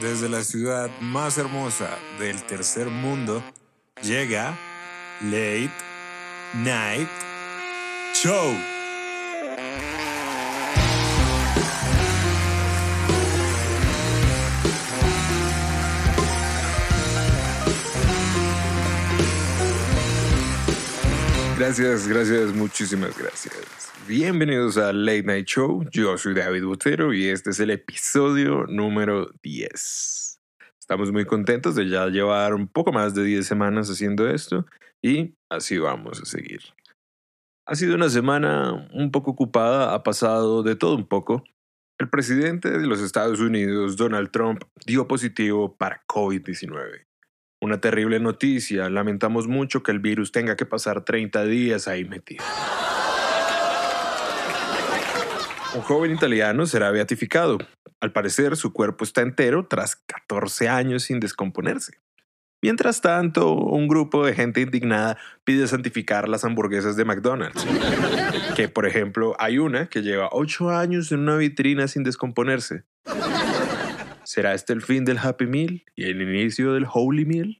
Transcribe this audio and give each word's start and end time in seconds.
desde 0.00 0.28
la 0.28 0.42
ciudad 0.42 0.90
más 1.00 1.38
hermosa 1.38 1.98
del 2.18 2.42
tercer 2.42 2.88
mundo, 2.88 3.42
llega 4.02 4.56
Late 5.22 5.70
Night 6.54 7.08
Show. 8.14 8.73
Gracias, 21.56 22.08
gracias, 22.08 22.52
muchísimas 22.52 23.16
gracias. 23.16 23.54
Bienvenidos 24.08 24.76
a 24.76 24.92
Late 24.92 25.22
Night 25.22 25.46
Show. 25.46 25.84
Yo 25.92 26.18
soy 26.18 26.34
David 26.34 26.64
Botero 26.64 27.14
y 27.14 27.28
este 27.28 27.50
es 27.50 27.60
el 27.60 27.70
episodio 27.70 28.66
número 28.66 29.30
10. 29.40 30.40
Estamos 30.80 31.12
muy 31.12 31.24
contentos 31.24 31.76
de 31.76 31.88
ya 31.88 32.08
llevar 32.08 32.54
un 32.54 32.66
poco 32.66 32.90
más 32.92 33.14
de 33.14 33.22
10 33.22 33.46
semanas 33.46 33.88
haciendo 33.88 34.28
esto 34.28 34.66
y 35.00 35.36
así 35.48 35.78
vamos 35.78 36.20
a 36.20 36.24
seguir. 36.24 36.60
Ha 37.66 37.76
sido 37.76 37.94
una 37.94 38.08
semana 38.08 38.88
un 38.92 39.12
poco 39.12 39.30
ocupada, 39.30 39.94
ha 39.94 40.02
pasado 40.02 40.64
de 40.64 40.74
todo 40.74 40.96
un 40.96 41.06
poco. 41.06 41.44
El 41.98 42.10
presidente 42.10 42.68
de 42.68 42.84
los 42.84 43.00
Estados 43.00 43.38
Unidos, 43.38 43.96
Donald 43.96 44.32
Trump, 44.32 44.64
dio 44.84 45.06
positivo 45.06 45.76
para 45.76 46.02
COVID-19. 46.08 47.04
Una 47.64 47.80
terrible 47.80 48.20
noticia. 48.20 48.90
Lamentamos 48.90 49.48
mucho 49.48 49.82
que 49.82 49.90
el 49.90 49.98
virus 49.98 50.32
tenga 50.32 50.54
que 50.54 50.66
pasar 50.66 51.02
30 51.02 51.46
días 51.46 51.88
ahí 51.88 52.04
metido. 52.04 52.44
Un 55.74 55.80
joven 55.80 56.10
italiano 56.10 56.66
será 56.66 56.90
beatificado. 56.90 57.56
Al 58.02 58.12
parecer, 58.12 58.58
su 58.58 58.74
cuerpo 58.74 59.02
está 59.02 59.22
entero 59.22 59.66
tras 59.66 59.96
14 59.96 60.68
años 60.68 61.04
sin 61.04 61.20
descomponerse. 61.20 61.94
Mientras 62.60 63.00
tanto, 63.00 63.54
un 63.54 63.88
grupo 63.88 64.26
de 64.26 64.34
gente 64.34 64.60
indignada 64.60 65.16
pide 65.44 65.66
santificar 65.66 66.28
las 66.28 66.44
hamburguesas 66.44 66.96
de 66.96 67.06
McDonald's. 67.06 67.66
Que, 68.56 68.68
por 68.68 68.86
ejemplo, 68.86 69.36
hay 69.38 69.56
una 69.56 69.86
que 69.86 70.02
lleva 70.02 70.28
8 70.32 70.68
años 70.68 71.10
en 71.12 71.20
una 71.20 71.36
vitrina 71.36 71.88
sin 71.88 72.02
descomponerse. 72.02 72.84
¿Será 74.24 74.54
este 74.54 74.72
el 74.72 74.80
fin 74.82 75.04
del 75.04 75.18
Happy 75.18 75.46
Meal 75.46 75.84
y 75.94 76.04
el 76.04 76.22
inicio 76.22 76.72
del 76.72 76.86
Holy 76.90 77.24
Meal? 77.26 77.58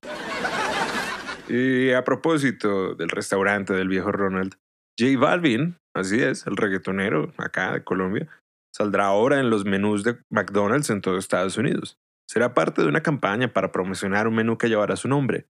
Y 1.48 1.92
a 1.92 2.02
propósito 2.04 2.94
del 2.94 3.10
restaurante 3.10 3.74
del 3.74 3.88
viejo 3.88 4.10
Ronald, 4.10 4.54
J 4.98 5.18
Balvin, 5.18 5.76
así 5.94 6.22
es, 6.22 6.46
el 6.46 6.56
reggaetonero 6.56 7.32
acá 7.36 7.72
de 7.72 7.84
Colombia, 7.84 8.28
saldrá 8.74 9.06
ahora 9.06 9.40
en 9.40 9.50
los 9.50 9.66
menús 9.66 10.04
de 10.04 10.18
McDonald's 10.30 10.88
en 10.88 11.02
todo 11.02 11.18
Estados 11.18 11.58
Unidos. 11.58 11.98
Será 12.26 12.54
parte 12.54 12.80
de 12.80 12.88
una 12.88 13.02
campaña 13.02 13.52
para 13.52 13.70
promocionar 13.70 14.26
un 14.26 14.34
menú 14.34 14.56
que 14.56 14.68
llevará 14.68 14.96
su 14.96 15.06
nombre, 15.06 15.46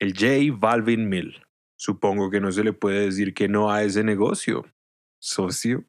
el 0.00 0.14
J 0.14 0.56
Balvin 0.58 1.08
Meal. 1.10 1.46
Supongo 1.76 2.30
que 2.30 2.40
no 2.40 2.50
se 2.52 2.64
le 2.64 2.72
puede 2.72 3.00
decir 3.00 3.34
que 3.34 3.48
no 3.48 3.70
a 3.70 3.82
ese 3.82 4.02
negocio, 4.02 4.64
socio. 5.20 5.84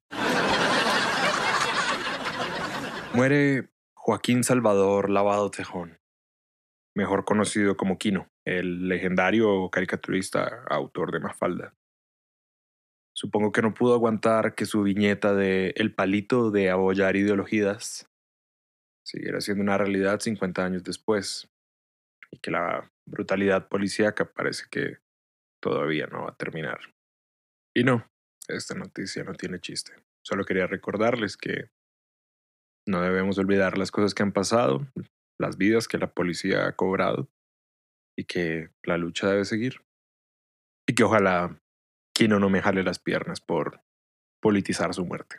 Muere 3.14 3.70
Joaquín 4.06 4.44
Salvador 4.44 5.10
Lavado 5.10 5.50
Tejón, 5.50 5.98
mejor 6.96 7.26
conocido 7.26 7.76
como 7.76 7.98
Kino, 7.98 8.30
el 8.46 8.88
legendario 8.88 9.68
caricaturista 9.72 10.64
autor 10.70 11.12
de 11.12 11.22
Mafalda. 11.22 11.74
Supongo 13.16 13.52
que 13.52 13.64
no 13.64 13.74
pudo 13.74 13.96
aguantar 13.96 14.54
que 14.54 14.68
su 14.68 14.84
viñeta 14.84 15.34
de 15.34 15.74
El 15.76 15.96
palito 15.96 16.52
de 16.52 16.70
abollar 16.70 17.16
ideologías 17.16 18.08
siguiera 19.04 19.42
siendo 19.42 19.64
una 19.64 19.80
realidad 19.80 20.20
50 20.20 20.64
años 20.64 20.84
después 20.84 21.50
y 22.30 22.38
que 22.38 22.52
la 22.52 22.88
brutalidad 23.08 23.70
policíaca 23.70 24.32
parece 24.32 24.66
que 24.70 25.00
todavía 25.60 26.06
no 26.06 26.26
va 26.26 26.30
a 26.30 26.38
terminar. 26.38 26.78
Y 27.74 27.84
no, 27.84 28.08
esta 28.50 28.76
noticia 28.76 29.24
no 29.24 29.34
tiene 29.34 29.60
chiste. 29.60 29.94
Solo 30.24 30.46
quería 30.46 30.68
recordarles 30.68 31.38
que 31.38 31.72
no 32.88 33.02
debemos 33.02 33.38
olvidar 33.38 33.78
las 33.78 33.92
cosas 33.92 34.14
que 34.14 34.24
han 34.24 34.32
pasado, 34.32 34.88
las 35.40 35.58
vidas 35.58 35.88
que 35.88 35.98
la 35.98 36.14
policía 36.14 36.68
ha 36.68 36.76
cobrado 36.76 37.30
y 38.18 38.26
que 38.26 38.70
la 38.84 38.98
lucha 38.98 39.30
debe 39.30 39.46
seguir. 39.46 39.82
Y 40.88 40.94
que 40.94 41.04
ojalá 41.04 41.60
Kino 42.14 42.40
no 42.40 42.50
me 42.50 42.62
jale 42.62 42.84
las 42.84 43.00
piernas 43.00 43.42
por 43.42 43.82
politizar 44.42 44.94
su 44.94 45.06
muerte. 45.06 45.38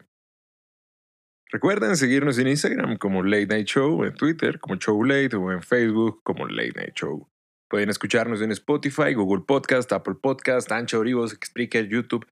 Recuerden 1.51 1.97
seguirnos 1.97 2.39
en 2.39 2.49
Instagram 2.49 2.97
como 2.99 3.23
Late 3.23 3.47
Night 3.47 3.69
Show, 3.69 4.03
en 4.05 4.15
Twitter 4.15 4.59
como 4.59 4.77
Show 4.77 5.05
Late 5.05 5.37
o 5.37 5.53
en 5.53 5.63
Facebook 5.63 6.21
como 6.25 6.47
Late 6.49 6.73
Night 6.75 6.95
Show. 6.95 7.29
Pueden 7.71 7.89
escucharnos 7.89 8.43
en 8.43 8.51
Spotify, 8.51 9.15
Google 9.15 9.45
Podcast, 9.47 9.93
Apple 9.93 10.17
Podcast, 10.21 10.71
Ancho 10.73 10.99
Orivos, 10.99 11.39
Spreaker, 11.45 11.89
YouTube 11.89 12.27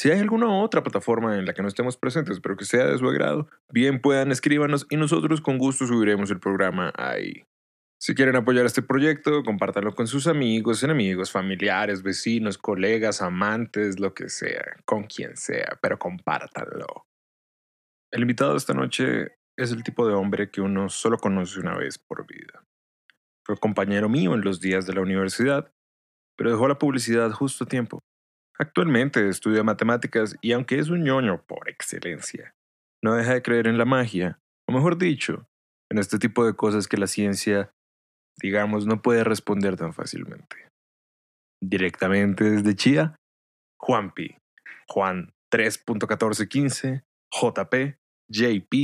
si 0.00 0.10
hay 0.10 0.18
alguna 0.18 0.48
otra 0.48 0.82
plataforma 0.82 1.36
en 1.36 1.44
la 1.44 1.52
que 1.52 1.60
no 1.60 1.68
estemos 1.68 1.98
presentes, 1.98 2.40
pero 2.40 2.56
que 2.56 2.64
sea 2.64 2.86
de 2.86 2.96
su 2.96 3.06
agrado, 3.06 3.50
bien 3.68 4.00
puedan 4.00 4.32
escríbanos 4.32 4.86
y 4.88 4.96
nosotros 4.96 5.42
con 5.42 5.58
gusto 5.58 5.86
subiremos 5.86 6.30
el 6.30 6.40
programa 6.40 6.90
ahí. 6.96 7.44
Si 8.00 8.14
quieren 8.14 8.34
apoyar 8.34 8.64
este 8.64 8.80
proyecto, 8.80 9.42
compártanlo 9.44 9.94
con 9.94 10.06
sus 10.06 10.26
amigos, 10.26 10.82
enemigos, 10.82 11.30
familiares, 11.30 12.02
vecinos, 12.02 12.56
colegas, 12.56 13.20
amantes, 13.20 14.00
lo 14.00 14.14
que 14.14 14.30
sea, 14.30 14.64
con 14.86 15.02
quien 15.04 15.36
sea, 15.36 15.78
pero 15.82 15.98
compártanlo. 15.98 17.04
El 18.10 18.22
invitado 18.22 18.52
de 18.52 18.56
esta 18.56 18.72
noche 18.72 19.36
es 19.58 19.70
el 19.70 19.82
tipo 19.82 20.08
de 20.08 20.14
hombre 20.14 20.50
que 20.50 20.62
uno 20.62 20.88
solo 20.88 21.18
conoce 21.18 21.60
una 21.60 21.76
vez 21.76 21.98
por 21.98 22.26
vida. 22.26 22.64
Fue 23.44 23.58
compañero 23.58 24.08
mío 24.08 24.32
en 24.32 24.40
los 24.40 24.62
días 24.62 24.86
de 24.86 24.94
la 24.94 25.02
universidad, 25.02 25.70
pero 26.38 26.52
dejó 26.52 26.68
la 26.68 26.78
publicidad 26.78 27.30
justo 27.32 27.64
a 27.64 27.68
tiempo. 27.68 28.00
Actualmente 28.60 29.26
estudia 29.26 29.62
matemáticas 29.62 30.36
y 30.42 30.52
aunque 30.52 30.78
es 30.78 30.90
un 30.90 31.02
ñoño 31.02 31.42
por 31.46 31.70
excelencia, 31.70 32.54
no 33.02 33.14
deja 33.14 33.32
de 33.32 33.40
creer 33.40 33.66
en 33.66 33.78
la 33.78 33.86
magia, 33.86 34.38
o 34.68 34.72
mejor 34.74 34.98
dicho, 34.98 35.46
en 35.90 35.96
este 35.96 36.18
tipo 36.18 36.44
de 36.44 36.54
cosas 36.54 36.86
que 36.86 36.98
la 36.98 37.06
ciencia, 37.06 37.72
digamos, 38.38 38.84
no 38.84 39.00
puede 39.00 39.24
responder 39.24 39.78
tan 39.78 39.94
fácilmente. 39.94 40.68
Directamente 41.62 42.44
desde 42.44 42.76
Chía, 42.76 43.16
Juanpi, 43.80 44.36
Juan 44.90 45.32
3.1415, 45.50 47.02
JP, 47.32 47.96
JP, 48.28 48.74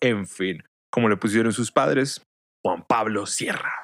en 0.00 0.28
fin, 0.28 0.62
como 0.92 1.08
le 1.08 1.16
pusieron 1.16 1.52
sus 1.52 1.72
padres, 1.72 2.22
Juan 2.64 2.84
Pablo 2.86 3.26
Sierra. 3.26 3.83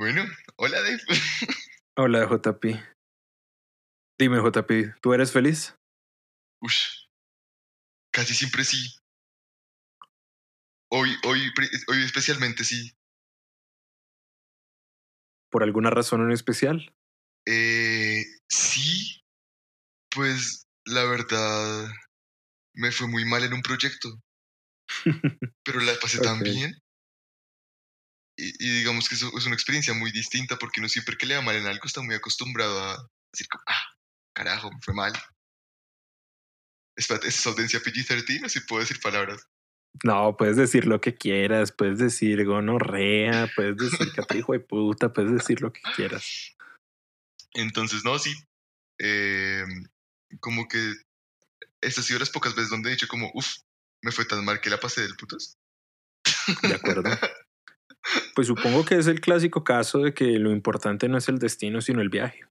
Bueno, 0.00 0.24
hola 0.56 0.80
Dave. 0.80 1.02
Hola 1.94 2.26
JP. 2.26 2.64
Dime 4.18 4.38
JP, 4.38 4.98
¿tú 5.02 5.12
eres 5.12 5.30
feliz? 5.30 5.76
Ush, 6.62 7.06
casi 8.10 8.34
siempre 8.34 8.64
sí. 8.64 8.96
Hoy, 10.90 11.14
hoy, 11.26 11.52
hoy 11.88 12.02
especialmente 12.02 12.64
sí. 12.64 12.96
¿Por 15.50 15.64
alguna 15.64 15.90
razón 15.90 16.22
en 16.22 16.32
especial? 16.32 16.96
Eh, 17.44 18.22
sí, 18.48 19.22
pues 20.08 20.66
la 20.86 21.04
verdad 21.04 21.90
me 22.72 22.90
fue 22.90 23.06
muy 23.06 23.26
mal 23.26 23.44
en 23.44 23.52
un 23.52 23.60
proyecto, 23.60 24.18
pero 25.62 25.80
la 25.80 25.92
pasé 26.00 26.20
tan 26.20 26.40
bien 26.40 26.72
y, 28.40 28.70
digamos 28.78 29.08
que 29.08 29.14
eso 29.14 29.30
es 29.36 29.46
una 29.46 29.54
experiencia 29.54 29.94
muy 29.94 30.10
distinta 30.10 30.56
porque 30.56 30.80
uno 30.80 30.88
siempre 30.88 31.16
que 31.16 31.26
le 31.26 31.36
va 31.36 31.42
mal 31.42 31.56
en 31.56 31.66
algo 31.66 31.84
está 31.84 32.00
muy 32.02 32.14
acostumbrado 32.14 32.78
a 32.82 33.08
decir, 33.32 33.48
como, 33.48 33.62
ah, 33.66 33.96
carajo, 34.34 34.70
me 34.70 34.78
fue 34.80 34.94
mal. 34.94 35.12
Espérate, 36.96 37.28
¿es 37.28 37.46
audiencia 37.46 37.80
PG-13 37.80 38.44
o 38.44 38.48
si 38.48 38.60
puedo 38.60 38.80
decir 38.80 39.00
palabras? 39.00 39.46
No, 40.04 40.36
puedes 40.36 40.56
decir 40.56 40.86
lo 40.86 41.00
que 41.00 41.14
quieras, 41.14 41.72
puedes 41.72 41.98
decir 41.98 42.44
gonorrea, 42.44 43.50
puedes 43.54 43.76
decir 43.76 44.12
catrijo 44.12 44.52
de 44.52 44.60
puta, 44.60 45.12
puedes 45.12 45.32
decir 45.32 45.60
lo 45.60 45.72
que 45.72 45.80
quieras. 45.96 46.56
Entonces, 47.54 48.04
no, 48.04 48.18
sí. 48.18 48.34
Eh, 48.98 49.64
como 50.40 50.68
que 50.68 50.94
estas 51.80 52.04
sido 52.04 52.18
las 52.18 52.30
pocas 52.30 52.54
veces 52.54 52.70
donde 52.70 52.90
he 52.90 52.92
dicho 52.92 53.08
como, 53.08 53.30
uff, 53.34 53.56
me 54.02 54.12
fue 54.12 54.24
tan 54.24 54.44
mal 54.44 54.60
que 54.60 54.70
la 54.70 54.78
pasé 54.78 55.02
del 55.02 55.16
putas. 55.16 55.58
De 56.62 56.74
acuerdo. 56.74 57.02
Pues 58.34 58.46
supongo 58.46 58.84
que 58.84 58.96
es 58.96 59.06
el 59.06 59.20
clásico 59.20 59.64
caso 59.64 59.98
de 59.98 60.14
que 60.14 60.38
lo 60.38 60.50
importante 60.50 61.08
no 61.08 61.18
es 61.18 61.28
el 61.28 61.38
destino, 61.38 61.80
sino 61.80 62.00
el 62.00 62.08
viaje. 62.08 62.44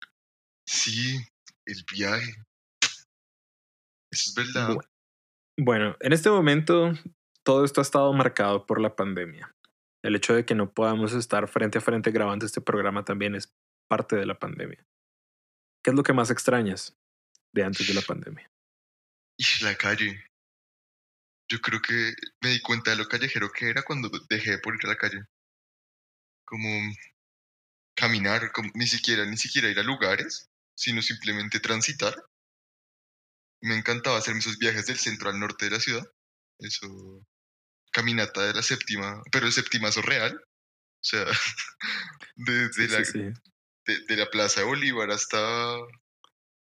Sí, 0.68 1.18
el 1.66 1.84
viaje. 1.92 2.36
Eso 4.12 4.30
es 4.30 4.34
verdad. 4.36 4.76
Bueno, 5.58 5.96
en 6.00 6.14
este 6.14 6.30
momento 6.30 6.94
todo 7.44 7.66
esto 7.66 7.82
ha 7.82 7.84
estado 7.84 8.14
marcado 8.14 8.66
por 8.66 8.80
la 8.80 8.96
pandemia. 8.96 9.56
El 10.04 10.16
hecho 10.16 10.34
de 10.34 10.46
que 10.46 10.56
no 10.56 10.72
podamos 10.72 11.14
estar 11.14 11.48
frente 11.48 11.78
a 11.80 11.82
frente 11.82 12.12
grabando 12.12 12.46
este 12.46 12.62
programa 12.62 13.04
también 13.04 13.36
es 13.36 13.54
parte 13.90 14.16
de 14.16 14.26
la 14.26 14.40
pandemia. 14.40 14.86
¿Qué 15.84 15.92
es 15.92 15.96
lo 15.96 16.04
que 16.04 16.14
más 16.14 16.32
extrañas 16.32 16.96
de 17.54 17.64
antes 17.64 17.88
de 17.88 17.94
la 17.94 18.02
pandemia? 18.02 18.50
Y 19.38 19.64
la 19.64 19.76
calle. 19.76 20.26
Yo 21.52 21.60
creo 21.62 21.82
que 21.82 22.14
me 22.44 22.52
di 22.52 22.62
cuenta 22.62 22.92
de 22.92 22.98
lo 22.98 23.08
callejero 23.08 23.50
que 23.52 23.70
era 23.70 23.82
cuando 23.84 24.10
dejé 24.30 24.52
de 24.52 24.60
por 24.60 24.76
ir 24.76 24.86
a 24.86 24.90
la 24.90 24.98
calle. 24.98 25.26
Como 26.50 26.68
caminar, 27.96 28.52
como, 28.52 28.72
ni 28.74 28.88
siquiera, 28.88 29.24
ni 29.26 29.38
siquiera 29.38 29.70
ir 29.70 29.78
a 29.78 29.84
lugares, 29.84 30.50
sino 30.76 31.02
simplemente 31.04 31.60
transitar. 31.60 32.16
Me 33.62 33.76
encantaba 33.76 34.18
hacer 34.18 34.36
esos 34.36 34.58
viajes 34.58 34.88
del 34.88 34.98
centro 34.98 35.30
al 35.30 35.40
norte 35.40 35.66
de 35.66 35.72
la 35.72 35.80
ciudad. 35.80 36.12
Eso, 36.58 36.88
caminata 37.92 38.48
de 38.48 38.54
la 38.54 38.64
séptima, 38.64 39.22
pero 39.32 39.46
el 39.46 39.54
séptimazo 39.54 40.02
real. 40.02 40.42
O 40.42 41.04
sea, 41.04 41.26
desde 42.36 42.88
la, 42.88 43.34
De, 43.86 44.06
de, 44.08 44.16
la 44.18 44.30
Plaza 44.30 44.62
de 44.62 44.68
Bolívar 44.68 45.12
hasta, 45.12 45.78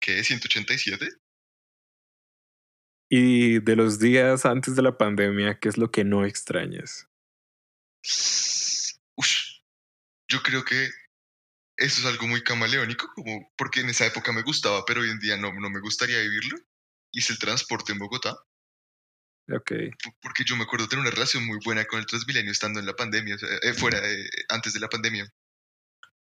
¿qué? 0.01 0.25
187. 0.25 1.09
Y 3.11 3.61
de 3.61 3.77
los 3.77 3.99
días 3.99 4.45
antes 4.45 4.77
de 4.77 4.83
la 4.83 4.99
pandemia, 4.99 5.59
¿qué 5.59 5.69
es 5.69 5.79
lo 5.79 5.91
que 5.91 6.05
no 6.05 6.25
extrañas? 6.27 7.07
Yo 10.29 10.43
creo 10.43 10.65
que 10.65 10.91
eso 11.77 12.01
es 12.01 12.07
algo 12.07 12.27
muy 12.27 12.43
camaleónico, 12.43 13.11
como 13.15 13.53
porque 13.57 13.81
en 13.81 13.89
esa 13.89 14.07
época 14.07 14.33
me 14.33 14.43
gustaba, 14.43 14.85
pero 14.85 15.01
hoy 15.01 15.11
en 15.11 15.21
día 15.21 15.37
no, 15.37 15.53
no 15.53 15.71
me 15.71 15.81
gustaría 15.81 16.21
vivirlo. 16.21 16.59
Y 17.13 17.21
es 17.21 17.31
el 17.31 17.39
transporte 17.39 17.93
en 17.93 17.99
Bogotá. 17.99 18.37
Ok. 19.51 19.73
Porque 20.21 20.45
yo 20.45 20.57
me 20.57 20.65
acuerdo 20.65 20.89
tener 20.89 21.03
una 21.03 21.11
relación 21.11 21.47
muy 21.47 21.59
buena 21.65 21.87
con 21.87 21.99
el 21.99 22.07
Transmilenio 22.07 22.53
estando 22.53 22.81
en 22.81 22.87
la 22.87 22.95
pandemia, 22.95 23.37
o 23.37 23.39
sea, 23.39 23.49
eh, 23.63 23.73
fuera, 23.73 24.03
antes 24.51 24.75
de 24.75 24.81
la 24.81 24.89
pandemia. 24.89 25.33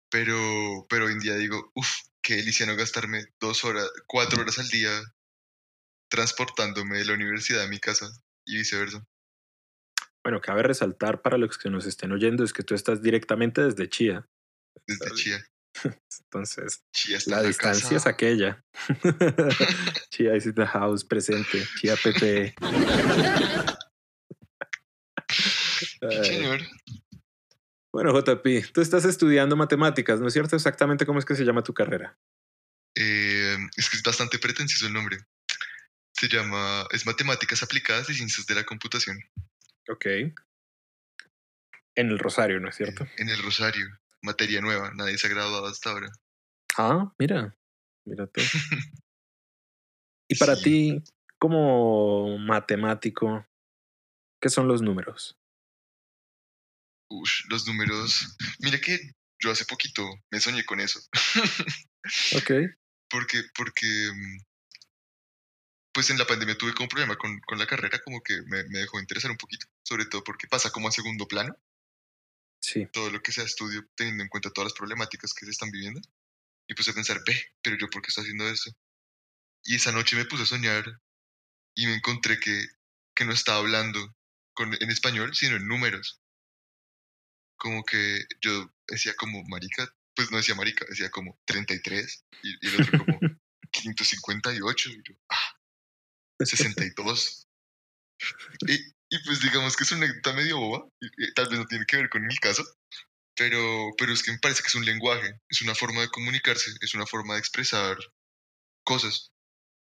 Pero, 0.09 0.85
pero 0.89 1.05
hoy 1.05 1.13
en 1.13 1.19
día 1.19 1.35
digo, 1.35 1.71
uff, 1.73 1.89
qué 2.21 2.35
delicia 2.35 2.65
no 2.65 2.75
gastarme 2.75 3.25
dos 3.39 3.63
horas, 3.63 3.89
cuatro 4.05 4.41
horas 4.41 4.59
al 4.59 4.67
día 4.69 4.91
transportándome 6.09 6.99
de 6.99 7.05
la 7.05 7.13
universidad 7.13 7.63
a 7.63 7.67
mi 7.67 7.79
casa 7.79 8.07
y 8.45 8.57
viceversa. 8.57 9.05
Bueno, 10.25 10.41
cabe 10.41 10.63
resaltar 10.63 11.21
para 11.21 11.37
los 11.37 11.59
que 11.59 11.69
nos 11.69 11.85
estén 11.85 12.11
oyendo 12.11 12.43
es 12.43 12.51
que 12.51 12.63
tú 12.63 12.73
estás 12.73 13.03
directamente 13.03 13.61
desde 13.61 13.87
Chía. 13.87 14.27
Desde 14.87 15.13
Chía. 15.13 15.45
Entonces, 16.23 16.83
la, 17.27 17.43
distancia 17.43 17.95
es 17.95 18.07
aquella. 18.07 18.65
Chía 20.09 20.35
is 20.35 20.47
in 20.47 20.55
the 20.55 20.65
house 20.65 21.05
presente. 21.05 21.63
Chía 21.79 21.95
PP. 21.95 22.55
Señor. 26.23 26.61
Bueno, 27.93 28.19
JP, 28.19 28.71
tú 28.73 28.81
estás 28.81 29.05
estudiando 29.05 29.55
matemáticas, 29.55 30.19
¿no 30.19 30.25
es 30.25 30.33
cierto? 30.33 30.55
Exactamente 30.55 31.05
cómo 31.05 31.19
es 31.19 31.25
que 31.25 31.35
se 31.35 31.45
llama 31.45 31.61
tu 31.61 31.75
carrera. 31.75 32.17
Eh, 32.95 33.57
es 33.77 33.91
que 33.91 33.97
es 33.97 34.01
bastante 34.01 34.39
pretencioso 34.39 34.87
el 34.87 34.93
nombre. 34.93 35.19
Se 36.13 36.27
llama, 36.27 36.87
es 36.89 37.05
Matemáticas 37.05 37.61
Aplicadas 37.61 38.09
y 38.09 38.15
Ciencias 38.15 38.47
de 38.47 38.55
la 38.55 38.63
Computación. 38.63 39.19
Ok. 39.89 40.05
En 41.95 42.09
el 42.09 42.19
Rosario, 42.19 42.59
¿no 42.59 42.69
es 42.69 42.75
cierto? 42.75 43.07
En 43.17 43.29
el 43.29 43.41
Rosario. 43.41 43.85
Materia 44.21 44.59
nueva, 44.59 44.91
nadie 44.95 45.17
se 45.17 45.27
ha 45.27 45.29
graduado 45.29 45.67
hasta 45.67 45.91
ahora. 45.91 46.09
Ah, 46.77 47.13
mira, 47.19 47.55
mira 48.05 48.27
tú. 48.27 48.41
y 50.27 50.35
para 50.35 50.55
ti, 50.55 51.03
como 51.37 52.37
matemático, 52.39 53.45
¿qué 54.41 54.49
son 54.49 54.67
los 54.67 54.81
números? 54.81 55.37
Ush, 57.09 57.45
los 57.49 57.67
números. 57.67 58.35
Mira 58.59 58.79
que 58.79 58.99
yo 59.39 59.51
hace 59.51 59.65
poquito 59.65 60.03
me 60.31 60.39
soñé 60.39 60.65
con 60.65 60.79
eso. 60.79 60.99
ok. 62.35 62.51
Porque, 63.09 63.43
porque 63.55 63.87
mm, 64.11 64.37
pues 65.93 66.09
en 66.09 66.17
la 66.17 66.25
pandemia 66.25 66.57
tuve 66.57 66.73
como 66.73 66.89
problema 66.89 67.15
con, 67.15 67.39
con 67.41 67.57
la 67.57 67.67
carrera, 67.67 67.99
como 68.03 68.21
que 68.21 68.41
me, 68.47 68.63
me, 68.65 68.79
dejó 68.79 68.99
interesar 68.99 69.31
un 69.31 69.37
poquito, 69.37 69.65
sobre 69.85 70.05
todo 70.05 70.23
porque 70.23 70.47
pasa 70.47 70.71
como 70.71 70.87
a 70.87 70.91
segundo 70.91 71.27
plano. 71.27 71.55
Sí. 72.59 72.87
Todo 72.91 73.11
lo 73.11 73.21
que 73.21 73.31
sea 73.31 73.43
estudio, 73.43 73.87
teniendo 73.95 74.23
en 74.23 74.29
cuenta 74.29 74.49
todas 74.49 74.71
las 74.71 74.77
problemáticas 74.77 75.33
que 75.33 75.45
se 75.45 75.51
están 75.51 75.69
viviendo. 75.69 76.01
Y 76.67 76.73
puse 76.73 76.91
a 76.91 76.95
pensar, 76.95 77.21
ve, 77.25 77.39
pero 77.61 77.77
yo 77.77 77.87
por 77.89 78.01
qué 78.01 78.07
estoy 78.07 78.23
haciendo 78.23 78.49
esto. 78.49 78.71
Y 79.63 79.75
esa 79.75 79.91
noche 79.91 80.15
me 80.15 80.25
puse 80.25 80.43
a 80.43 80.47
soñar 80.47 80.83
y 81.75 81.85
me 81.85 81.93
encontré 81.93 82.39
que, 82.39 82.65
que 83.15 83.25
no 83.25 83.33
estaba 83.33 83.59
hablando 83.59 84.15
con, 84.53 84.73
en 84.73 84.89
español, 84.89 85.35
sino 85.35 85.57
en 85.57 85.67
números. 85.67 86.19
Como 87.57 87.83
que 87.83 88.25
yo 88.41 88.73
decía 88.87 89.13
como 89.15 89.43
marica, 89.43 89.87
pues 90.15 90.31
no 90.31 90.37
decía 90.37 90.55
marica, 90.55 90.85
decía 90.89 91.11
como 91.11 91.39
33 91.45 92.25
y, 92.41 92.49
y 92.65 92.69
el 92.69 92.81
otro 92.81 93.05
como 93.05 93.19
558. 93.71 94.89
Y 94.89 95.03
yo, 95.03 95.15
ah, 95.29 95.59
62. 96.39 97.47
Y, 98.67 98.94
y 99.09 99.19
pues 99.23 99.41
digamos 99.41 99.75
que 99.75 99.83
es 99.83 99.91
una 99.91 100.05
anécdota 100.05 100.33
medio 100.33 100.59
boba, 100.59 100.87
y, 100.99 101.33
tal 101.33 101.47
vez 101.49 101.59
no 101.59 101.65
tiene 101.65 101.85
que 101.85 101.97
ver 101.97 102.09
con 102.09 102.23
el 102.29 102.39
caso, 102.39 102.63
pero, 103.35 103.91
pero 103.97 104.13
es 104.13 104.23
que 104.23 104.31
me 104.31 104.39
parece 104.39 104.61
que 104.61 104.67
es 104.67 104.75
un 104.75 104.85
lenguaje, 104.85 105.39
es 105.49 105.61
una 105.61 105.75
forma 105.75 106.01
de 106.01 106.09
comunicarse, 106.09 106.71
es 106.81 106.93
una 106.95 107.05
forma 107.05 107.33
de 107.33 107.39
expresar 107.39 107.97
cosas. 108.83 109.31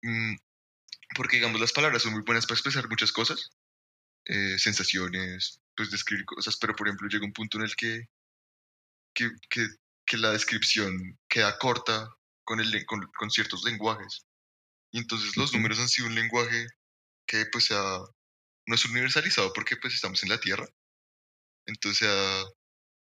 Mm, 0.02 0.36
porque 1.16 1.38
digamos 1.38 1.62
las 1.62 1.74
palabras 1.74 2.04
son 2.04 2.14
muy 2.14 2.24
buenas 2.24 2.46
para 2.46 2.56
expresar 2.56 2.90
muchas 2.90 3.12
cosas, 3.12 3.52
eh, 4.26 4.58
sensaciones, 4.60 5.62
pues 5.76 5.92
describir 5.92 6.26
cosas, 6.26 6.58
pero 6.58 6.76
por 6.76 6.88
ejemplo 6.88 7.08
llega 7.08 7.26
un 7.26 7.34
punto 7.34 7.58
en 7.58 7.66
el 7.66 7.76
que, 7.76 8.10
que, 9.14 9.30
que, 9.50 9.68
que 10.06 10.18
la 10.18 10.32
descripción 10.32 11.18
queda 11.30 11.58
corta 11.58 12.10
con, 12.44 12.60
el, 12.60 12.86
con, 12.86 13.06
con 13.18 13.32
ciertos 13.32 13.64
lenguajes. 13.64 14.26
Y 14.92 15.00
entonces 15.00 15.38
los 15.38 15.54
números 15.54 15.80
han 15.80 15.90
sido 15.90 16.08
un 16.08 16.16
lenguaje 16.16 16.68
que 17.28 17.46
pues 17.52 17.66
sea, 17.66 18.00
no 18.68 18.76
es 18.76 18.86
universalizado 18.86 19.54
porque 19.54 19.78
pues 19.78 19.94
estamos 19.94 20.22
en 20.24 20.30
la 20.30 20.40
Tierra. 20.40 20.68
Entonces 21.66 22.00
se 22.00 22.08
ha 22.08 22.44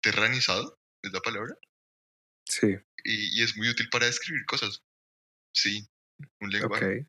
terranizado, 0.01 0.79
es 1.03 1.11
la 1.11 1.21
palabra. 1.21 1.53
Sí. 2.45 2.77
Y, 3.03 3.39
y 3.39 3.43
es 3.43 3.57
muy 3.57 3.69
útil 3.69 3.89
para 3.89 4.05
describir 4.05 4.45
cosas. 4.45 4.83
Sí, 5.53 5.87
un 6.39 6.49
lenguaje. 6.49 7.07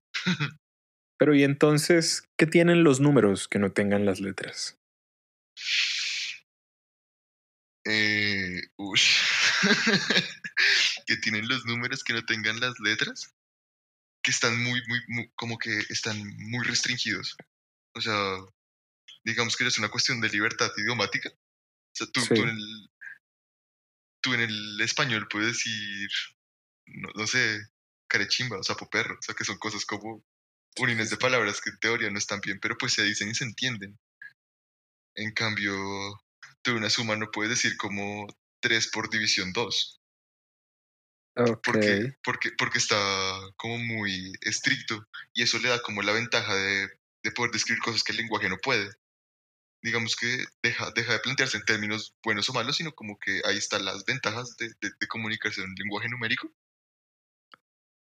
Pero 1.18 1.34
y 1.34 1.42
entonces, 1.42 2.28
¿qué 2.36 2.46
tienen 2.46 2.84
los 2.84 3.00
números 3.00 3.48
que 3.48 3.58
no 3.58 3.72
tengan 3.72 4.04
las 4.04 4.20
letras? 4.20 4.78
Eh. 7.84 8.62
¿Qué 11.06 11.16
tienen 11.16 11.48
los 11.48 11.64
números 11.64 12.04
que 12.04 12.12
no 12.12 12.24
tengan 12.24 12.60
las 12.60 12.78
letras? 12.80 13.34
que 14.22 14.30
están 14.30 14.62
muy, 14.62 14.82
muy, 15.08 15.30
como 15.36 15.58
que 15.58 15.78
están 15.88 16.18
muy 16.36 16.66
restringidos. 16.66 17.36
O 17.98 18.00
sea, 18.00 18.38
digamos 19.24 19.56
que 19.56 19.66
es 19.66 19.78
una 19.78 19.90
cuestión 19.90 20.20
de 20.20 20.28
libertad 20.28 20.70
idiomática. 20.76 21.30
O 21.30 21.92
sea, 21.92 22.06
tú, 22.12 22.24
tú, 22.26 22.42
en, 22.42 22.48
el, 22.48 22.90
tú 24.22 24.34
en 24.34 24.40
el 24.40 24.80
español 24.80 25.26
puedes 25.28 25.48
decir, 25.48 26.08
no, 26.86 27.08
no 27.14 27.26
sé, 27.26 27.60
carechimba 28.08 28.58
o 28.58 28.62
sapo 28.62 28.88
perro, 28.88 29.14
o 29.14 29.22
sea, 29.22 29.34
que 29.34 29.44
son 29.44 29.58
cosas 29.58 29.84
como 29.84 30.24
uniones 30.78 31.10
de 31.10 31.16
palabras 31.16 31.60
que 31.60 31.70
en 31.70 31.78
teoría 31.78 32.10
no 32.10 32.18
están 32.18 32.40
bien, 32.40 32.60
pero 32.60 32.78
pues 32.78 32.92
se 32.92 33.02
dicen 33.02 33.28
y 33.28 33.34
se 33.34 33.44
entienden. 33.44 33.98
En 35.16 35.32
cambio, 35.32 35.74
tú 36.62 36.76
una 36.76 36.88
suma 36.88 37.16
no 37.16 37.30
puedes 37.32 37.50
decir 37.50 37.76
como 37.76 38.28
3 38.60 38.90
por 38.92 39.10
división 39.10 39.52
2. 39.52 40.00
Porque, 41.62 42.16
porque, 42.24 42.50
porque 42.58 42.78
está 42.78 42.96
como 43.56 43.78
muy 43.78 44.32
estricto 44.40 45.06
y 45.32 45.42
eso 45.42 45.58
le 45.60 45.68
da 45.68 45.80
como 45.82 46.02
la 46.02 46.12
ventaja 46.12 46.52
de, 46.52 46.97
de, 47.22 47.30
poder 47.32 47.50
describir 47.52 47.82
cosas 47.82 48.02
que 48.02 48.12
el 48.12 48.18
lenguaje 48.18 48.48
no 48.48 48.56
puede. 48.58 48.90
Digamos 49.82 50.16
que 50.16 50.44
deja, 50.62 50.90
deja 50.92 51.12
de 51.12 51.20
plantearse 51.20 51.56
en 51.56 51.64
términos 51.64 52.16
buenos 52.24 52.48
o 52.50 52.52
malos, 52.52 52.76
sino 52.76 52.94
como 52.94 53.18
que 53.18 53.42
ahí 53.44 53.56
están 53.56 53.84
las 53.84 54.04
ventajas 54.04 54.56
de, 54.56 54.68
de, 54.80 54.90
de 54.98 55.06
comunicación 55.06 55.68
en 55.68 55.74
lenguaje 55.74 56.08
numérico. 56.08 56.52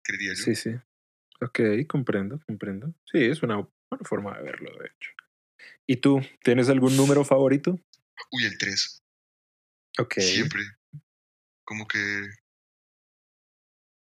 Creería 0.03 0.35
yo. 0.35 0.45
Sí, 0.45 0.55
sí. 0.55 0.71
Ok, 1.41 1.61
comprendo, 1.89 2.41
comprendo. 2.47 2.95
Sí, 3.11 3.19
es 3.25 3.43
una 3.43 3.57
buena 3.57 4.05
forma 4.05 4.37
de 4.37 4.45
verlo, 4.45 4.71
de 4.79 4.87
hecho. 4.87 5.11
¿Y 5.87 5.97
tú, 5.97 6.21
tienes 6.43 6.69
algún 6.69 6.97
número 6.97 7.25
favorito? 7.25 7.79
Uy, 8.31 8.45
el 8.45 8.57
3. 8.57 9.03
Ok. 9.99 10.15
Siempre. 10.21 10.63
Como 11.65 11.89
que 11.89 11.99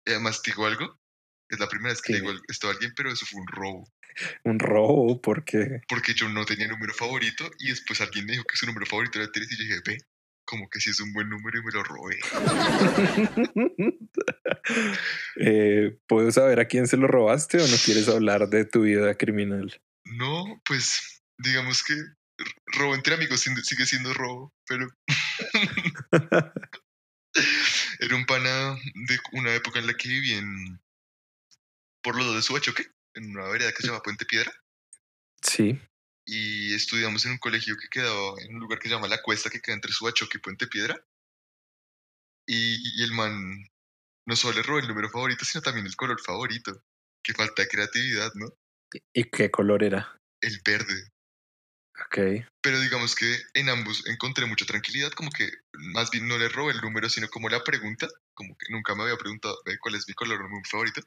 y 0.07 0.11
además, 0.11 0.43
¿te 0.43 0.51
digo 0.51 0.67
algo? 0.67 0.99
Es 1.55 1.61
la 1.61 1.69
primera 1.69 1.91
vez 1.91 2.03
que 2.03 2.15
le 2.15 2.21
digo 2.21 2.33
esto 2.49 2.67
a 2.67 2.73
alguien, 2.73 2.93
pero 2.97 3.13
eso 3.13 3.25
fue 3.27 3.41
un 3.41 3.47
robo. 3.47 3.89
¿Un 4.43 4.59
robo? 4.59 5.21
¿Por 5.21 5.45
qué? 5.45 5.83
Porque 5.89 6.15
yo 6.15 6.29
no 6.29 6.45
tenía 6.45 6.67
número 6.67 6.93
favorito 6.93 7.49
y 7.61 7.69
después 7.69 8.01
alguien 8.01 8.27
me 8.27 8.33
dijo 8.33 8.45
que 8.45 8.57
su 8.57 8.67
número 8.67 8.87
favorito 8.87 9.21
era 9.21 9.31
3 9.31 9.47
y 9.53 9.57
yo 9.57 9.63
dije, 9.63 9.81
ve, 9.87 9.99
como 10.45 10.69
que 10.69 10.81
si 10.81 10.91
es 10.91 10.99
un 10.99 11.13
buen 11.13 11.29
número 11.29 11.61
y 11.61 11.63
me 11.63 11.71
lo 11.71 11.85
robé. 11.85 12.19
eh, 15.37 15.97
¿Puedo 16.09 16.33
saber 16.33 16.59
a 16.59 16.67
quién 16.67 16.89
se 16.89 16.97
lo 16.97 17.07
robaste 17.07 17.63
o 17.63 17.69
no 17.69 17.77
quieres 17.85 18.09
hablar 18.09 18.49
de 18.49 18.65
tu 18.65 18.83
vida 18.83 19.15
criminal? 19.15 19.81
No, 20.05 20.61
pues 20.65 21.23
digamos 21.39 21.85
que 21.85 21.95
robo 22.67 22.97
entre 22.97 23.15
amigos 23.15 23.43
sigue 23.63 23.87
siendo 23.87 24.13
robo, 24.13 24.53
pero 24.67 24.89
era 28.01 28.17
un 28.17 28.27
pana 28.27 28.77
de 28.95 29.19
una 29.33 29.55
época 29.55 29.79
en 29.79 29.87
la 29.87 29.95
que 29.95 30.09
viví 30.09 30.33
en 30.33 30.81
por 32.05 32.17
lo 32.17 32.35
de 32.35 32.43
Suachoque, 32.43 32.87
en 33.15 33.31
una 33.31 33.49
vereda 33.49 33.73
que 33.73 33.81
se 33.81 33.89
llama 33.89 34.03
Puente 34.03 34.27
Piedra. 34.27 34.53
Sí. 35.43 35.81
Y 36.27 36.75
estudiamos 36.75 37.25
en 37.25 37.33
un 37.33 37.39
colegio 37.39 37.77
que 37.77 37.89
quedaba 37.89 38.41
en 38.41 38.55
un 38.55 38.61
lugar 38.61 38.79
que 38.79 38.89
se 38.89 38.95
llama 38.95 39.09
La 39.09 39.23
Cuesta, 39.23 39.51
que 39.51 39.61
queda 39.61 39.75
entre 39.75 39.91
Suachoque 39.91 40.39
y 40.39 40.41
Puente 40.41 40.67
Piedra. 40.67 41.03
Y, 42.47 43.01
y 43.01 43.05
el 43.05 43.13
man 43.13 43.67
no 44.27 44.37
solo 44.37 44.57
le 44.57 44.63
robó 44.63 44.79
el 44.79 44.89
número 44.89 45.09
favorito, 45.09 45.45
sino 45.45 45.63
también 45.63 45.87
el 45.87 45.97
color 45.97 46.21
favorito. 46.21 46.83
Que 47.23 47.33
falta 47.33 47.63
de 47.63 47.69
creatividad, 47.69 48.31
¿no? 48.35 48.53
¿Y 49.15 49.25
qué 49.25 49.51
color 49.51 49.83
era? 49.83 50.21
El 50.43 50.61
verde. 50.63 51.11
Ok. 52.07 52.47
Pero 52.61 52.81
digamos 52.81 53.15
que 53.15 53.39
en 53.55 53.71
ambos 53.71 54.07
encontré 54.07 54.45
mucha 54.47 54.67
tranquilidad, 54.67 55.11
como 55.13 55.31
que 55.31 55.51
más 55.73 56.11
bien 56.11 56.29
no 56.29 56.37
le 56.37 56.49
robé 56.49 56.73
el 56.73 56.81
número, 56.81 57.09
sino 57.09 57.29
como 57.29 57.49
la 57.49 57.65
pregunta, 57.65 58.09
como 58.35 58.57
que 58.59 58.67
nunca 58.71 58.95
me 58.95 59.05
había 59.05 59.17
preguntado 59.17 59.59
cuál 59.81 59.95
es 59.95 60.07
mi 60.07 60.15
color 60.15 60.41
favorito, 60.69 61.01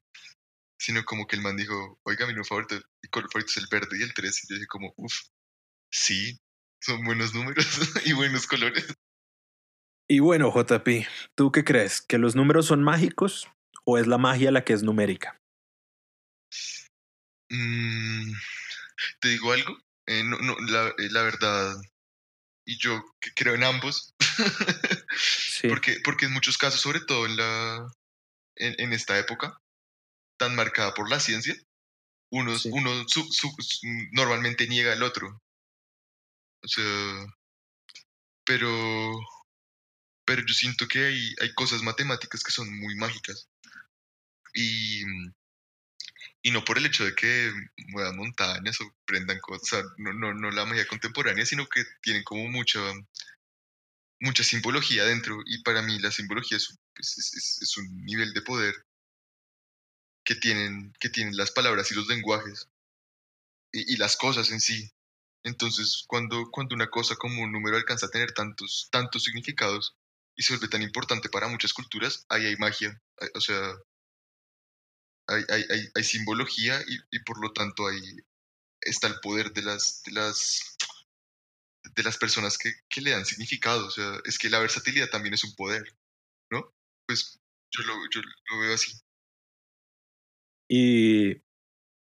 sino 0.78 1.04
como 1.04 1.28
que 1.28 1.36
el 1.36 1.42
man 1.42 1.58
dijo, 1.58 2.00
oiga, 2.04 2.26
mi 2.26 2.34
número 2.34 2.46
favorito, 2.46 2.76
mi 2.76 3.10
color 3.10 3.30
favorito 3.32 3.52
es 3.52 3.58
el 3.58 3.68
verde 3.70 3.98
y 4.00 4.04
el 4.04 4.14
3, 4.14 4.44
y 4.44 4.48
yo 4.50 4.56
dije 4.56 4.68
como, 4.68 4.94
uff, 4.98 5.14
sí, 5.92 6.40
son 6.82 7.04
buenos 7.04 7.34
números 7.34 7.66
y 8.06 8.14
buenos 8.14 8.46
colores. 8.48 8.86
Y 10.10 10.20
bueno, 10.20 10.52
JP, 10.52 11.06
¿tú 11.36 11.52
qué 11.52 11.64
crees? 11.64 12.02
¿Que 12.02 12.18
los 12.18 12.36
números 12.36 12.68
son 12.68 12.84
mágicos 12.84 13.50
o 13.84 13.98
es 13.98 14.08
la 14.08 14.18
magia 14.18 14.52
la 14.52 14.64
que 14.64 14.74
es 14.74 14.84
numérica? 14.84 15.42
Mm, 17.50 18.34
Te 19.20 19.30
digo 19.30 19.52
algo, 19.52 19.78
eh, 20.06 20.24
no, 20.24 20.38
no, 20.40 20.56
la, 20.60 20.90
eh, 20.90 21.10
la, 21.12 21.24
verdad, 21.24 21.76
y 22.66 22.78
yo 22.78 23.04
que 23.20 23.32
creo 23.34 23.56
en 23.56 23.64
ambos, 23.64 24.14
sí. 25.18 25.68
porque, 25.68 25.98
porque 26.04 26.28
en 26.28 26.34
muchos 26.34 26.58
casos, 26.58 26.80
sobre 26.80 27.02
todo 27.02 27.26
en, 27.26 27.36
la, 27.36 27.88
en, 28.56 28.76
en 28.78 28.94
esta 28.94 29.18
época 29.18 29.60
tan 30.38 30.56
marcada 30.56 30.94
por 30.94 31.10
la 31.10 31.20
ciencia, 31.20 31.56
uno, 32.32 32.56
uno 32.66 33.06
normalmente 34.12 34.68
niega 34.68 34.94
el 34.94 35.04
otro. 35.04 35.42
O 36.64 36.68
sea, 36.68 37.26
pero 38.46 39.20
pero 40.28 40.44
yo 40.46 40.54
siento 40.54 40.90
que 40.90 41.06
hay, 41.06 41.36
hay 41.42 41.54
cosas 41.54 41.82
matemáticas 41.84 42.44
que 42.44 42.52
son 42.52 42.68
muy 42.80 42.96
mágicas. 42.98 43.48
Y, 44.54 45.02
y 46.42 46.52
no 46.52 46.66
por 46.66 46.78
el 46.78 46.86
hecho 46.86 47.06
de 47.06 47.16
que 47.16 47.54
muevan 47.88 48.18
montañas 48.18 48.82
o 48.82 48.94
prendan 49.06 49.40
cosas, 49.40 49.86
no, 49.98 50.12
no, 50.12 50.34
no 50.34 50.52
la 50.52 50.66
magia 50.66 50.86
contemporánea, 50.86 51.46
sino 51.46 51.66
que 51.68 51.86
tienen 52.02 52.24
como 52.24 52.50
mucha, 52.50 52.80
mucha 54.20 54.44
simbología 54.44 55.06
dentro. 55.06 55.38
Y 55.46 55.64
para 55.64 55.82
mí 55.82 55.98
la 56.00 56.12
simbología 56.12 56.58
es, 56.58 56.78
es, 56.98 57.60
es, 57.62 57.78
un 57.78 58.04
nivel 58.04 58.34
de 58.34 58.42
poder 58.42 58.76
que 60.28 60.36
tienen, 60.36 60.94
que 61.00 61.08
tienen 61.08 61.38
las 61.38 61.52
palabras 61.52 61.90
y 61.90 61.96
los 61.96 62.10
lenguajes 62.10 62.68
y, 63.72 63.96
las 63.96 64.18
cosas 64.18 64.52
en 64.52 64.60
sí. 64.60 64.92
Entonces, 65.44 66.04
cuando, 66.06 66.52
cuando 66.52 66.76
una 66.76 66.90
cosa 66.90 67.16
como 67.16 67.42
un 67.44 67.54
número 67.54 67.78
alcanza 67.78 68.08
a 68.08 68.10
tener 68.10 68.34
tantos, 68.34 68.90
tantos 68.92 69.24
significados, 69.24 69.96
y 70.36 70.44
se 70.44 70.54
vuelve 70.54 70.68
tan 70.68 70.82
importante 70.82 71.30
para 71.30 71.48
muchas 71.48 71.72
culturas, 71.72 72.26
ahí 72.28 72.46
hay 72.46 72.58
magia, 72.58 73.02
o 73.36 73.40
sea, 73.40 73.74
hay, 75.28 75.46
hay, 75.48 75.64
hay, 75.70 75.90
hay 75.96 76.04
simbología 76.04 76.78
y, 77.10 77.20
por 77.20 77.42
lo 77.42 77.54
tanto 77.54 77.88
ahí 77.88 78.18
está 78.82 79.08
el 79.08 79.22
poder 79.22 79.54
de 79.54 79.62
las, 79.62 80.04
de 80.04 80.12
las, 80.12 80.76
de 81.96 82.04
las 82.04 82.18
personas 82.18 82.58
que, 82.58 82.74
le 83.00 83.12
dan 83.12 83.26
significado, 83.26 83.88
o 83.88 83.92
sea, 83.92 84.20
es 84.26 84.38
que 84.38 84.50
la 84.50 84.60
versatilidad 84.60 85.10
también 85.10 85.36
es 85.36 85.46
un 85.46 85.56
poder, 85.56 85.96
¿no? 86.52 86.76
Pues 87.06 87.40
yo 87.72 87.84
lo 87.84 88.60
veo 88.60 88.74
así. 88.74 88.92
¿Y 90.68 91.42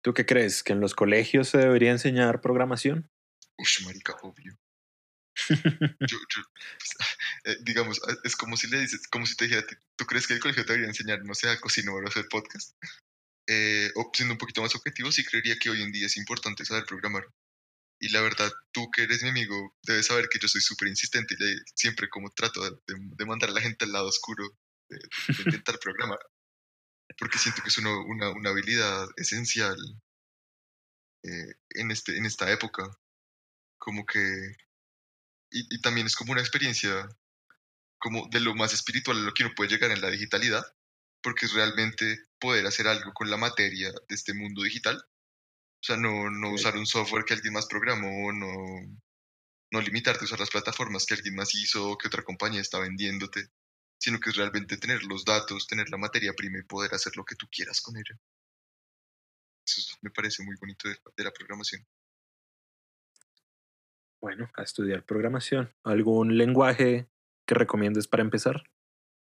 tú 0.02 0.14
qué 0.14 0.26
crees? 0.26 0.62
¿Que 0.62 0.72
en 0.72 0.80
los 0.80 0.94
colegios 0.94 1.48
se 1.48 1.58
debería 1.58 1.90
enseñar 1.90 2.40
programación? 2.40 3.10
Uy, 3.58 3.84
marica, 3.84 4.16
obvio. 4.22 4.58
yo, 6.00 6.18
yo, 6.18 6.42
eh, 7.44 7.56
digamos, 7.62 8.00
es 8.24 8.36
como 8.36 8.56
si 8.56 8.68
le 8.68 8.80
dices, 8.80 9.06
como 9.08 9.26
si 9.26 9.36
te 9.36 9.44
dijera, 9.44 9.66
¿tú 9.96 10.06
crees 10.06 10.26
que 10.26 10.34
el 10.34 10.40
colegio 10.40 10.64
te 10.64 10.72
debería 10.72 10.88
enseñar, 10.88 11.24
no 11.24 11.34
sé, 11.34 11.48
a 11.48 11.60
cocinar 11.60 11.94
o 11.94 12.06
a 12.06 12.08
hacer 12.08 12.26
podcast? 12.28 12.74
Eh, 13.46 13.90
o 13.94 14.10
siendo 14.12 14.34
un 14.34 14.38
poquito 14.38 14.62
más 14.62 14.74
objetivo, 14.74 15.12
sí 15.12 15.24
creería 15.24 15.58
que 15.58 15.70
hoy 15.70 15.82
en 15.82 15.92
día 15.92 16.06
es 16.06 16.16
importante 16.16 16.64
saber 16.64 16.84
programar. 16.84 17.26
Y 18.00 18.10
la 18.10 18.20
verdad, 18.20 18.50
tú 18.72 18.90
que 18.90 19.04
eres 19.04 19.22
mi 19.22 19.30
amigo, 19.30 19.76
debes 19.82 20.06
saber 20.06 20.28
que 20.30 20.38
yo 20.40 20.48
soy 20.48 20.60
súper 20.60 20.88
insistente 20.88 21.34
y 21.38 21.56
siempre 21.74 22.08
como 22.08 22.30
trato 22.30 22.62
de, 22.62 22.76
de, 22.86 23.26
mandar 23.26 23.50
a 23.50 23.52
la 23.52 23.60
gente 23.60 23.84
al 23.84 23.92
lado 23.92 24.08
oscuro, 24.08 24.44
de, 24.88 24.98
de 24.98 25.42
intentar 25.44 25.78
programar. 25.78 26.18
Porque 27.18 27.38
siento 27.38 27.62
que 27.62 27.68
es 27.68 27.78
una, 27.78 27.96
una, 27.98 28.30
una 28.30 28.50
habilidad 28.50 29.08
esencial 29.16 29.76
eh, 31.22 31.54
en, 31.70 31.90
este, 31.90 32.16
en 32.16 32.26
esta 32.26 32.50
época. 32.50 32.88
Como 33.78 34.04
que 34.06 34.20
y, 35.50 35.76
y, 35.76 35.80
también 35.80 36.06
es 36.06 36.16
como 36.16 36.32
una 36.32 36.40
experiencia 36.40 37.08
como 37.98 38.28
de 38.28 38.40
lo 38.40 38.54
más 38.54 38.72
espiritual 38.72 39.18
a 39.18 39.20
lo 39.20 39.32
que 39.32 39.44
uno 39.44 39.54
puede 39.54 39.70
llegar 39.70 39.90
en 39.90 40.00
la 40.00 40.10
digitalidad, 40.10 40.64
porque 41.22 41.46
es 41.46 41.52
realmente 41.52 42.18
poder 42.38 42.66
hacer 42.66 42.86
algo 42.88 43.12
con 43.12 43.30
la 43.30 43.36
materia 43.36 43.90
de 43.90 44.14
este 44.14 44.34
mundo 44.34 44.62
digital. 44.62 44.96
O 44.96 45.84
sea, 45.86 45.96
no, 45.96 46.30
no 46.30 46.52
usar 46.52 46.76
un 46.76 46.86
software 46.86 47.24
que 47.24 47.34
alguien 47.34 47.54
más 47.54 47.66
programó, 47.66 48.32
no, 48.32 48.48
no 49.72 49.80
limitarte 49.80 50.24
a 50.24 50.26
usar 50.26 50.40
las 50.40 50.50
plataformas 50.50 51.06
que 51.06 51.14
alguien 51.14 51.34
más 51.34 51.54
hizo 51.54 51.96
que 51.98 52.08
otra 52.08 52.22
compañía 52.22 52.60
está 52.60 52.78
vendiéndote, 52.78 53.48
sino 53.98 54.20
que 54.20 54.30
es 54.30 54.36
realmente 54.36 54.76
tener 54.76 55.02
los 55.04 55.24
datos, 55.24 55.66
tener 55.66 55.88
la 55.90 55.98
materia 55.98 56.32
prima 56.34 56.58
y 56.58 56.62
poder 56.62 56.94
hacer 56.94 57.16
lo 57.16 57.24
que 57.24 57.36
tú 57.36 57.46
quieras 57.50 57.80
con 57.80 57.96
ella. 57.96 58.18
Eso 59.66 59.96
me 60.02 60.10
parece 60.10 60.42
muy 60.44 60.56
bonito 60.60 60.88
de, 60.88 60.96
de 61.16 61.24
la 61.24 61.32
programación. 61.32 61.84
Bueno, 64.20 64.50
a 64.56 64.62
estudiar 64.62 65.04
programación. 65.04 65.74
¿Algún 65.84 66.36
lenguaje 66.36 67.08
que 67.46 67.54
recomiendes 67.54 68.08
para 68.08 68.22
empezar? 68.22 68.62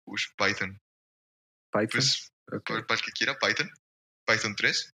Ush, 0.05 0.27
Python. 0.37 0.81
Python. 1.71 1.89
Pues, 1.91 2.33
okay. 2.47 2.81
para 2.83 2.99
el 2.99 3.05
que 3.05 3.11
quiera, 3.11 3.37
Python. 3.37 3.69
Python 4.25 4.55
3. 4.55 4.93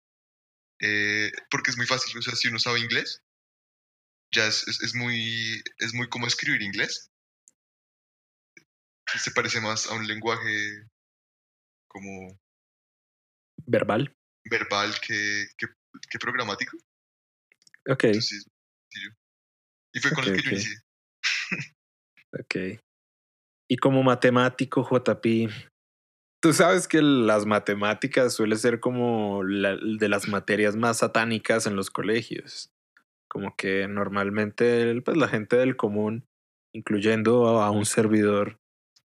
Eh, 0.80 1.32
porque 1.50 1.70
es 1.70 1.76
muy 1.76 1.86
fácil. 1.86 2.16
O 2.18 2.22
sea, 2.22 2.34
si 2.34 2.48
uno 2.48 2.58
sabe 2.58 2.80
inglés, 2.80 3.22
ya 4.32 4.46
es, 4.46 4.66
es, 4.66 4.82
es 4.82 4.94
muy, 4.94 5.62
es 5.78 5.94
muy 5.94 6.08
como 6.08 6.26
escribir 6.26 6.62
inglés. 6.62 7.10
Se 9.06 9.30
parece 9.30 9.60
más 9.60 9.86
a 9.90 9.94
un 9.94 10.06
lenguaje 10.06 10.86
como... 11.88 12.38
Verbal. 13.66 14.14
Verbal 14.50 14.94
que, 15.00 15.46
que, 15.56 15.66
que 16.10 16.18
programático. 16.18 16.76
Ok. 17.88 18.04
Entonces, 18.04 18.46
y 19.94 20.00
fue 20.00 20.10
con 20.10 20.20
okay, 20.20 20.32
el 20.32 20.42
que 20.42 20.48
okay. 20.48 20.58
yo 20.58 20.66
inicié. 20.66 20.82
ok. 22.40 22.80
Y 23.70 23.76
como 23.76 24.02
matemático, 24.02 24.86
JP, 24.88 25.50
tú 26.42 26.52
sabes 26.52 26.88
que 26.88 27.00
las 27.00 27.46
matemáticas 27.46 28.34
suele 28.34 28.56
ser 28.56 28.80
como 28.80 29.42
la, 29.44 29.76
de 29.76 30.08
las 30.08 30.28
materias 30.28 30.76
más 30.76 30.98
satánicas 30.98 31.66
en 31.66 31.76
los 31.76 31.90
colegios. 31.90 32.70
Como 33.28 33.56
que 33.56 33.88
normalmente 33.88 35.00
pues, 35.02 35.16
la 35.16 35.28
gente 35.28 35.56
del 35.56 35.76
común, 35.76 36.26
incluyendo 36.74 37.60
a 37.60 37.70
un 37.70 37.86
servidor, 37.86 38.58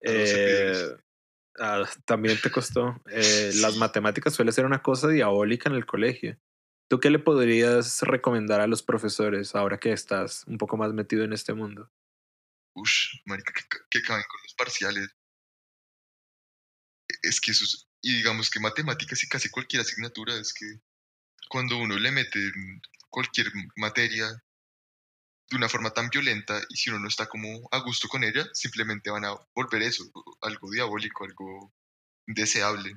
eh, 0.01 0.95
ah, 1.59 1.89
también 2.05 2.39
te 2.41 2.51
costó. 2.51 3.01
Eh. 3.09 3.51
Las 3.55 3.77
matemáticas 3.77 4.33
suele 4.33 4.51
ser 4.51 4.65
una 4.65 4.81
cosa 4.81 5.07
diabólica 5.07 5.69
en 5.69 5.75
el 5.75 5.85
colegio. 5.85 6.39
¿Tú 6.89 6.99
qué 6.99 7.09
le 7.09 7.19
podrías 7.19 8.01
recomendar 8.01 8.61
a 8.61 8.67
los 8.67 8.81
profesores 8.81 9.55
ahora 9.55 9.79
que 9.79 9.91
estás 9.91 10.43
un 10.47 10.57
poco 10.57 10.75
más 10.77 10.91
metido 10.93 11.23
en 11.23 11.33
este 11.33 11.53
mundo? 11.53 11.91
Ush, 12.73 13.21
marica, 13.25 13.53
que, 13.53 13.63
que 13.89 14.01
caben 14.01 14.23
con 14.27 14.41
los 14.43 14.53
parciales. 14.55 15.09
Es 17.21 17.41
que 17.41 17.51
eso 17.51 17.63
es, 17.65 17.87
y 18.01 18.17
digamos 18.17 18.49
que 18.49 18.59
matemáticas 18.59 19.23
y 19.23 19.27
casi 19.27 19.49
cualquier 19.49 19.81
asignatura, 19.81 20.35
es 20.35 20.53
que 20.53 20.65
cuando 21.49 21.77
uno 21.77 21.97
le 21.97 22.11
mete 22.11 22.39
cualquier 23.09 23.51
materia 23.75 24.43
de 25.49 25.57
una 25.57 25.69
forma 25.69 25.91
tan 25.91 26.09
violenta 26.09 26.61
y 26.69 26.75
si 26.77 26.89
uno 26.89 26.99
no 26.99 27.07
está 27.07 27.27
como 27.27 27.67
a 27.71 27.79
gusto 27.79 28.07
con 28.07 28.23
ella, 28.23 28.47
simplemente 28.53 29.09
van 29.09 29.25
a 29.25 29.35
volver 29.55 29.81
eso, 29.81 30.03
algo 30.41 30.69
diabólico, 30.69 31.25
algo 31.25 31.73
deseable. 32.27 32.95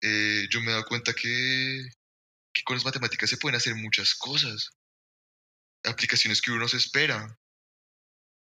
Eh, 0.00 0.48
yo 0.50 0.60
me 0.60 0.68
he 0.68 0.72
dado 0.72 0.86
cuenta 0.86 1.12
que, 1.12 1.88
que 2.52 2.62
con 2.64 2.76
las 2.76 2.84
matemáticas 2.84 3.28
se 3.28 3.36
pueden 3.36 3.56
hacer 3.56 3.74
muchas 3.74 4.14
cosas, 4.14 4.70
aplicaciones 5.84 6.40
que 6.40 6.50
uno 6.50 6.60
no 6.60 6.68
se 6.68 6.78
espera. 6.78 7.38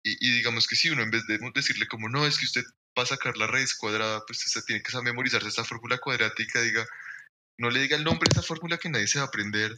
Y, 0.02 0.32
digamos 0.36 0.68
que 0.68 0.76
si 0.76 0.88
uno 0.88 1.02
en 1.02 1.10
vez 1.10 1.26
de 1.26 1.38
decirle 1.52 1.88
como, 1.88 2.08
no, 2.08 2.26
es 2.26 2.38
que 2.38 2.44
usted 2.44 2.64
va 2.96 3.02
a 3.02 3.06
sacar 3.06 3.36
la 3.36 3.48
raíz 3.48 3.74
cuadrada, 3.74 4.24
pues 4.26 4.44
usted 4.46 4.62
tiene 4.64 4.82
que 4.82 5.02
memorizarse 5.02 5.48
esa 5.48 5.64
fórmula 5.64 5.98
cuadrática, 5.98 6.62
diga, 6.62 6.86
no 7.58 7.70
le 7.70 7.80
diga 7.80 7.96
el 7.96 8.04
nombre 8.04 8.28
de 8.28 8.38
esa 8.38 8.46
fórmula 8.46 8.78
que 8.78 8.88
nadie 8.88 9.08
se 9.08 9.18
va 9.18 9.24
a 9.24 9.28
aprender, 9.28 9.76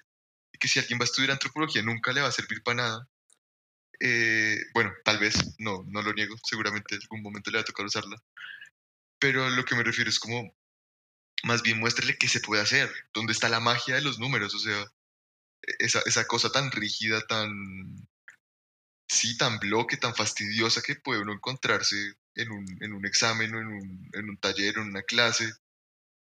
y 0.53 0.59
que 0.59 0.69
si 0.69 0.79
alguien 0.79 0.99
va 0.99 1.05
a 1.05 1.07
estudiar 1.07 1.31
antropología 1.33 1.83
nunca 1.83 2.13
le 2.13 2.21
va 2.21 2.29
a 2.29 2.33
servir 2.33 2.63
para 2.63 2.77
nada, 2.77 3.09
Eh, 4.01 4.59
bueno, 4.75 4.93
tal 5.05 5.19
vez, 5.19 5.35
no, 5.59 5.85
no 5.89 6.03
lo 6.03 6.13
niego, 6.13 6.37
seguramente 6.45 6.95
en 6.95 7.03
algún 7.03 7.23
momento 7.23 7.51
le 7.51 7.59
va 7.59 7.63
a 7.63 7.65
tocar 7.65 7.87
usarla. 7.87 8.23
Pero 9.19 9.45
a 9.47 9.51
lo 9.51 9.65
que 9.65 9.75
me 9.75 9.85
refiero 9.85 10.11
es 10.11 10.19
como, 10.21 10.55
más 11.45 11.63
bien 11.63 11.81
muéstrele 11.81 12.17
qué 12.19 12.29
se 12.29 12.41
puede 12.41 12.63
hacer, 12.63 12.91
dónde 13.13 13.33
está 13.33 13.49
la 13.49 13.61
magia 13.61 13.97
de 13.97 14.03
los 14.03 14.19
números, 14.19 14.55
o 14.55 14.59
sea, 14.59 14.87
esa, 15.79 16.01
esa 16.07 16.27
cosa 16.27 16.51
tan 16.51 16.71
rígida, 16.71 17.21
tan, 17.27 18.09
sí, 19.09 19.37
tan 19.37 19.59
bloque, 19.59 19.97
tan 19.97 20.15
fastidiosa 20.15 20.83
que 20.83 20.97
puede 20.97 21.23
uno 21.23 21.33
encontrarse 21.33 21.97
en 22.35 22.51
un, 22.53 22.79
en 22.83 22.93
un 22.93 23.07
examen 23.07 23.55
en 23.55 23.67
un, 23.67 24.11
en 24.13 24.31
un 24.31 24.37
taller, 24.39 24.79
en 24.79 24.89
una 24.89 25.03
clase. 25.03 25.53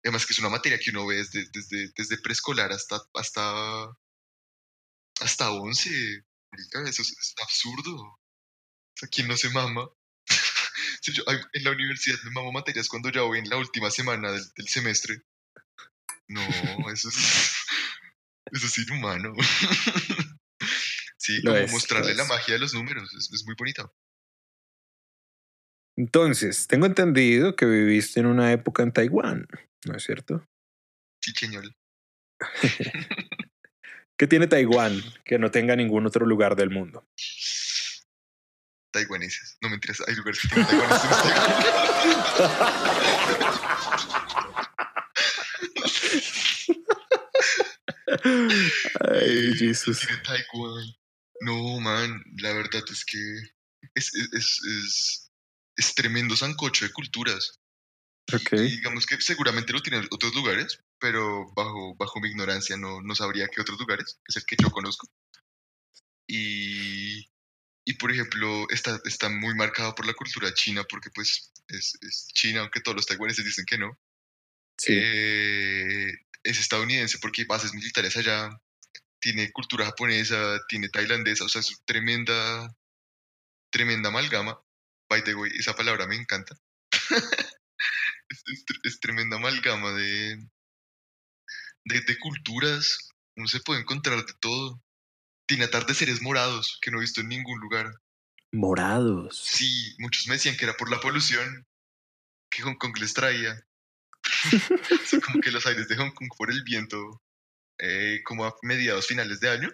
Además 0.03 0.25
que 0.25 0.34
es 0.34 0.39
una 0.39 0.50
materia 0.50 0.79
que 0.79 0.91
uno 0.91 1.05
ve 1.05 1.17
desde, 1.17 1.48
desde, 1.51 1.91
desde 1.96 2.17
preescolar 2.19 2.72
hasta, 2.72 3.01
hasta, 3.13 3.88
hasta 5.22 5.51
11. 5.51 6.24
Marica, 6.57 6.89
eso 6.89 7.01
es, 7.03 7.11
es 7.11 7.35
absurdo. 7.41 7.95
O 7.95 8.19
sea, 8.95 9.09
¿quién 9.09 9.27
no 9.27 9.37
se 9.37 9.49
mama? 9.51 9.87
Si 11.01 11.13
yo- 11.13 11.23
ay, 11.27 11.37
en 11.53 11.63
la 11.63 11.71
universidad 11.71 12.17
me 12.23 12.31
mamo 12.31 12.51
materias 12.51 12.89
cuando 12.89 13.09
ya 13.09 13.21
voy 13.21 13.39
en 13.39 13.49
la 13.49 13.57
última 13.57 13.89
semana 13.91 14.31
del, 14.31 14.43
del 14.55 14.67
semestre. 14.67 15.21
No, 16.27 16.41
eso 16.91 17.09
es, 17.09 17.15
eso 18.51 18.65
es 18.65 18.77
inhumano. 18.79 19.33
Sí, 21.19 21.41
Lo 21.41 21.51
como 21.51 21.63
es, 21.65 21.71
mostrarle 21.71 22.13
la 22.15 22.23
magia 22.25 22.53
de 22.53 22.59
los 22.59 22.73
números, 22.73 23.11
es, 23.13 23.29
es 23.33 23.43
muy 23.45 23.55
bonito. 23.57 23.93
Entonces, 25.97 26.67
tengo 26.67 26.85
entendido 26.85 27.55
que 27.55 27.65
viviste 27.65 28.19
en 28.21 28.27
una 28.27 28.53
época 28.53 28.83
en 28.83 28.93
Taiwán, 28.93 29.47
¿no 29.85 29.95
es 29.97 30.03
cierto? 30.03 30.47
Sí. 31.21 31.33
¿Qué 34.17 34.25
tiene 34.25 34.47
Taiwán 34.47 35.03
que 35.24 35.38
no 35.38 35.51
tenga 35.51 35.75
ningún 35.75 36.07
otro 36.07 36.25
lugar 36.25 36.55
del 36.55 36.71
mundo? 36.71 37.07
Taiwaneses. 38.91 39.57
No 39.62 39.69
mentiras, 39.69 40.01
hay 40.07 40.15
lugares 40.15 40.39
que 40.41 40.47
tienen 40.47 40.67
taiwaneses. 40.67 41.09
Ay, 49.01 49.53
Jesús. 49.55 50.07
Taiwán. 50.24 50.95
No, 51.41 51.79
man, 51.79 52.24
la 52.38 52.53
verdad 52.53 52.81
es 52.91 53.05
que 53.05 53.19
es, 53.93 54.15
es, 54.15 54.33
es, 54.33 54.62
es, 54.65 55.31
es 55.75 55.93
tremendo 55.93 56.36
sancocho 56.36 56.86
de 56.86 56.91
culturas. 56.91 57.59
Ok. 58.33 58.53
Y 58.53 58.77
digamos 58.77 59.05
que 59.05 59.21
seguramente 59.21 59.74
lo 59.74 59.81
tienen 59.81 60.07
otros 60.09 60.33
lugares, 60.33 60.79
pero 60.99 61.51
bajo, 61.53 61.95
bajo 61.95 62.19
mi 62.19 62.29
ignorancia 62.29 62.77
no, 62.77 63.01
no 63.01 63.15
sabría 63.15 63.47
qué 63.47 63.61
otros 63.61 63.79
lugares, 63.79 64.19
es 64.27 64.37
el 64.37 64.45
que 64.45 64.55
yo 64.61 64.69
conozco. 64.69 65.07
Y, 66.27 67.29
y 67.85 67.93
por 67.93 68.11
ejemplo, 68.11 68.65
está, 68.69 68.99
está 69.05 69.29
muy 69.29 69.55
marcado 69.55 69.95
por 69.95 70.05
la 70.05 70.13
cultura 70.13 70.53
china, 70.53 70.83
porque 70.89 71.09
pues 71.13 71.51
es, 71.69 71.97
es 72.01 72.27
China, 72.33 72.61
aunque 72.61 72.81
todos 72.81 72.95
los 72.95 73.05
taiwaneses 73.05 73.45
dicen 73.45 73.65
que 73.65 73.77
no. 73.77 73.97
Sí. 74.77 74.93
Eh, 74.93 76.11
es 76.43 76.59
estadounidense 76.59 77.17
porque 77.19 77.41
hay 77.41 77.47
bases 77.47 77.73
militares 77.73 78.15
allá, 78.17 78.49
tiene 79.19 79.51
cultura 79.51 79.85
japonesa, 79.85 80.59
tiene 80.67 80.89
tailandesa, 80.89 81.45
o 81.45 81.49
sea, 81.49 81.61
es 81.61 81.81
tremenda, 81.85 82.75
tremenda 83.71 84.09
amalgama. 84.09 84.61
By 85.09 85.23
the 85.23 85.35
way, 85.35 85.51
esa 85.57 85.75
palabra 85.75 86.07
me 86.07 86.15
encanta. 86.15 86.57
es, 88.29 88.43
es 88.47 88.65
es 88.83 88.99
tremenda 88.99 89.37
amalgama 89.37 89.93
de, 89.93 90.37
de, 91.88 92.01
de 92.01 92.17
culturas. 92.20 93.10
Uno 93.36 93.48
se 93.48 93.60
puede 93.60 93.82
encontrar 93.82 94.25
de 94.25 94.34
todo. 94.39 94.82
Tiene 95.48 95.65
atardeceres 95.65 96.22
morados 96.22 96.77
que 96.82 96.91
no 96.91 96.98
he 96.98 97.01
visto 97.01 97.22
en 97.22 97.29
ningún 97.29 97.60
lugar. 97.60 97.91
Morados. 98.51 99.38
Sí, 99.38 99.96
muchos 100.00 100.27
me 100.27 100.34
decían 100.36 100.58
que 100.58 100.65
era 100.65 100.75
por 100.75 100.89
la 100.89 101.00
polución 101.00 101.65
que 102.50 102.63
Hong 102.63 102.77
Kong 102.77 102.98
les 103.00 103.13
traía. 103.13 103.62
Como 105.26 105.41
que 105.41 105.52
los 105.52 105.65
aires 105.65 105.88
de 105.88 105.95
Hong 105.97 106.12
Kong 106.12 106.30
por 106.38 106.52
el 106.52 106.63
viento, 106.63 107.21
eh, 107.80 108.21
como 108.26 108.45
a 108.45 108.56
mediados 108.63 109.08
finales 109.08 109.39
de 109.39 109.50
año, 109.50 109.69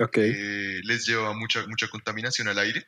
Ok. 0.00 0.18
eh, 0.18 0.80
les 0.84 1.06
lleva 1.06 1.32
mucha, 1.34 1.66
mucha 1.66 1.88
contaminación 1.88 2.48
al 2.48 2.58
aire. 2.58 2.86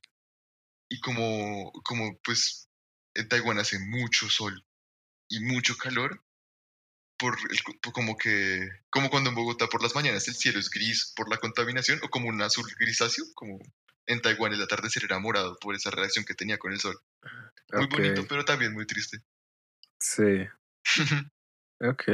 Y 0.88 1.00
como, 1.00 1.72
como 1.84 2.18
pues 2.22 2.68
en 3.14 3.28
Taiwán 3.28 3.58
hace 3.58 3.78
mucho 3.78 4.28
sol 4.28 4.64
y 5.28 5.40
mucho 5.40 5.76
calor, 5.76 6.24
por 7.18 7.36
el, 7.50 7.58
por 7.82 7.92
como 7.92 8.16
que, 8.16 8.68
como 8.90 9.10
cuando 9.10 9.30
en 9.30 9.36
Bogotá 9.36 9.66
por 9.68 9.82
las 9.82 9.94
mañanas 9.94 10.28
el 10.28 10.34
cielo 10.34 10.58
es 10.58 10.70
gris 10.70 11.12
por 11.16 11.30
la 11.30 11.38
contaminación, 11.38 12.00
o 12.02 12.08
como 12.08 12.28
un 12.28 12.40
azul 12.42 12.66
grisáceo, 12.78 13.24
como 13.34 13.58
en 14.06 14.20
Taiwán 14.20 14.52
el 14.52 14.62
atardecer 14.62 15.04
era 15.04 15.18
morado 15.18 15.58
por 15.60 15.74
esa 15.74 15.90
reacción 15.90 16.24
que 16.24 16.34
tenía 16.34 16.58
con 16.58 16.72
el 16.72 16.80
sol. 16.80 16.98
Muy 17.72 17.86
bonito, 17.86 18.26
pero 18.28 18.44
también 18.44 18.72
muy 18.72 18.86
triste. 18.86 19.18
Sí. 20.00 20.46
Ok. 21.78 22.04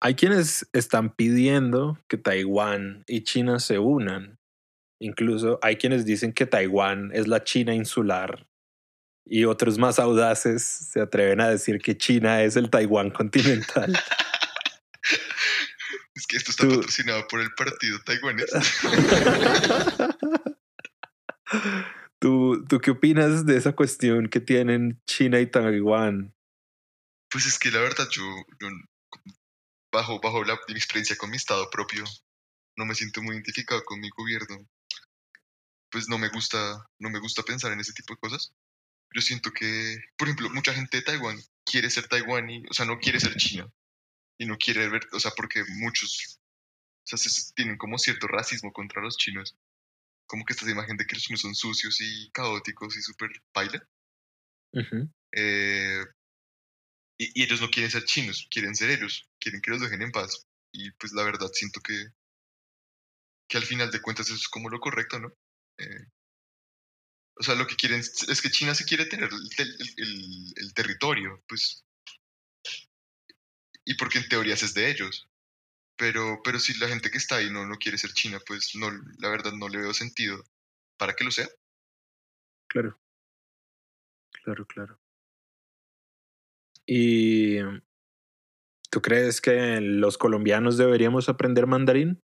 Hay 0.00 0.16
quienes 0.16 0.68
están 0.72 1.14
pidiendo 1.14 1.96
que 2.08 2.16
Taiwán 2.16 3.04
y 3.06 3.22
China 3.22 3.60
se 3.60 3.78
unan. 3.78 4.40
Incluso 5.00 5.60
hay 5.62 5.76
quienes 5.76 6.04
dicen 6.04 6.32
que 6.32 6.44
Taiwán 6.44 7.12
es 7.14 7.28
la 7.28 7.44
China 7.44 7.72
insular. 7.72 8.47
Y 9.28 9.44
otros 9.44 9.78
más 9.78 9.98
audaces 9.98 10.62
se 10.62 11.00
atreven 11.00 11.40
a 11.40 11.48
decir 11.50 11.78
que 11.80 11.96
China 11.96 12.42
es 12.42 12.56
el 12.56 12.70
Taiwán 12.70 13.10
continental. 13.10 13.92
Es 16.14 16.26
que 16.26 16.36
esto 16.36 16.50
está 16.50 16.64
Tú- 16.66 16.74
patrocinado 16.74 17.26
por 17.28 17.40
el 17.40 17.54
partido 17.54 17.96
taiwanés. 18.04 18.50
¿Tú, 22.18 22.64
¿Tú 22.68 22.80
qué 22.80 22.90
opinas 22.90 23.46
de 23.46 23.56
esa 23.56 23.72
cuestión 23.74 24.28
que 24.28 24.40
tienen 24.40 25.00
China 25.06 25.38
y 25.40 25.46
Taiwán? 25.46 26.34
Pues 27.30 27.46
es 27.46 27.58
que 27.58 27.70
la 27.70 27.80
verdad 27.80 28.08
yo, 28.10 28.24
yo 28.60 28.68
bajo, 29.92 30.20
bajo 30.20 30.42
la, 30.44 30.58
mi 30.68 30.74
experiencia 30.74 31.16
con 31.16 31.30
mi 31.30 31.36
estado 31.36 31.70
propio, 31.70 32.02
no 32.76 32.84
me 32.84 32.94
siento 32.96 33.22
muy 33.22 33.34
identificado 33.36 33.82
con 33.84 34.00
mi 34.00 34.08
gobierno. 34.10 34.66
Pues 35.90 36.08
no 36.08 36.18
me 36.18 36.28
gusta, 36.30 36.84
no 36.98 37.10
me 37.10 37.20
gusta 37.20 37.42
pensar 37.44 37.70
en 37.72 37.78
ese 37.80 37.92
tipo 37.92 38.14
de 38.14 38.18
cosas. 38.18 38.52
Yo 39.14 39.20
siento 39.22 39.50
que, 39.52 39.98
por 40.16 40.28
ejemplo, 40.28 40.50
mucha 40.50 40.74
gente 40.74 40.98
de 40.98 41.02
Taiwán 41.02 41.40
quiere 41.64 41.90
ser 41.90 42.08
taiwaní, 42.08 42.64
o 42.70 42.74
sea, 42.74 42.84
no 42.86 42.98
quiere 42.98 43.20
ser 43.20 43.34
China. 43.36 43.70
Y 44.38 44.46
no 44.46 44.56
quiere 44.56 44.88
ver, 44.88 45.06
o 45.12 45.20
sea, 45.20 45.32
porque 45.36 45.64
muchos, 45.80 46.40
o 47.04 47.06
sea, 47.06 47.18
se- 47.18 47.52
tienen 47.54 47.76
como 47.76 47.98
cierto 47.98 48.26
racismo 48.28 48.72
contra 48.72 49.02
los 49.02 49.16
chinos. 49.16 49.56
Como 50.26 50.44
que 50.44 50.52
esta 50.52 50.70
imagen 50.70 50.96
de 50.96 51.06
que 51.06 51.14
los 51.14 51.24
chinos 51.24 51.40
son 51.40 51.54
sucios 51.54 52.00
y 52.00 52.30
caóticos 52.30 52.96
y 52.96 53.02
súper 53.02 53.30
paila. 53.52 53.82
Ujú. 54.72 55.10
Eh, 55.32 56.04
y, 57.18 57.40
y 57.40 57.44
ellos 57.44 57.60
no 57.60 57.70
quieren 57.70 57.90
ser 57.90 58.04
chinos, 58.04 58.46
quieren 58.50 58.74
ser 58.76 58.90
ellos, 58.90 59.28
quieren 59.40 59.60
que 59.60 59.70
los 59.70 59.80
dejen 59.80 60.02
en 60.02 60.12
paz. 60.12 60.46
Y 60.72 60.90
pues 60.92 61.12
la 61.12 61.24
verdad 61.24 61.48
siento 61.52 61.80
que, 61.80 61.94
que 63.48 63.56
al 63.56 63.64
final 63.64 63.90
de 63.90 64.00
cuentas 64.02 64.26
eso 64.26 64.36
es 64.36 64.48
como 64.48 64.68
lo 64.68 64.78
correcto, 64.80 65.18
¿no? 65.18 65.32
Eh, 65.78 66.06
o 67.38 67.42
sea, 67.42 67.54
lo 67.54 67.66
que 67.66 67.76
quieren 67.76 68.00
es 68.00 68.40
que 68.42 68.50
China 68.50 68.74
se 68.74 68.84
quiere 68.84 69.06
tener 69.06 69.30
el, 69.32 69.48
tel- 69.56 69.76
el- 69.78 69.94
el- 69.98 70.54
el 70.56 70.74
territorio, 70.74 71.42
pues. 71.48 71.84
Y 73.84 73.94
porque 73.94 74.18
en 74.18 74.28
teoría 74.28 74.54
es 74.54 74.74
de 74.74 74.90
ellos. 74.90 75.28
Pero, 75.96 76.40
pero 76.44 76.60
si 76.60 76.74
la 76.78 76.86
gente 76.88 77.10
que 77.10 77.18
está 77.18 77.36
ahí 77.36 77.50
no, 77.50 77.66
no 77.66 77.76
quiere 77.76 77.98
ser 77.98 78.12
China, 78.12 78.38
pues 78.46 78.74
no, 78.76 78.90
la 79.18 79.30
verdad 79.30 79.52
no 79.52 79.68
le 79.68 79.78
veo 79.78 79.92
sentido 79.94 80.44
para 80.96 81.14
que 81.14 81.24
lo 81.24 81.30
sea. 81.30 81.48
Claro. 82.68 83.00
Claro, 84.44 84.66
claro. 84.66 85.00
¿Y 86.86 87.58
tú 88.90 89.02
crees 89.02 89.40
que 89.40 89.80
los 89.80 90.16
colombianos 90.16 90.76
deberíamos 90.78 91.28
aprender 91.28 91.66
mandarín? 91.66 92.22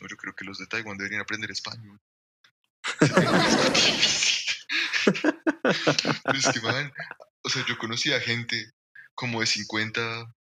No, 0.00 0.08
yo 0.08 0.16
creo 0.16 0.34
que 0.34 0.44
los 0.44 0.58
de 0.58 0.66
Taiwán 0.66 0.96
deberían 0.98 1.20
aprender 1.22 1.50
español. 1.50 2.00
Sería 2.82 2.88
más 2.88 2.88
difícil. 2.88 2.88
Pero 2.88 2.89
es 6.34 6.48
que, 6.52 6.60
man, 6.60 6.92
o 7.42 7.48
sea, 7.48 7.64
yo 7.66 7.78
conocía 7.78 8.20
gente 8.20 8.72
como 9.14 9.40
de 9.40 9.46
50 9.46 10.34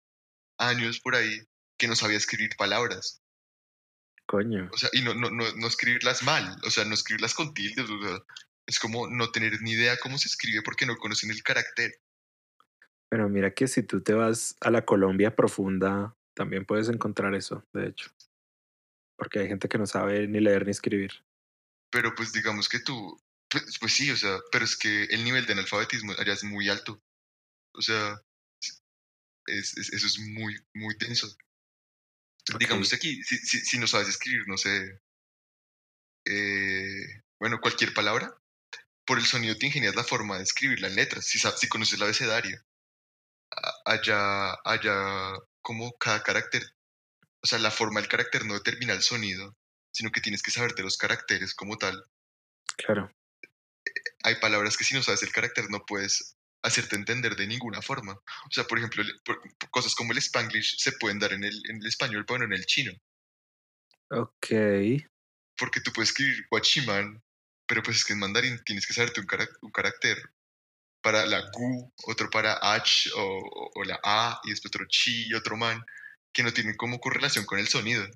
años 0.58 1.00
por 1.00 1.14
ahí 1.14 1.42
que 1.78 1.88
no 1.88 1.96
sabía 1.96 2.16
escribir 2.16 2.50
palabras. 2.56 3.22
Coño. 4.26 4.68
O 4.72 4.76
sea, 4.76 4.90
y 4.92 5.02
no, 5.02 5.14
no, 5.14 5.30
no, 5.30 5.44
no 5.56 5.66
escribirlas 5.66 6.22
mal, 6.22 6.56
o 6.64 6.70
sea, 6.70 6.84
no 6.84 6.94
escribirlas 6.94 7.34
con 7.34 7.54
tildes. 7.54 7.88
O 7.88 8.02
sea, 8.02 8.18
es 8.66 8.78
como 8.78 9.08
no 9.08 9.30
tener 9.30 9.62
ni 9.62 9.72
idea 9.72 9.96
cómo 9.96 10.18
se 10.18 10.28
escribe 10.28 10.62
porque 10.62 10.84
no 10.84 10.96
conocen 10.96 11.30
el 11.30 11.42
carácter. 11.42 11.92
Pero 13.08 13.28
mira 13.28 13.54
que 13.54 13.66
si 13.66 13.82
tú 13.82 14.02
te 14.02 14.12
vas 14.12 14.56
a 14.60 14.70
la 14.70 14.84
Colombia 14.84 15.34
profunda, 15.34 16.14
también 16.34 16.66
puedes 16.66 16.88
encontrar 16.90 17.34
eso, 17.34 17.64
de 17.72 17.88
hecho. 17.88 18.10
Porque 19.16 19.40
hay 19.40 19.48
gente 19.48 19.68
que 19.68 19.78
no 19.78 19.86
sabe 19.86 20.28
ni 20.28 20.40
leer 20.40 20.66
ni 20.66 20.72
escribir. 20.72 21.24
Pero 21.90 22.14
pues 22.14 22.32
digamos 22.32 22.68
que 22.68 22.80
tú, 22.80 23.20
pues, 23.48 23.78
pues 23.80 23.92
sí, 23.94 24.10
o 24.10 24.16
sea, 24.16 24.38
pero 24.52 24.64
es 24.64 24.76
que 24.76 25.04
el 25.04 25.24
nivel 25.24 25.46
de 25.46 25.52
analfabetismo 25.54 26.12
allá 26.18 26.32
es 26.32 26.44
muy 26.44 26.68
alto. 26.68 27.02
O 27.74 27.82
sea, 27.82 28.20
es, 29.46 29.76
es- 29.76 29.92
eso 29.92 30.06
es 30.06 30.18
muy, 30.20 30.56
muy 30.74 30.94
denso. 30.98 31.26
Ok. 32.52 32.58
Digamos 32.60 32.92
aquí, 32.92 33.22
si, 33.22 33.38
si, 33.38 33.60
si 33.60 33.78
no 33.78 33.86
sabes 33.86 34.08
escribir, 34.08 34.44
no 34.48 34.56
sé, 34.58 35.00
eh, 36.26 37.22
bueno, 37.40 37.60
cualquier 37.60 37.92
palabra, 37.94 38.32
por 39.06 39.18
el 39.18 39.26
sonido 39.26 39.56
te 39.56 39.66
ingenias 39.66 39.96
la 39.96 40.04
forma 40.04 40.38
de 40.38 40.44
escribirla 40.44 40.88
en 40.88 40.96
letras, 40.96 41.26
si, 41.26 41.38
sabes, 41.38 41.60
si 41.60 41.68
conoces 41.68 41.94
el 41.96 42.04
abecedario. 42.04 42.60
Allá, 43.84 44.54
allá, 44.64 45.32
como 45.62 45.92
cada 45.98 46.22
carácter, 46.22 46.62
o 47.42 47.46
sea, 47.46 47.58
la 47.60 47.70
forma 47.72 48.00
del 48.00 48.08
carácter 48.10 48.44
no 48.46 48.54
determina 48.54 48.94
el 48.94 49.02
sonido, 49.02 49.56
sino 49.92 50.10
que 50.10 50.20
tienes 50.20 50.42
que 50.42 50.50
saberte 50.50 50.82
los 50.82 50.96
caracteres 50.96 51.54
como 51.54 51.76
tal. 51.78 52.04
Claro. 52.76 53.10
Hay 54.22 54.36
palabras 54.36 54.76
que 54.76 54.84
si 54.84 54.94
no 54.94 55.02
sabes 55.02 55.22
el 55.22 55.32
carácter 55.32 55.70
no 55.70 55.84
puedes 55.86 56.36
hacerte 56.62 56.96
entender 56.96 57.36
de 57.36 57.46
ninguna 57.46 57.80
forma. 57.82 58.12
O 58.14 58.50
sea, 58.50 58.64
por 58.64 58.78
ejemplo, 58.78 59.02
cosas 59.70 59.94
como 59.94 60.12
el 60.12 60.18
spanglish 60.18 60.76
se 60.78 60.92
pueden 60.92 61.18
dar 61.18 61.32
en 61.32 61.44
el, 61.44 61.54
en 61.68 61.76
el 61.76 61.86
español, 61.86 62.24
pero 62.26 62.40
no 62.40 62.44
en 62.46 62.52
el 62.52 62.66
chino. 62.66 62.92
Ok. 64.10 64.46
porque 65.58 65.80
tú 65.80 65.92
puedes 65.92 66.10
escribir 66.10 66.46
guachiman, 66.50 67.22
pero 67.66 67.82
pues 67.82 67.98
es 67.98 68.04
que 68.04 68.12
en 68.12 68.20
mandarín 68.20 68.62
tienes 68.64 68.86
que 68.86 68.94
saberte 68.94 69.20
un, 69.20 69.26
carac- 69.26 69.58
un 69.60 69.70
carácter 69.72 70.16
para 71.02 71.26
la 71.26 71.40
gu, 71.52 71.92
otro 72.06 72.30
para 72.30 72.58
h 72.74 73.10
o, 73.14 73.20
o- 73.22 73.70
o 73.74 73.84
la 73.84 73.98
a, 74.02 74.40
y 74.44 74.50
después 74.50 74.70
otro 74.74 74.86
chi 74.88 75.26
y 75.28 75.34
otro 75.34 75.56
man, 75.56 75.84
que 76.32 76.42
no 76.42 76.52
tienen 76.52 76.76
como 76.76 77.00
correlación 77.00 77.44
con 77.44 77.58
el 77.58 77.68
sonido. 77.68 78.06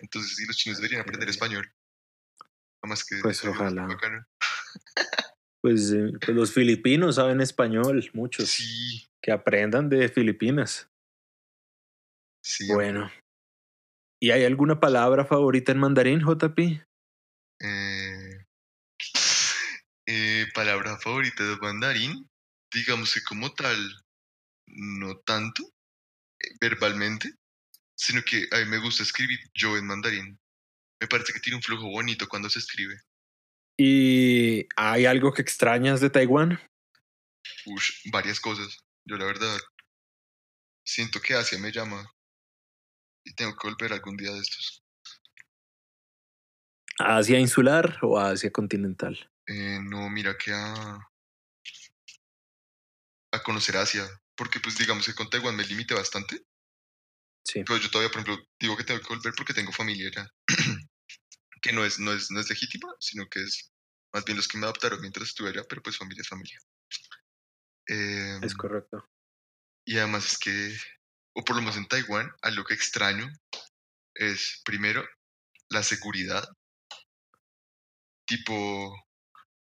Entonces 0.00 0.36
sí, 0.36 0.46
los 0.46 0.56
chinos 0.56 0.78
deberían 0.78 1.02
aprender 1.02 1.28
español. 1.28 1.72
Nada 2.82 2.90
más 2.90 3.04
que 3.04 3.16
Pues 3.22 3.44
ojalá. 3.44 3.88
Pues, 5.62 5.92
eh, 5.92 6.12
pues 6.24 6.36
los 6.36 6.54
filipinos 6.54 7.16
saben 7.16 7.40
español, 7.40 8.02
muchos. 8.14 8.48
Sí, 8.48 9.06
Que 9.22 9.32
aprendan 9.32 9.88
de 9.90 10.08
Filipinas. 10.08 10.88
sí. 12.42 12.66
Bueno. 12.72 13.10
¿Y 14.22 14.30
hay 14.32 14.44
alguna 14.44 14.80
palabra 14.80 15.24
favorita 15.24 15.72
en 15.72 15.78
mandarín, 15.78 16.20
JP? 16.20 16.82
Eh, 17.62 18.46
eh, 20.06 20.46
palabra 20.54 20.98
favorita 20.98 21.44
de 21.44 21.56
mandarín, 21.56 22.28
digamos 22.72 23.14
que 23.14 23.22
como 23.22 23.52
tal, 23.54 23.78
no 24.66 25.18
tanto 25.20 25.62
eh, 26.38 26.54
verbalmente, 26.60 27.34
sino 28.00 28.22
que 28.22 28.48
a 28.50 28.56
mí 28.60 28.64
me 28.64 28.78
gusta 28.78 29.02
escribir 29.02 29.38
yo 29.52 29.76
en 29.76 29.86
mandarín. 29.86 30.40
Me 30.98 31.06
parece 31.06 31.34
que 31.34 31.40
tiene 31.40 31.56
un 31.56 31.62
flujo 31.62 31.86
bonito 31.90 32.26
cuando 32.26 32.48
se 32.48 32.58
escribe. 32.58 32.98
¿Y 33.76 34.66
hay 34.74 35.04
algo 35.04 35.34
que 35.34 35.42
extrañas 35.42 36.00
de 36.00 36.08
Taiwán? 36.08 36.58
Ush, 37.66 38.08
varias 38.10 38.40
cosas. 38.40 38.78
Yo 39.04 39.18
la 39.18 39.26
verdad 39.26 39.54
siento 40.82 41.20
que 41.20 41.34
Asia 41.34 41.58
me 41.58 41.70
llama 41.70 42.10
y 43.22 43.34
tengo 43.34 43.54
que 43.54 43.68
volver 43.68 43.92
algún 43.92 44.16
día 44.16 44.32
de 44.32 44.40
estos. 44.40 44.82
¿Asia 46.98 47.38
insular 47.38 47.98
o 48.00 48.18
Asia 48.18 48.50
continental? 48.50 49.30
Eh, 49.46 49.78
no, 49.82 50.08
mira 50.08 50.38
que 50.38 50.52
a, 50.52 50.98
a 53.32 53.42
conocer 53.42 53.76
Asia, 53.76 54.08
porque 54.34 54.58
pues 54.58 54.78
digamos 54.78 55.04
que 55.04 55.14
con 55.14 55.28
Taiwán 55.28 55.56
me 55.56 55.64
limité 55.64 55.92
bastante, 55.92 56.46
Sí. 57.44 57.64
pero 57.64 57.78
yo 57.78 57.90
todavía, 57.90 58.10
por 58.12 58.22
ejemplo, 58.22 58.46
digo 58.60 58.76
que 58.76 58.84
tengo 58.84 59.00
que 59.00 59.08
volver 59.14 59.32
porque 59.36 59.54
tengo 59.54 59.72
familia 59.72 60.08
allá, 60.08 60.28
que 61.62 61.72
no 61.72 61.84
es, 61.84 61.98
no, 61.98 62.12
es, 62.12 62.30
no 62.30 62.40
es 62.40 62.48
legítima, 62.48 62.88
sino 63.00 63.26
que 63.28 63.40
es 63.42 63.70
más 64.12 64.24
bien 64.24 64.36
los 64.36 64.48
que 64.48 64.58
me 64.58 64.64
adoptaron 64.66 65.00
mientras 65.00 65.28
estuve 65.28 65.50
allá, 65.50 65.62
pero 65.68 65.82
pues 65.82 65.96
familia 65.96 66.22
es 66.22 66.28
familia. 66.28 66.58
Eh, 67.88 68.38
Es 68.42 68.54
correcto. 68.54 69.04
Y 69.84 69.98
además 69.98 70.32
es 70.32 70.38
que, 70.38 70.76
o 71.34 71.44
por 71.44 71.56
lo 71.56 71.62
menos 71.62 71.76
en 71.76 71.86
Taiwán, 71.86 72.30
algo 72.42 72.64
que 72.64 72.74
extraño 72.74 73.28
es, 74.14 74.60
primero, 74.64 75.04
la 75.70 75.82
seguridad. 75.82 76.46
Tipo, 78.26 78.94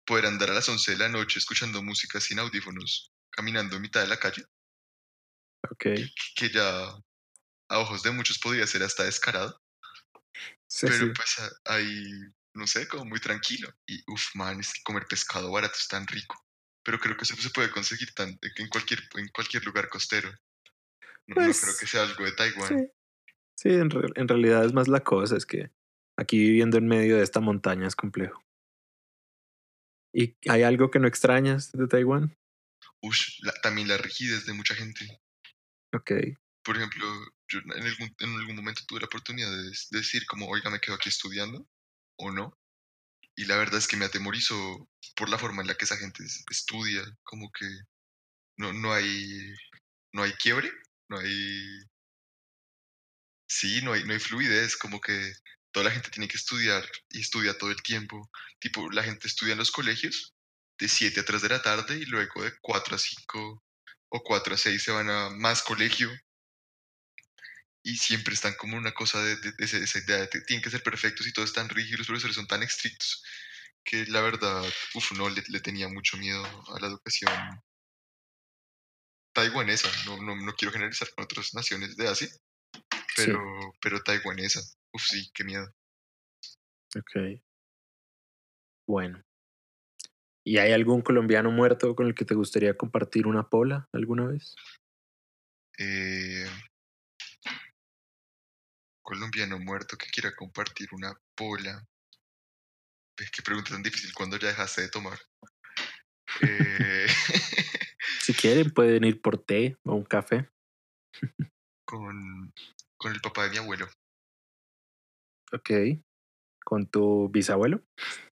poder 0.07 0.27
andar 0.27 0.51
a 0.51 0.55
las 0.55 0.69
11 0.69 0.93
de 0.93 0.99
la 0.99 1.09
noche 1.09 1.39
escuchando 1.39 1.83
música 1.83 2.21
sin 2.21 2.39
audífonos, 2.39 3.13
caminando 3.31 3.77
en 3.77 3.83
mitad 3.83 4.01
de 4.01 4.09
la 4.09 4.19
calle, 4.19 4.43
Ok. 5.71 5.85
que 6.37 6.51
ya 6.51 6.93
a 7.69 7.79
ojos 7.79 8.03
de 8.03 8.11
muchos 8.11 8.39
podría 8.39 8.67
ser 8.67 8.83
hasta 8.83 9.05
descarado, 9.05 9.61
Sí, 10.67 10.87
pero 10.87 11.07
sí. 11.07 11.13
pues 11.15 11.39
a- 11.39 11.75
ahí, 11.75 12.11
no 12.55 12.67
sé, 12.67 12.87
como 12.89 13.05
muy 13.07 13.21
tranquilo. 13.21 13.69
Y, 13.87 14.03
uff, 14.13 14.35
man, 14.35 14.61
es 14.61 14.73
que 14.73 14.83
comer 14.83 15.07
pescado 15.09 15.51
barato 15.51 15.75
es 15.79 15.89
tan 15.89 16.07
rico. 16.07 16.37
Pero 16.85 16.99
creo 16.99 17.17
que 17.17 17.25
eso 17.25 17.37
se 17.37 17.51
puede 17.51 17.71
conseguir 17.71 18.13
tan, 18.15 18.39
en, 18.57 18.69
cualquier, 18.69 19.01
en 19.17 19.29
cualquier 19.29 19.65
lugar 19.65 19.89
costero. 19.89 20.31
No, 21.27 21.35
no 21.35 21.43
creo 21.43 21.55
Pues, 21.55 21.81
que 21.81 21.87
sea 21.87 22.03
algo 22.03 22.25
de 22.25 22.33
Taiwán. 22.33 22.69
Sí, 22.69 22.93
sí 23.57 23.69
en, 23.71 23.91
re- 23.91 24.13
en 24.15 24.29
realidad 24.29 24.65
es 24.65 24.73
más 24.73 24.89
la 24.89 25.01
cosa, 25.01 25.37
es 25.37 25.45
que 25.47 25.71
aquí 26.17 26.39
viviendo 26.39 26.79
en 26.79 26.87
medio 26.87 27.17
de 27.17 27.23
esta 27.23 27.41
montaña 27.41 27.87
es 27.87 27.97
complejo. 27.97 28.43
¿Y 30.15 30.37
hay 30.49 30.63
algo 30.63 30.91
que 30.91 30.99
no 30.99 31.07
extrañas 31.07 31.71
de 31.73 31.87
Taiwán? 31.87 32.35
Ush, 33.03 33.41
la- 33.43 33.53
también 33.61 33.89
la 33.89 33.99
rigidez 33.99 34.47
de 34.47 34.53
mucha 34.55 34.75
gente. 34.75 35.21
Ok, 35.95 36.13
Por 36.69 36.77
ejemplo, 36.77 37.07
yo 37.49 37.61
en 37.61 37.73
algún, 37.83 38.15
en 38.19 38.37
algún 38.37 38.57
momento 38.57 38.83
tuve 38.87 39.01
la 39.01 39.07
oportunidad 39.07 39.51
de, 39.51 39.73
decir 39.91 40.27
como, 40.27 40.47
oiga, 40.49 40.69
me 40.69 40.81
quedo 40.81 40.97
aquí 40.97 41.09
estudiando 41.09 41.67
o 42.19 42.31
no. 42.31 42.59
Y 43.37 43.47
la 43.47 43.57
verdad 43.57 43.79
es 43.79 43.89
que 43.89 43.97
me 43.97 44.05
atemorizo 44.05 44.55
por 45.17 45.31
la 45.31 45.39
forma 45.39 45.63
en 45.63 45.69
la 45.69 45.77
que 45.77 45.87
esa 45.87 45.97
gente 45.97 46.23
es- 46.25 46.45
estudia, 46.51 47.03
como 47.25 47.51
que 47.53 47.67
no, 48.59 48.75
no 48.75 48.93
hay 48.93 49.55
no 50.13 50.25
hay 50.25 50.33
quiebre, 50.35 50.71
no 51.09 51.19
hay 51.19 51.65
sí, 53.49 53.81
no 53.83 53.95
hay, 53.95 54.05
no 54.05 54.13
hay 54.13 54.19
fluidez, 54.21 54.77
como 54.77 55.01
que 55.01 55.33
toda 55.73 55.85
la 55.87 55.93
gente 55.93 56.11
tiene 56.11 56.29
que 56.29 56.37
estudiar 56.37 56.85
y 57.11 57.21
estudia 57.21 57.57
todo 57.57 57.71
el 57.71 57.83
tiempo. 57.83 58.31
Tipo, 58.61 58.91
la 58.91 59.05
gente 59.05 59.27
estudia 59.27 59.53
en 59.53 59.59
los 59.59 59.71
colegios 59.71 60.35
de 60.79 60.89
7 60.89 61.21
a 61.21 61.25
3 61.25 61.41
de 61.43 61.49
la 61.49 61.63
tarde 61.63 61.97
y 61.97 62.05
luego 62.07 62.43
de 62.45 62.53
4 62.61 62.97
a 62.97 62.99
5 62.99 63.65
o 64.11 64.23
4 64.23 64.55
a 64.55 64.59
6 64.59 64.83
se 64.83 64.93
van 64.93 65.09
a 65.11 65.31
más 65.31 65.63
colegio 65.63 66.11
y 67.91 67.97
siempre 67.97 68.35
están 68.35 68.55
como 68.55 68.77
una 68.77 68.93
cosa 68.93 69.23
de, 69.23 69.37
de- 69.37 69.53
de 69.53 69.65
ese- 69.65 69.83
esa 69.83 69.99
idea 69.99 70.19
de 70.19 70.29
que 70.29 70.41
tienen 70.43 70.63
que 70.63 70.71
ser 70.71 70.83
perfectos 70.83 71.27
y 71.27 71.33
todos 71.33 71.49
están 71.51 71.69
rígidos, 71.69 72.01
los 72.01 72.07
profesores 72.09 72.37
son 72.37 72.47
tan 72.47 72.63
estrictos 72.63 73.25
que 73.85 74.05
la 74.07 74.21
verdad, 74.21 74.63
uf, 74.95 75.13
no, 75.13 75.29
le, 75.31 75.43
le 75.49 75.61
tenía 75.61 75.89
mucho 75.89 76.17
miedo 76.19 76.45
a 76.75 76.81
la 76.81 76.89
educación 76.89 77.31
taiwanesa. 79.33 79.89
No, 80.07 80.23
no, 80.23 80.37
no 80.37 80.53
quiero 80.55 80.73
generalizar 80.73 81.09
con 81.15 81.25
otras 81.25 81.55
naciones 81.55 81.97
de 81.97 82.09
Asia, 82.09 82.29
sí, 82.29 82.39
pero, 83.17 83.41
pero 83.81 84.03
taiwanesa. 84.03 84.61
Uf, 84.93 85.03
sí, 85.07 85.31
qué 85.33 85.45
miedo. 85.45 85.67
ok. 86.97 87.41
Bueno. 88.87 89.23
¿Y 90.45 90.57
hay 90.59 90.73
algún 90.73 91.03
colombiano 91.03 91.51
muerto 91.51 91.95
con 91.95 92.07
el 92.07 92.15
que 92.15 92.25
te 92.25 92.35
gustaría 92.35 92.77
compartir 92.77 93.27
una 93.27 93.49
pola 93.49 93.89
alguna 93.93 94.27
vez? 94.27 94.55
Eh, 95.79 96.47
colombiano 99.09 99.59
muerto 99.59 99.97
que 99.97 100.11
quiera 100.11 100.37
compartir 100.37 100.89
una 100.93 101.19
pola. 101.35 101.83
Ves 103.17 103.31
qué 103.31 103.41
pregunta 103.43 103.71
tan 103.71 103.83
difícil 103.83 104.13
cuando 104.13 104.37
ya 104.37 104.49
dejaste 104.49 104.83
de 104.83 104.91
tomar. 104.91 105.19
Eh, 106.43 107.07
Si 108.21 108.35
quieren, 108.35 108.71
pueden 108.71 109.05
ir 109.05 109.23
por 109.23 109.43
té 109.43 109.79
o 109.85 109.95
un 109.95 110.05
café. 110.05 110.51
con, 111.87 112.53
con 112.99 113.13
el 113.13 113.21
papá 113.23 113.45
de 113.45 113.51
mi 113.51 113.57
abuelo. 113.57 113.89
Ok. 115.53 115.71
¿Con 116.63 116.87
tu 116.91 117.31
bisabuelo? 117.31 117.83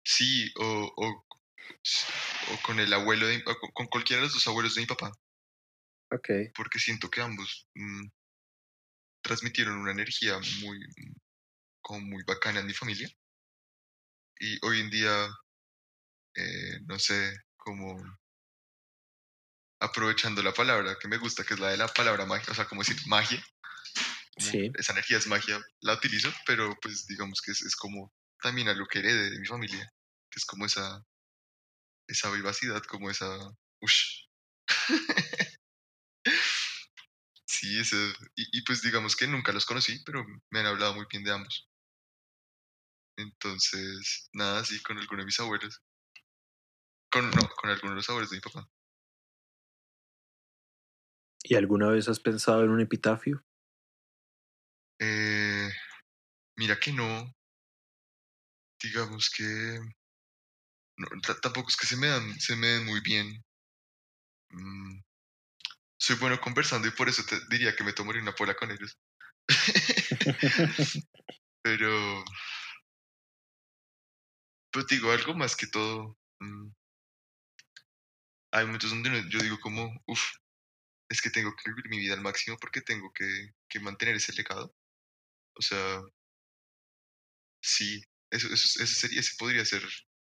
Sí, 0.03 0.51
o, 0.59 0.91
o, 0.97 1.25
o 2.51 2.61
con 2.65 2.81
el 2.81 2.91
abuelo 2.91 3.27
de, 3.27 3.41
o 3.47 3.55
con, 3.57 3.71
con 3.71 3.87
cualquiera 3.87 4.19
de 4.21 4.27
los 4.27 4.33
dos 4.33 4.47
abuelos 4.49 4.75
de 4.75 4.81
mi 4.81 4.87
papá, 4.87 5.13
Ok. 6.11 6.29
porque 6.53 6.79
siento 6.79 7.09
que 7.09 7.21
ambos 7.21 7.69
mm, 7.75 8.07
transmitieron 9.25 9.79
una 9.79 9.91
energía 9.91 10.39
muy, 10.61 10.79
como 11.81 12.01
muy 12.01 12.23
bacana 12.23 12.59
en 12.59 12.67
mi 12.67 12.73
familia. 12.73 13.09
Y 14.39 14.63
hoy 14.63 14.81
en 14.81 14.89
día, 14.91 15.27
eh, 16.35 16.79
no 16.85 16.99
sé, 16.99 17.35
como 17.57 17.97
aprovechando 19.79 20.43
la 20.43 20.53
palabra 20.53 20.95
que 20.99 21.07
me 21.07 21.17
gusta, 21.17 21.43
que 21.43 21.55
es 21.55 21.59
la 21.59 21.69
de 21.69 21.77
la 21.77 21.87
palabra 21.87 22.25
magia, 22.27 22.51
o 22.51 22.55
sea, 22.55 22.67
como 22.67 22.83
decir 22.83 22.97
magia, 23.07 23.43
como 24.35 24.51
Sí. 24.51 24.71
esa 24.77 24.93
energía 24.93 25.17
es 25.17 25.27
magia, 25.27 25.59
la 25.81 25.93
utilizo, 25.93 26.31
pero 26.45 26.75
pues 26.81 27.07
digamos 27.07 27.41
que 27.41 27.51
es, 27.51 27.61
es 27.63 27.75
como 27.75 28.13
también 28.41 28.67
algo 28.67 28.85
que 28.85 28.99
heredé 28.99 29.31
de 29.31 29.39
mi 29.39 29.47
familia, 29.47 29.91
que 30.29 30.39
es 30.39 30.45
como 30.45 30.67
esa, 30.67 31.03
esa 32.07 32.29
vivacidad, 32.29 32.83
como 32.83 33.09
esa... 33.09 33.27
Ush. 33.81 34.27
sí, 37.55 37.79
eso, 37.79 37.95
y, 38.35 38.59
y 38.59 38.61
pues 38.63 38.81
digamos 38.81 39.15
que 39.15 39.27
nunca 39.27 39.51
los 39.51 39.65
conocí, 39.65 40.01
pero 40.05 40.25
me 40.49 40.59
han 40.59 40.65
hablado 40.67 40.95
muy 40.95 41.05
bien 41.09 41.23
de 41.23 41.31
ambos. 41.31 41.69
Entonces, 43.17 44.29
nada, 44.33 44.63
sí, 44.65 44.81
con 44.83 44.97
alguno 44.97 45.21
de 45.21 45.25
mis 45.25 45.39
abuelos. 45.39 45.81
Con, 47.11 47.29
no, 47.29 47.49
con 47.55 47.69
alguno 47.69 47.91
de 47.91 47.97
los 47.97 48.09
abuelos 48.09 48.29
de 48.29 48.37
mi 48.37 48.41
papá. 48.41 48.69
¿Y 51.43 51.55
alguna 51.55 51.89
vez 51.89 52.09
has 52.09 52.19
pensado 52.19 52.63
en 52.63 52.71
un 52.71 52.81
epitafio? 52.81 53.43
Eh, 54.99 55.69
mira 56.57 56.79
que 56.79 56.91
no. 56.91 57.35
digamos 58.85 59.29
que 59.29 59.79
no, 60.97 61.07
tampoco 61.41 61.69
es 61.69 61.77
que 61.77 61.87
se 61.87 61.97
me 61.97 62.07
dan, 62.07 62.39
se 62.39 62.55
me 62.55 62.67
den 62.67 62.85
muy 62.85 63.01
bien. 63.01 63.43
Mm, 64.51 65.04
soy 65.97 66.17
bueno 66.17 66.39
conversando 66.39 66.87
y 66.87 66.91
por 66.91 67.09
eso 67.09 67.23
te 67.25 67.39
diría 67.49 67.75
que 67.75 67.83
me 67.83 67.93
tomaría 67.93 68.21
una 68.21 68.35
pola 68.35 68.55
con 68.55 68.71
ellos. 68.71 68.97
Pero, 71.63 72.23
pues 74.71 74.87
digo, 74.87 75.11
algo 75.11 75.33
más 75.33 75.55
que 75.55 75.67
todo. 75.67 76.17
mm, 76.39 76.69
hay 78.51 78.65
momentos 78.65 78.89
donde 78.89 79.09
yo 79.29 79.39
digo 79.39 79.59
como, 79.59 79.91
uff, 80.07 80.37
es 81.09 81.21
que 81.21 81.29
tengo 81.29 81.53
que 81.55 81.69
vivir 81.71 81.89
mi 81.89 81.99
vida 81.99 82.13
al 82.13 82.21
máximo 82.21 82.57
porque 82.59 82.81
tengo 82.81 83.11
que, 83.13 83.53
que 83.67 83.79
mantener 83.79 84.15
ese 84.15 84.33
legado. 84.33 84.73
O 85.57 85.61
sea, 85.61 86.01
sí, 87.61 88.01
eso, 88.31 88.47
eso, 88.47 88.83
ese 88.83 88.95
sería, 88.95 89.19
ese 89.19 89.35
podría 89.37 89.65
ser, 89.65 89.83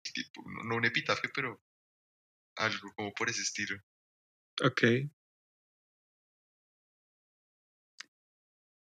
tipo, 0.02 0.42
no, 0.46 0.64
no 0.64 0.76
un 0.76 0.84
epitafio, 0.84 1.30
pero 1.34 1.60
algo 2.56 2.92
como 2.96 3.12
por 3.12 3.28
ese 3.28 3.42
estilo. 3.42 3.76
Ok. 4.62 4.82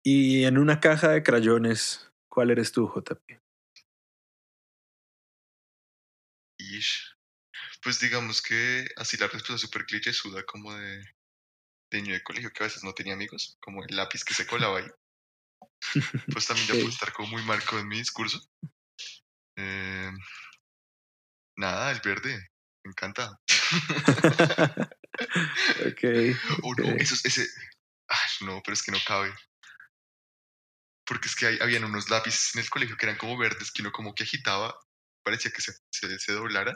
Y 0.08 0.44
en 0.44 0.56
una 0.56 0.78
caja 0.78 1.08
de 1.08 1.24
crayones, 1.24 2.12
¿cuál 2.28 2.52
eres 2.52 2.70
tú, 2.70 2.86
JP? 2.86 3.40
Pues 7.82 7.98
digamos 7.98 8.40
que 8.40 8.86
así 8.94 9.16
la 9.16 9.26
respuesta 9.26 9.58
súper 9.58 9.84
cliché 9.84 10.12
suda 10.12 10.44
como 10.44 10.72
de, 10.74 10.98
de 11.90 12.02
niño 12.02 12.14
de 12.14 12.22
colegio 12.22 12.52
que 12.52 12.62
a 12.62 12.68
veces 12.68 12.84
no 12.84 12.94
tenía 12.94 13.14
amigos, 13.14 13.56
como 13.60 13.82
el 13.82 13.96
lápiz 13.96 14.22
que 14.22 14.34
se 14.34 14.46
colaba 14.46 14.78
ahí. 14.78 14.86
Pues 16.32 16.46
también 16.46 16.68
ya 16.68 16.74
Ok. 16.74 16.80
puede 16.82 16.92
estar 16.92 17.12
como 17.12 17.30
muy 17.30 17.42
marcado 17.42 17.80
en 17.80 17.88
mi 17.88 17.98
discurso. 17.98 18.40
Eh, 19.56 20.12
nada, 21.56 21.90
el 21.90 22.00
verde, 22.04 22.48
me 22.84 22.90
encanta. 22.90 23.40
ok. 25.84 26.04
O 26.62 26.74
no, 26.76 26.94
ok. 26.94 27.00
eso 27.00 27.14
es 27.14 27.24
ese. 27.24 27.48
Ay, 28.06 28.46
no, 28.46 28.62
pero 28.64 28.74
es 28.74 28.84
que 28.84 28.92
no 28.92 28.98
cabe. 29.04 29.34
Porque 31.06 31.28
es 31.28 31.36
que 31.36 31.46
hay, 31.46 31.58
habían 31.60 31.84
unos 31.84 32.10
lápices 32.10 32.54
en 32.54 32.62
el 32.62 32.68
colegio 32.70 32.96
que 32.96 33.06
eran 33.06 33.16
como 33.18 33.38
verdes 33.38 33.70
que 33.70 33.82
uno 33.82 33.92
como 33.92 34.14
que 34.14 34.24
agitaba, 34.24 34.78
parecía 35.22 35.50
que 35.52 35.62
se, 35.62 35.72
se, 35.90 36.18
se 36.18 36.32
doblara. 36.32 36.74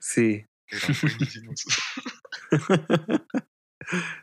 Sí. 0.00 0.44
Eran 0.68 0.96
buenísimos. 1.00 1.64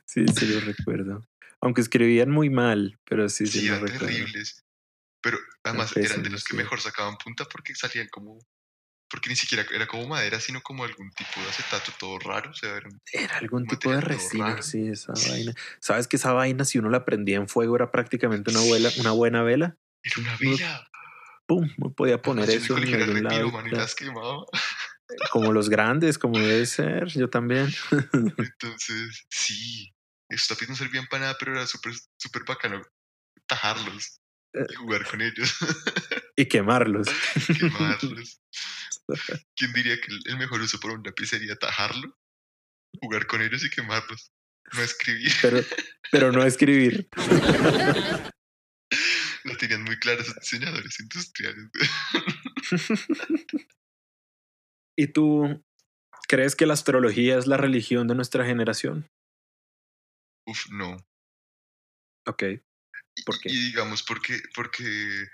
sí, 0.06 0.26
sí 0.28 0.46
lo 0.48 0.60
recuerdo. 0.62 1.28
Aunque 1.62 1.82
escribían 1.82 2.30
muy 2.30 2.50
mal, 2.50 3.00
pero 3.06 3.30
sí, 3.30 3.48
sí, 3.48 3.62
sí, 3.62 3.68
lo 3.68 3.76
eran 3.76 3.88
recuerdo. 3.88 4.08
terribles. 4.08 4.66
Pero 5.22 5.38
además 5.64 5.96
Eran 5.96 6.12
eran 6.12 6.24
de 6.24 6.30
los 6.32 6.44
que 6.44 6.52
sí. 6.52 6.58
mejor 6.58 6.82
sacaban 6.82 7.16
punta 7.18 7.46
porque 7.46 7.74
salían 7.76 8.10
como. 8.10 8.40
Porque 9.14 9.30
ni 9.30 9.36
siquiera 9.36 9.64
era 9.72 9.86
como 9.86 10.08
madera, 10.08 10.40
sino 10.40 10.60
como 10.64 10.84
algún 10.84 11.12
tipo 11.12 11.40
de 11.40 11.48
acetato 11.48 11.92
todo 12.00 12.18
raro. 12.18 12.50
O 12.50 12.54
sea, 12.56 12.78
era 12.78 12.90
Era 13.12 13.38
algún 13.38 13.68
tipo 13.68 13.92
de 13.92 14.02
resina, 14.02 14.60
sí, 14.64 14.88
esa 14.88 15.16
Sí. 15.16 15.30
vaina. 15.30 15.54
¿Sabes 15.80 16.08
que 16.08 16.16
esa 16.16 16.34
vaina, 16.34 16.66
si 16.66 16.80
uno 16.80 16.90
la 16.90 17.06
prendía 17.06 17.38
en 17.38 17.48
fuego, 17.48 17.76
era 17.76 17.92
prácticamente 17.92 18.50
una, 18.50 18.62
abuela, 18.62 18.90
una 18.98 19.12
buena 19.12 19.44
vela? 19.44 19.78
Era 20.04 20.16
una 20.18 20.36
vela. 20.38 20.88
pum, 21.46 21.70
uno 21.78 21.94
podía 21.94 22.20
poner 22.24 22.46
Además, 22.46 22.64
eso 22.64 22.78
en 22.80 22.88
era 22.88 23.04
algún 23.06 23.24
lado. 23.24 23.36
pirómano 23.38 23.68
y 23.68 23.72
las 23.72 23.94
quemaba. 23.94 24.46
Como 25.32 25.52
los 25.54 25.70
grandes, 25.70 26.18
como 26.18 26.40
debe 26.40 26.66
ser, 26.66 27.06
yo 27.10 27.30
también. 27.30 27.68
Entonces, 28.56 29.26
sí. 29.30 29.94
Esos 30.28 30.50
lápices 30.50 30.70
no 30.70 30.76
servían 30.76 31.06
para 31.06 31.22
nada, 31.26 31.36
pero 31.40 31.52
era 31.52 31.68
súper 31.68 31.94
súper 32.18 32.44
bacano 32.48 32.82
tajarlos 33.46 34.20
Eh, 34.56 34.66
y 34.72 34.76
jugar 34.76 35.06
con 35.08 35.22
ellos, 35.22 35.54
y 36.36 36.46
quemarlos. 36.48 37.08
quemarlos. 37.60 38.40
¿Quién 39.56 39.74
diría 39.74 40.00
que 40.00 40.12
el, 40.26 40.38
mejor 40.38 40.62
uso 40.62 40.80
para 40.80 40.94
un 40.94 41.04
lápiz 41.04 41.28
sería 41.28 41.56
tajarlo, 41.56 42.18
jugar 43.02 43.28
con 43.28 43.42
ellos 43.42 43.64
y 43.64 43.70
quemarlos? 43.70 44.32
No 44.74 44.82
escribir. 44.82 45.32
pero, 45.42 45.62
pero 46.12 46.32
no 46.32 46.44
escribir. 46.44 47.10
Lo 49.44 49.58
tenían 49.58 49.84
muy 49.84 50.00
claro 50.00 50.22
esos 50.22 50.36
diseñadores 50.36 50.98
industriales. 51.00 51.70
¿Y 54.98 55.08
tú 55.08 55.64
crees 56.30 56.56
que 56.56 56.66
la 56.66 56.74
astrología 56.74 57.38
es 57.38 57.46
la 57.46 57.58
religión 57.58 58.08
de 58.08 58.16
nuestra 58.16 58.46
generación? 58.46 59.10
Uf, 60.48 60.70
no. 60.72 60.96
Ok. 62.26 62.44
Y, 63.16 63.24
¿Por 63.24 63.40
qué? 63.40 63.50
y 63.50 63.66
digamos, 63.66 64.04
porque, 64.04 64.42
porque, 64.56 65.28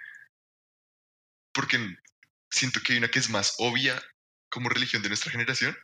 porque 1.53 1.77
siento 2.49 2.81
que 2.81 2.93
hay 2.93 2.99
una 2.99 3.09
que 3.09 3.19
es 3.19 3.29
más 3.29 3.55
obvia 3.59 4.01
como 4.49 4.69
religión 4.69 5.01
de 5.03 5.09
nuestra 5.09 5.31
generación 5.31 5.75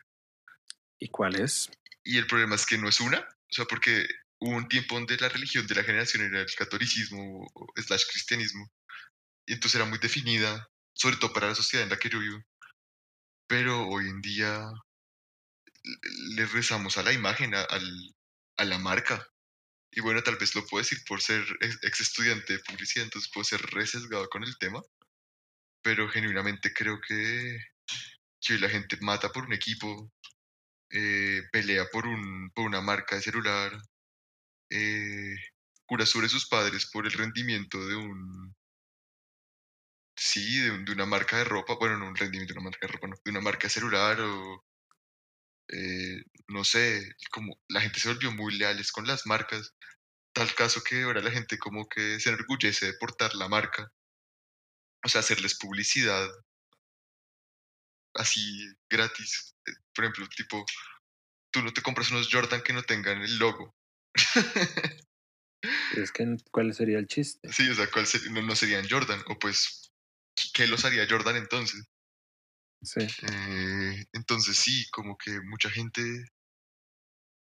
¿Y 1.00 1.10
cuál 1.10 1.36
es? 1.36 1.70
y 2.04 2.18
el 2.18 2.28
problema 2.28 2.56
es 2.56 2.66
que 2.66 2.78
no 2.78 2.88
es 2.88 3.00
una. 3.00 3.20
O 3.20 3.54
sea, 3.54 3.66
porque 3.66 4.08
hubo 4.40 4.56
un 4.56 4.68
tiempo 4.68 4.96
donde 4.96 5.18
la 5.18 5.30
religión 5.30 5.66
de 5.68 5.76
la 5.76 5.84
generación 5.84 6.24
era 6.24 6.42
el 6.42 6.56
catolicismo 6.56 7.48
slash 7.76 8.04
cristianismo 8.12 8.70
y 9.48 9.54
entonces 9.54 9.76
era 9.80 9.86
muy 9.90 9.98
definida, 10.00 10.68
sobre 10.94 11.18
todo 11.18 11.34
para 11.34 11.48
la 11.48 11.56
sociedad 11.56 11.84
en 11.84 11.90
la 11.90 11.98
que 12.00 12.10
yo 12.10 12.20
vivo. 12.20 12.40
Pero 13.48 13.88
hoy 13.88 14.08
en 14.08 14.22
día 14.22 14.66
le- 16.36 16.46
rezamos 16.48 16.98
a 16.98 17.04
la 17.04 17.14
imagen, 17.14 17.54
a, 17.56 17.62
al- 17.64 18.16
a 18.58 18.66
la 18.66 18.78
marca. 18.80 19.26
Y 19.92 20.02
bueno, 20.02 20.22
tal 20.24 20.38
vez 20.38 20.56
lo 20.56 20.66
puedo 20.66 20.84
decir 20.84 21.00
por 21.08 21.22
ser 21.22 21.44
ex, 21.62 22.00
estudiante 22.02 22.54
de 22.54 22.60
publicidad, 22.60 23.06
entonces 23.06 23.32
puedo 23.34 23.46
ser 23.46 23.62
re 23.62 23.88
sesgado 23.88 24.28
con 24.30 24.44
el 24.44 24.58
tema. 24.58 24.82
Pero 25.86 26.10
genuinamente 26.10 26.74
creo 26.74 27.00
que, 27.08 27.60
que 28.42 28.58
la 28.60 28.70
gente 28.70 28.98
mata 29.02 29.32
por 29.32 29.46
un 29.46 29.54
equipo, 29.54 30.12
eh, 30.92 31.44
pelea 31.52 31.86
por, 31.92 32.08
un, 32.08 32.52
por 32.56 32.66
una 32.66 32.82
marca 32.82 33.16
de 33.16 33.22
celular, 33.22 33.72
eh, 34.70 35.36
cura 35.86 36.06
sobre 36.06 36.30
sus 36.30 36.48
padres 36.48 36.90
por 36.92 37.06
el 37.06 37.14
rendimiento 37.14 37.86
de 37.88 37.96
un... 37.96 38.56
Sí, 40.18 40.60
de, 40.60 40.78
de 40.84 40.92
una 40.92 41.06
marca 41.06 41.38
de 41.38 41.46
ropa, 41.46 41.76
bueno, 41.76 41.98
no 41.98 42.08
un 42.08 42.16
rendimiento 42.18 42.54
de 42.54 42.60
una 42.60 42.70
marca 42.70 42.88
de 42.88 42.94
ropa, 42.94 43.08
no, 43.08 43.16
de 43.24 43.32
una 43.32 43.42
marca 43.42 43.70
celular 43.70 44.20
o... 44.22 44.66
eh, 45.70 46.24
no 46.48 46.64
sé, 46.64 47.16
como 47.32 47.60
la 47.70 47.82
gente 47.82 48.00
se 48.00 48.10
volvió 48.10 48.32
muy 48.32 48.58
leales 48.58 48.92
con 48.92 49.08
las 49.08 49.26
marcas, 49.26 49.74
tal 50.34 50.54
caso 50.56 50.82
que 50.84 51.04
ahora 51.04 51.22
la 51.22 51.32
gente 51.32 51.58
como 51.58 51.88
que 51.88 52.20
se 52.20 52.30
enorgullece 52.30 52.88
de 52.88 52.94
portar 53.00 53.36
la 53.36 53.48
marca, 53.50 53.92
o 55.06 55.08
sea, 55.08 55.22
hacerles 55.22 55.56
publicidad 55.58 56.28
así 58.16 58.68
gratis. 58.90 59.56
Eh, 59.68 59.72
Por 59.94 60.06
ejemplo, 60.06 60.28
tipo, 60.36 60.66
tú 61.52 61.62
no 61.62 61.72
te 61.72 61.82
compras 61.84 62.10
unos 62.12 62.30
Jordan 62.32 62.64
que 62.64 62.74
no 62.74 62.84
tengan 62.84 63.22
el 63.22 63.38
logo. 63.38 63.76
Es 65.96 66.12
que, 66.12 66.36
¿cuál 66.52 66.74
sería 66.74 66.98
el 66.98 67.08
chiste? 67.08 67.52
Sí, 67.54 67.70
o 67.70 67.76
sea, 67.76 67.90
¿cuál 67.90 68.06
ser- 68.08 68.30
no, 68.32 68.42
no 68.42 68.56
serían 68.56 68.88
Jordan? 68.90 69.22
O 69.28 69.38
pues, 69.38 69.92
¿qué 70.54 70.68
los 70.68 70.84
haría 70.84 71.08
Jordan 71.10 71.36
entonces? 71.38 71.86
Sí. 72.82 73.02
Eh, 73.02 74.06
entonces 74.14 74.58
sí, 74.58 74.86
como 74.92 75.18
que 75.18 75.40
mucha 75.42 75.70
gente 75.70 76.02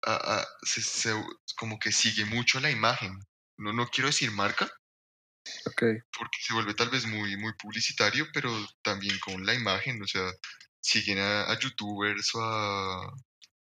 ah, 0.07 0.21
ah, 0.23 0.47
se- 0.63 0.83
se- 0.83 1.25
como 1.57 1.79
que 1.79 1.93
sigue 1.93 2.25
mucho 2.25 2.61
la 2.61 2.71
imagen. 2.71 3.19
No, 3.59 3.73
no 3.73 3.89
quiero 3.89 4.09
decir 4.09 4.31
marca, 4.31 4.71
Ok. 5.67 5.83
porque 6.17 6.39
se 6.43 6.55
vuelve 6.55 6.75
tal 6.75 6.91
vez 6.91 7.07
muy, 7.07 7.37
muy 7.37 7.53
publicitario, 7.55 8.27
pero 8.33 8.51
también 8.83 9.19
con 9.21 9.45
la 9.47 9.55
imagen, 9.55 10.03
o 10.03 10.07
sea, 10.07 10.31
siguen 10.81 11.19
a, 11.19 11.51
a 11.51 11.59
youtubers 11.59 12.35
o 12.35 12.41
a 12.43 13.13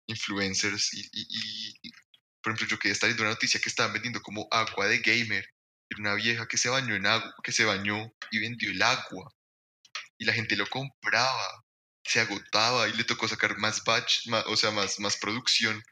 influencers 0.07 0.93
y, 0.93 1.01
y- 1.11 1.73
y- 1.83 1.91
por 2.41 2.53
ejemplo, 2.53 2.67
yo 2.75 2.79
quería 2.79 2.93
estar 2.93 3.07
viendo 3.09 3.23
una 3.23 3.31
noticia 3.33 3.59
que 3.59 3.69
estaban 3.69 3.93
vendiendo 3.93 4.21
como 4.21 4.47
agua 4.51 4.87
de 4.87 4.99
gamer, 4.99 5.45
era 5.89 5.99
una 6.01 6.13
vieja 6.15 6.47
que 6.47 6.57
se 6.57 6.69
bañó 6.69 6.95
en 6.95 7.05
agua, 7.05 7.33
que 7.43 7.51
se 7.51 7.65
bañó 7.65 8.13
y 8.31 8.39
vendió 8.39 8.69
el 8.71 8.81
agua 8.81 9.33
y 10.17 10.25
la 10.25 10.33
gente 10.33 10.55
lo 10.55 10.67
compraba, 10.67 11.65
se 12.03 12.19
agotaba 12.21 12.87
y 12.89 12.93
le 12.93 13.03
tocó 13.03 13.27
sacar 13.27 13.57
más 13.57 13.83
batch, 13.83 14.27
ma- 14.27 14.43
o 14.47 14.55
sea, 14.55 14.71
más, 14.71 14.99
más 14.99 15.17
producción, 15.17 15.83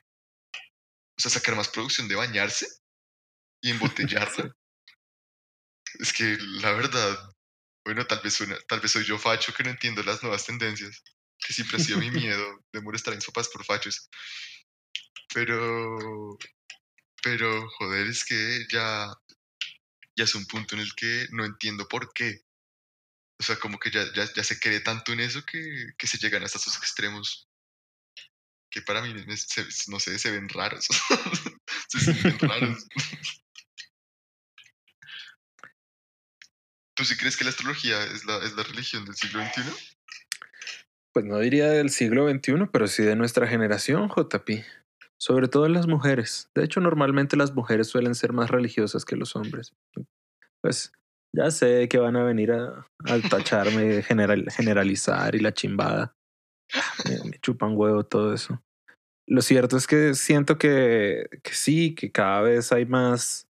o 1.17 1.21
sea, 1.21 1.31
sacar 1.31 1.55
más 1.55 1.69
producción 1.69 2.07
de 2.07 2.15
bañarse 2.15 2.67
y 3.61 3.71
embotellarla. 3.71 4.55
Es 5.99 6.13
que 6.13 6.37
la 6.39 6.71
verdad, 6.71 7.17
bueno, 7.85 8.05
tal 8.05 8.19
vez, 8.23 8.33
suena, 8.33 8.57
tal 8.67 8.79
vez 8.79 8.91
soy 8.91 9.03
yo 9.05 9.17
facho 9.17 9.53
que 9.53 9.63
no 9.63 9.69
entiendo 9.69 10.03
las 10.03 10.21
nuevas 10.23 10.45
tendencias, 10.45 11.03
que 11.39 11.53
siempre 11.53 11.77
ha 11.77 11.79
sido 11.79 11.99
mi 11.99 12.09
miedo 12.11 12.59
de 12.71 12.81
molestar 12.81 13.13
a 13.13 13.15
mis 13.15 13.25
papás 13.25 13.49
por 13.49 13.63
fachos. 13.65 14.09
Pero, 15.33 16.37
pero, 17.23 17.69
joder, 17.77 18.07
es 18.07 18.23
que 18.23 18.65
ya, 18.71 19.07
ya 20.15 20.23
es 20.23 20.35
un 20.35 20.45
punto 20.45 20.75
en 20.75 20.81
el 20.81 20.93
que 20.95 21.27
no 21.31 21.45
entiendo 21.45 21.87
por 21.87 22.11
qué. 22.13 22.41
O 23.39 23.43
sea, 23.43 23.57
como 23.57 23.77
que 23.79 23.91
ya, 23.91 24.05
ya, 24.13 24.31
ya 24.33 24.43
se 24.43 24.59
cree 24.59 24.79
tanto 24.79 25.11
en 25.11 25.19
eso 25.19 25.43
que, 25.45 25.87
que 25.97 26.07
se 26.07 26.17
llegan 26.17 26.43
hasta 26.43 26.57
esos 26.57 26.77
extremos. 26.77 27.49
Que 28.71 28.81
para 28.81 29.01
mí, 29.01 29.13
se- 29.37 29.67
no 29.91 29.99
sé, 29.99 30.17
se 30.19 30.31
ven 30.31 30.47
raros. 30.49 30.87
se 31.89 31.99
sienten 31.99 32.39
raros. 32.39 32.85
¿Tú 36.95 37.03
sí 37.03 37.17
crees 37.17 37.35
que 37.35 37.43
la 37.43 37.49
astrología 37.49 38.01
es 38.05 38.25
la, 38.25 38.37
es 38.37 38.55
la 38.55 38.63
religión 38.63 39.03
del 39.05 39.15
siglo 39.15 39.43
XXI? 39.43 39.61
Pues 41.13 41.25
no 41.25 41.39
diría 41.39 41.69
del 41.69 41.89
siglo 41.89 42.29
XXI, 42.29 42.67
pero 42.71 42.87
sí 42.87 43.03
de 43.03 43.15
nuestra 43.15 43.47
generación, 43.47 44.09
JP. 44.09 44.49
Sobre 45.17 45.47
todo 45.47 45.67
las 45.67 45.87
mujeres. 45.87 46.49
De 46.55 46.63
hecho, 46.63 46.79
normalmente 46.79 47.37
las 47.37 47.53
mujeres 47.53 47.87
suelen 47.87 48.15
ser 48.15 48.31
más 48.31 48.49
religiosas 48.49 49.03
que 49.05 49.15
los 49.15 49.35
hombres. 49.35 49.73
Pues 50.61 50.93
ya 51.33 51.51
sé 51.51 51.89
que 51.89 51.97
van 51.97 52.15
a 52.15 52.23
venir 52.23 52.53
a, 52.53 52.87
tacharme, 53.29 54.01
general, 54.01 54.49
generalizar 54.49 55.35
y 55.35 55.39
la 55.39 55.53
chimbada. 55.53 56.15
Me, 57.25 57.39
chupan 57.39 57.75
huevo 57.75 58.05
todo 58.05 58.33
eso. 58.33 58.61
Lo 59.27 59.41
cierto 59.41 59.75
es 59.75 59.87
que 59.87 60.13
siento 60.13 60.57
que, 60.57 61.27
que 61.43 61.53
sí, 61.53 61.93
que 61.93 62.11
cada 62.11 62.41
vez 62.41 62.71
hay 62.71 62.85
más 62.85 63.47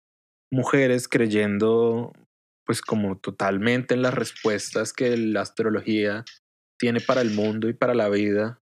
mujeres 0.52 1.08
creyendo 1.08 2.14
pues 2.72 2.82
como 2.82 3.18
totalmente 3.18 3.96
en 3.96 4.02
las 4.02 4.14
respuestas 4.14 4.94
que 4.94 5.18
la 5.18 5.42
astrología 5.42 6.24
tiene 6.80 7.02
para 7.02 7.20
el 7.20 7.32
mundo 7.32 7.68
y 7.68 7.74
para 7.74 7.94
la 7.94 8.08
vida 8.08 8.62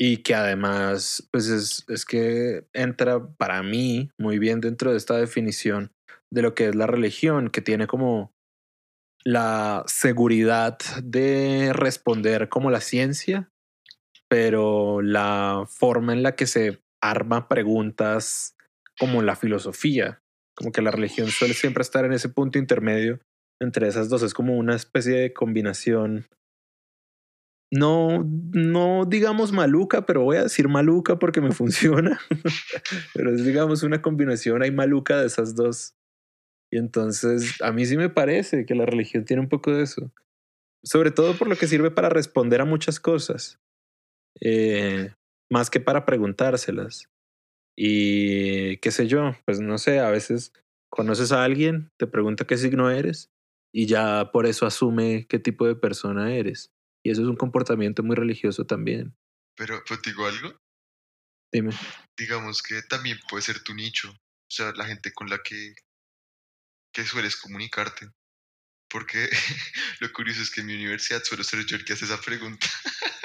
y 0.00 0.22
que 0.22 0.34
además 0.34 1.28
pues 1.30 1.48
es, 1.48 1.84
es 1.88 2.06
que 2.06 2.66
entra 2.72 3.28
para 3.36 3.62
mí 3.62 4.10
muy 4.18 4.38
bien 4.38 4.62
dentro 4.62 4.92
de 4.92 4.96
esta 4.96 5.18
definición 5.18 5.92
de 6.32 6.40
lo 6.40 6.54
que 6.54 6.70
es 6.70 6.74
la 6.74 6.86
religión, 6.86 7.50
que 7.50 7.60
tiene 7.60 7.86
como 7.86 8.32
la 9.26 9.84
seguridad 9.86 10.78
de 11.02 11.74
responder 11.74 12.48
como 12.48 12.70
la 12.70 12.80
ciencia, 12.80 13.50
pero 14.30 15.02
la 15.02 15.66
forma 15.68 16.14
en 16.14 16.22
la 16.22 16.34
que 16.34 16.46
se 16.46 16.80
arma 17.02 17.46
preguntas 17.46 18.56
como 18.98 19.20
la 19.20 19.36
filosofía, 19.36 20.22
como 20.58 20.72
que 20.72 20.82
la 20.82 20.90
religión 20.90 21.28
suele 21.28 21.54
siempre 21.54 21.82
estar 21.82 22.04
en 22.04 22.12
ese 22.12 22.28
punto 22.28 22.58
intermedio 22.58 23.20
entre 23.60 23.86
esas 23.86 24.08
dos, 24.08 24.24
es 24.24 24.34
como 24.34 24.56
una 24.56 24.74
especie 24.74 25.14
de 25.14 25.32
combinación 25.32 26.26
no, 27.70 28.24
no 28.24 29.04
digamos 29.04 29.52
maluca, 29.52 30.06
pero 30.06 30.22
voy 30.22 30.38
a 30.38 30.44
decir 30.44 30.68
maluca 30.68 31.18
porque 31.18 31.40
me 31.40 31.52
funciona. 31.52 32.18
pero 33.14 33.34
es 33.34 33.44
digamos 33.44 33.82
una 33.82 34.02
combinación 34.02 34.62
hay 34.62 34.72
maluca 34.72 35.20
de 35.20 35.26
esas 35.26 35.54
dos. 35.54 35.94
Y 36.72 36.78
entonces 36.78 37.60
a 37.62 37.72
mí 37.72 37.86
sí 37.86 37.96
me 37.96 38.10
parece 38.10 38.66
que 38.66 38.74
la 38.74 38.84
religión 38.84 39.24
tiene 39.24 39.42
un 39.42 39.48
poco 39.48 39.72
de 39.72 39.84
eso. 39.84 40.10
Sobre 40.82 41.10
todo 41.10 41.36
por 41.36 41.48
lo 41.48 41.56
que 41.56 41.66
sirve 41.66 41.90
para 41.90 42.08
responder 42.08 42.60
a 42.60 42.64
muchas 42.64 42.98
cosas. 43.00 43.60
Eh, 44.40 45.12
más 45.50 45.70
que 45.70 45.80
para 45.80 46.04
preguntárselas. 46.04 47.08
Y 47.80 48.78
qué 48.78 48.90
sé 48.90 49.06
yo, 49.06 49.36
pues 49.44 49.60
no 49.60 49.78
sé, 49.78 50.00
a 50.00 50.10
veces 50.10 50.52
conoces 50.90 51.30
a 51.30 51.44
alguien, 51.44 51.92
te 51.96 52.08
pregunta 52.08 52.44
qué 52.44 52.58
signo 52.58 52.90
eres 52.90 53.30
y 53.72 53.86
ya 53.86 54.32
por 54.32 54.46
eso 54.46 54.66
asume 54.66 55.28
qué 55.28 55.38
tipo 55.38 55.64
de 55.64 55.76
persona 55.76 56.34
eres. 56.34 56.72
Y 57.04 57.12
eso 57.12 57.22
es 57.22 57.28
un 57.28 57.36
comportamiento 57.36 58.02
muy 58.02 58.16
religioso 58.16 58.66
también. 58.66 59.16
Pero, 59.56 59.80
pues 59.86 60.02
digo 60.02 60.26
algo. 60.26 60.60
Dime. 61.52 61.70
Digamos 62.16 62.64
que 62.64 62.82
también 62.82 63.20
puede 63.30 63.42
ser 63.42 63.62
tu 63.62 63.72
nicho. 63.74 64.10
O 64.10 64.50
sea, 64.50 64.72
la 64.72 64.86
gente 64.86 65.12
con 65.12 65.30
la 65.30 65.38
que, 65.38 65.74
que 66.92 67.04
sueles 67.04 67.36
comunicarte. 67.36 68.10
Porque 68.90 69.28
lo 70.00 70.12
curioso 70.12 70.42
es 70.42 70.50
que 70.50 70.62
en 70.62 70.66
mi 70.66 70.74
universidad 70.74 71.22
suelo 71.22 71.44
ser 71.44 71.64
yo 71.64 71.76
el 71.76 71.84
que 71.84 71.92
hace 71.92 72.06
esa 72.06 72.20
pregunta. 72.20 72.66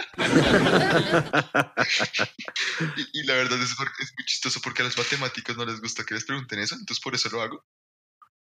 y, 3.13 3.23
la 3.23 3.33
verdad 3.33 3.61
es, 3.61 3.73
porque 3.75 4.03
es 4.03 4.13
muy 4.15 4.25
chistoso 4.25 4.61
porque 4.61 4.83
a 4.83 4.85
los 4.85 4.97
matemáticos 4.97 5.57
no 5.57 5.65
les 5.65 5.81
gusta 5.81 6.03
que 6.03 6.13
les 6.13 6.25
pregunten 6.25 6.59
eso, 6.59 6.75
entonces 6.75 7.01
por 7.01 7.15
eso 7.15 7.29
lo 7.29 7.41
hago. 7.41 7.65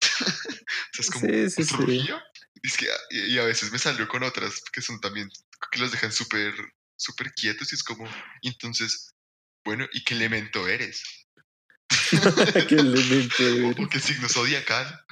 es 0.98 1.10
como 1.10 1.26
sí, 1.26 1.50
sí, 1.50 1.64
sí. 1.64 1.74
Es 2.62 2.76
que, 2.76 2.86
y, 3.10 3.38
a 3.38 3.44
veces 3.44 3.72
me 3.72 3.78
salió 3.78 4.06
con 4.08 4.22
otras 4.22 4.62
que 4.72 4.82
son 4.82 5.00
también, 5.00 5.28
que 5.72 5.80
los 5.80 5.90
dejan 5.90 6.12
súper, 6.12 6.54
súper 6.96 7.32
quietos 7.32 7.72
y 7.72 7.74
es 7.74 7.82
como, 7.82 8.08
entonces, 8.42 9.14
bueno, 9.64 9.88
¿y 9.92 10.04
qué 10.04 10.14
elemento 10.14 10.68
eres? 10.68 11.02
¿Qué 12.68 12.76
elemento 12.76 13.42
eres? 13.48 13.78
¿O 13.78 13.88
qué 13.88 13.98
signo 14.00 14.28
zodiacal? 14.28 15.04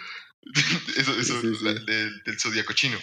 eso, 0.96 1.18
eso 1.18 1.42
del, 1.42 2.22
del 2.22 2.40
zodiaco 2.40 2.72
chino. 2.72 3.00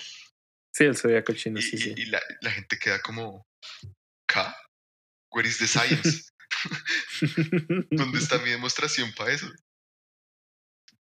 Sí, 0.74 0.86
el 0.86 0.98
zodiaco 0.98 1.34
chino, 1.34 1.62
sí, 1.62 1.78
sí. 1.78 1.94
Y 1.96 2.06
la, 2.06 2.20
la, 2.42 2.50
gente 2.50 2.80
queda 2.80 3.00
como, 3.00 3.46
¿K? 4.28 4.56
Where 5.32 5.48
is 5.48 5.60
the 5.60 5.68
science? 5.68 6.32
¿Dónde 7.92 8.18
está 8.18 8.40
mi 8.40 8.50
demostración 8.50 9.14
para 9.16 9.34
eso? 9.34 9.48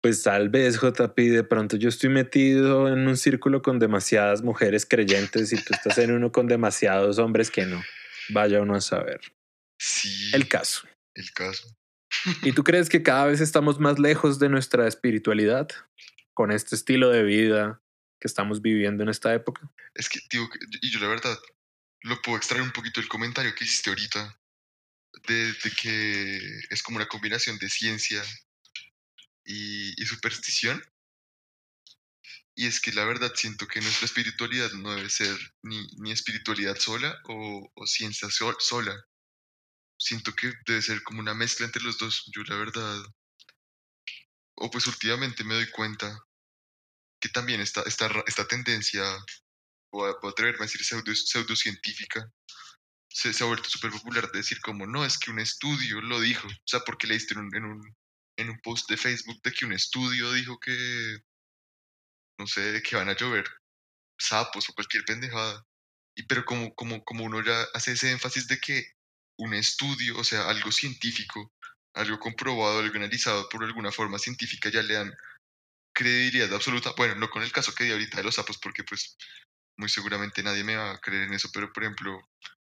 Pues 0.01 0.23
tal 0.23 0.51
vez, 0.51 0.79
JP, 0.81 1.17
de 1.17 1.43
pronto 1.43 1.77
yo 1.77 1.89
estoy 1.89 2.11
metido 2.11 2.87
en 2.87 3.09
un 3.09 3.17
círculo 3.17 3.61
con 3.61 3.81
demasiadas 3.81 4.43
mujeres 4.43 4.87
creyentes 4.87 5.53
y 5.53 5.57
tú 5.57 5.75
estás 5.75 5.99
en 5.99 6.13
uno 6.13 6.31
con 6.31 6.47
demasiados 6.47 7.19
hombres 7.19 7.51
que 7.51 7.67
no. 7.67 7.83
Vaya 8.29 8.61
uno 8.61 8.77
a 8.77 8.81
saber. 8.81 9.21
Sí. 9.81 10.31
El 10.33 10.47
caso. 10.47 10.87
El 11.15 11.33
caso. 11.33 11.77
¿Y 12.43 12.53
tú 12.53 12.63
crees 12.63 12.89
que 12.89 13.03
cada 13.03 13.27
vez 13.27 13.41
estamos 13.41 13.81
más 13.81 13.99
lejos 13.99 14.39
de 14.39 14.49
nuestra 14.49 14.87
espiritualidad 14.87 15.69
con 16.35 16.53
este 16.53 16.77
estilo 16.77 17.11
de 17.11 17.25
vida 17.25 17.83
que 18.21 18.29
estamos 18.29 18.63
viviendo 18.63 19.03
en 19.03 19.09
esta 19.09 19.35
época? 19.35 19.71
Es 19.95 20.09
que, 20.09 20.21
tío, 20.29 20.49
y 20.81 20.91
yo 20.91 21.01
la 21.01 21.09
verdad 21.09 21.39
lo 22.03 22.21
puedo 22.23 22.39
extraer 22.39 22.63
un 22.63 22.73
poquito 22.73 23.01
del 23.01 23.09
comentario 23.09 23.55
que 23.55 23.65
hiciste 23.65 23.91
ahorita, 23.91 24.41
de, 25.27 25.53
de 25.53 25.71
que 25.71 26.61
es 26.71 26.83
como 26.83 26.97
una 26.97 27.09
combinación 27.09 27.59
de 27.59 27.69
ciencia 27.69 28.23
y, 29.45 30.05
superstición. 30.07 30.83
Y 32.55 32.67
es 32.67 32.81
que 32.81 32.93
la 32.93 33.05
verdad 33.05 33.33
siento 33.35 33.67
que 33.67 33.81
nuestra 33.81 34.07
espiritualidad 34.07 34.73
no 34.73 34.95
debe 34.95 35.11
ser 35.11 35.37
ni, 35.63 35.87
ni 35.99 36.13
espiritualidad 36.13 36.77
sola 36.79 37.19
o, 37.25 37.71
o 37.75 37.87
ciencia 37.87 38.29
sola. 38.31 38.97
Siento 39.99 40.35
que 40.35 40.53
debe 40.67 40.81
ser 40.81 41.03
como 41.03 41.21
una 41.21 41.35
mezcla 41.35 41.67
entre 41.67 41.83
los 41.83 41.99
dos. 41.99 42.31
Yo 42.35 42.43
la 42.45 42.57
verdad, 42.57 43.03
o 44.55 44.71
pues 44.71 44.87
últimamente 44.87 45.45
me 45.45 45.55
doy 45.55 45.71
cuenta 45.71 46.26
que 47.21 47.29
también 47.29 47.61
esta, 47.61 47.83
esta, 47.83 48.11
esta 48.27 48.47
tendencia, 48.47 49.03
o 49.91 50.21
puedo 50.21 50.33
atreverme 50.33 50.61
a 50.61 50.67
decir 50.67 50.85
pseudo, 50.85 51.15
pseudocientífica, 51.15 52.31
se, 53.09 53.33
se, 53.33 53.45
ha 53.45 53.47
vuelto 53.47 53.69
súper 53.69 53.91
popular 53.91 54.31
de 54.31 54.39
decir 54.39 54.61
como, 54.61 54.87
no, 54.87 55.05
es 55.05 55.19
que 55.19 55.31
un 55.31 55.39
estudio 55.39 56.01
lo 56.03 56.21
dijo. 56.21 56.47
O 56.47 56.67
sea, 56.67 56.81
porque 56.81 57.07
leíste 57.07 57.35
en 57.35 57.41
un, 57.41 57.57
en 57.57 57.65
un, 57.65 57.97
en 58.37 58.51
un 58.51 58.59
post 58.61 58.91
de 58.91 58.97
Facebook 58.97 59.41
de 59.43 59.53
que 59.53 59.65
un 59.65 59.73
estudio 59.73 60.33
dijo 60.33 60.59
que, 60.61 61.19
no 62.39 62.47
sé, 62.47 62.83
que 62.83 62.97
van 62.97 63.09
a 63.09 63.17
llover 63.17 63.47
sapos 64.19 64.69
o 64.69 64.75
cualquier 64.75 65.05
pendejada. 65.05 65.65
Y 66.15 66.25
pero 66.25 66.45
como, 66.45 66.75
como, 66.75 67.05
como 67.05 67.25
uno 67.25 67.43
ya 67.45 67.63
hace 67.75 67.93
ese 67.93 68.11
énfasis 68.11 68.49
de 68.49 68.59
que 68.59 68.85
un 69.39 69.55
estudio, 69.55 70.19
o 70.19 70.25
sea, 70.25 70.49
algo 70.49 70.73
científico, 70.73 71.53
algo 71.95 72.19
comprobado, 72.19 72.81
algo 72.81 72.97
analizado 72.97 73.49
por 73.49 73.65
alguna 73.65 73.93
forma 73.93 74.19
científica, 74.19 74.71
ya 74.71 74.83
le 74.83 74.95
dan 74.95 75.15
credibilidad 75.97 76.53
absoluta. 76.55 76.93
Bueno, 76.97 77.17
no 77.17 77.31
con 77.31 77.43
el 77.43 77.53
caso 77.53 77.75
que 77.75 77.85
di 77.85 77.93
ahorita 77.93 78.19
de 78.19 78.25
los 78.25 78.37
sapos, 78.37 78.59
porque 78.59 78.85
pues 78.85 79.17
muy 79.79 79.89
seguramente 79.89 80.43
nadie 80.43 80.65
me 80.65 80.77
va 80.77 80.93
a 80.93 81.01
creer 81.01 81.25
en 81.25 81.35
eso, 81.35 81.51
pero 81.53 81.73
por 81.73 81.85
ejemplo, 81.85 82.21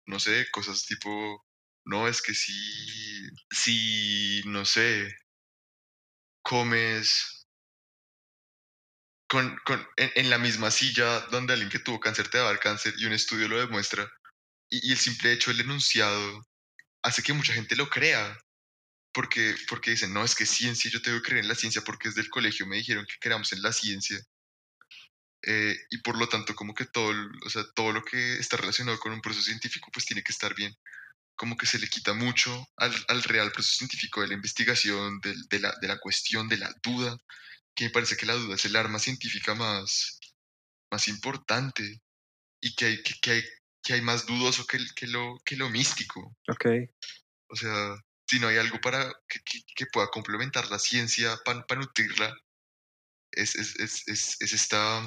no 0.07 0.19
sé, 0.19 0.49
cosas 0.51 0.85
tipo, 0.85 1.45
no, 1.85 2.07
es 2.07 2.21
que 2.21 2.33
sí, 2.33 3.29
sí, 3.51 4.41
no 4.45 4.65
sé, 4.65 5.15
comes 6.43 7.47
con, 9.27 9.57
con, 9.65 9.87
en, 9.95 10.29
la 10.29 10.37
misma 10.37 10.71
silla 10.71 11.21
donde 11.31 11.53
alguien 11.53 11.71
que 11.71 11.79
tuvo 11.79 11.99
cáncer 12.01 12.27
te 12.27 12.39
va 12.39 12.51
a 12.51 12.57
cáncer 12.57 12.93
y 12.97 13.05
un 13.05 13.13
estudio 13.13 13.47
lo 13.47 13.59
demuestra. 13.59 14.11
Y, 14.69 14.91
el 14.91 14.97
simple 14.97 15.31
hecho 15.31 15.51
del 15.51 15.61
enunciado 15.61 16.45
hace 17.03 17.23
que 17.23 17.33
mucha 17.33 17.53
gente 17.53 17.75
lo 17.75 17.89
crea. 17.89 18.37
Porque, 19.13 19.55
porque 19.67 19.91
dicen, 19.91 20.13
no, 20.13 20.23
es 20.23 20.35
que 20.35 20.45
ciencia, 20.45 20.89
yo 20.89 21.01
tengo 21.01 21.17
que 21.17 21.29
creer 21.29 21.43
en 21.43 21.49
la 21.49 21.55
ciencia 21.55 21.81
porque 21.81 22.09
es 22.09 22.15
del 22.15 22.29
colegio 22.29 22.65
me 22.65 22.77
dijeron 22.77 23.05
que 23.05 23.19
creamos 23.19 23.51
en 23.51 23.61
la 23.61 23.73
ciencia. 23.73 24.17
Eh, 25.43 25.75
y 25.89 25.97
por 25.99 26.17
lo 26.17 26.29
tanto, 26.29 26.55
como 26.55 26.73
que 26.73 26.85
todo, 26.85 27.13
o 27.45 27.49
sea, 27.49 27.63
todo 27.75 27.91
lo 27.91 28.03
que 28.03 28.35
está 28.35 28.57
relacionado 28.57 28.99
con 28.99 29.11
un 29.11 29.21
proceso 29.21 29.45
científico, 29.45 29.89
pues 29.91 30.05
tiene 30.05 30.23
que 30.23 30.31
estar 30.31 30.55
bien 30.55 30.75
como 31.41 31.57
que 31.57 31.65
se 31.65 31.79
le 31.79 31.87
quita 31.87 32.13
mucho 32.13 32.67
al, 32.77 32.93
al 33.07 33.23
real 33.23 33.51
proceso 33.51 33.79
científico 33.79 34.21
de 34.21 34.27
la 34.27 34.35
investigación, 34.35 35.19
de, 35.21 35.33
de, 35.49 35.59
la, 35.59 35.75
de, 35.81 35.87
la, 35.87 35.97
cuestión, 35.97 36.47
de 36.47 36.57
la 36.57 36.71
duda, 36.83 37.17
que 37.73 37.85
me 37.85 37.89
parece 37.89 38.15
que 38.15 38.27
la 38.27 38.35
duda 38.35 38.53
es 38.53 38.65
el 38.65 38.75
arma 38.75 38.99
científica 38.99 39.55
más, 39.55 40.19
más 40.91 41.07
importante 41.07 41.99
y 42.61 42.75
que 42.75 42.85
hay, 42.85 43.01
que, 43.01 43.15
que 43.19 43.31
hay, 43.31 43.43
que 43.81 43.93
hay 43.93 44.01
más 44.01 44.27
dudoso 44.27 44.67
que, 44.67 44.77
que, 44.95 45.07
lo, 45.07 45.39
que 45.43 45.55
lo 45.55 45.69
místico. 45.71 46.37
Ok. 46.47 46.65
O 47.47 47.55
sea, 47.55 47.95
si 48.31 48.39
no 48.39 48.47
hay 48.47 48.57
algo 48.57 48.79
para 48.79 49.11
que, 49.27 49.85
pueda 49.87 50.07
complementar 50.07 50.69
la 50.69 50.79
ciencia 50.79 51.37
para, 51.43 51.67
para 51.67 51.81
nutrirla, 51.81 52.33
es, 53.29 53.55
es, 53.55 53.75
es, 53.77 54.07
es, 54.07 54.37
es 54.39 54.53
esta... 54.53 55.03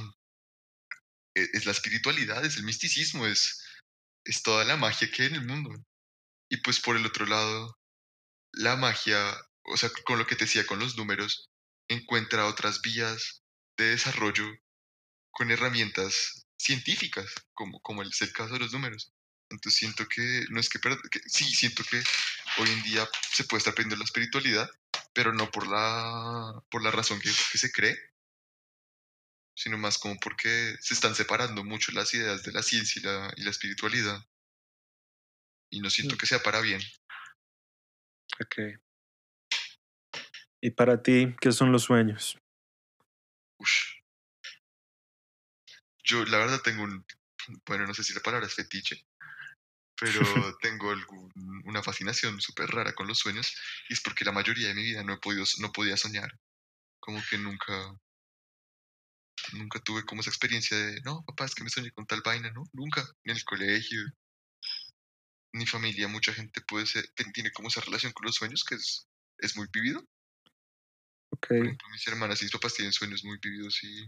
Es, 1.34 1.48
es 1.54 1.64
la 1.64 1.72
espiritualidad, 1.72 2.44
es 2.44 2.58
el 2.58 2.64
misticismo, 2.64 3.26
es, 3.26 3.64
es 4.24 4.42
toda 4.42 4.66
la 4.66 4.76
magia 4.76 5.10
que 5.10 5.22
hay 5.22 5.28
en 5.28 5.36
el 5.36 5.46
mundo. 5.46 5.70
Y 6.50 6.58
pues 6.58 6.80
por 6.80 6.98
el 6.98 7.06
otro 7.06 7.24
lado, 7.24 7.78
la 8.52 8.76
magia, 8.76 9.34
o 9.64 9.76
sea, 9.78 9.90
con 10.04 10.18
lo 10.18 10.26
que 10.26 10.36
te 10.36 10.44
decía 10.44 10.66
con 10.66 10.78
los 10.78 10.94
números, 10.98 11.48
encuentra 11.88 12.46
otras 12.46 12.82
vías 12.82 13.42
de 13.78 13.86
desarrollo 13.86 14.44
con 15.30 15.50
herramientas 15.50 16.44
científicas, 16.58 17.32
como, 17.54 17.80
como 17.80 18.02
es 18.02 18.20
el 18.20 18.32
caso 18.32 18.52
de 18.52 18.60
los 18.60 18.72
números. 18.74 19.14
Entonces 19.48 19.78
siento 19.78 20.06
que, 20.08 20.44
no 20.50 20.60
es 20.60 20.68
que 20.68 20.78
sí, 21.26 21.44
siento 21.46 21.84
que 21.84 22.02
hoy 22.58 22.70
en 22.70 22.82
día 22.82 23.08
se 23.30 23.44
puede 23.44 23.58
estar 23.58 23.74
perdiendo 23.74 23.96
la 23.96 24.04
espiritualidad, 24.04 24.70
pero 25.12 25.32
no 25.32 25.50
por 25.50 25.66
la, 25.68 26.62
por 26.70 26.82
la 26.82 26.90
razón 26.90 27.20
que, 27.20 27.28
que 27.28 27.58
se 27.58 27.72
cree, 27.72 27.96
sino 29.56 29.78
más 29.78 29.98
como 29.98 30.18
porque 30.18 30.76
se 30.80 30.94
están 30.94 31.14
separando 31.14 31.62
mucho 31.64 31.92
las 31.92 32.12
ideas 32.14 32.42
de 32.42 32.52
la 32.52 32.62
ciencia 32.62 33.00
y 33.00 33.04
la, 33.04 33.32
y 33.36 33.42
la 33.42 33.50
espiritualidad. 33.50 34.24
Y 35.70 35.80
no 35.80 35.90
siento 35.90 36.14
Mm. 36.14 36.18
que 36.18 36.26
sea 36.26 36.42
para 36.42 36.60
bien. 36.60 36.80
Ok. 38.40 38.80
¿Y 40.60 40.70
para 40.70 41.02
ti 41.02 41.34
qué 41.40 41.52
son 41.52 41.72
los 41.72 41.84
sueños? 41.84 42.38
Ush. 43.58 44.00
Yo 46.02 46.24
la 46.24 46.38
verdad 46.38 46.60
tengo 46.62 46.82
un, 46.82 47.04
bueno, 47.66 47.86
no 47.86 47.94
sé 47.94 48.02
si 48.02 48.12
la 48.12 48.20
palabra 48.20 48.46
es 48.46 48.54
fetiche, 48.54 49.06
pero 50.04 50.20
tengo 50.60 50.94
una 51.64 51.82
fascinación 51.82 52.40
súper 52.40 52.68
rara 52.70 52.92
con 52.92 53.06
los 53.06 53.18
sueños 53.18 53.56
y 53.88 53.94
es 53.94 54.00
porque 54.00 54.24
la 54.24 54.32
mayoría 54.32 54.68
de 54.68 54.74
mi 54.74 54.82
vida 54.82 55.02
no 55.02 55.14
he 55.14 55.18
podido, 55.18 55.44
no 55.58 55.72
podía 55.72 55.96
soñar. 55.96 56.30
Como 57.00 57.22
que 57.28 57.38
nunca, 57.38 57.98
nunca 59.52 59.80
tuve 59.80 60.04
como 60.04 60.20
esa 60.20 60.30
experiencia 60.30 60.76
de, 60.76 61.00
no, 61.02 61.24
papá, 61.24 61.46
es 61.46 61.54
que 61.54 61.64
me 61.64 61.70
soñé 61.70 61.90
con 61.92 62.06
tal 62.06 62.22
vaina, 62.22 62.50
¿no? 62.50 62.64
Nunca, 62.72 63.02
ni 63.24 63.32
en 63.32 63.38
el 63.38 63.44
colegio, 63.44 64.00
ni 65.52 65.66
familia, 65.66 66.08
mucha 66.08 66.32
gente 66.34 66.60
puede 66.62 66.86
ser, 66.86 67.08
tiene 67.32 67.50
como 67.52 67.68
esa 67.68 67.80
relación 67.80 68.12
con 68.12 68.26
los 68.26 68.34
sueños 68.34 68.64
que 68.64 68.74
es, 68.74 69.06
es 69.38 69.56
muy 69.56 69.68
vivido. 69.72 70.00
Ok. 71.30 71.48
Por 71.48 71.56
ejemplo, 71.56 71.88
mis 71.90 72.06
hermanas 72.06 72.40
y 72.40 72.44
mis 72.44 72.52
papás 72.52 72.74
tienen 72.74 72.92
sueños 72.92 73.24
muy 73.24 73.38
vividos 73.38 73.82
y 73.82 74.04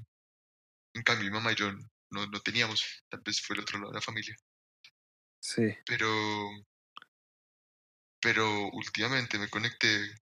en 0.94 1.02
cambio 1.02 1.26
mi 1.26 1.32
mamá 1.32 1.52
y 1.52 1.56
yo 1.56 1.72
no, 2.10 2.26
no 2.26 2.40
teníamos, 2.40 2.84
tal 3.08 3.20
vez 3.20 3.40
fue 3.40 3.56
el 3.56 3.62
otro 3.62 3.78
lado 3.78 3.92
de 3.92 3.96
la 3.96 4.02
familia. 4.02 4.36
Pero, 5.86 6.08
pero 8.20 8.68
últimamente 8.72 9.38
me 9.38 9.48
conecté, 9.48 10.14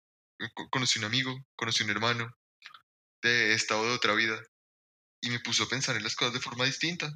conocí 0.71 0.99
un 0.99 1.07
amigo, 1.07 1.35
conocí 1.57 1.83
un 1.83 1.91
hermano 1.91 2.37
de 3.23 3.55
esta 3.55 3.79
o 3.79 3.85
de 3.85 3.93
otra 3.93 4.15
vida 4.15 4.39
y 5.23 5.31
me 5.31 5.41
puso 5.41 5.65
a 5.65 5.69
pensar 5.69 5.97
en 5.97 6.03
las 6.03 6.15
cosas 6.15 6.35
de 6.35 6.41
forma 6.41 6.67
distinta. 6.67 7.11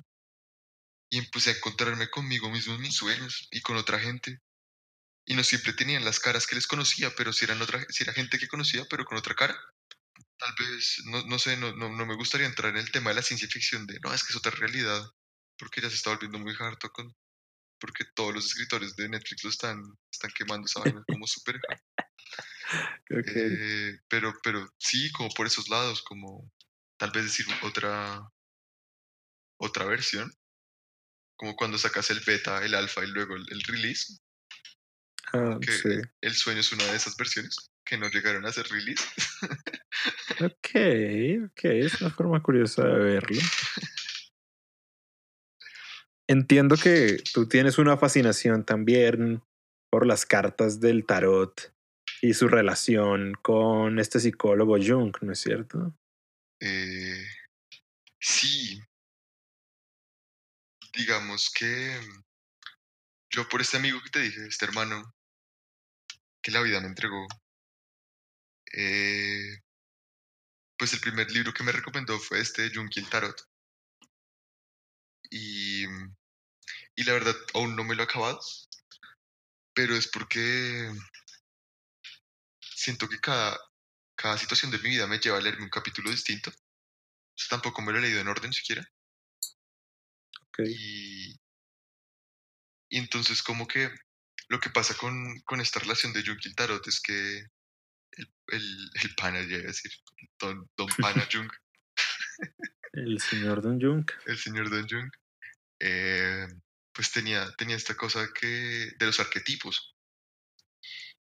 Y 1.11 1.19
empecé 1.19 1.51
a 1.51 1.57
encontrarme 1.57 2.09
conmigo 2.11 2.51
mismo 2.51 2.75
en 2.75 2.83
mis 2.83 2.97
sueños 2.97 3.49
y 3.51 3.61
con 3.61 3.77
otra 3.77 3.99
gente. 3.99 4.41
Y 5.27 5.35
no 5.35 5.45
siempre 5.45 5.73
tenían 5.75 6.05
las 6.05 6.21
caras 6.21 6.47
que 6.47 6.55
les 6.55 6.67
conocía, 6.67 7.15
pero 7.15 7.33
si 7.33 7.45
eran 7.45 7.61
otra, 7.61 7.85
si 7.91 8.05
era 8.05 8.13
gente 8.13 8.39
que 8.39 8.49
conocía, 8.49 8.87
pero 8.89 9.05
con 9.05 9.19
otra 9.19 9.35
cara. 9.35 9.59
Tal 10.39 10.55
vez, 10.59 11.03
no, 11.05 11.23
no 11.27 11.39
sé, 11.39 11.57
no, 11.57 11.75
no, 11.75 11.91
no 11.91 12.07
me 12.07 12.15
gustaría 12.15 12.47
entrar 12.47 12.71
en 12.71 12.79
el 12.79 12.91
tema 12.91 13.11
de 13.11 13.17
la 13.17 13.23
ciencia 13.23 13.49
ficción 13.49 13.87
de, 13.87 13.99
no, 14.01 14.15
es 14.15 14.23
que 14.23 14.33
es 14.33 14.37
otra 14.37 14.53
realidad, 14.53 15.03
porque 15.59 15.81
ya 15.81 15.91
se 15.91 15.97
está 15.97 16.11
volviendo 16.11 16.39
muy 16.39 16.55
harto 16.59 16.91
con, 16.91 17.15
porque 17.81 18.05
todos 18.15 18.35
los 18.35 18.47
escritores 18.47 18.97
de 18.97 19.09
Netflix 19.09 19.45
lo 19.45 19.51
están, 19.51 19.83
están 20.13 20.31
quemando 20.37 20.67
esa 20.67 20.81
vaina 20.81 21.03
como 21.07 21.27
súper. 21.27 21.61
Eh, 23.11 23.99
pero, 24.09 24.35
pero 24.43 24.69
sí, 24.77 25.11
como 25.13 25.31
por 25.31 25.47
esos 25.47 25.71
lados, 25.71 26.03
como 26.03 26.53
tal 26.99 27.11
vez 27.13 27.25
decir 27.25 27.47
otra, 27.63 28.21
otra 29.59 29.87
versión, 29.87 30.31
como 31.35 31.57
cuando 31.57 31.79
sacas 31.79 32.11
el 32.11 32.21
beta, 32.21 32.63
el 32.63 32.75
alfa 32.75 33.03
y 33.05 33.07
luego 33.07 33.37
el, 33.37 33.47
el 33.51 33.63
release, 33.63 34.19
Ah, 35.33 35.59
que 35.61 35.73
sí. 35.73 35.89
el 36.23 36.35
sueño 36.35 36.61
es 36.61 36.73
una 36.73 36.85
de 36.85 36.97
esas 36.97 37.17
versiones 37.17 37.71
que 37.85 37.99
no 37.99 38.09
llegaron 38.09 38.47
a 38.47 38.53
ser 38.53 38.67
release. 38.69 39.05
Ok, 40.41 41.47
ok, 41.47 41.65
es 41.65 42.01
una 42.01 42.11
forma 42.11 42.43
curiosa 42.43 42.85
de 42.85 42.99
verlo. 42.99 43.41
Entiendo 46.29 46.77
que 46.77 47.23
tú 47.33 47.49
tienes 47.49 47.79
una 47.79 47.97
fascinación 47.97 48.65
también 48.65 49.43
por 49.91 50.07
las 50.07 50.27
cartas 50.27 50.79
del 50.79 51.07
tarot 51.07 51.75
y 52.21 52.35
su 52.35 52.49
relación 52.49 53.33
con 53.41 53.99
este 53.99 54.21
psicólogo 54.21 54.77
Jung, 54.77 55.17
¿no 55.23 55.33
es 55.33 55.41
cierto? 55.41 55.95
Eh, 56.61 57.25
sí, 58.21 58.79
digamos 60.93 61.51
que 61.51 61.99
mm, 61.99 62.23
yo 63.31 63.49
por 63.49 63.63
este 63.63 63.79
amigo 63.79 63.99
que 64.03 64.11
te 64.11 64.21
dije, 64.21 64.47
este 64.47 64.67
hermano 64.67 65.15
que 66.43 66.51
la 66.51 66.61
vida 66.61 66.81
me 66.81 66.89
entregó, 66.89 67.27
eh, 68.73 69.63
pues 70.77 70.93
el 70.93 71.01
primer 71.01 71.31
libro 71.31 71.55
que 71.55 71.65
me 71.65 71.73
recomendó 71.73 72.19
fue 72.19 72.41
este 72.41 72.63
de 72.63 72.75
Jung 72.75 72.91
y 72.95 73.01
el 73.01 73.09
Tarot. 73.09 73.49
Y, 75.31 75.87
mm, 75.87 76.17
y 76.97 77.05
la 77.05 77.13
verdad 77.13 77.37
aún 77.55 77.77
no 77.77 77.85
me 77.85 77.95
lo 77.95 78.03
he 78.03 78.05
acabado, 78.05 78.41
pero 79.75 79.95
es 79.95 80.09
porque 80.09 80.93
siento 82.61 83.09
que 83.09 83.21
cada, 83.21 83.59
cada 84.17 84.39
situación 84.39 84.71
de 84.71 84.79
mi 84.79 84.91
vida 84.91 85.07
me 85.07 85.19
lleva 85.19 85.39
a 85.39 85.41
leerme 85.41 85.65
un 85.65 85.71
capítulo 85.71 86.11
distinto. 86.11 86.51
O 86.51 86.55
sea, 87.37 87.51
tampoco 87.51 87.83
me 87.83 87.93
lo 87.93 87.99
he 87.99 88.03
leído 88.03 88.21
en 88.21 88.29
orden 88.29 88.53
siquiera. 88.53 88.85
Ok. 90.43 90.61
Y, 90.67 91.33
y 92.91 92.99
entonces 92.99 93.43
como 93.43 93.69
que 93.69 93.91
lo 94.49 94.61
que 94.61 94.71
pasa 94.71 94.95
con, 94.95 95.41
con 95.43 95.61
esta 95.61 95.81
relación 95.81 96.13
de 96.13 96.25
Jung 96.25 96.39
y 96.43 96.49
el 96.49 96.55
Tarot 96.55 96.87
es 96.89 97.01
que 97.01 97.47
el, 98.13 98.35
el, 98.49 98.91
el 98.95 99.15
pana, 99.15 99.41
ya 99.43 99.57
iba 99.57 99.65
a 99.65 99.67
decir, 99.67 99.93
Don, 100.39 100.69
don 100.77 100.89
Pana 100.99 101.29
Jung, 101.33 101.51
El 102.93 103.21
señor 103.21 103.63
Don 103.63 103.81
Jung. 103.81 104.05
el 104.27 104.39
señor 104.39 104.71
Don 104.71 104.87
Jung, 104.89 105.11
eh, 105.81 106.47
pues 106.93 107.13
tenía, 107.13 107.51
tenía 107.57 107.77
esta 107.77 107.97
cosa 107.97 108.29
que 108.35 108.91
de 108.99 109.07
los 109.07 109.21
arquetipos. 109.21 109.95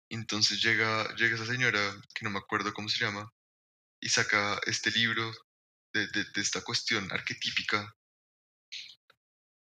Entonces 0.10 0.62
llega, 0.62 1.14
llega 1.16 1.36
esa 1.36 1.46
señora, 1.46 1.80
que 2.14 2.24
no 2.26 2.30
me 2.32 2.40
acuerdo 2.40 2.74
cómo 2.74 2.90
se 2.90 3.00
llama, 3.04 3.32
y 4.02 4.10
saca 4.10 4.60
este 4.66 4.92
libro 4.92 5.32
de, 5.94 6.08
de- 6.08 6.42
esta 6.42 6.62
cuestión 6.62 7.12
arquetípica 7.12 7.96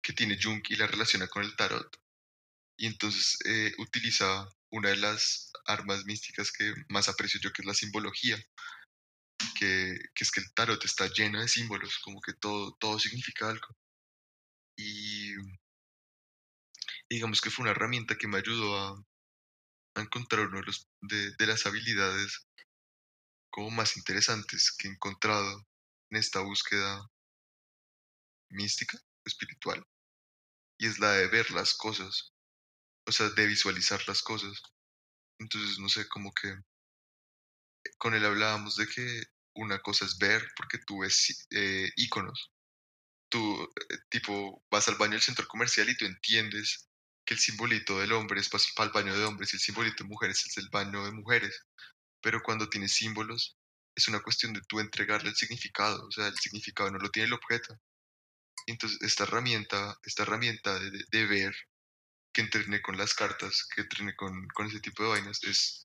que 0.02 0.14
tiene 0.14 0.38
Jung 0.42 0.62
y 0.70 0.76
la 0.76 0.88
relaciona 0.88 1.28
con 1.28 1.44
el 1.44 1.56
tarot. 1.56 1.90
Y 2.78 2.88
entonces 2.88 3.38
eh, 3.46 3.72
utiliza 3.78 4.48
una 4.72 4.90
de 4.90 4.98
las 4.98 5.52
armas 5.66 6.04
místicas 6.06 6.52
que 6.52 6.74
más 6.90 7.08
aprecio 7.08 7.40
yo, 7.40 7.52
que 7.54 7.62
es 7.62 7.66
la 7.68 7.74
simbología. 7.74 8.38
Que, 9.60 9.98
que 10.16 10.24
es 10.24 10.32
que 10.32 10.42
el 10.42 10.54
tarot 10.54 10.84
está 10.86 11.08
lleno 11.08 11.40
de 11.40 11.48
símbolos, 11.48 12.00
como 12.00 12.20
que 12.22 12.34
todo, 12.34 12.76
todo 12.80 13.00
significa 13.00 13.50
algo. 13.50 13.68
Y 14.78 15.34
digamos 17.10 17.42
que 17.42 17.52
fue 17.52 17.64
una 17.64 17.72
herramienta 17.72 18.18
que 18.18 18.28
me 18.28 18.38
ayudó 18.38 18.78
a, 18.78 19.06
a 19.96 20.02
encontrar 20.02 20.48
uno 20.48 20.62
de, 20.62 21.16
de, 21.16 21.36
de 21.38 21.48
las 21.48 21.66
habilidades 21.66 22.48
como 23.52 23.70
más 23.70 23.98
interesantes 23.98 24.72
que 24.78 24.88
he 24.88 24.92
encontrado 24.92 25.68
en 26.10 26.18
esta 26.18 26.40
búsqueda 26.40 27.08
mística, 28.50 28.98
espiritual, 29.26 29.86
y 30.80 30.88
es 30.88 31.00
la 31.00 31.12
de 31.12 31.28
ver 31.28 31.52
las 31.52 31.74
cosas, 31.76 32.34
o 33.08 33.12
sea, 33.12 33.30
de 33.30 33.46
visualizar 33.48 34.02
las 34.08 34.22
cosas. 34.22 34.62
Entonces, 35.40 35.78
no 35.80 35.90
sé, 35.90 36.08
como 36.08 36.34
que 36.34 36.56
con 37.98 38.14
él 38.14 38.26
hablábamos 38.26 38.76
de 38.76 38.88
que 38.88 39.24
una 39.56 39.80
cosa 39.80 40.06
es 40.06 40.18
ver, 40.18 40.48
porque 40.56 40.80
tú 40.80 41.00
ves 41.00 41.48
eh, 41.52 41.90
íconos. 41.96 42.52
Tú, 43.30 43.64
eh, 43.64 43.98
tipo, 44.10 44.64
vas 44.72 44.88
al 44.88 44.96
baño 44.98 45.14
del 45.14 45.22
centro 45.22 45.48
comercial 45.48 45.90
y 45.90 45.98
tú 45.98 46.06
entiendes 46.06 46.90
que 47.26 47.36
el 47.36 47.40
simbolito 47.40 48.00
del 48.00 48.14
hombre 48.14 48.42
es 48.42 48.50
para 48.50 48.88
el 48.88 48.94
baño 48.94 49.18
de 49.18 49.26
hombres 49.26 49.54
y 49.54 49.58
el 49.58 49.62
simbolito 49.62 50.04
de 50.04 50.10
mujeres 50.10 50.46
es 50.46 50.58
el 50.58 50.70
baño 50.70 51.06
de 51.06 51.12
mujeres. 51.12 51.66
Pero 52.22 52.42
cuando 52.44 52.70
tienes 52.70 52.94
símbolos, 52.94 53.58
es 53.96 54.08
una 54.08 54.22
cuestión 54.22 54.54
de 54.54 54.62
tú 54.68 54.80
entregarle 54.80 55.30
el 55.30 55.36
significado, 55.36 56.06
o 56.08 56.12
sea, 56.12 56.28
el 56.28 56.38
significado 56.38 56.92
no 56.92 57.00
lo 57.00 57.10
tiene 57.10 57.28
el 57.28 57.34
objeto. 57.34 57.80
Entonces, 58.68 59.02
esta 59.02 59.24
herramienta, 59.24 59.98
esta 60.04 60.24
herramienta 60.24 60.80
de 60.80 61.26
ver, 61.28 61.56
que 62.34 62.42
entrené 62.42 62.82
con 62.82 62.98
las 62.98 63.14
cartas, 63.14 63.68
que 63.76 63.82
entrené 63.82 64.16
con, 64.16 64.48
con 64.50 64.68
ese 64.68 64.80
tipo 64.80 65.04
de 65.04 65.10
vainas, 65.10 65.44
es 65.44 65.83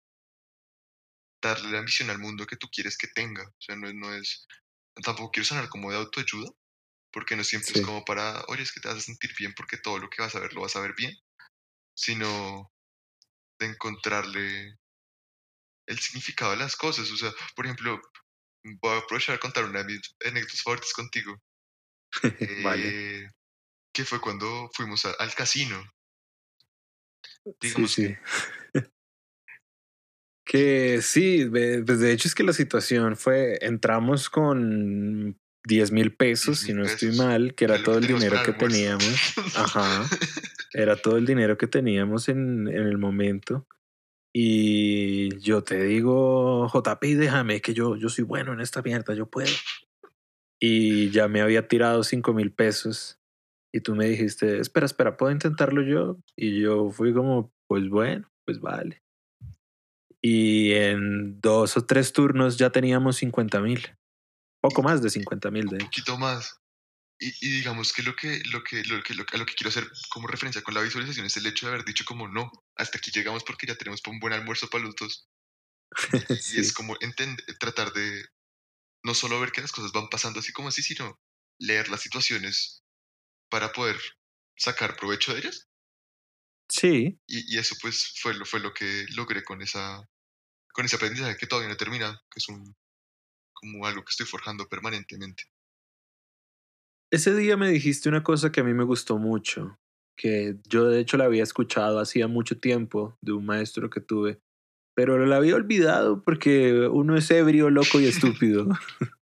darle 1.41 1.71
la 1.71 1.83
misión 1.83 2.11
al 2.11 2.19
mundo 2.19 2.47
que 2.47 2.57
tú 2.57 2.69
quieres 2.71 2.97
que 2.99 3.09
tenga. 3.09 3.45
O 3.47 3.61
sea, 3.61 3.77
no, 3.77 3.89
es- 3.89 3.95
no 3.95 4.15
es, 4.15 4.47
tampoco 5.03 5.31
quiero 5.31 5.47
sonar 5.47 5.69
como 5.69 5.91
de 5.91 5.97
autoayuda, 5.99 6.51
porque 7.13 7.37
no 7.37 7.45
siempre 7.45 7.73
Sí. 7.73 7.81
es 7.81 7.87
como 7.87 8.05
para, 8.05 8.45
oye, 8.49 8.63
es 8.63 8.73
que 8.73 8.81
te 8.81 8.89
vas 8.89 8.99
a 8.99 9.01
sentir 9.01 9.35
bien 9.39 9.55
porque 9.57 9.79
todo 9.79 9.99
lo 9.99 10.09
que 10.11 10.23
vas 10.23 10.35
a 10.35 10.41
ver 10.41 10.53
lo 10.53 10.63
vas 10.63 10.77
a 10.77 10.81
ver 10.81 10.95
bien, 10.97 11.15
sino 11.95 12.73
de 13.59 13.67
encontrarle 13.67 14.79
el 15.87 15.99
significado 15.99 16.51
de 16.53 16.59
las 16.59 16.77
cosas. 16.77 17.11
O 17.11 17.17
sea, 17.17 17.33
por 17.57 17.65
ejemplo, 17.67 18.01
voy 18.63 18.95
a 18.95 18.99
aprovechar 18.99 19.37
a 19.37 19.41
contar 19.41 19.65
una 19.65 19.83
de 19.83 19.93
mis 19.95 20.15
anécdotas 20.25 20.63
favoritas 20.63 20.93
contigo. 20.93 21.41
Vale. 22.65 22.89
eh, 23.25 23.31
que 23.93 24.05
fue 24.05 24.21
cuando 24.21 24.71
fuimos 24.75 25.05
a- 25.07 25.13
al 25.19 25.35
casino. 25.35 25.83
Sí, 27.45 27.53
Digamos 27.61 27.93
sí. 27.93 28.03
Que 28.09 28.21
sí, 31.03 31.45
ve- 31.45 31.83
pues 31.85 32.01
de 32.01 32.13
hecho 32.13 32.29
es 32.29 32.35
que 32.35 32.43
la 32.43 32.53
situación 32.53 33.17
fue, 33.17 33.59
entramos 33.61 34.31
con 34.31 35.39
10 35.65 35.93
mil 35.93 36.15
pesos, 36.15 36.61
si 36.61 36.73
no 36.73 36.85
estoy 36.85 37.13
mal, 37.17 37.55
que 37.55 37.65
era, 37.65 37.83
todo 37.83 37.99
el 37.99 38.07
dinero 38.07 38.43
que 38.43 38.53
teníamos. 38.53 39.35
Ajá. 39.55 40.09
Era 40.75 40.97
todo 40.97 41.17
el 41.17 41.25
dinero 41.25 41.57
que 41.57 41.67
teníamos 41.67 42.29
en, 42.29 42.69
en, 42.69 42.87
el 42.87 42.99
momento. 42.99 43.67
Y 44.35 45.39
yo 45.39 45.65
te 45.65 45.83
digo, 45.83 46.69
JP, 46.69 47.17
déjame 47.17 47.63
que 47.63 47.73
yo, 47.73 47.97
yo 47.97 48.11
soy 48.11 48.25
bueno 48.25 48.53
en 48.53 48.61
esta 48.61 48.83
mierda, 48.83 49.15
yo 49.15 49.27
puedo. 49.27 49.51
Y 50.61 51.11
ya 51.11 51.27
me 51.27 51.41
había 51.41 51.69
tirado 51.69 52.03
5 52.05 52.35
mil 52.35 52.53
pesos. 52.53 53.19
Y 53.73 53.81
tú 53.81 53.95
me 53.95 54.07
dijiste, 54.07 54.61
espera, 54.61 54.87
espera, 54.87 55.17
¿puedo 55.17 55.33
intentarlo 55.33 55.83
yo? 55.83 56.19
Y 56.37 56.61
yo 56.61 56.91
fui 56.91 57.15
como, 57.15 57.53
pues 57.67 57.89
bueno, 57.89 58.31
pues 58.45 58.61
vale. 58.61 59.03
Y 60.23 60.73
en 60.73 61.41
dos 61.41 61.77
o 61.77 61.87
tres 61.87 62.13
turnos 62.13 62.59
ya 62.59 62.71
teníamos 62.71 63.17
50 63.17 63.61
mil. 63.61 63.97
Poco 64.61 64.83
más 64.83 65.03
de 65.03 65.11
50 65.11 65.51
mil, 65.51 65.67
de 65.67 65.77
Un 65.77 65.85
poquito 65.85 66.19
más. 66.19 66.61
Y, 67.21 67.29
y, 67.41 67.51
digamos 67.51 67.93
que 67.93 68.03
lo 68.03 68.15
que, 68.15 68.43
lo 68.51 68.63
que, 68.63 68.85
lo 68.85 69.03
que, 69.03 69.15
lo, 69.15 69.25
a 69.33 69.37
lo 69.39 69.47
que 69.47 69.55
quiero 69.55 69.71
hacer 69.71 69.89
como 70.09 70.29
referencia 70.29 70.63
con 70.63 70.75
la 70.75 70.83
visualización 70.83 71.27
es 71.27 71.37
el 71.37 71.47
hecho 71.47 71.67
de 71.67 71.73
haber 71.73 71.85
dicho 71.85 72.05
como 72.05 72.29
no, 72.29 72.51
hasta 72.77 72.99
aquí 72.99 73.11
llegamos 73.11 73.43
porque 73.43 73.67
ya 73.67 73.75
tenemos 73.75 74.03
un 74.07 74.21
buen 74.21 74.33
almuerzo 74.33 74.69
para 74.69 74.85
los 74.85 74.95
dos. 74.95 75.29
Y 76.55 76.61
es 76.61 76.73
como 76.73 76.97
entender, 77.01 77.45
tratar 77.59 77.93
de 77.93 78.25
no 79.05 79.15
solo 79.15 79.41
ver 79.41 79.53
que 79.53 79.61
las 79.61 79.73
cosas 79.73 79.93
van 79.93 80.09
pasando 80.09 80.41
así 80.41 80.53
como 80.53 80.69
así, 80.69 80.83
sino 80.83 81.19
leer 81.59 81.89
las 81.89 82.03
situaciones 82.03 82.85
para 83.51 83.73
poder 83.73 83.99
sacar 84.57 84.97
provecho 84.97 85.33
de 85.33 85.41
ellas. 85.41 85.68
Sí. 86.69 87.19
Y, 87.27 87.55
y 87.55 87.59
eso 87.59 87.77
pues 87.81 88.15
fue 88.21 88.35
lo, 88.35 88.45
fue 88.45 88.61
lo 88.61 88.73
que 88.73 89.07
logré 89.15 89.43
con 89.43 89.63
esa 89.63 90.07
con 90.73 90.85
ese 90.85 90.97
aprendizaje 90.97 91.37
que 91.37 91.47
todavía 91.47 91.69
no 91.69 91.75
he 91.75 91.79
terminado, 91.79 92.15
que 92.31 92.39
es 92.39 92.49
un 92.49 92.77
como 93.53 93.87
algo 93.87 94.03
que 94.05 94.11
estoy 94.11 94.27
forjando 94.27 94.69
permanentemente. 94.69 95.45
Ese 97.11 97.35
día 97.35 97.57
me 97.57 97.71
dijiste 97.71 98.09
una 98.09 98.23
cosa 98.23 98.53
que 98.53 98.61
a 98.61 98.65
mí 98.65 98.75
me 98.75 98.85
gustó 98.85 99.19
mucho, 99.19 99.81
que 100.17 100.57
yo 100.69 100.85
de 100.85 101.01
hecho 101.01 101.17
la 101.17 101.25
había 101.25 101.43
escuchado 101.43 101.99
hacía 101.99 102.29
mucho 102.29 102.61
tiempo 102.61 103.17
de 103.21 103.33
un 103.33 103.47
maestro 103.47 103.91
que 103.91 104.01
tuve, 104.01 104.41
pero 104.95 105.25
la 105.27 105.37
había 105.37 105.57
olvidado 105.57 106.23
porque 106.23 106.87
uno 106.87 107.17
es 107.17 107.31
ebrio, 107.31 107.71
loco 107.71 107.99
y 107.99 108.07
estúpido. 108.07 108.69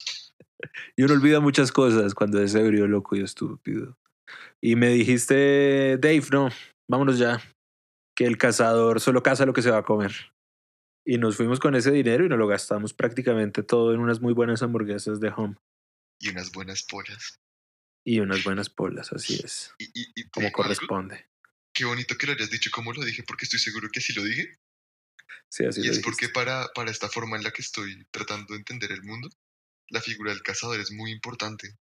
y 0.97 1.03
uno 1.03 1.15
olvida 1.15 1.41
muchas 1.41 1.73
cosas 1.73 2.15
cuando 2.15 2.41
es 2.41 2.55
ebrio, 2.55 2.87
loco 2.87 3.17
y 3.17 3.23
estúpido. 3.23 3.99
Y 4.61 4.77
me 4.77 4.89
dijiste, 4.89 5.99
Dave, 6.01 6.25
no, 6.31 6.49
vámonos 6.89 7.19
ya, 7.19 7.41
que 8.17 8.25
el 8.25 8.39
cazador 8.39 9.01
solo 9.01 9.23
caza 9.23 9.47
lo 9.47 9.53
que 9.53 9.63
se 9.63 9.71
va 9.71 9.79
a 9.79 9.85
comer. 9.85 10.13
Y 11.05 11.19
nos 11.19 11.37
fuimos 11.37 11.59
con 11.59 11.75
ese 11.75 11.91
dinero 11.91 12.25
y 12.25 12.29
nos 12.29 12.39
lo 12.39 12.47
gastamos 12.47 12.95
prácticamente 12.95 13.63
todo 13.63 13.93
en 13.93 14.01
unas 14.01 14.21
muy 14.21 14.33
buenas 14.33 14.63
hamburguesas 14.63 15.19
de 15.21 15.33
home. 15.35 15.57
Y 16.21 16.29
unas 16.29 16.53
buenas 16.53 16.85
polas. 16.85 17.41
Y 18.05 18.21
unas 18.21 18.45
buenas 18.45 18.69
polas, 18.71 19.13
así 19.13 19.41
es. 19.43 19.73
Y, 19.79 19.85
y, 19.87 20.13
y 20.15 20.29
como 20.31 20.51
corresponde. 20.53 21.29
Qué 21.75 21.85
bonito 21.85 22.17
que 22.17 22.27
lo 22.27 22.33
hayas 22.35 22.51
dicho 22.51 22.71
como 22.73 22.93
lo 22.93 23.03
dije, 23.05 23.25
porque 23.27 23.45
estoy 23.47 23.59
seguro 23.59 23.89
que 23.91 24.01
así 24.01 24.13
lo 24.13 24.23
dije. 24.23 24.59
Sí, 25.49 25.65
así 25.65 25.81
y 25.81 25.85
lo 25.85 25.91
es 25.93 25.99
dijiste. 25.99 26.03
porque 26.03 26.29
para, 26.29 26.69
para 26.75 26.91
esta 26.91 27.09
forma 27.09 27.37
en 27.37 27.43
la 27.45 27.51
que 27.51 27.63
estoy 27.63 28.07
tratando 28.11 28.53
de 28.55 28.59
entender 28.59 28.93
el 28.93 29.03
mundo, 29.03 29.29
la 29.89 30.01
figura 30.01 30.33
del 30.33 30.43
cazador 30.43 30.81
es 30.81 30.93
muy 30.93 31.11
importante. 31.11 31.77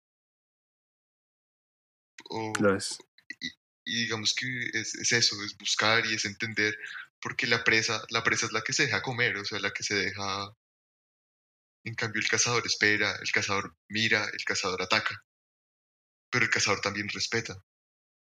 O, 2.29 2.53
Lo 2.61 2.77
es. 2.77 2.99
y, 3.41 3.51
y 3.91 4.03
digamos 4.03 4.35
que 4.35 4.47
es, 4.73 4.95
es, 4.95 5.13
eso, 5.13 5.43
es 5.43 5.57
buscar 5.59 6.07
y 6.07 6.15
es 6.15 6.25
entender, 6.25 6.79
porque 7.21 7.49
la 7.49 7.65
presa, 7.65 8.05
la 8.11 8.23
presa 8.23 8.47
es 8.47 8.53
la 8.53 8.63
que 8.63 8.73
se 8.73 8.85
deja 8.87 9.03
comer, 9.03 9.37
o 9.37 9.45
sea, 9.45 9.59
la 9.59 9.73
que 9.73 9.83
se 9.83 9.97
deja... 9.97 10.57
En 11.83 11.95
cambio, 11.95 12.21
el 12.21 12.29
cazador 12.29 12.65
espera, 12.65 13.17
el 13.21 13.33
cazador 13.33 13.75
mira, 13.89 14.25
el 14.33 14.45
cazador 14.45 14.81
ataca. 14.83 15.25
Pero 16.31 16.45
el 16.45 16.51
cazador 16.51 16.81
también 16.81 17.09
respeta, 17.09 17.65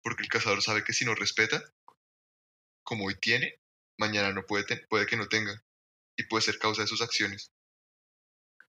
porque 0.02 0.22
el 0.22 0.28
cazador 0.28 0.62
sabe 0.62 0.84
que 0.84 0.94
si 0.94 1.04
no 1.04 1.14
respeta, 1.14 1.62
como 2.82 3.04
hoy 3.06 3.16
tiene, 3.20 3.60
mañana 3.98 4.32
no 4.32 4.46
puede, 4.46 4.64
puede 4.88 5.06
que 5.06 5.16
no 5.16 5.28
tenga, 5.28 5.62
y 6.16 6.24
puede 6.24 6.42
ser 6.42 6.58
causa 6.58 6.82
de 6.82 6.88
sus 6.88 7.02
acciones. 7.02 7.52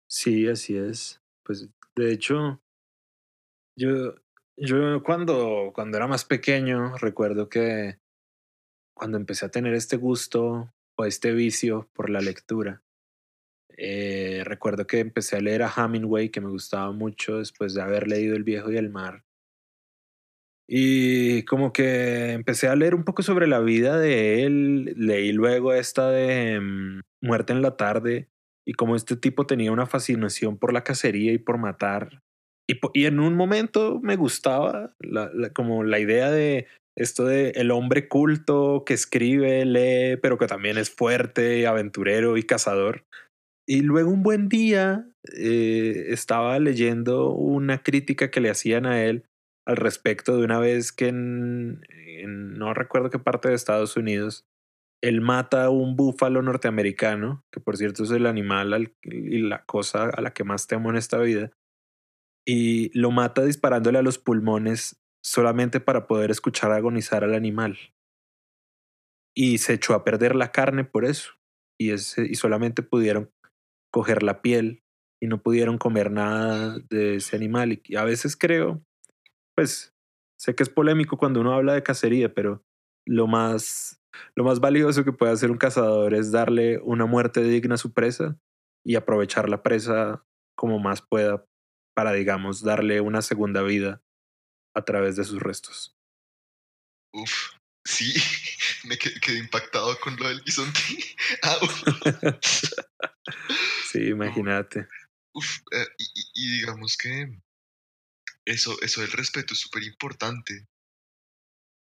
Sí, 0.05 0.47
así 0.47 0.77
es. 0.77 1.21
Pues 1.43 1.67
de 1.95 2.11
hecho, 2.11 2.61
yo, 3.75 4.15
yo 4.57 5.03
cuando, 5.03 5.71
cuando 5.73 5.97
era 5.97 6.07
más 6.07 6.25
pequeño, 6.25 6.97
recuerdo 6.97 7.49
que 7.49 7.99
cuando 8.95 9.17
empecé 9.17 9.45
a 9.45 9.51
tener 9.51 9.73
este 9.73 9.97
gusto 9.97 10.73
o 10.95 11.05
este 11.05 11.31
vicio 11.31 11.89
por 11.93 12.09
la 12.09 12.19
lectura, 12.19 12.81
eh, 13.77 14.41
recuerdo 14.43 14.87
que 14.87 14.99
empecé 14.99 15.37
a 15.37 15.41
leer 15.41 15.61
a 15.61 15.71
Hemingway, 15.75 16.29
que 16.29 16.41
me 16.41 16.49
gustaba 16.49 16.91
mucho 16.91 17.37
después 17.37 17.75
de 17.75 17.83
haber 17.83 18.07
leído 18.07 18.35
El 18.35 18.43
viejo 18.43 18.71
y 18.71 18.77
el 18.77 18.89
mar. 18.89 19.23
Y 20.67 21.43
como 21.43 21.71
que 21.71 22.33
empecé 22.33 22.67
a 22.67 22.75
leer 22.75 22.93
un 22.95 23.05
poco 23.05 23.21
sobre 23.23 23.47
la 23.47 23.59
vida 23.59 23.97
de 23.97 24.43
él, 24.43 24.95
leí 24.97 25.31
luego 25.31 25.73
esta 25.73 26.09
de 26.09 26.59
um, 26.59 27.01
Muerte 27.21 27.53
en 27.53 27.61
la 27.61 27.77
tarde 27.77 28.29
y 28.65 28.73
como 28.73 28.95
este 28.95 29.15
tipo 29.15 29.47
tenía 29.47 29.71
una 29.71 29.85
fascinación 29.85 30.57
por 30.57 30.73
la 30.73 30.83
cacería 30.83 31.31
y 31.31 31.37
por 31.37 31.57
matar. 31.57 32.21
Y, 32.67 33.05
en 33.05 33.19
un 33.19 33.35
momento 33.35 33.99
me 34.01 34.17
gustaba 34.17 34.93
la, 34.99 35.31
como 35.53 35.83
la 35.83 35.99
idea 35.99 36.29
de 36.29 36.67
esto 36.97 37.25
de 37.25 37.51
el 37.51 37.71
hombre 37.71 38.07
culto 38.07 38.83
que 38.85 38.93
escribe, 38.93 39.63
lee, 39.65 40.17
pero 40.21 40.37
que 40.37 40.47
también 40.47 40.77
es 40.77 40.89
fuerte, 40.89 41.65
aventurero 41.65 42.37
y 42.37 42.43
cazador. 42.43 43.05
Y 43.67 43.81
luego 43.81 44.09
un 44.09 44.23
buen 44.23 44.49
día 44.49 45.07
eh, 45.35 46.07
estaba 46.09 46.57
leyendo 46.59 47.31
una 47.31 47.83
crítica 47.83 48.31
que 48.31 48.41
le 48.41 48.49
hacían 48.49 48.85
a 48.85 49.03
él 49.03 49.25
al 49.67 49.75
respecto 49.75 50.37
de 50.37 50.45
una 50.45 50.59
vez 50.59 50.93
que 50.93 51.09
en, 51.09 51.81
no 52.23 52.73
recuerdo 52.73 53.09
qué 53.09 53.19
parte 53.19 53.49
de 53.49 53.55
Estados 53.55 53.97
Unidos, 53.97 54.45
él 55.03 55.21
mata 55.21 55.65
a 55.65 55.69
un 55.69 55.95
búfalo 55.95 56.41
norteamericano, 56.41 57.43
que 57.51 57.59
por 57.59 57.77
cierto 57.77 58.03
es 58.03 58.11
el 58.11 58.25
animal 58.25 58.73
al, 58.73 58.95
y 59.03 59.39
la 59.39 59.63
cosa 59.65 60.09
a 60.09 60.21
la 60.21 60.31
que 60.31 60.45
más 60.45 60.67
temo 60.67 60.89
en 60.89 60.95
esta 60.95 61.19
vida, 61.19 61.51
y 62.47 62.97
lo 62.97 63.11
mata 63.11 63.43
disparándole 63.43 63.99
a 63.99 64.03
los 64.03 64.17
pulmones 64.17 64.95
solamente 65.21 65.81
para 65.81 66.07
poder 66.07 66.31
escuchar 66.31 66.71
agonizar 66.71 67.25
al 67.25 67.35
animal. 67.35 67.77
Y 69.35 69.57
se 69.57 69.73
echó 69.73 69.93
a 69.93 70.05
perder 70.05 70.33
la 70.33 70.51
carne 70.51 70.85
por 70.85 71.03
eso. 71.03 71.33
Y, 71.77 71.91
ese, 71.91 72.25
y 72.25 72.35
solamente 72.35 72.81
pudieron 72.81 73.31
coger 73.91 74.23
la 74.23 74.41
piel 74.41 74.81
y 75.21 75.27
no 75.27 75.41
pudieron 75.43 75.77
comer 75.77 76.09
nada 76.09 76.79
de 76.89 77.15
ese 77.15 77.35
animal. 77.35 77.81
Y 77.83 77.97
a 77.97 78.05
veces 78.05 78.37
creo, 78.37 78.81
pues, 79.55 79.93
sé 80.39 80.55
que 80.55 80.63
es 80.63 80.69
polémico 80.69 81.17
cuando 81.17 81.41
uno 81.41 81.53
habla 81.53 81.73
de 81.73 81.83
cacería, 81.83 82.33
pero 82.33 82.63
lo 83.05 83.27
más, 83.27 84.01
lo 84.35 84.45
más 84.45 84.61
valioso 84.61 85.03
que 85.03 85.11
puede 85.11 85.33
hacer 85.33 85.51
un 85.51 85.57
cazador 85.57 86.13
es 86.13 86.31
darle 86.31 86.79
una 86.79 87.05
muerte 87.05 87.43
digna 87.43 87.75
a 87.75 87.79
su 87.79 87.93
presa 87.93 88.39
y 88.85 88.95
aprovechar 88.95 89.49
la 89.49 89.61
presa 89.61 90.25
como 90.55 90.79
más 90.79 91.01
pueda 91.01 91.45
para, 91.97 92.13
digamos, 92.13 92.61
darle 92.61 93.01
una 93.01 93.23
segunda 93.23 93.63
vida 93.63 94.03
a 94.75 94.85
través 94.85 95.15
de 95.15 95.23
sus 95.23 95.41
restos. 95.41 95.97
Uf, 97.11 97.53
sí, 97.83 98.13
me 98.83 98.99
quedé 98.99 99.39
impactado 99.39 99.99
con 99.99 100.15
lo 100.15 100.29
del 100.29 100.41
bisonte. 100.41 100.79
Ah, 101.41 101.57
sí, 103.91 103.99
imagínate. 104.09 104.87
Uf, 105.33 105.57
eh, 105.71 105.87
y, 105.97 106.05
y, 106.35 106.57
digamos 106.59 106.95
que 106.97 107.41
eso, 108.45 108.79
eso 108.83 109.01
del 109.01 109.11
respeto 109.13 109.55
es 109.55 109.59
súper 109.59 109.81
importante. 109.81 110.67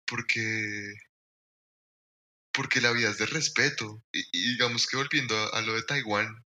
Porque. 0.06 0.98
Porque 2.52 2.82
la 2.82 2.92
vida 2.92 3.08
es 3.08 3.16
de 3.16 3.24
respeto. 3.24 4.04
Y, 4.12 4.20
y 4.32 4.52
digamos 4.52 4.86
que 4.86 4.98
volviendo 4.98 5.34
a, 5.34 5.48
a, 5.58 5.62
lo 5.62 5.72
de 5.72 5.82
Taiwán, 5.82 6.44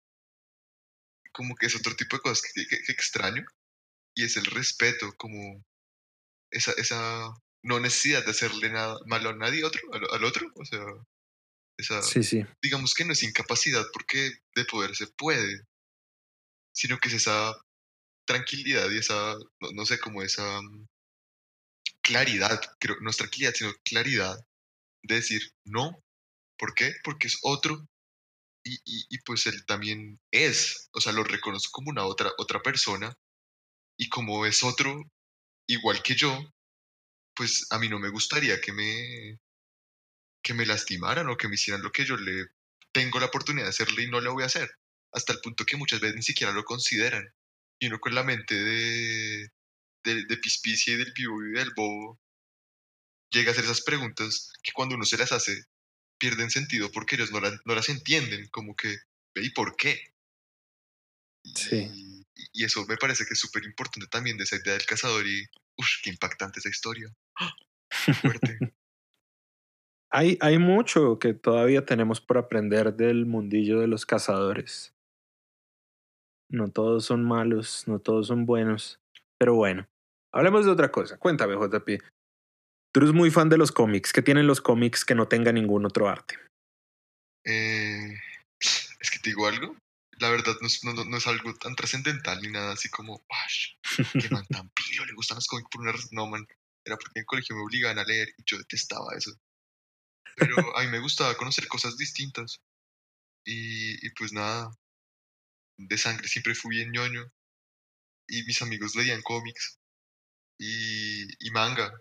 como 1.35 1.55
que 1.57 1.66
es 1.66 1.76
otro 1.76 1.95
tipo 1.97 2.16
de 2.16 2.22
cosas 2.22 2.43
que, 2.43 2.66
que, 2.66 2.82
que 2.82 2.93
extraño. 2.93 3.45
Y 4.16 4.24
es 4.24 4.37
el 4.37 4.47
respeto, 4.47 5.12
como 5.16 5.62
esa, 6.51 6.72
esa 6.72 7.35
no 7.62 7.80
necesidad 7.80 8.24
de 8.24 8.30
hacerle 8.30 8.70
nada 8.70 8.97
malo 9.07 9.30
a 9.30 9.37
nadie 9.37 9.64
otro, 9.64 9.82
al, 9.93 10.07
al 10.12 10.24
otro. 10.24 10.51
O 10.55 10.64
sea, 10.64 10.85
esa, 11.76 12.01
sí, 12.03 12.22
sí. 12.22 12.47
digamos 12.62 12.95
que 12.95 13.05
no 13.05 13.12
es 13.12 13.22
incapacidad 13.24 13.85
porque 13.93 14.30
de 14.55 14.64
poder 14.64 14.95
se 14.95 15.09
puede, 15.09 15.62
sino 16.72 16.99
que 16.99 17.09
es 17.09 17.14
esa 17.14 17.53
tranquilidad 18.26 18.89
y 18.91 18.99
esa, 18.99 19.37
no, 19.61 19.72
no 19.72 19.85
sé, 19.85 19.99
como 19.99 20.22
esa 20.22 20.61
um, 20.61 20.87
claridad, 22.03 22.61
creo, 22.78 22.97
no 23.01 23.11
es 23.11 23.16
tranquilidad, 23.16 23.55
sino 23.55 23.72
claridad 23.85 24.39
de 25.03 25.16
decir 25.16 25.53
no. 25.64 26.01
¿Por 26.57 26.74
qué? 26.74 26.95
Porque 27.03 27.26
es 27.26 27.39
otro 27.43 27.89
y, 28.65 29.19
pues 29.25 29.47
él 29.47 29.65
también 29.67 30.21
es, 30.31 30.89
o 30.93 31.01
sea, 31.01 31.12
lo 31.12 31.23
reconozco 31.25 31.71
como 31.73 31.91
una 31.91 32.05
otra, 32.05 32.33
otra 32.39 32.62
persona 32.62 33.15
y 33.99 34.09
como 34.09 34.47
es 34.47 34.65
otro 34.65 35.03
igual 35.67 36.03
que 36.03 36.15
yo, 36.15 36.53
pues 37.35 37.67
a 37.71 37.79
mí 37.79 37.89
no 37.89 37.99
me 37.99 38.11
gustaría 38.11 38.61
que 38.61 38.73
me, 38.73 39.39
que 40.43 40.55
me 40.55 40.67
lastimaran 40.67 41.29
o 41.29 41.37
que 41.37 41.49
me 41.49 41.57
hicieran 41.57 41.83
lo 41.83 41.93
que 41.93 42.05
yo 42.07 42.17
le 42.17 42.47
tengo 42.93 43.21
la 43.21 43.27
oportunidad 43.27 43.67
de 43.67 43.71
hacerle 43.71 44.05
y 44.05 44.11
no 44.11 44.21
le 44.21 44.31
voy 44.31 44.45
a 44.45 44.47
hacer, 44.47 44.71
hasta 45.12 45.33
el 45.33 45.41
punto 45.41 45.65
que 45.65 45.77
muchas 45.77 46.01
veces 46.01 46.17
ni 46.17 46.23
siquiera 46.23 46.53
lo 46.53 46.65
consideran. 46.65 47.25
y 47.79 47.89
uno 47.89 47.99
con 48.01 48.15
la 48.15 48.25
mente 48.25 48.55
de, 48.55 49.49
de, 50.05 50.25
de 50.27 50.37
pispicia 50.39 50.95
y 50.95 50.97
del 50.97 51.12
vivo 51.12 51.45
y 51.45 51.53
del 51.53 51.73
bobo 51.77 52.21
llega 53.31 53.51
a 53.51 53.53
hacer 53.53 53.65
esas 53.65 53.83
preguntas 53.83 54.53
que 54.62 54.73
cuando 54.73 54.95
uno 54.95 55.05
se 55.05 55.19
las 55.19 55.33
hace 55.33 55.65
pierden 56.25 56.51
sentido 56.51 56.91
porque 56.91 57.16
ellos 57.16 57.31
no, 57.33 57.41
la- 57.41 57.61
no 57.66 57.75
las 57.75 57.91
entienden, 57.91 58.49
como 58.49 58.75
que, 58.75 58.97
¿y 59.37 59.51
por 59.51 59.77
qué? 59.77 60.01
Sí. 61.55 61.91
Y, 61.93 62.27
y 62.55 62.64
eso 62.64 62.87
me 62.87 62.97
parece 62.97 63.25
que 63.27 63.35
es 63.35 63.39
súper 63.39 63.64
importante 63.64 64.07
también 64.09 64.39
de 64.39 64.45
esa 64.45 64.57
idea 64.57 64.72
del 64.72 64.87
cazador 64.87 65.27
y, 65.27 65.43
uff, 65.77 65.89
qué 66.03 66.09
impactante 66.11 66.61
esa 66.61 66.70
historia. 66.70 67.14
¡Ah! 67.39 67.53
Fuerte. 68.22 68.59
Hay, 70.11 70.39
hay 70.41 70.59
mucho 70.59 71.18
que 71.18 71.35
todavía 71.35 71.85
tenemos 71.85 72.20
por 72.22 72.39
aprender 72.39 72.95
del 72.95 73.27
mundillo 73.27 73.81
de 73.81 73.89
los 73.89 74.07
cazadores. 74.07 74.95
No 76.51 76.68
todos 76.70 77.05
son 77.05 77.22
malos, 77.25 77.85
no 77.87 77.99
todos 77.99 78.29
son 78.29 78.47
buenos. 78.47 78.99
Pero 79.39 79.55
bueno, 79.57 79.87
hablemos 80.33 80.64
de 80.64 80.70
otra 80.72 80.91
cosa. 80.91 81.18
Cuéntame, 81.18 81.55
JP. 81.57 82.01
Tú 82.95 83.01
eres 83.01 83.12
muy 83.12 83.32
fan 83.32 83.49
de 83.49 83.59
los 83.59 83.72
cómics. 83.72 84.12
¿Qué 84.12 84.22
tienen 84.22 84.47
los 84.47 84.61
cómics 84.61 85.05
que 85.05 85.16
no 85.16 85.26
tenga 85.26 85.51
ningún 85.51 85.84
otro 85.84 86.09
arte? 86.09 86.38
Eh, 87.45 88.14
es 89.01 89.11
que 89.11 89.18
te 89.18 89.30
digo 89.30 89.49
algo, 89.49 89.76
la 90.20 90.30
verdad 90.30 90.55
no 90.61 90.68
es, 90.68 90.84
no, 90.84 90.95
no- 90.95 91.05
no 91.05 91.16
es 91.16 91.26
algo 91.26 91.53
tan 91.57 91.74
trascendental 91.74 92.40
ni 92.40 92.53
nada 92.53 92.74
así 92.74 92.88
como. 92.90 93.26
¡Qué 93.97 94.28
man 94.30 94.47
tan 94.47 94.70
pillo! 94.70 95.05
Le 95.07 95.12
gustan 95.14 95.34
los 95.34 95.49
cómics 95.49 95.68
por 95.72 95.80
una 95.80 95.90
razón. 95.90 96.11
No, 96.12 96.28
man, 96.28 96.47
era 96.84 96.97
porque 96.97 97.18
en 97.18 97.22
el 97.22 97.26
colegio 97.26 97.57
me 97.57 97.62
obligaban 97.62 97.99
a 97.99 98.05
leer 98.05 98.28
y 98.38 98.45
yo 98.47 98.59
detestaba 98.59 99.12
eso. 99.16 99.32
Pero 100.36 100.76
a 100.78 100.82
mí 100.82 100.88
me 100.88 101.01
gustaba 101.01 101.36
conocer 101.36 101.66
cosas 101.66 101.97
distintas. 101.97 102.61
Y, 103.45 104.07
y 104.07 104.11
pues 104.11 104.32
nada, 104.32 104.70
de 105.78 105.99
sangre 105.99 106.28
siempre 106.28 106.55
fui 106.55 106.76
bien 106.76 106.92
ñoño. 106.92 107.28
Y 108.28 108.45
mis 108.45 108.62
amigos 108.62 108.95
leían 108.95 109.20
cómics 109.22 109.78
y, 110.61 111.24
y 111.45 111.51
manga. 111.51 111.92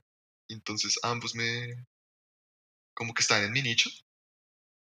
Entonces 0.48 1.00
ambos 1.04 1.36
me... 1.36 1.86
como 2.94 3.14
que 3.14 3.22
están 3.22 3.44
en 3.44 3.52
mi 3.52 3.62
nicho. 3.62 3.90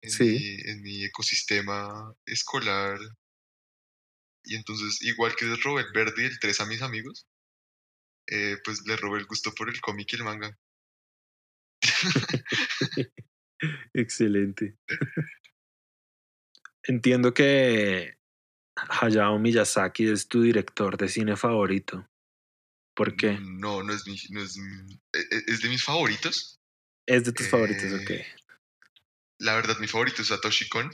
En, 0.02 0.10
Sí. 0.10 0.24
mi, 0.24 0.70
en 0.70 0.82
mi 0.82 1.04
ecosistema 1.04 2.14
escolar. 2.26 2.98
Y 4.44 4.54
entonces, 4.54 5.02
igual 5.02 5.34
que 5.36 5.46
robé 5.56 5.82
el 5.82 5.92
verde 5.92 6.22
y 6.22 6.26
el 6.26 6.38
3 6.38 6.60
a 6.60 6.66
mis 6.66 6.80
amigos, 6.82 7.26
eh, 8.28 8.56
pues 8.64 8.86
les 8.86 9.00
robé 9.00 9.18
el 9.18 9.26
gusto 9.26 9.52
por 9.54 9.68
el 9.68 9.80
cómic 9.80 10.12
y 10.12 10.16
el 10.16 10.24
manga. 10.24 10.58
Excelente. 13.94 14.76
Entiendo 16.84 17.34
que 17.34 18.18
Hayao 18.76 19.38
Miyazaki 19.38 20.08
es 20.08 20.28
tu 20.28 20.42
director 20.42 20.96
de 20.96 21.08
cine 21.08 21.36
favorito. 21.36 22.08
¿Por 22.98 23.14
qué? 23.14 23.38
No, 23.40 23.84
no 23.84 23.94
es, 23.94 24.04
mi, 24.08 24.20
no 24.30 24.42
es, 24.42 24.56
mi- 24.56 24.94
e- 25.12 25.20
e- 25.20 25.44
es 25.46 25.62
de 25.62 25.68
mis 25.68 25.84
favoritos. 25.84 26.58
Es 27.06 27.24
de 27.24 27.32
tus 27.32 27.48
favoritos, 27.48 27.92
Eh, 27.92 27.94
ok. 27.94 28.10
La 29.38 29.54
verdad, 29.54 29.78
mi 29.78 29.86
favorito 29.86 30.20
es 30.22 30.28
Satoshi 30.28 30.68
Kon. 30.68 30.90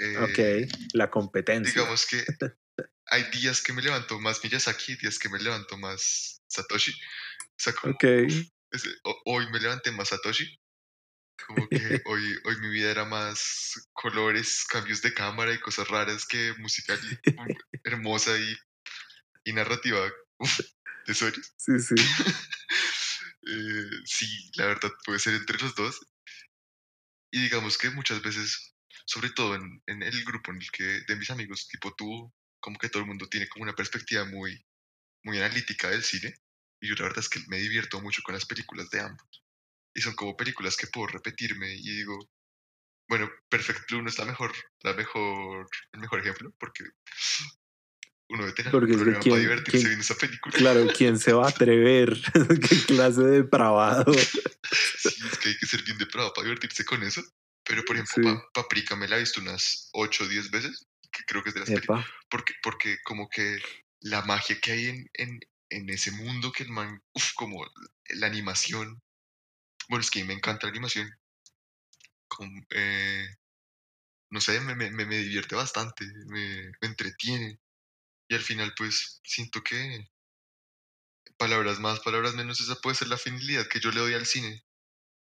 Eh, 0.00 0.18
Ok, 0.18 0.68
la 0.94 1.08
competencia. 1.08 1.72
Digamos 1.72 2.06
que 2.06 2.24
hay 3.06 3.22
días 3.30 3.62
que 3.62 3.72
me 3.72 3.82
levanto 3.82 4.18
más 4.18 4.42
Miyazaki 4.42 4.96
días 4.96 5.20
que 5.20 5.28
me 5.28 5.38
levanto 5.38 5.78
más 5.78 6.42
Satoshi. 6.48 6.90
O 6.90 7.56
sea, 7.56 7.72
como 7.72 7.94
hoy 9.26 9.48
me 9.52 9.60
levanté 9.60 9.92
más 9.92 10.08
Satoshi. 10.08 10.58
Como 11.46 11.68
que 11.68 11.76
hoy, 12.06 12.34
hoy 12.46 12.56
mi 12.62 12.68
vida 12.70 12.90
era 12.90 13.04
más 13.04 13.88
colores, 13.92 14.64
cambios 14.68 15.02
de 15.02 15.14
cámara 15.14 15.54
y 15.54 15.60
cosas 15.60 15.86
raras 15.86 16.26
que 16.26 16.52
y- 17.04 17.30
um, 17.38 17.46
hermosa 17.84 18.36
y, 18.36 18.56
y 19.44 19.52
narrativa 19.52 20.00
uf, 20.38 20.60
de 21.06 21.14
sí, 21.14 21.78
sí. 21.78 21.94
Eh, 23.48 23.90
sí, 24.04 24.26
la 24.56 24.66
verdad 24.66 24.90
puede 25.04 25.20
ser 25.20 25.34
entre 25.34 25.56
los 25.58 25.72
dos. 25.76 26.00
Y 27.30 27.42
digamos 27.42 27.78
que 27.78 27.90
muchas 27.90 28.20
veces, 28.20 28.74
sobre 29.04 29.30
todo 29.30 29.54
en, 29.54 29.80
en 29.86 30.02
el 30.02 30.24
grupo 30.24 30.50
en 30.50 30.56
el 30.56 30.68
que 30.72 30.82
de 31.06 31.14
mis 31.14 31.30
amigos, 31.30 31.68
tipo 31.68 31.94
tú, 31.94 32.34
como 32.58 32.76
que 32.76 32.88
todo 32.88 33.02
el 33.02 33.08
mundo 33.08 33.28
tiene 33.28 33.48
como 33.48 33.62
una 33.62 33.76
perspectiva 33.76 34.24
muy, 34.24 34.66
muy 35.22 35.38
analítica 35.38 35.90
del 35.90 36.02
cine. 36.02 36.34
Y 36.80 36.88
yo 36.88 36.96
la 36.96 37.04
verdad 37.04 37.20
es 37.20 37.28
que 37.28 37.40
me 37.46 37.58
divierto 37.58 38.00
mucho 38.00 38.22
con 38.24 38.34
las 38.34 38.46
películas 38.46 38.90
de 38.90 39.00
ambos. 39.00 39.44
Y 39.94 40.00
son 40.00 40.14
como 40.16 40.36
películas 40.36 40.76
que 40.76 40.88
puedo 40.88 41.06
repetirme 41.06 41.72
y 41.72 41.98
digo, 41.98 42.18
bueno, 43.08 43.30
Perfect 43.48 43.88
Blue 43.88 44.02
no 44.02 44.08
es 44.08 44.18
la 44.18 44.24
mejor, 44.24 44.52
la 44.80 44.94
mejor, 44.94 45.68
el 45.92 46.00
mejor 46.00 46.20
ejemplo, 46.20 46.52
porque 46.58 46.84
uno 48.28 48.42
debe 48.42 48.54
tener 48.54 48.72
Porque 48.72 48.92
problema 48.94 49.20
quién- 49.20 49.32
para 49.32 49.40
divertirse 49.42 49.70
quién- 49.78 49.88
viendo 49.88 50.02
esa 50.02 50.14
película. 50.16 50.54
Claro, 50.56 50.86
¿quién 50.96 51.18
se 51.18 51.32
va 51.32 51.46
a 51.46 51.50
atrever? 51.50 52.16
¿Qué 52.70 52.80
clase 52.86 53.22
de 53.22 53.30
depravado? 53.42 54.12
Sí, 54.12 55.08
es 55.32 55.38
que 55.38 55.48
hay 55.50 55.56
que 55.58 55.66
ser 55.66 55.82
bien 55.84 55.98
depravado 55.98 56.32
para 56.34 56.44
divertirse 56.46 56.84
con 56.84 57.02
eso. 57.02 57.22
Pero, 57.64 57.84
por 57.84 57.96
ejemplo, 57.96 58.14
Sí. 58.14 58.22
Pa- 58.22 58.62
Paprika 58.62 58.96
me 58.96 59.08
la 59.08 59.16
he 59.16 59.20
visto 59.20 59.40
unas 59.40 59.88
8 59.92 60.24
o 60.24 60.28
10 60.28 60.50
veces, 60.50 60.86
que 61.12 61.22
creo 61.24 61.42
que 61.42 61.48
es 61.50 61.54
de 61.54 61.60
las 61.60 61.68
películas. 61.70 62.06
Porque, 62.30 62.52
porque 62.62 62.98
como 63.04 63.28
que 63.28 63.58
la 64.00 64.22
magia 64.22 64.58
que 64.60 64.72
hay 64.72 64.86
en, 64.86 65.10
en, 65.14 65.40
en 65.70 65.90
ese 65.90 66.10
mundo 66.12 66.52
que 66.52 66.62
el 66.64 66.70
man, 66.70 67.02
uf, 67.12 67.32
como 67.34 67.64
la 68.10 68.26
animación. 68.26 69.00
Bueno, 69.88 70.00
es 70.02 70.10
que 70.10 70.20
a 70.20 70.22
mí 70.22 70.28
me 70.28 70.34
encanta 70.34 70.66
la 70.66 70.70
animación. 70.70 71.08
Como, 72.28 72.60
eh, 72.70 73.26
no 74.30 74.40
sé, 74.40 74.60
me, 74.60 74.74
me, 74.74 74.90
me 74.90 75.06
me 75.06 75.18
divierte 75.18 75.54
bastante, 75.54 76.04
me, 76.26 76.66
me 76.80 76.88
entretiene. 76.88 77.58
Y 78.28 78.34
al 78.34 78.42
final, 78.42 78.74
pues, 78.76 79.20
siento 79.24 79.62
que 79.62 80.08
palabras 81.36 81.78
más, 81.78 82.00
palabras 82.00 82.34
menos, 82.34 82.60
esa 82.60 82.76
puede 82.76 82.96
ser 82.96 83.08
la 83.08 83.18
finalidad 83.18 83.68
que 83.68 83.80
yo 83.80 83.90
le 83.90 84.00
doy 84.00 84.14
al 84.14 84.26
cine. 84.26 84.64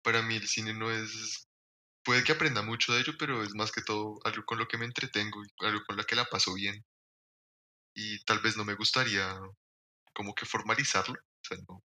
Para 0.03 0.21
mí 0.21 0.35
el 0.35 0.47
cine 0.47 0.73
no 0.73 0.91
es... 0.91 1.47
Puede 2.03 2.23
que 2.23 2.33
aprenda 2.33 2.61
mucho 2.61 2.93
de 2.93 3.01
ello, 3.01 3.13
pero 3.17 3.43
es 3.43 3.55
más 3.55 3.71
que 3.71 3.81
todo 3.81 4.19
algo 4.25 4.45
con 4.45 4.59
lo 4.59 4.67
que 4.67 4.77
me 4.77 4.85
entretengo 4.85 5.41
y 5.43 5.65
algo 5.65 5.83
con 5.85 5.95
lo 5.95 6.03
que 6.03 6.15
la 6.15 6.25
paso 6.25 6.53
bien. 6.53 6.85
Y 7.95 8.23
tal 8.25 8.39
vez 8.39 8.57
no 8.57 8.65
me 8.65 8.75
gustaría 8.75 9.39
como 10.13 10.35
que 10.35 10.45
formalizarlo, 10.45 11.15
o 11.15 11.43
sea, 11.47 11.57
no, 11.67 11.83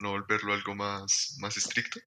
no 0.00 0.10
volverlo 0.10 0.54
algo 0.54 0.74
más, 0.74 1.36
más 1.38 1.56
estricto. 1.56 2.00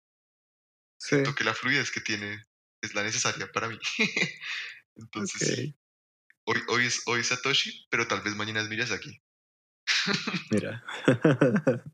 sí. 0.97 1.15
Siento 1.15 1.35
que 1.35 1.43
la 1.43 1.53
fluidez 1.53 1.91
que 1.91 2.01
tiene 2.01 2.43
es 2.81 2.93
la 2.93 3.03
necesaria 3.03 3.51
para 3.51 3.69
mí. 3.69 3.77
Entonces. 4.95 5.75
Hoy, 6.45 6.61
hoy, 6.67 6.85
es, 6.85 7.01
hoy 7.05 7.21
es 7.21 7.27
Satoshi, 7.27 7.87
pero 7.89 8.07
tal 8.07 8.21
vez 8.21 8.35
mañana 8.35 8.61
es 8.61 8.69
Miyazaki. 8.69 9.21
Mira. 10.51 10.83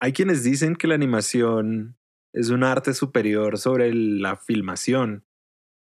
Hay 0.00 0.12
quienes 0.12 0.42
dicen 0.44 0.76
que 0.76 0.88
la 0.88 0.94
animación 0.94 1.96
es 2.32 2.50
un 2.50 2.64
arte 2.64 2.94
superior 2.94 3.58
sobre 3.58 3.92
la 3.94 4.36
filmación, 4.36 5.26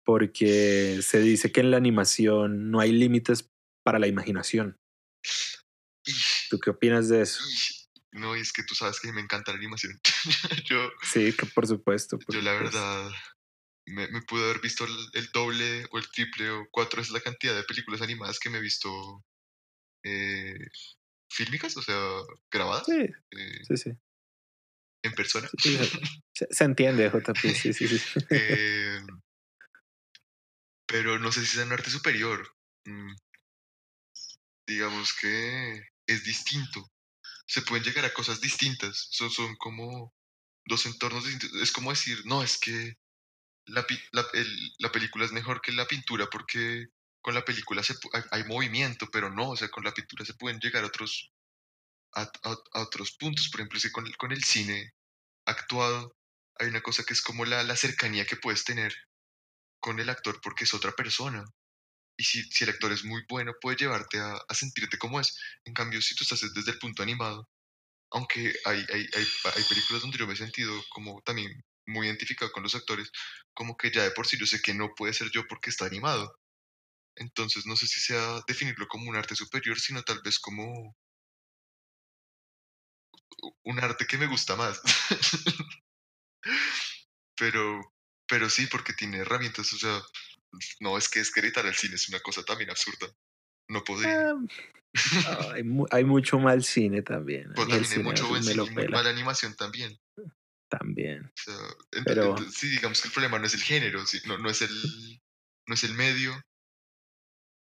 porque 0.06 1.00
se 1.02 1.20
dice 1.20 1.52
que 1.52 1.62
en 1.62 1.72
la 1.72 1.78
animación 1.78 2.72
no 2.72 2.80
hay 2.80 2.92
límites 2.92 3.50
para 3.84 4.00
la 4.00 4.08
imaginación. 4.08 4.78
¿Tú 6.50 6.60
qué 6.60 6.72
opinas 6.72 7.10
de 7.10 7.22
eso? 7.22 7.42
no, 8.12 8.34
es 8.36 8.52
que 8.52 8.64
tú 8.64 8.74
sabes 8.76 9.00
que 9.00 9.12
me 9.14 9.22
encanta 9.22 9.52
la 9.52 9.58
animación. 9.60 10.00
yo, 10.66 10.90
Sí, 11.04 11.32
que 11.34 11.46
por 11.46 11.68
supuesto. 11.68 12.18
por 12.18 12.36
yo 12.36 12.42
la 12.42 12.54
supuesto. 12.54 12.78
verdad 12.80 13.12
me, 13.90 14.08
me 14.10 14.22
pude 14.22 14.44
haber 14.44 14.62
visto 14.62 14.86
el, 14.86 14.96
el 15.14 15.30
doble 15.32 15.86
o 15.92 15.98
el 15.98 16.10
triple 16.10 16.50
o 16.52 16.68
cuatro 16.72 17.02
es 17.02 17.10
la 17.10 17.22
cantidad 17.22 17.56
de 17.56 17.64
películas 17.64 18.02
animadas 18.02 18.40
que 18.40 18.50
me 18.50 18.58
he 18.58 18.62
visto 18.62 19.26
eh, 20.04 20.68
fílmicas, 21.30 21.76
o 21.78 21.82
sea, 21.82 22.00
grabadas 22.52 22.86
Sí, 22.86 23.02
eh, 23.32 23.62
sí, 23.68 23.78
sí. 23.78 23.92
en 25.04 25.14
persona. 25.14 25.50
Sí. 25.58 25.78
Se, 26.34 26.48
se 26.50 26.64
entiende, 26.64 27.10
JP. 27.10 27.38
Sí, 27.38 27.74
sí, 27.74 27.88
sí. 27.88 28.00
Eh, 28.30 29.00
pero 30.86 31.20
no 31.20 31.32
sé 31.32 31.46
si 31.46 31.60
es 31.60 31.66
un 31.66 31.72
arte 31.72 31.90
superior. 31.90 32.56
Mm, 32.86 33.14
digamos 34.68 35.14
que 35.14 35.84
es 36.08 36.24
distinto. 36.24 36.90
Se 37.46 37.62
pueden 37.62 37.84
llegar 37.84 38.06
a 38.06 38.14
cosas 38.14 38.42
distintas. 38.42 39.08
Son, 39.12 39.30
son 39.30 39.56
como 39.58 40.14
dos 40.66 40.86
entornos 40.86 41.26
distintos. 41.26 41.62
Es 41.62 41.72
como 41.72 41.92
decir, 41.92 42.26
no, 42.26 42.44
es 42.44 42.58
que 42.58 42.98
la, 43.70 43.86
la, 44.12 44.26
la 44.80 44.92
película 44.92 45.26
es 45.26 45.32
mejor 45.32 45.62
que 45.62 45.72
la 45.72 45.88
pintura 45.88 46.28
porque 46.32 46.88
con 47.22 47.34
la 47.34 47.46
película 47.46 47.82
hay, 48.32 48.44
movimiento, 48.46 49.08
pero 49.12 49.30
no, 49.30 49.52
o 49.52 49.58
sea, 49.58 49.70
con 49.70 49.84
la 49.84 49.94
pintura 49.94 50.26
se 50.26 50.34
pueden 50.36 50.60
llegar 50.60 50.84
a 50.84 50.88
otros, 50.88 51.32
a, 52.16 52.24
a- 52.24 52.58
a 52.74 52.82
otros 52.84 53.14
puntos. 53.14 53.50
Por 53.50 53.62
ejemplo, 53.62 53.78
es 53.78 53.86
que 53.86 53.92
con 53.92 54.12
con 54.14 54.32
el 54.34 54.44
cine 54.44 54.94
actuado 55.46 56.18
hay 56.60 56.70
una 56.70 56.82
cosa 56.82 57.04
que 57.06 57.14
es 57.14 57.22
como 57.24 57.46
la, 57.46 57.64
la 57.64 57.76
cercanía 57.78 58.26
que 58.26 58.38
puedes 58.38 58.64
tener 58.66 58.94
con 59.80 60.00
el 60.00 60.10
actor 60.10 60.40
porque 60.42 60.64
es 60.66 60.74
otra 60.74 60.92
persona. 60.94 61.44
Y 62.18 62.24
si, 62.26 62.44
si 62.44 62.64
el 62.66 62.72
actor 62.72 62.92
es 62.94 63.04
muy 63.06 63.24
bueno, 63.30 63.54
puede 63.62 63.78
llevarte 63.78 64.20
a, 64.20 64.36
a 64.48 64.56
sentirte 64.56 64.98
como 64.98 65.20
es. 65.22 65.38
En 65.66 65.74
cambio, 65.74 66.02
si 66.02 66.16
tú 66.16 66.24
estás 66.26 66.42
desde 66.54 66.72
el 66.72 66.80
punto 66.80 67.04
animado, 67.04 67.50
aunque 68.12 68.54
hay, 68.66 68.86
hay, 68.94 69.08
hay, 69.16 69.28
hay 69.56 69.64
películas 69.70 70.02
donde 70.04 70.18
yo 70.20 70.28
me 70.28 70.34
he 70.34 70.38
sentido 70.38 70.74
como 70.92 71.22
también 71.24 71.64
muy 71.90 72.08
identificado 72.08 72.52
con 72.52 72.64
los 72.64 72.76
actores, 72.76 73.12
como 73.54 73.76
que 73.76 73.92
ya 73.92 74.04
de 74.04 74.12
por 74.12 74.28
sí 74.28 74.38
yo 74.38 74.46
sé 74.46 74.62
que 74.62 74.74
no 74.74 74.94
puede 74.96 75.14
ser 75.14 75.30
yo 75.32 75.46
porque 75.48 75.70
está 75.70 75.86
animado. 75.86 76.40
Entonces 77.16 77.66
no 77.66 77.76
sé 77.76 77.88
si 77.88 78.00
sea 78.00 78.42
definirlo 78.48 78.88
como 78.88 79.10
un 79.10 79.16
arte 79.16 79.36
superior, 79.36 79.80
sino 79.80 80.04
tal 80.04 80.22
vez 80.24 80.40
como 80.40 80.96
un 83.64 83.80
arte 83.80 84.06
que 84.06 84.18
me 84.18 84.28
gusta 84.28 84.56
más. 84.56 84.82
pero, 87.38 87.94
pero 88.28 88.50
sí, 88.50 88.68
porque 88.68 88.94
tiene 88.94 89.18
herramientas, 89.18 89.74
o 89.74 89.78
sea, 89.78 90.02
no 90.80 90.98
es 90.98 91.10
que 91.10 91.20
es 91.20 91.32
que 91.32 91.42
gritar 91.42 91.66
al 91.66 91.76
cine 91.76 91.96
es 91.96 92.10
una 92.10 92.20
cosa 92.20 92.44
también 92.44 92.70
absurda. 92.70 93.08
No 93.68 93.84
podría. 93.84 94.34
Ah, 95.28 95.52
hay, 95.54 95.64
hay, 95.92 96.04
mucho 96.04 96.40
mal 96.40 96.64
cine 96.64 97.04
también. 97.04 97.52
Pero 97.54 97.68
también 97.68 97.92
hay 97.92 98.04
mucho 98.04 98.28
buen 98.28 98.44
cine 98.44 98.64
y 98.64 98.70
muy 98.72 98.88
mala 98.88 99.10
animación 99.10 99.56
también. 99.56 100.00
También. 100.70 101.32
Pero... 102.06 102.38
sí, 102.52 102.70
digamos 102.70 103.02
que 103.02 103.08
el 103.08 103.14
problema 103.14 103.40
no 103.40 103.46
es 103.46 103.56
el 103.56 103.62
género, 103.62 104.04
no, 104.28 104.38
no, 104.38 104.50
es 104.50 104.62
el, 104.62 105.22
no 105.68 105.74
es 105.74 105.84
el 105.84 105.96
medio, 105.96 106.40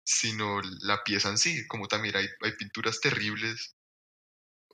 sino 0.04 0.60
la 0.82 1.02
pieza 1.04 1.28
en 1.28 1.38
sí. 1.38 1.66
Como 1.68 1.86
también 1.86 2.16
hay, 2.16 2.26
hay 2.42 2.52
pinturas 2.56 3.00
terribles, 3.00 3.76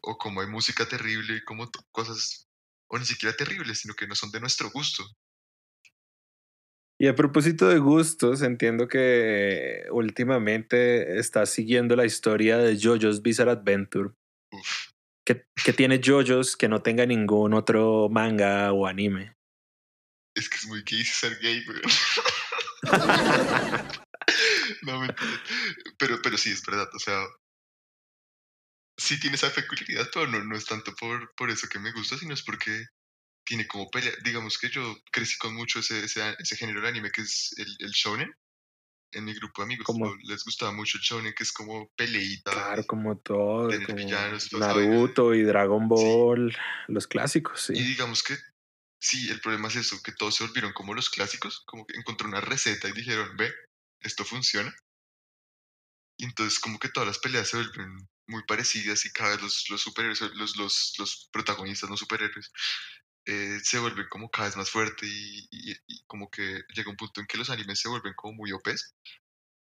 o 0.01 0.17
como 0.17 0.41
hay 0.41 0.47
música 0.47 0.87
terrible, 0.87 1.37
y 1.37 1.45
como 1.45 1.71
cosas, 1.91 2.49
o 2.89 2.99
ni 2.99 3.05
siquiera 3.05 3.37
terribles, 3.37 3.81
sino 3.81 3.95
que 3.95 4.07
no 4.07 4.15
son 4.15 4.31
de 4.31 4.41
nuestro 4.41 4.71
gusto. 4.71 5.05
Y 6.99 7.09
a 7.09 7.17
propósito 7.17 7.69
de 7.69 7.79
gustos, 7.79 8.43
entiendo 8.43 8.87
que 8.87 9.87
últimamente 9.91 11.19
estás 11.19 11.51
siguiendo 11.51 11.97
la 11.97 12.05
historia 12.05 12.59
de 12.59 12.79
JoJo's 12.79 13.23
Bizarre 13.23 13.51
Adventure. 13.51 14.11
Que, 15.25 15.47
que, 15.65 15.73
tiene 15.73 16.01
JoJo's 16.01 16.57
que 16.57 16.69
no 16.69 16.83
tenga 16.83 17.07
ningún 17.07 17.55
otro 17.55 18.09
manga 18.11 18.73
o 18.73 18.87
anime. 18.87 19.37
Es 20.35 20.49
que 20.49 20.57
es 20.57 20.67
muy 20.67 20.83
gay 20.83 21.05
ser 21.05 21.39
gay, 21.39 21.65
güey. 21.65 21.81
no, 24.83 25.01
mentira. 25.01 25.43
Pero, 25.99 26.21
pero 26.23 26.37
sí, 26.37 26.51
es 26.51 26.65
verdad. 26.65 26.89
O 26.95 26.99
sea, 26.99 27.25
sí 28.97 29.21
tiene 29.21 29.37
esa 29.37 29.53
peculiaridad, 29.53 30.09
pero 30.13 30.27
no, 30.27 30.43
no 30.43 30.57
es 30.57 30.65
tanto 30.65 30.95
por, 30.95 31.33
por 31.37 31.51
eso 31.51 31.69
que 31.69 31.79
me 31.79 31.93
gusta, 31.93 32.19
sino 32.19 32.35
es 32.35 32.43
porque 32.43 32.87
tiene 33.45 33.67
como 33.67 33.91
pelea. 33.91 34.13
Digamos 34.25 34.59
que 34.59 34.71
yo 34.71 34.97
crecí 35.11 35.37
con 35.39 35.55
mucho 35.55 35.81
ese, 35.81 36.05
ese, 36.05 36.35
ese 36.39 36.57
género 36.57 36.81
de 36.81 36.89
anime 36.89 37.11
que 37.11 37.23
es 37.23 37.55
el, 37.59 37.77
el 37.81 37.91
shonen. 37.91 38.33
En 39.13 39.25
mi 39.25 39.35
grupo 39.35 39.63
de 39.63 39.67
amigos 39.67 39.87
como, 39.87 40.15
les 40.23 40.45
gustaba 40.45 40.73
mucho 40.73 40.99
el 40.99 41.03
shonen, 41.03 41.35
que 41.35 41.43
es 41.43 41.53
como 41.53 41.91
peleita. 41.97 42.51
Claro, 42.51 42.85
como 42.87 43.19
todo. 43.19 43.69
Naruto 44.59 45.35
y 45.35 45.43
Dragon 45.43 45.89
Ball, 45.89 46.57
los 46.89 47.07
clásicos, 47.07 47.63
sí. 47.63 47.75
Y 47.75 47.83
digamos 47.83 48.23
que 48.23 48.37
sí, 49.03 49.29
el 49.31 49.41
problema 49.41 49.69
es 49.69 49.77
eso, 49.77 50.01
que 50.03 50.13
todos 50.13 50.37
se 50.37 50.45
volvieron 50.45 50.73
como 50.73 50.95
los 50.95 51.11
clásicos, 51.11 51.63
como 51.67 51.87
que 51.87 51.99
encontró 51.99 52.29
una 52.29 52.41
receta 52.41 52.89
y 52.89 52.93
dijeron, 52.93 53.37
ve, 53.37 53.53
esto 54.01 54.25
funciona. 54.25 54.75
Y 56.17 56.25
entonces 56.25 56.61
como 56.61 56.79
que 56.79 56.89
todas 56.89 57.09
las 57.09 57.19
peleas 57.19 57.49
se 57.49 57.57
vuelven 57.57 58.09
muy 58.29 58.45
parecidas 58.45 59.05
y 59.05 59.13
cada 59.13 59.31
vez 59.31 59.43
los, 59.43 59.71
los 59.71 59.81
superhéroes, 59.81 60.21
los, 60.35 60.57
los, 60.57 60.95
los 60.99 61.29
protagonistas, 61.33 61.91
no 61.91 61.97
superhéroes, 61.97 62.53
eh, 63.25 63.61
se 63.63 63.79
vuelven 63.79 64.07
como 64.09 64.31
cada 64.31 64.49
vez 64.49 64.57
más 64.57 64.71
fuerte 64.71 65.07
y, 65.07 65.77
como 66.07 66.29
que 66.31 66.63
llega 66.75 66.91
un 66.91 66.97
punto 66.97 67.21
en 67.21 67.27
que 67.27 67.39
los 67.39 67.51
animes 67.51 67.79
se 67.79 67.89
vuelven 67.89 68.15
como 68.15 68.35
muy 68.35 68.53
opes. 68.53 68.95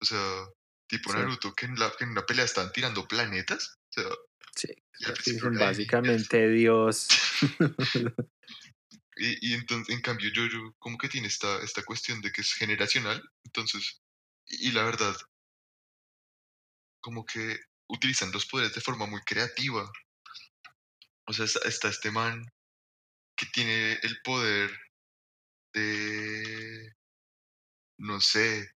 O 0.01 0.05
sea, 0.05 0.45
tipo 0.87 1.13
Naruto, 1.13 1.53
que 1.53 1.65
en, 1.65 1.75
la, 1.75 1.91
en 1.99 2.09
una 2.09 2.25
pelea 2.25 2.45
están 2.45 2.71
tirando 2.71 3.07
planetas. 3.07 3.77
O 3.89 4.01
sea, 4.01 4.09
sí, 4.55 5.39
básicamente 5.57 6.49
Dios. 6.49 7.07
y, 9.17 9.51
y 9.51 9.53
entonces, 9.53 9.93
en 9.93 10.01
cambio, 10.01 10.31
yo, 10.31 10.45
yo 10.47 10.73
como 10.79 10.97
que 10.97 11.09
tiene 11.09 11.27
esta, 11.27 11.61
esta 11.61 11.83
cuestión 11.83 12.21
de 12.21 12.31
que 12.31 12.41
es 12.41 12.53
generacional. 12.53 13.21
Entonces, 13.43 14.01
y 14.47 14.71
la 14.71 14.83
verdad, 14.83 15.15
como 17.01 17.25
que 17.25 17.59
utilizan 17.87 18.31
los 18.31 18.45
poderes 18.45 18.73
de 18.73 18.81
forma 18.81 19.05
muy 19.05 19.21
creativa. 19.21 19.91
O 21.25 21.33
sea, 21.33 21.45
está 21.45 21.89
este 21.89 22.09
man 22.09 22.49
que 23.39 23.45
tiene 23.47 23.93
el 23.93 24.21
poder 24.21 24.69
de, 25.73 26.93
no 27.97 28.19
sé, 28.19 28.75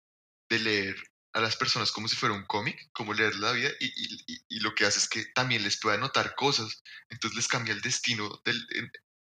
de 0.50 0.60
leer 0.60 1.04
a 1.34 1.42
las 1.42 1.56
personas 1.56 1.92
como 1.92 2.08
si 2.08 2.16
fuera 2.16 2.36
un 2.36 2.46
cómic, 2.46 2.92
como 2.94 3.14
leer 3.14 3.36
la 3.38 3.54
vida, 3.54 3.72
y, 3.80 4.60
lo 4.60 4.76
que 4.76 4.86
hace 4.86 5.00
es 5.00 5.10
que 5.10 5.26
también 5.34 5.64
les 5.64 5.80
puede 5.80 5.98
anotar 5.98 6.36
cosas, 6.36 6.84
entonces 7.10 7.36
les 7.36 7.48
cambia 7.48 7.74
el 7.74 7.82
destino 7.82 8.40
del, 8.46 8.68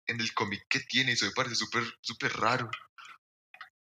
en, 0.06 0.20
el 0.20 0.32
cómic 0.32 0.64
que 0.70 0.80
tiene, 0.80 1.10
y 1.10 1.14
eso 1.14 1.26
me 1.26 1.32
parece 1.32 1.56
súper, 1.56 1.84
súper 2.00 2.32
raro. 2.32 2.70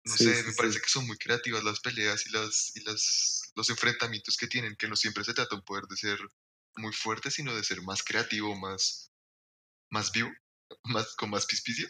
No 0.05 0.17
sé, 0.17 0.43
me 0.43 0.55
parece 0.55 0.81
que 0.81 0.89
son 0.89 1.07
muy 1.07 1.17
creativas 1.17 1.63
las 1.63 1.81
peleas 1.81 2.27
y, 2.27 2.31
las, 2.31 2.73
y 2.75 2.81
las, 2.81 3.53
los 3.55 3.71
enfrentamientos 3.71 4.37
que 4.37 4.49
tienen, 4.49 4.75
que 4.75 4.89
no 4.89 4.97
siempre 4.97 5.23
se 5.23 5.35
trata 5.35 5.55
un 5.55 5.65
poder 5.65 5.85
de 5.85 5.97
ser 5.97 6.19
muy 6.75 6.93
fuerte, 6.93 7.31
sino 7.31 7.55
de 7.55 7.63
ser 7.63 7.81
más 7.83 8.03
creativo, 8.03 8.57
más, 8.57 9.13
más 9.91 10.11
vivo 10.11 10.33
más, 10.85 11.15
con 11.17 11.31
más 11.31 11.47
pispicio. 11.47 11.89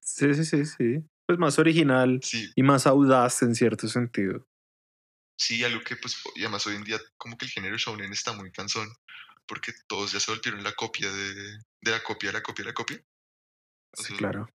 sí, 0.00 0.34
sí, 0.34 0.44
sí, 0.44 0.64
sí. 0.64 1.04
Pues 1.26 1.38
más 1.38 1.58
original 1.58 2.20
y 2.56 2.62
más 2.62 2.86
audaz 2.86 3.42
en 3.42 3.54
cierto 3.54 3.88
sentido. 3.88 4.46
Sí, 5.38 5.64
algo 5.64 5.80
que 5.82 5.96
pues, 5.96 6.20
y 6.34 6.42
además 6.42 6.66
hoy 6.66 6.76
en 6.76 6.84
día 6.84 7.00
como 7.16 7.36
que 7.36 7.46
el 7.46 7.50
género 7.50 7.76
shounen 7.76 8.12
está 8.12 8.32
muy 8.32 8.50
cansón, 8.52 8.88
porque 9.46 9.72
todos 9.88 10.12
ya 10.12 10.20
se 10.20 10.30
volvieron 10.30 10.62
la 10.62 10.72
copia 10.72 11.10
de, 11.10 11.34
de 11.34 11.90
la 11.90 12.02
copia, 12.02 12.30
de 12.30 12.34
la 12.34 12.42
copia, 12.42 12.64
de 12.64 12.70
la 12.70 12.74
copia. 12.74 13.04
sí, 13.94 14.14
claro. 14.16 14.48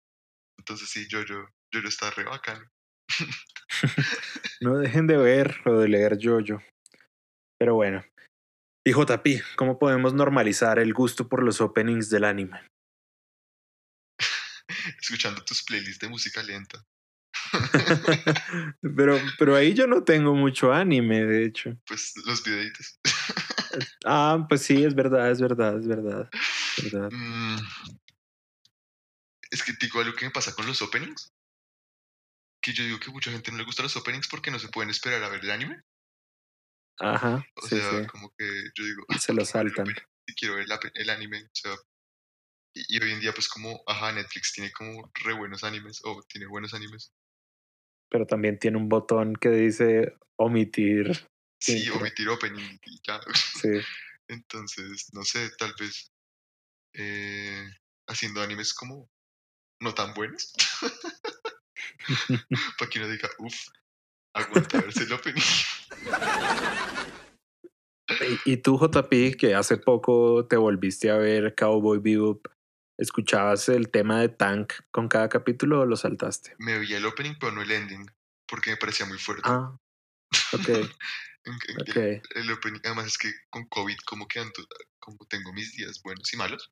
Entonces 0.57 0.89
sí, 0.89 1.07
yo, 1.09 1.23
yo, 1.23 1.47
yo, 1.71 1.81
yo 1.81 1.87
está 1.87 2.09
re 2.11 2.23
bacano. 2.23 2.65
no 4.61 4.77
dejen 4.77 5.07
de 5.07 5.17
ver 5.17 5.57
o 5.65 5.73
de 5.73 5.87
leer 5.87 6.17
yo, 6.17 6.39
yo. 6.39 6.59
Pero 7.59 7.75
bueno. 7.75 8.03
Y 8.87 8.91
JP, 8.91 9.27
¿cómo 9.55 9.79
podemos 9.79 10.13
normalizar 10.13 10.77
el 10.77 10.93
gusto 10.93 11.27
por 11.27 11.43
los 11.43 11.61
openings 11.61 12.09
del 12.09 12.23
anime? 12.23 12.61
Escuchando 15.05 15.43
tus 15.43 15.63
playlists 15.63 15.99
de 15.99 16.09
música 16.09 16.41
lenta. 16.43 16.83
pero, 18.95 19.19
pero 19.37 19.55
ahí 19.55 19.73
yo 19.73 19.87
no 19.87 20.03
tengo 20.03 20.33
mucho 20.33 20.73
anime, 20.73 21.25
de 21.25 21.45
hecho. 21.45 21.77
Pues 21.85 22.13
los 22.25 22.43
videitos. 22.43 22.99
ah, 24.05 24.45
pues 24.47 24.61
sí, 24.63 24.83
es 24.83 24.95
verdad, 24.95 25.29
es 25.31 25.41
verdad, 25.41 25.77
es 25.77 25.87
verdad. 25.87 26.29
Mm. 27.11 27.57
Es 29.51 29.63
que 29.63 29.73
digo 29.79 30.01
algo 30.01 30.15
que 30.15 30.25
me 30.25 30.31
pasa 30.31 30.53
con 30.53 30.65
los 30.65 30.81
openings. 30.81 31.33
Que 32.61 32.73
yo 32.73 32.83
digo 32.83 32.99
que 32.99 33.11
mucha 33.11 33.31
gente 33.31 33.51
no 33.51 33.57
le 33.57 33.63
gusta 33.63 33.83
los 33.83 33.95
openings 33.95 34.27
porque 34.27 34.49
no 34.49 34.59
se 34.59 34.69
pueden 34.69 34.89
esperar 34.89 35.23
a 35.23 35.29
ver 35.29 35.43
el 35.43 35.51
anime. 35.51 35.81
Ajá. 36.99 37.45
O 37.55 37.67
sea, 37.67 38.07
como 38.07 38.33
que 38.37 38.45
yo 38.75 38.85
digo. 38.85 39.05
Se 39.19 39.33
lo 39.33 39.45
saltan. 39.45 39.87
Si 40.27 40.33
quiero 40.33 40.55
ver 40.55 40.65
el 40.95 41.09
anime, 41.09 41.43
o 41.43 41.49
sea, 41.53 41.75
y, 42.75 43.01
hoy 43.01 43.11
en 43.11 43.21
día, 43.21 43.33
pues 43.33 43.47
como, 43.47 43.81
ajá, 43.87 44.11
Netflix 44.11 44.51
tiene 44.53 44.71
como 44.71 45.09
re 45.13 45.33
buenos 45.33 45.63
animes, 45.63 46.01
o 46.03 46.21
tiene 46.23 46.45
buenos 46.45 46.73
animes. 46.73 47.13
Pero 48.09 48.27
también 48.27 48.59
tiene 48.59 48.77
un 48.77 48.89
botón 48.89 49.33
que 49.35 49.49
dice 49.49 50.13
omitir. 50.35 51.27
Sí, 51.59 51.89
omitir 51.89 52.27
opening 52.29 52.77
y 52.83 53.01
ya. 53.07 53.21
Sí. 53.61 53.69
Entonces, 54.27 55.09
no 55.13 55.23
sé, 55.23 55.49
tal 55.57 55.73
vez 55.79 56.11
eh, 56.93 57.65
haciendo 58.07 58.41
animes 58.41 58.73
como 58.73 59.09
no 59.79 59.93
tan 59.93 60.13
buenos. 60.13 60.53
Para 62.77 62.89
que 62.89 62.99
uno 62.99 63.07
diga, 63.09 63.29
uff, 63.39 63.67
aguanta 64.33 64.81
verse 64.81 65.03
el 65.03 65.13
opening. 65.13 65.41
Y 68.45 68.57
tú, 68.57 68.77
JP, 68.77 69.37
que 69.37 69.55
hace 69.55 69.77
poco 69.77 70.45
te 70.47 70.57
volviste 70.57 71.09
a 71.09 71.17
ver 71.17 71.55
Cowboy 71.55 71.99
Bebop, 71.99 72.47
¿Escuchabas 72.97 73.67
el 73.69 73.89
tema 73.89 74.21
de 74.21 74.29
Tank 74.29 74.73
con 74.91 75.09
cada 75.09 75.27
capítulo 75.27 75.81
o 75.81 75.85
lo 75.85 75.97
saltaste? 75.97 76.55
Me 76.59 76.77
oía 76.77 76.97
el 76.97 77.05
opening, 77.05 77.35
pero 77.39 77.51
no 77.51 77.61
el 77.61 77.71
ending, 77.71 78.05
porque 78.47 78.71
me 78.71 78.77
parecía 78.77 79.05
muy 79.05 79.17
fuerte. 79.17 79.43
Ah, 79.45 79.77
ok. 80.53 81.97
El, 82.35 82.51
opening, 82.51 82.79
además 82.85 83.07
es 83.07 83.17
que 83.17 83.31
con 83.49 83.67
COVID, 83.67 83.97
como 84.05 84.27
que 84.27 84.39
ando, 84.39 84.65
como 84.99 85.17
tengo 85.27 85.51
mis 85.53 85.73
días 85.73 86.01
buenos 86.03 86.33
y 86.33 86.37
malos, 86.37 86.71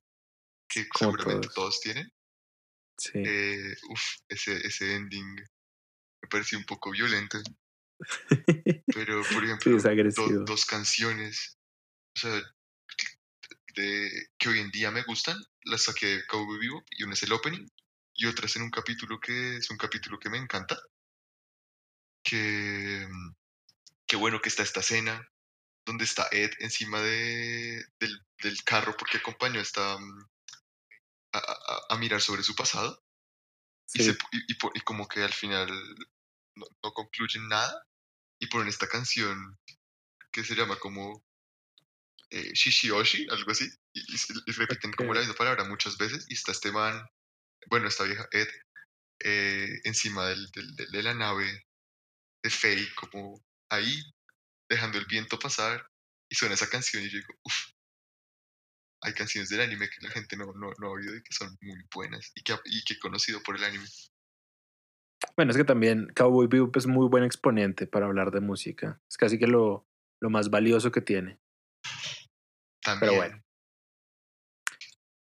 que 0.70 0.88
seguramente 0.98 1.50
todos. 1.54 1.82
tienen. 1.82 2.12
Sí. 2.98 3.12
Eh, 3.16 3.76
uf, 3.90 4.02
ese, 4.30 4.66
ese 4.66 4.96
ending 4.96 5.36
me 5.36 6.30
pareció 6.30 6.58
un 6.58 6.66
poco 6.66 6.92
violento. 6.92 7.38
Pero, 8.96 9.22
por 9.34 9.44
ejemplo, 9.44 9.78
dos 10.46 10.66
canciones. 10.66 11.58
O 12.16 12.20
sea, 12.20 12.42
de, 13.76 14.28
que 14.38 14.50
hoy 14.50 14.60
en 14.60 14.72
día 14.72 14.92
me 14.92 15.04
gustan, 15.04 15.38
las 15.64 15.84
saqué 15.84 16.06
de 16.08 16.28
Cowboy 16.28 16.60
Vivo 16.60 16.84
y 16.92 17.04
una 17.04 17.14
es 17.14 17.24
el 17.24 17.34
opening 17.34 17.68
y 18.14 18.26
otra 18.28 18.46
es 18.46 18.56
en 18.56 18.64
un 18.64 18.70
capítulo 18.70 19.20
que 19.20 19.58
es 19.58 19.70
un 19.70 19.78
capítulo 19.78 20.20
que 20.20 20.30
me 20.30 20.38
encanta. 20.38 20.80
Que, 22.24 23.08
qué 24.06 24.16
bueno 24.16 24.42
que 24.42 24.50
está 24.50 24.64
esta 24.64 24.80
escena 24.80 25.28
donde 25.86 26.06
está 26.06 26.28
Ed 26.32 26.52
encima 26.60 27.02
de, 27.02 27.84
del, 28.00 28.64
carro 28.64 28.96
porque 28.98 29.18
acompañó 29.18 29.60
esta, 29.60 29.98
a, 31.34 31.82
a, 31.90 31.98
mirar 31.98 32.22
sobre 32.22 32.44
su 32.44 32.56
pasado. 32.56 33.04
Y, 33.94 34.10
y, 34.10 34.82
como 34.82 35.08
que 35.08 35.22
al 35.22 35.34
final 35.34 35.70
no, 36.56 36.66
no 36.84 36.94
concluyen 36.94 37.48
nada 37.48 37.86
y 38.40 38.48
ponen 38.48 38.70
esta 38.70 38.88
canción 38.88 39.60
que 40.32 40.44
se 40.44 40.56
llama 40.56 40.78
como 40.80 41.24
eh, 42.34 42.52
Shishioshi, 42.54 43.28
algo 43.30 43.52
así, 43.52 43.70
y, 43.94 44.52
repiten 44.54 44.92
como 44.94 45.14
la 45.14 45.20
misma 45.20 45.36
palabra 45.36 45.64
muchas 45.66 45.98
veces, 45.98 46.26
y 46.30 46.34
está 46.34 46.52
este 46.52 46.72
man, 46.72 47.00
bueno, 47.70 47.88
esta 47.88 48.04
vieja 48.06 48.28
Ed, 48.32 48.48
eh, 49.24 49.80
encima 49.84 50.28
del, 50.28 50.50
del- 50.52 50.76
del- 50.76 50.92
de 50.92 51.04
la 51.04 51.14
nave 51.14 51.46
de 52.44 52.50
Faye, 52.50 52.88
como 52.96 53.40
ahí, 53.70 54.02
dejando 54.68 54.98
el 54.98 55.06
viento 55.06 55.38
pasar, 55.38 55.86
y 56.30 56.36
suena 56.36 56.56
esa 56.56 56.70
canción, 56.70 57.04
y 57.04 57.10
yo 57.10 57.20
digo, 57.20 57.34
uff, 57.44 57.70
hay 59.04 59.14
canciones 59.14 59.50
del 59.50 59.62
anime 59.62 59.90
que 59.90 60.02
la 60.06 60.10
gente 60.10 60.36
no, 60.36 60.46
no, 60.54 60.72
no 60.80 60.88
ha 60.88 60.92
oído 60.92 61.16
y 61.16 61.22
que 61.22 61.34
son 61.34 61.56
muy 61.62 61.80
buenas, 61.94 62.32
y 62.36 62.42
que, 62.42 62.54
ha- 62.54 62.62
y 62.66 62.84
que 62.84 62.96
he 62.96 63.00
conocido 63.00 63.44
por 63.44 63.58
el 63.58 63.64
anime. 63.64 63.86
Bueno, 65.36 65.52
es 65.52 65.58
que 65.58 65.64
también 65.64 66.08
Cowboy 66.16 66.48
Bebop 66.48 66.76
es 66.78 66.88
muy 66.88 67.08
buen 67.08 67.24
exponente 67.24 67.86
para 67.88 68.08
hablar 68.08 68.32
de 68.32 68.40
música. 68.42 69.02
Es 69.10 69.18
casi 69.18 69.38
que 69.40 69.48
lo, 69.48 69.88
lo 70.20 70.30
más 70.30 70.50
valioso 70.50 70.92
que 70.92 71.02
tiene. 71.02 71.40
También, 72.84 73.16
bueno. 73.16 73.44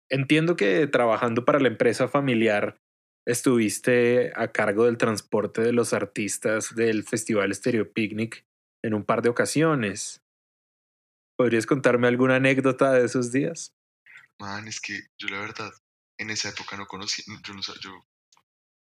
Entiendo 0.10 0.56
que 0.56 0.88
trabajando 0.88 1.44
para 1.44 1.60
la 1.60 1.68
empresa 1.68 2.08
familiar 2.08 2.80
estuviste 3.26 4.32
a 4.36 4.52
cargo 4.54 4.86
del 4.86 4.98
transporte 4.98 5.62
de 5.62 5.74
los 5.74 5.94
artistas 5.94 6.76
del 6.76 7.04
Festival 7.04 7.54
Stereo 7.54 7.92
Picnic 7.92 8.46
en 8.84 8.94
un 8.94 9.04
par 9.04 9.22
de 9.22 9.30
ocasiones. 9.30 10.24
¿Podrías 11.38 11.66
contarme 11.66 12.08
alguna 12.08 12.36
anécdota 12.38 12.94
de 12.94 13.06
esos 13.06 13.32
días? 13.32 13.74
man, 14.40 14.68
es 14.68 14.80
que 14.80 15.00
yo 15.18 15.28
la 15.30 15.40
verdad, 15.40 15.72
en 16.18 16.30
esa 16.30 16.50
época 16.50 16.78
no 16.78 16.88
conocí, 16.88 17.24
yo 17.44 17.54
no 17.54 17.62
yo 17.82 18.08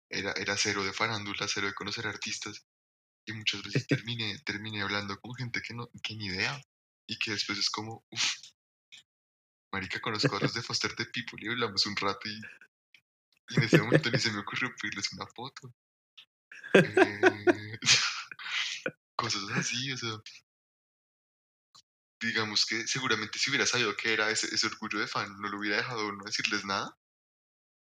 era, 0.09 0.31
era 0.33 0.55
cero 0.57 0.83
de 0.83 0.93
farándula, 0.93 1.47
cero 1.47 1.67
de 1.67 1.73
conocer 1.73 2.07
artistas, 2.07 2.65
y 3.25 3.33
muchas 3.33 3.61
veces 3.63 3.87
terminé, 3.87 4.39
terminé 4.45 4.81
hablando 4.81 5.19
con 5.19 5.33
gente 5.35 5.61
que 5.61 5.73
no, 5.73 5.89
que 6.01 6.15
ni 6.15 6.27
idea, 6.27 6.61
y 7.07 7.17
que 7.17 7.31
después 7.31 7.59
es 7.59 7.69
como, 7.69 8.05
uff, 8.09 8.33
marica, 9.73 9.99
conozco 9.99 10.37
a 10.37 10.39
los 10.39 10.53
de 10.53 10.61
Foster 10.63 10.95
the 10.95 11.05
People, 11.05 11.39
y 11.41 11.49
hablamos 11.49 11.85
un 11.85 11.95
rato, 11.95 12.29
y, 12.29 12.39
y 13.49 13.57
en 13.57 13.63
ese 13.63 13.79
momento 13.79 14.09
ni 14.09 14.19
se 14.19 14.31
me 14.31 14.39
ocurrió 14.39 14.73
pedirles 14.79 15.11
una 15.13 15.27
foto. 15.27 15.73
Eh, 16.73 17.79
cosas 19.15 19.43
así, 19.55 19.91
o 19.91 19.97
sea, 19.97 20.21
digamos 22.21 22.65
que 22.65 22.87
seguramente 22.87 23.37
si 23.37 23.49
hubiera 23.49 23.65
sabido 23.65 23.95
que 23.95 24.13
era 24.13 24.29
ese, 24.29 24.47
ese 24.53 24.67
orgullo 24.67 24.99
de 24.99 25.07
fan, 25.07 25.39
no 25.41 25.49
lo 25.49 25.59
hubiera 25.59 25.77
dejado 25.77 26.11
no 26.13 26.23
decirles 26.23 26.63
nada. 26.65 26.97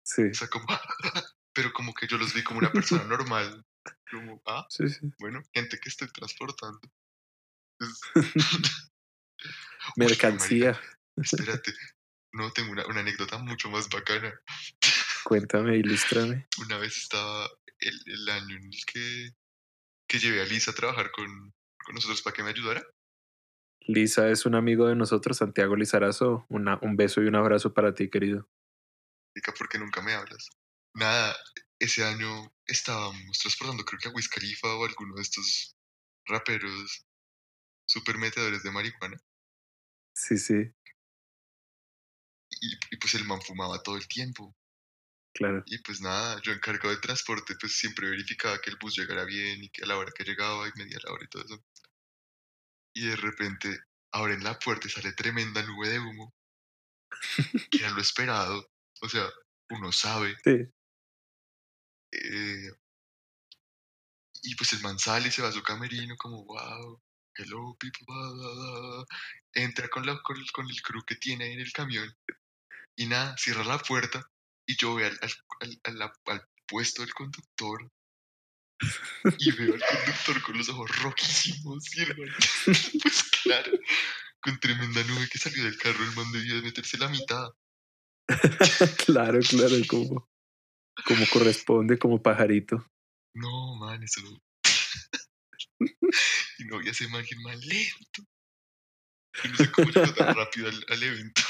Sí, 0.05 0.23
O 0.23 0.35
sea, 0.35 0.49
como, 0.49 0.67
pero 1.53 1.73
como 1.73 1.93
que 1.93 2.07
yo 2.07 2.19
los 2.19 2.33
vi 2.35 2.43
como 2.43 2.61
una 2.61 2.73
persona 2.73 3.05
normal. 3.05 3.65
Como, 4.11 4.43
ah, 4.47 4.67
sí, 4.69 4.89
sí. 4.89 5.11
bueno, 5.19 5.43
gente 5.53 5.79
que 5.79 5.89
estoy 5.89 6.09
transportando. 6.09 6.81
Mercancía. 9.97 10.79
Espérate, 11.23 11.73
no, 12.33 12.51
tengo 12.53 12.73
una, 12.73 12.87
una 12.87 13.01
anécdota 13.01 13.39
mucho 13.39 13.71
más 13.71 13.89
bacana. 13.89 14.33
Cuéntame, 15.25 15.77
ilústrame. 15.77 16.47
Una 16.59 16.79
vez 16.79 16.97
estaba 16.97 17.49
el, 17.81 18.01
el 18.07 18.29
año 18.29 18.57
en 18.57 18.65
el 18.65 18.85
que, 18.87 19.31
que 20.07 20.19
llevé 20.19 20.43
a 20.43 20.45
Lisa 20.45 20.71
a 20.71 20.75
trabajar 20.75 21.11
con, 21.11 21.53
con 21.85 21.95
nosotros 21.95 22.23
para 22.23 22.35
que 22.35 22.43
me 22.43 22.51
ayudara. 22.51 22.83
Lisa 23.81 24.29
es 24.29 24.45
un 24.45 24.55
amigo 24.55 24.87
de 24.87 24.97
nosotros, 24.97 25.39
Santiago 25.39 25.75
Lizarazo. 25.77 26.45
Una, 26.49 26.79
un 26.83 26.97
beso 26.97 27.23
y 27.23 27.27
un 27.27 27.37
abrazo 27.37 27.73
para 27.73 27.95
ti, 27.95 28.11
querido. 28.11 28.49
¿por 29.57 29.69
qué 29.69 29.79
nunca 29.79 30.03
me 30.03 30.13
hablas? 30.13 30.49
Nada, 30.95 31.37
ese 31.79 32.05
año 32.05 32.53
estábamos 32.67 33.39
transportando, 33.39 33.85
creo 33.85 34.01
que 34.01 34.09
a 34.09 34.13
Wiz 34.13 34.29
Khalifa 34.29 34.75
o 34.75 34.85
alguno 34.85 35.15
de 35.15 35.23
estos 35.23 35.77
raperos 36.27 37.07
super 37.87 38.19
metedores 38.19 38.63
de 38.63 38.71
marihuana. 38.71 39.17
Sí, 40.15 40.37
sí, 40.37 40.75
Y, 42.61 42.73
y 42.91 42.97
pues 42.99 43.15
el 43.15 43.25
man 43.25 43.41
fumaba 43.43 43.83
todo 43.83 43.97
el 43.97 44.07
tiempo. 44.09 44.57
claro. 45.35 45.63
Y 45.67 45.79
pues 45.83 46.01
nada, 46.01 46.41
yo 46.43 46.53
encargado 46.53 46.91
de 46.91 47.01
transporte, 47.01 47.55
pues 47.61 47.77
siempre 47.77 48.11
verificaba 48.11 48.61
que 48.61 48.71
el 48.71 48.77
bus 48.81 48.97
llegara 48.97 49.25
bien 49.25 49.63
y 49.65 49.71
que 49.71 49.85
a 49.85 49.87
la 49.87 49.97
hora 49.97 50.13
que 50.17 50.25
llegaba 50.25 50.69
y 50.69 50.73
medía 50.77 50.99
la 51.05 51.13
hora 51.13 51.25
y 51.25 51.29
todo 51.29 51.45
eso. 51.45 51.65
Y 52.95 53.07
de 53.07 53.17
repente 53.17 53.79
abren 54.13 54.45
la 54.45 54.59
puerta 54.59 54.87
y 54.87 54.91
sale 54.91 55.13
tremenda 55.15 55.63
nube 55.63 55.89
de 55.89 56.01
humo. 56.01 56.35
Que 57.71 57.79
era 57.79 57.91
lo 57.91 58.01
esperado. 58.01 58.71
O 59.01 59.09
sea, 59.09 59.29
uno 59.71 59.93
sabe. 59.93 60.37
Sí. 60.45 60.69
eh, 62.13 62.71
y 64.43 64.55
pues 64.57 64.73
el 64.73 64.81
man 64.83 64.99
sale 64.99 65.29
y 65.29 65.31
se 65.31 65.43
va 65.43 65.49
a 65.49 65.53
su 65.53 65.63
camerino 65.63 66.17
como, 66.17 66.45
wow, 66.45 67.01
hello 67.35 67.77
people, 67.79 68.05
blah, 68.07 68.33
blah, 68.33 68.55
blah". 68.55 69.05
Entra 69.55 69.89
con, 69.89 70.07
la, 70.07 70.21
con, 70.23 70.37
el, 70.37 70.51
con 70.53 70.69
el 70.69 70.81
crew 70.83 71.03
que 71.07 71.17
tiene 71.17 71.53
en 71.53 71.61
el 71.61 71.73
camión. 71.73 72.09
Y 72.99 73.07
nada, 73.07 73.37
cierra 73.39 73.63
la 73.63 73.79
puerta 73.79 74.29
y 74.67 74.77
yo 74.77 74.91
voy 74.91 75.05
al, 75.05 75.17
al, 75.23 75.81
al- 75.85 76.03
a 76.03 76.13
al 76.33 76.49
puesto 76.67 77.03
del 77.03 77.15
conductor 77.15 77.89
y 79.39 79.53
veo 79.53 79.75
al 79.75 79.81
conductor 79.81 80.43
con 80.43 80.59
los 80.59 80.69
ojos 80.69 80.91
rojísimos, 81.03 81.97
y 81.97 82.01
el 82.03 82.17
man, 82.19 82.29
pues 83.03 83.23
claro, 83.43 83.73
con 84.41 84.59
tremenda 84.59 85.03
nube 85.05 85.29
que 85.31 85.39
salió 85.39 85.63
del 85.63 85.79
carro, 85.79 86.03
el 86.03 86.15
man 86.17 86.31
debió 86.33 86.57
de 86.57 86.63
meterse 86.63 86.99
la 86.99 87.09
mitad. 87.09 87.51
claro, 89.07 89.39
claro, 89.49 89.77
como, 89.87 90.29
como 91.07 91.27
corresponde, 91.33 91.99
como 91.99 92.21
pajarito. 92.21 92.85
No, 93.35 93.77
man, 93.77 94.03
eso... 94.03 94.21
y 96.59 96.65
no 96.65 96.77
había 96.77 96.91
ese 96.91 97.07
man, 97.09 97.25
que 97.25 97.37
el 97.37 97.43
man 97.43 97.61
lento. 97.61 98.23
Yo 99.45 99.51
no 99.51 99.57
sé 99.57 99.71
cómo 99.71 99.91
llegó 99.91 100.15
tan 100.15 100.35
rápido 100.35 100.69
al, 100.69 100.85
al 100.89 101.03
evento. 101.03 101.43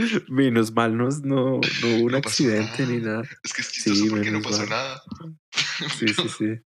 Menos 0.28 0.72
mal 0.72 0.96
no, 0.96 1.08
no, 1.08 1.60
no 1.60 1.88
hubo 1.88 2.04
un 2.06 2.12
No 2.12 2.18
accidente 2.18 2.86
ni 2.86 2.98
nada. 2.98 3.22
Es 3.42 3.52
que 3.52 3.62
es 3.62 3.72
chistoso 3.72 4.02
Sí, 4.04 4.10
porque 4.10 4.30
no 4.30 4.42
pasó 4.42 4.58
mal. 4.60 4.68
nada. 4.68 5.02
Sí, 5.98 6.08
sí, 6.14 6.28
sí. 6.28 6.62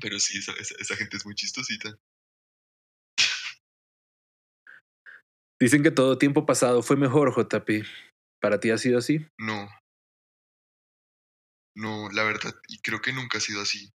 Pero 0.00 0.18
sí, 0.18 0.38
esa, 0.38 0.52
esa, 0.52 0.74
esa 0.78 0.96
gente 0.96 1.16
es 1.16 1.24
muy 1.24 1.34
chistosita. 1.34 1.96
Dicen 5.60 5.82
que 5.82 5.90
todo 5.90 6.18
tiempo 6.18 6.44
pasado 6.44 6.82
fue 6.82 6.96
mejor, 6.96 7.32
JP. 7.34 7.84
¿Para 8.40 8.58
ti 8.58 8.70
ha 8.70 8.78
sido 8.78 8.98
así? 8.98 9.24
No. 9.38 9.68
No, 11.76 12.10
la 12.10 12.24
verdad, 12.24 12.54
y 12.68 12.78
creo 12.80 13.00
que 13.00 13.12
nunca 13.12 13.38
ha 13.38 13.40
sido 13.40 13.62
así. 13.62 13.90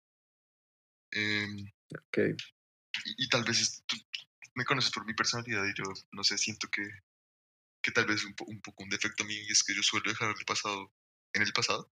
Em, 1.12 1.68
Ok. 1.94 2.18
y, 3.06 3.26
y 3.26 3.30
tal 3.30 3.44
vez 3.44 3.60
es- 3.62 3.84
tú 3.86 3.98
me 4.56 4.66
conoces 4.66 4.92
por 4.92 5.06
mi 5.06 5.14
personalidad 5.14 5.64
y 5.66 5.74
yo, 5.78 5.84
no 6.12 6.24
sé, 6.24 6.38
siento 6.38 6.68
que, 6.70 6.82
que 7.88 7.94
tal 7.94 8.06
vez 8.06 8.26
un, 8.26 8.34
po- 8.36 8.44
un 8.50 8.60
poco 8.60 8.84
un 8.84 8.90
defecto 8.90 9.24
mío 9.24 9.42
y 9.42 9.50
es 9.50 9.64
que 9.64 9.74
yo 9.74 9.82
suelo 9.82 10.10
dejar 10.12 10.36
el 10.38 10.44
pasado 10.46 10.92
en 11.32 11.42
el 11.42 11.54
pasado. 11.54 11.90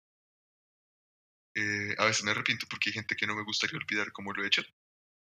Eh, 1.55 1.95
a 1.97 2.03
veces 2.05 2.25
me 2.25 2.31
arrepiento 2.31 2.67
porque 2.69 2.89
hay 2.89 2.95
gente 2.95 3.15
que 3.15 3.25
no 3.25 3.33
me 3.33 3.45
gustaría 3.45 3.77
olvidar 3.77 4.11
como 4.11 4.33
lo 4.33 4.43
he 4.43 4.47
hecho. 4.47 4.61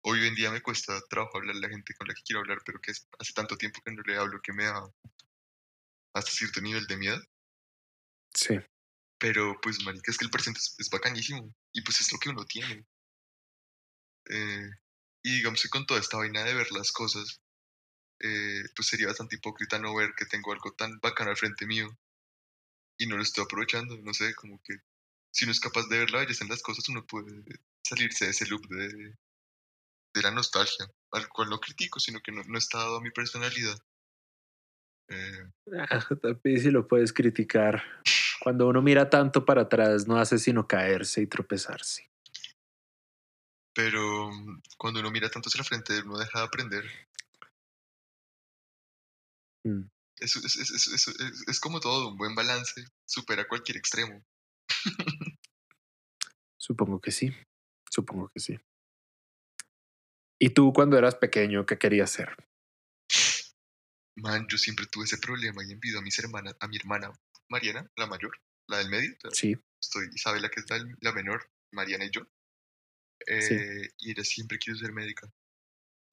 Hoy 0.02 0.26
en 0.26 0.34
día 0.34 0.50
me 0.50 0.62
cuesta 0.62 1.00
trabajo 1.08 1.38
hablar 1.38 1.54
a 1.54 1.60
la 1.60 1.68
gente 1.68 1.94
con 1.94 2.08
la 2.08 2.14
que 2.14 2.22
quiero 2.24 2.40
hablar, 2.40 2.58
pero 2.66 2.80
que 2.80 2.90
es- 2.90 3.06
hace 3.20 3.32
tanto 3.32 3.56
tiempo 3.56 3.80
que 3.84 3.92
no 3.92 4.02
le 4.02 4.16
hablo 4.16 4.40
que 4.42 4.52
me 4.52 4.64
da 4.64 4.82
hasta 6.12 6.32
cierto 6.32 6.60
nivel 6.60 6.88
de 6.88 6.96
miedo. 6.96 7.22
Sí. 8.34 8.58
Pero 9.18 9.56
pues, 9.62 9.80
marica, 9.84 10.10
es 10.10 10.18
que 10.18 10.24
el 10.24 10.30
presente 10.32 10.58
es, 10.58 10.74
es 10.76 10.90
bacanísimo. 10.90 11.54
Y 11.72 11.82
pues 11.82 12.00
es 12.00 12.10
lo 12.12 12.18
que 12.18 12.30
uno 12.30 12.44
tiene. 12.46 12.84
Eh, 14.28 14.70
y 15.22 15.36
digamos 15.36 15.62
que 15.62 15.68
con 15.68 15.86
toda 15.86 16.00
esta 16.00 16.16
vaina 16.16 16.42
de 16.42 16.54
ver 16.54 16.72
las 16.72 16.90
cosas, 16.90 17.40
eh, 18.24 18.64
pues 18.74 18.88
sería 18.88 19.08
bastante 19.08 19.36
hipócrita 19.36 19.78
no 19.78 19.94
ver 19.94 20.14
que 20.16 20.24
tengo 20.24 20.50
algo 20.50 20.72
tan 20.72 20.98
bacano 21.00 21.30
al 21.30 21.36
frente 21.36 21.66
mío 21.66 21.86
y 22.96 23.06
no 23.06 23.16
lo 23.16 23.22
estoy 23.22 23.44
aprovechando. 23.44 23.98
No 23.98 24.14
sé, 24.14 24.34
como 24.34 24.62
que 24.62 24.76
si 25.30 25.44
uno 25.44 25.52
es 25.52 25.60
capaz 25.60 25.86
de 25.88 25.98
ver 25.98 26.10
la 26.10 26.20
belleza 26.20 26.44
en 26.44 26.50
las 26.50 26.62
cosas, 26.62 26.88
uno 26.88 27.06
puede 27.06 27.44
salirse 27.82 28.24
de 28.24 28.30
ese 28.30 28.46
loop 28.46 28.66
de, 28.68 29.14
de 30.14 30.22
la 30.22 30.30
nostalgia, 30.30 30.86
al 31.12 31.28
cual 31.28 31.50
no 31.50 31.60
critico, 31.60 32.00
sino 32.00 32.20
que 32.20 32.32
no, 32.32 32.42
no 32.44 32.56
está 32.56 32.78
dado 32.78 32.96
a 32.96 33.02
mi 33.02 33.10
personalidad. 33.10 33.76
Eh, 35.08 35.50
Ah, 35.90 36.00
si 36.42 36.70
lo 36.70 36.88
puedes 36.88 37.12
criticar. 37.12 37.82
Cuando 38.40 38.68
uno 38.68 38.80
mira 38.80 39.10
tanto 39.10 39.44
para 39.44 39.62
atrás, 39.62 40.06
no 40.06 40.16
hace 40.18 40.38
sino 40.38 40.66
caerse 40.66 41.20
y 41.20 41.26
tropezarse. 41.26 42.10
pero 43.74 44.30
mm, 44.30 44.62
cuando 44.78 45.00
uno 45.00 45.10
mira 45.10 45.28
tanto 45.28 45.48
hacia 45.48 45.58
la 45.58 45.64
frente, 45.64 46.00
uno 46.02 46.18
deja 46.18 46.38
de 46.38 46.44
aprender. 46.46 46.84
Mm. 49.64 49.88
Es, 50.16 50.36
es, 50.36 50.56
es, 50.56 50.70
es, 50.88 51.08
es- 51.48 51.60
como 51.60 51.80
todo, 51.80 52.08
un 52.10 52.16
buen 52.16 52.34
balance 52.34 52.84
supera 53.04 53.48
cualquier 53.48 53.76
extremo. 53.78 54.24
Supongo 56.56 57.00
que 57.00 57.10
sí. 57.10 57.32
Supongo 57.90 58.28
que 58.28 58.40
sí. 58.40 58.58
¿Y 60.38 60.50
tú 60.50 60.72
cuando 60.72 60.96
eras 60.98 61.14
pequeño 61.16 61.66
qué 61.66 61.78
querías 61.78 62.10
ser? 62.10 62.36
Man, 64.16 64.46
yo 64.48 64.58
siempre 64.58 64.86
tuve 64.86 65.04
ese 65.04 65.18
problema 65.18 65.64
y 65.64 65.72
envidio 65.72 65.98
a 65.98 66.02
mis 66.02 66.18
hermanas, 66.18 66.54
a 66.60 66.68
mi 66.68 66.76
hermana 66.76 67.12
Mariana, 67.48 67.90
la 67.96 68.06
mayor, 68.06 68.40
la 68.68 68.78
del 68.78 68.88
medio, 68.90 69.14
Sí. 69.32 69.56
estoy 69.80 70.08
Isabela 70.14 70.48
que 70.48 70.60
es 70.60 70.70
la, 70.70 70.78
la 71.00 71.12
menor, 71.12 71.50
Mariana 71.72 72.04
y 72.04 72.10
yo. 72.10 72.22
Eh, 73.26 73.90
y 73.98 74.10
ella 74.12 74.24
siempre 74.24 74.58
quiso 74.58 74.76
ser 74.76 74.92
médica. 74.92 75.28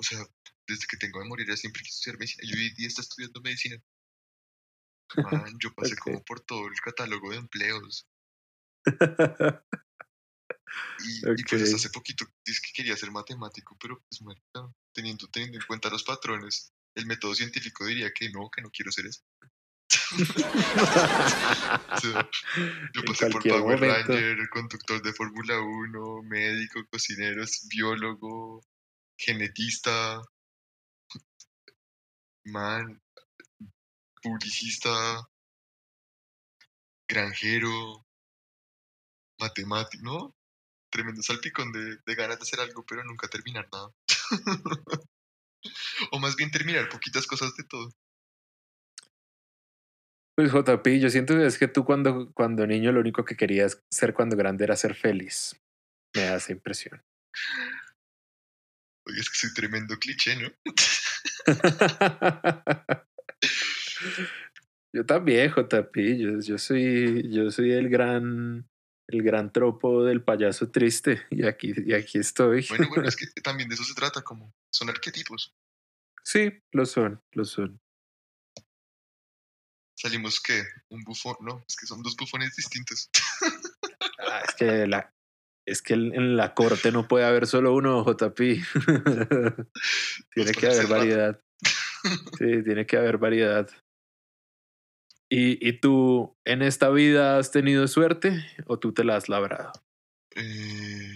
O 0.02 0.04
sea, 0.04 0.26
desde 0.68 0.88
que 0.88 0.98
tengo 0.98 1.20
memoria, 1.20 1.56
siempre 1.56 1.84
quiso 1.84 2.02
ser 2.02 2.18
medicina. 2.18 2.44
Y 2.44 2.58
hoy 2.58 2.74
día 2.74 2.88
está 2.88 3.02
estudiando 3.02 3.40
medicina. 3.40 3.78
Man, 5.16 5.60
yo 5.60 5.72
pasé 5.76 5.96
como 5.96 6.24
por 6.24 6.40
todo 6.40 6.68
el 6.68 6.74
catálogo 6.84 7.30
de 7.30 7.38
empleos. 7.38 8.08
Y, 11.04 11.22
pues 11.44 11.62
hasta 11.62 11.76
hace 11.76 11.92
poquito 11.92 12.26
dice 12.44 12.62
que 12.66 12.74
quería 12.74 12.98
ser 12.98 13.12
matemático, 13.12 13.78
pero 13.80 14.04
pues 14.10 14.22
teniendo, 14.92 15.28
teniendo 15.28 15.60
en 15.60 15.66
cuenta 15.68 15.92
los 15.92 16.04
patrones, 16.04 16.74
el 16.96 17.06
método 17.06 17.36
científico 17.36 17.86
diría 17.86 18.12
que 18.12 18.32
no, 18.32 18.50
que 18.50 18.64
no 18.64 18.72
quiero 18.72 18.92
ser 18.92 19.06
eso. 19.06 19.22
yo 22.96 23.04
pasé 23.06 23.30
por 23.30 23.44
Power 23.44 23.80
Ranger, 23.80 24.50
conductor 24.50 25.00
de 25.04 25.14
Fórmula 25.14 25.62
1, 25.62 26.24
médico, 26.24 26.84
cocinero, 26.90 27.46
biólogo, 27.70 28.64
genetista, 29.22 30.22
man, 32.46 33.02
publicista, 34.22 35.30
granjero, 37.08 38.06
matemático, 39.40 40.04
¿no? 40.04 40.36
Tremendo 40.92 41.22
salpicón 41.22 41.72
de, 41.72 41.98
de 42.06 42.16
ganas 42.16 42.40
de 42.40 42.44
hacer 42.44 42.60
algo, 42.60 42.84
pero 42.86 43.04
nunca 43.04 43.28
terminar 43.28 43.68
nada. 43.72 43.92
o 46.12 46.20
más 46.20 46.36
bien 46.36 46.52
terminar 46.52 46.90
poquitas 46.90 47.28
cosas 47.28 47.56
de 47.56 47.64
todo. 47.64 47.92
Pues 50.36 50.52
JP, 50.52 51.00
yo 51.00 51.10
siento 51.10 51.36
que 51.36 51.46
es 51.46 51.60
que 51.60 51.68
tú 51.68 51.86
cuando, 51.86 52.32
cuando 52.34 52.66
niño 52.66 52.92
lo 52.92 53.02
único 53.02 53.24
que 53.24 53.36
querías 53.36 53.84
ser 53.92 54.14
cuando 54.14 54.36
grande 54.36 54.64
era 54.64 54.76
ser 54.76 54.96
feliz. 54.96 55.56
Me 56.16 56.24
da 56.24 56.38
esa 56.38 56.52
impresión. 56.52 57.04
Oye, 59.12 59.20
es 59.20 59.30
que 59.30 59.36
soy 59.38 59.54
tremendo 59.54 60.00
cliché, 60.00 60.38
¿no? 60.38 60.50
yo 64.94 65.06
también, 65.06 65.52
JP. 65.52 65.96
Yo, 66.18 66.40
yo, 66.40 66.58
soy, 66.58 67.30
yo 67.30 67.52
soy 67.52 67.74
el 67.74 67.90
gran, 67.90 68.70
el 69.08 69.22
gran 69.22 69.52
tropo 69.52 70.06
del 70.06 70.24
payaso 70.24 70.72
triste. 70.72 71.28
Y 71.30 71.46
aquí, 71.46 71.74
y 71.86 71.94
aquí 71.94 72.20
estoy. 72.20 72.66
Bueno, 72.70 72.88
bueno, 72.88 73.10
es 73.10 73.16
que 73.18 73.28
también 73.42 73.68
de 73.68 73.76
eso 73.76 73.84
se 73.84 73.94
trata, 73.94 74.22
como 74.22 74.56
son 74.72 74.90
arquetipos. 74.90 75.54
Sí, 76.24 76.50
lo 76.72 76.86
son, 76.86 77.22
lo 77.34 77.44
son 77.44 77.82
salimos 80.02 80.42
que 80.42 80.64
un 80.90 81.04
bufón, 81.04 81.36
no, 81.42 81.64
es 81.68 81.76
que 81.76 81.86
son 81.86 82.02
dos 82.02 82.16
bufones 82.16 82.56
distintos. 82.56 83.10
Ah, 84.18 84.42
es 84.48 84.56
que 84.56 84.88
la, 84.88 85.14
es 85.66 85.82
que 85.82 85.94
en 85.94 86.38
la 86.38 86.54
corte 86.54 86.92
no 86.92 87.08
puede 87.08 87.26
haber 87.26 87.48
solo 87.48 87.74
uno, 87.74 88.04
JP. 88.04 88.38
tiene 90.34 90.52
que 90.52 90.68
haber 90.68 90.88
variedad. 90.88 91.42
sí, 92.38 92.64
tiene 92.64 92.86
que 92.86 92.98
haber 92.98 93.18
variedad. 93.18 93.70
¿Y, 95.30 95.66
¿Y 95.66 95.80
tú 95.80 96.38
en 96.46 96.62
esta 96.62 96.90
vida 96.90 97.38
has 97.38 97.52
tenido 97.52 97.88
suerte 97.88 98.46
o 98.66 98.80
tú 98.80 98.94
te 98.94 99.04
la 99.04 99.16
has 99.16 99.30
labrado? 99.30 99.72
Eh... 100.36 101.16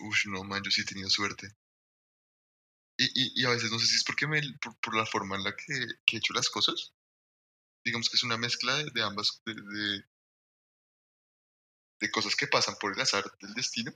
Uf, 0.00 0.26
no, 0.26 0.44
man, 0.44 0.62
yo 0.64 0.70
sí 0.70 0.80
he 0.80 0.84
tenido 0.84 1.10
suerte. 1.10 1.48
Y, 2.96 3.42
y, 3.42 3.44
a 3.44 3.50
veces 3.50 3.70
no 3.70 3.78
sé 3.78 3.86
si 3.86 3.96
es 3.96 4.04
porque 4.04 4.26
me, 4.26 4.40
por, 4.82 4.94
la 4.94 5.06
forma 5.06 5.36
en 5.36 5.44
la 5.44 5.56
que, 5.56 5.74
que, 6.06 6.16
he 6.16 6.18
hecho 6.18 6.32
las 6.34 6.50
cosas. 6.50 6.94
Digamos 7.84 8.08
que 8.08 8.16
es 8.16 8.22
una 8.22 8.36
mezcla 8.36 8.76
de, 8.76 9.02
ambas, 9.02 9.42
de, 9.46 9.54
de, 9.54 10.04
cosas 12.08 12.36
que 12.36 12.46
pasan 12.46 12.76
por 12.80 12.94
el 12.94 13.00
azar 13.00 13.24
del 13.40 13.52
destino 13.54 13.92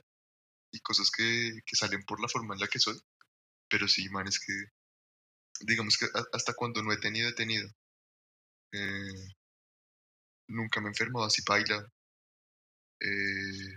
y 0.71 0.79
cosas 0.81 1.09
que, 1.09 1.61
que 1.65 1.75
salen 1.75 2.03
por 2.03 2.21
la 2.21 2.27
forma 2.27 2.53
en 2.53 2.59
la 2.59 2.67
que 2.67 2.79
soy. 2.79 2.99
Pero 3.69 3.87
sí, 3.87 4.09
man, 4.09 4.27
es 4.27 4.39
que, 4.39 4.53
digamos 5.61 5.97
que 5.97 6.07
hasta 6.33 6.53
cuando 6.53 6.83
no 6.83 6.91
he 6.91 6.97
tenido, 6.97 7.29
he 7.29 7.33
tenido. 7.33 7.67
Eh, 8.73 9.35
nunca 10.47 10.81
me 10.81 10.87
he 10.87 10.89
enfermado 10.89 11.25
así 11.25 11.41
baila. 11.47 11.91
Eh, 12.99 13.73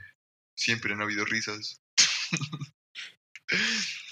siempre 0.54 0.92
han 0.92 1.02
habido 1.02 1.24
risas. 1.24 1.80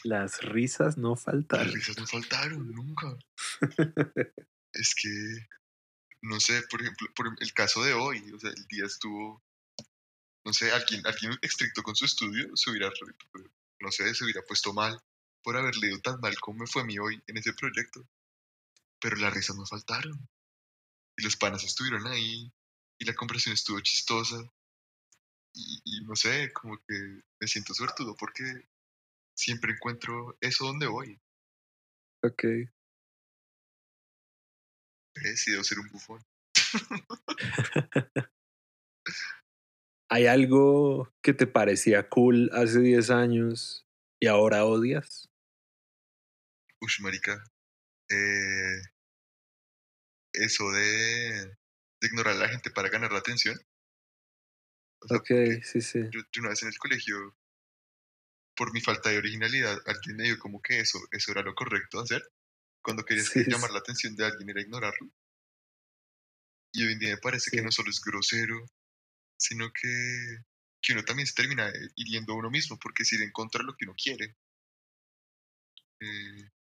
Las 0.05 0.41
risas 0.43 0.97
no 0.97 1.17
faltaron. 1.17 1.67
Las 1.67 1.75
risas 1.75 1.99
no 1.99 2.07
faltaron, 2.07 2.71
nunca. 2.71 3.19
es 4.73 4.95
que, 4.95 5.09
no 6.23 6.39
sé, 6.41 6.63
por 6.71 6.81
ejemplo, 6.81 7.09
por 7.15 7.37
el 7.39 7.53
caso 7.53 7.83
de 7.83 7.93
hoy, 7.93 8.33
o 8.33 8.39
sea, 8.39 8.51
el 8.51 8.67
día 8.69 8.85
estuvo, 8.87 9.43
no 10.47 10.53
sé, 10.53 10.71
alguien, 10.71 11.05
alguien 11.05 11.37
estricto 11.43 11.83
con 11.83 11.97
su 11.97 12.05
estudio 12.05 12.57
se 12.57 12.71
hubiera, 12.71 12.89
no 13.81 13.91
sé, 13.91 14.15
se 14.15 14.23
hubiera 14.23 14.43
puesto 14.43 14.73
mal 14.73 14.97
por 15.43 15.57
haber 15.57 15.77
leído 15.77 15.99
tan 16.01 16.21
mal 16.21 16.39
como 16.39 16.61
me 16.61 16.69
fue 16.69 16.83
a 16.83 16.85
mí 16.85 16.97
hoy 17.01 17.21
en 17.27 17.37
ese 17.37 17.53
proyecto. 17.53 18.09
Pero 19.01 19.17
las 19.17 19.35
risas 19.35 19.57
no 19.57 19.67
faltaron. 19.67 20.29
Y 21.17 21.25
los 21.25 21.37
panas 21.37 21.65
estuvieron 21.65 22.07
ahí, 22.07 22.53
y 22.97 23.05
la 23.05 23.15
conversación 23.15 23.55
estuvo 23.55 23.81
chistosa. 23.81 24.37
Y, 25.53 25.83
y 25.85 26.05
no 26.05 26.15
sé, 26.15 26.53
como 26.53 26.79
que 26.87 27.23
me 27.41 27.49
siento 27.49 27.75
suertudo 27.75 28.15
porque 28.15 28.69
siempre 29.35 29.73
encuentro 29.73 30.39
eso 30.41 30.67
donde 30.67 30.87
voy. 30.87 31.21
Ok. 32.23 32.45
He 32.45 32.69
decidido 35.29 35.65
ser 35.65 35.81
un 35.81 35.89
bufón. 35.89 36.25
¿Hay 40.09 40.27
algo 40.27 41.13
que 41.21 41.35
te 41.35 41.47
parecía 41.47 42.09
cool 42.09 42.51
hace 42.53 42.81
10 42.81 43.11
años 43.11 43.87
y 44.21 44.29
ahora 44.29 44.65
odias? 44.65 45.29
Ush, 46.81 47.01
marica. 47.01 47.43
Eh, 48.09 48.81
eso 50.33 50.71
de, 50.71 51.57
ignorar 52.03 52.37
a 52.37 52.39
la 52.39 52.49
gente 52.49 52.71
para 52.71 52.89
ganar 52.89 53.11
la 53.11 53.19
atención. 53.19 53.59
ok, 55.11 55.29
sí, 55.63 55.81
sí. 55.81 56.01
yo, 56.11 56.21
una 56.41 56.51
vez 56.51 56.63
en 56.63 56.69
el 56.69 56.79
colegio 56.79 57.37
por 58.55 58.73
mi 58.73 58.81
falta 58.81 59.11
de 59.11 59.19
originalidad, 59.19 59.79
alguien 59.87 60.17
me 60.17 60.25
dijo 60.25 60.39
como 60.39 60.63
que 60.63 60.81
eso, 60.81 60.99
eso 61.11 61.33
era 61.33 61.43
lo 61.43 61.55
correcto 61.55 62.01
hacer. 62.01 62.23
Cuando 62.83 63.05
querías 63.05 63.35
llamar 63.35 63.71
la 63.71 63.81
atención 63.81 64.15
de 64.15 64.25
alguien 64.25 64.49
era 64.49 64.63
ignorarlo. 64.63 65.11
Y 66.73 66.85
hoy 66.85 66.93
en 66.93 66.99
día 66.99 67.15
me 67.15 67.21
parece 67.21 67.51
que 67.51 67.63
no 67.63 67.73
solo 67.73 67.91
es 67.91 68.01
grosero, 68.01 68.65
sino 69.39 69.71
que, 69.73 70.39
que 70.83 70.93
uno 70.93 71.05
también 71.05 71.27
se 71.27 71.35
termina 71.35 71.71
hiriendo 71.97 72.33
a 72.33 72.37
uno 72.37 72.51
mismo 72.51 72.79
porque 72.79 73.03
es 73.03 73.13
ir 73.13 73.23
en 73.23 73.33
contra 73.33 73.61
de 73.61 73.67
lo 73.67 73.77
que 73.77 73.85
uno 73.85 73.95
quiere. 73.97 74.37
Eh, 76.01 76.51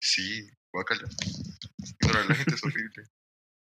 sí, 0.00 0.50
guacala. 0.72 1.08
Ignorar 2.00 2.24
a 2.24 2.28
la 2.28 2.34
gente 2.34 2.54
es 2.54 2.64
horrible. 2.64 3.04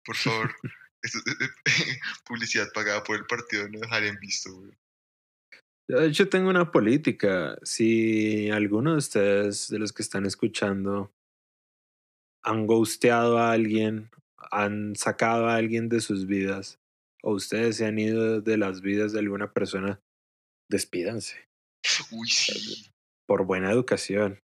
Por 0.04 0.16
favor. 0.16 0.54
publicidad 2.26 2.68
pagada 2.72 3.02
por 3.04 3.16
el 3.16 3.26
partido 3.26 3.68
no 3.68 3.80
dejar 3.80 4.04
en 4.04 4.18
visto, 4.18 4.54
güey. 4.54 4.76
De 5.88 6.06
hecho, 6.06 6.28
tengo 6.28 6.50
una 6.50 6.72
política. 6.72 7.56
Si 7.62 8.50
alguno 8.50 8.92
de 8.92 8.98
ustedes, 8.98 9.68
de 9.68 9.78
los 9.78 9.92
que 9.92 10.02
están 10.02 10.26
escuchando, 10.26 11.14
han 12.42 12.66
ghosteado 12.66 13.38
a 13.38 13.52
alguien, 13.52 14.10
han 14.50 14.96
sacado 14.96 15.48
a 15.48 15.56
alguien 15.56 15.88
de 15.88 16.00
sus 16.00 16.26
vidas, 16.26 16.80
o 17.26 17.32
ustedes 17.32 17.78
se 17.78 17.86
han 17.86 17.98
ido 17.98 18.40
de 18.40 18.56
las 18.56 18.82
vidas 18.82 19.12
de 19.12 19.18
alguna 19.18 19.52
persona, 19.52 20.00
despídanse. 20.70 21.48
Uy, 22.12 22.28
sí. 22.28 22.92
Por 23.26 23.44
buena 23.44 23.72
educación. 23.72 24.40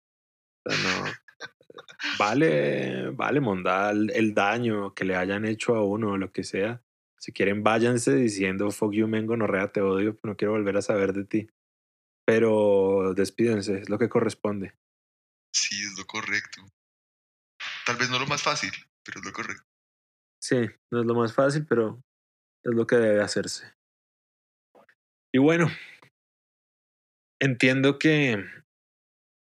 O 0.65 0.71
sea, 0.71 0.79
no. 0.85 1.11
Vale, 2.21 3.11
vale, 3.11 3.41
mondal 3.41 4.11
el 4.11 4.33
daño 4.33 4.95
que 4.95 5.05
le 5.05 5.17
hayan 5.17 5.45
hecho 5.45 5.75
a 5.75 5.85
uno 5.85 6.13
o 6.13 6.17
lo 6.17 6.31
que 6.31 6.45
sea. 6.45 6.81
Si 7.19 7.33
quieren, 7.33 7.65
váyanse 7.65 8.15
diciendo, 8.15 8.71
fuck 8.71 8.93
you, 8.93 9.09
mengo, 9.09 9.37
no 9.37 9.49
rea, 9.49 9.73
te 9.73 9.81
odio, 9.81 10.17
no 10.23 10.37
quiero 10.37 10.53
volver 10.53 10.77
a 10.77 10.83
saber 10.83 11.13
de 11.13 11.25
ti. 11.25 11.51
Pero 12.25 13.13
despídense, 13.13 13.81
es 13.81 13.89
lo 13.89 13.99
que 13.99 14.09
corresponde. 14.09 14.79
Sí, 15.53 15.83
es 15.83 15.99
lo 15.99 16.07
correcto. 16.07 16.63
Tal 17.85 17.97
vez 17.97 18.09
no 18.09 18.21
lo 18.21 18.27
más 18.29 18.43
fácil, 18.43 18.71
pero 19.03 19.19
es 19.19 19.27
lo 19.27 19.33
correcto. 19.33 19.65
Sí, 20.41 20.61
no 20.93 21.01
es 21.01 21.07
lo 21.07 21.15
más 21.17 21.35
fácil, 21.35 21.67
pero 21.67 22.01
es 22.65 22.75
lo 22.75 22.87
que 22.87 22.97
debe 22.97 23.23
hacerse. 23.23 23.73
Y 25.33 25.39
bueno, 25.39 25.71
entiendo 27.41 27.99
que 27.99 28.45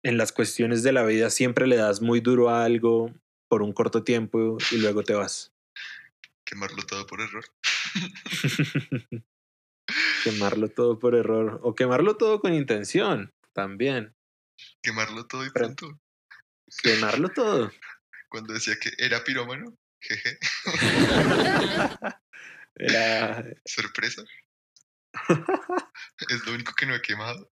en 0.03 0.17
las 0.17 0.33
cuestiones 0.33 0.83
de 0.83 0.93
la 0.93 1.05
vida 1.05 1.31
siempre 1.31 1.67
le 1.67 1.77
das 1.77 2.01
muy 2.01 2.21
duro 2.21 2.51
a 2.51 2.65
algo 2.65 3.13
por 3.49 3.63
un 3.63 3.73
corto 3.73 4.05
tiempo 4.05 4.59
y 4.71 4.79
luego 4.79 5.03
te 5.03 5.15
vas. 5.15 5.53
Quemarlo 6.45 6.83
todo 6.83 7.07
por 7.07 7.21
error. 7.21 7.45
quemarlo 10.25 10.69
todo 10.69 10.99
por 10.99 11.15
error. 11.15 11.61
O 11.63 11.75
quemarlo 11.75 12.17
todo 12.17 12.41
con 12.41 12.55
intención, 12.55 13.33
también. 13.53 14.15
Quemarlo 14.83 15.27
todo 15.27 15.45
y 15.45 15.51
pronto. 15.51 16.01
Quemarlo 16.83 17.29
todo. 17.31 17.71
Cuando 18.29 18.55
decía 18.55 18.77
que 18.81 18.91
era 18.99 19.25
pirómano, 19.25 19.77
jeje. 20.01 20.39
Era. 22.77 23.45
Sorpresa. 23.65 24.25
es 26.29 26.47
lo 26.47 26.55
único 26.55 26.73
que 26.75 26.87
no 26.87 26.95
he 26.95 27.03
quemado. 27.03 27.51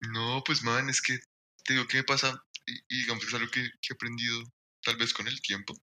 no, 0.00 0.42
pues 0.44 0.62
man, 0.62 0.88
es 0.88 1.02
que 1.02 1.18
te 1.64 1.74
digo 1.74 1.86
que 1.86 1.98
me 1.98 2.04
pasa, 2.04 2.42
y, 2.66 3.00
digamos 3.00 3.24
es 3.24 3.34
algo 3.34 3.50
que, 3.50 3.62
que 3.62 3.88
he 3.90 3.94
aprendido 3.94 4.42
tal 4.82 4.96
vez 4.96 5.12
con 5.12 5.26
el 5.26 5.40
tiempo. 5.42 5.74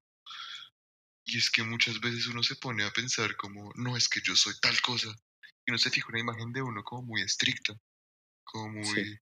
Y 1.26 1.38
es 1.38 1.50
que 1.50 1.64
muchas 1.64 2.00
veces 2.00 2.28
uno 2.28 2.44
se 2.44 2.56
pone 2.56 2.84
a 2.84 2.92
pensar 2.92 3.36
como, 3.36 3.72
no, 3.76 3.98
es 3.98 4.08
que 4.08 4.22
yo 4.22 4.36
soy 4.36 4.54
tal 4.62 4.80
cosa. 4.82 5.10
Y 5.66 5.72
uno 5.72 5.78
se 5.80 5.90
fija 5.90 6.08
una 6.10 6.20
imagen 6.20 6.54
de 6.54 6.62
uno 6.62 6.84
como 6.84 7.02
muy 7.02 7.22
estricta, 7.24 7.74
como 8.44 8.70
muy, 8.70 9.20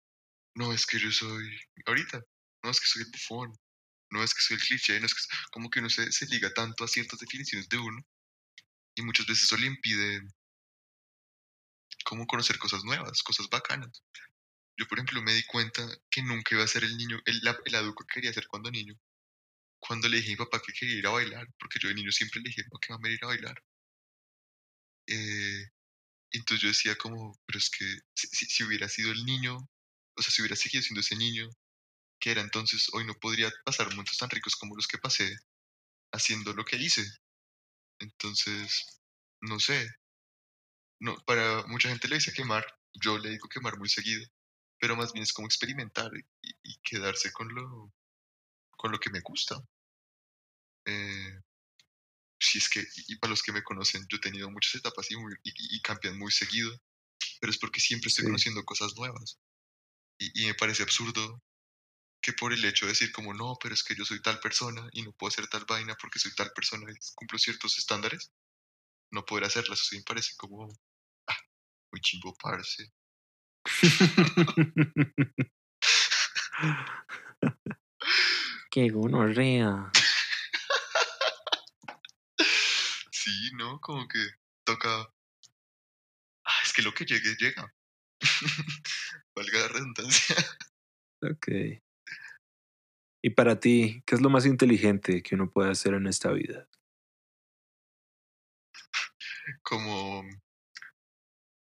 no, 0.55 0.73
es 0.73 0.85
que 0.85 0.99
yo 0.99 1.11
soy, 1.11 1.59
ahorita, 1.85 2.21
no, 2.63 2.69
es 2.69 2.79
que 2.79 2.87
soy 2.87 3.03
el 3.03 3.11
bufón, 3.11 3.57
no, 4.13 4.23
es 4.23 4.33
que 4.33 4.41
soy 4.41 4.55
el 4.57 4.63
cliché, 4.63 4.99
no, 4.99 5.05
es 5.05 5.13
que, 5.13 5.21
como 5.51 5.69
que 5.69 5.79
uno 5.79 5.89
se, 5.89 6.11
se 6.11 6.25
liga 6.27 6.53
tanto 6.53 6.83
a 6.83 6.87
ciertas 6.87 7.19
definiciones 7.19 7.67
de 7.69 7.77
uno. 7.77 8.01
Y 8.95 9.01
muchas 9.01 9.25
veces 9.25 9.45
eso 9.45 9.57
le 9.57 9.67
impide 9.67 10.21
como 12.05 12.27
conocer 12.27 12.57
cosas 12.57 12.83
nuevas, 12.83 13.23
cosas 13.23 13.49
bacanas. 13.49 14.03
Yo, 14.77 14.87
por 14.87 14.99
ejemplo, 14.99 15.21
me 15.21 15.33
di 15.33 15.43
cuenta 15.43 15.87
que 16.09 16.21
nunca 16.23 16.55
iba 16.55 16.63
a 16.63 16.67
ser 16.67 16.83
el 16.83 16.97
niño, 16.97 17.19
el, 17.25 17.41
el 17.65 17.75
adulto 17.75 18.05
que 18.05 18.15
quería 18.15 18.33
ser 18.33 18.47
cuando 18.47 18.71
niño 18.71 18.95
cuando 19.87 20.07
le 20.07 20.17
dije 20.17 20.29
a 20.29 20.31
mi 20.31 20.37
papá 20.37 20.61
que 20.61 20.73
quería 20.73 20.95
ir 20.95 21.07
a 21.07 21.11
bailar, 21.11 21.47
porque 21.59 21.79
yo 21.79 21.89
de 21.89 21.95
niño 21.95 22.11
siempre 22.11 22.39
le 22.41 22.49
dije, 22.49 22.63
no, 22.71 22.79
que 22.79 22.93
a 22.93 23.11
ir 23.11 23.19
a 23.23 23.27
bailar. 23.27 23.63
Eh, 25.07 25.65
entonces 26.31 26.61
yo 26.61 26.69
decía 26.69 26.95
como, 26.95 27.37
pero 27.45 27.59
es 27.59 27.69
que 27.69 27.85
si, 28.15 28.63
hubiera 28.63 28.87
sido 28.87 29.11
el 29.11 29.25
niño, 29.25 29.57
o 30.15 30.21
sea, 30.21 30.31
si 30.31 30.41
hubiera 30.41 30.55
seguido 30.55 30.81
siendo 30.83 31.01
ese 31.01 31.15
niño 31.17 31.49
que 32.23 32.31
era 32.31 32.41
entonces, 32.41 32.87
hoy 32.93 33.05
no 33.05 33.15
podría 33.15 33.51
pasar 33.65 33.89
momentos 33.89 34.17
tan 34.17 34.29
ricos 34.29 34.55
como 34.55 34.77
los 34.77 34.87
que 34.87 34.97
pasé 34.97 35.35
haciendo 36.13 36.53
lo 36.53 36.63
que 36.63 36.77
hice. 36.77 37.03
Entonces, 37.99 39.01
no 39.41 39.59
sé. 39.59 39.89
No, 41.01 41.17
para 41.25 41.67
mucha 41.67 41.89
gente 41.89 42.07
le 42.07 42.15
dice 42.15 42.31
quemar, 42.31 42.65
yo 42.93 43.17
le 43.17 43.31
digo 43.31 43.49
quemar 43.49 43.77
muy 43.77 43.89
seguido, 43.89 44.25
pero 44.79 44.95
más 44.95 45.11
bien 45.11 45.23
es 45.23 45.33
como 45.33 45.47
experimentar 45.47 46.11
y 46.41 46.77
quedarse 46.81 47.33
con 47.33 47.53
lo, 47.53 47.93
con 48.71 48.93
lo 48.93 48.99
que 48.99 49.09
me 49.09 49.19
gusta. 49.19 49.57
Eh, 50.85 51.41
si 52.39 52.59
es 52.59 52.69
que, 52.69 52.85
y 53.07 53.17
para 53.17 53.31
los 53.31 53.43
que 53.43 53.51
me 53.51 53.63
conocen, 53.63 54.05
yo 54.09 54.15
he 54.15 54.21
tenido 54.21 54.49
muchas 54.49 54.75
etapas 54.75 55.11
y, 55.11 55.15
y, 55.43 55.81
cambian 55.81 56.17
muy 56.17 56.31
seguido, 56.31 56.71
pero 57.41 57.51
es 57.51 57.57
porque 57.57 57.81
siempre 57.81 58.07
estoy 58.07 58.23
conociendo 58.23 58.63
cosas 58.63 58.93
nuevas. 58.95 59.39
Y, 60.17 60.45
me 60.45 60.53
parece 60.53 60.83
absurdo 60.83 61.43
que 62.23 62.33
por 62.33 62.53
el 62.53 62.63
hecho 62.63 62.85
de 62.85 62.93
decir 62.93 63.11
como, 63.11 63.33
no, 63.33 63.57
pero 63.61 63.75
es 63.75 63.83
que 63.83 63.95
yo 63.95 64.05
soy 64.05 64.21
tal 64.21 64.39
persona 64.39 64.87
y 64.93 65.03
no 65.03 65.11
puedo 65.11 65.27
hacer 65.27 65.45
tal 65.47 65.65
vaina 65.65 65.93
porque 65.99 66.19
soy 66.19 66.33
tal 66.33 66.53
persona 66.53 66.89
y 66.89 66.95
cumplo 67.15 67.37
ciertos 67.37 67.77
estándares, 67.77 68.31
no 69.11 69.25
poder 69.25 69.43
hacerlas. 69.43 69.81
Eso 69.81 69.97
me 69.97 70.03
parece 70.03 70.31
como, 70.37 70.73
ah, 71.27 71.37
muy 71.91 71.99
chimbo 71.99 72.33
parce. 72.41 72.93
Qué 78.71 78.89
gonorrea. 78.89 79.91
Sí, 83.11 83.51
¿no? 83.53 83.79
Como 83.79 84.05
que 84.05 84.19
toca. 84.65 85.09
Ah, 86.43 86.59
es 86.65 86.73
que 86.73 86.81
lo 86.81 86.93
que 86.93 87.05
llegue, 87.05 87.37
llega. 87.39 87.73
Valga 89.33 89.59
la 89.59 89.67
redundancia. 89.69 90.35
Ok. 91.21 91.47
Y 93.25 93.29
para 93.29 93.57
ti, 93.57 94.03
¿qué 94.05 94.15
es 94.15 94.21
lo 94.21 94.29
más 94.29 94.45
inteligente 94.45 95.23
que 95.23 95.35
uno 95.35 95.49
puede 95.49 95.71
hacer 95.71 95.93
en 95.93 96.07
esta 96.07 96.31
vida? 96.33 96.67
Como. 99.61 100.27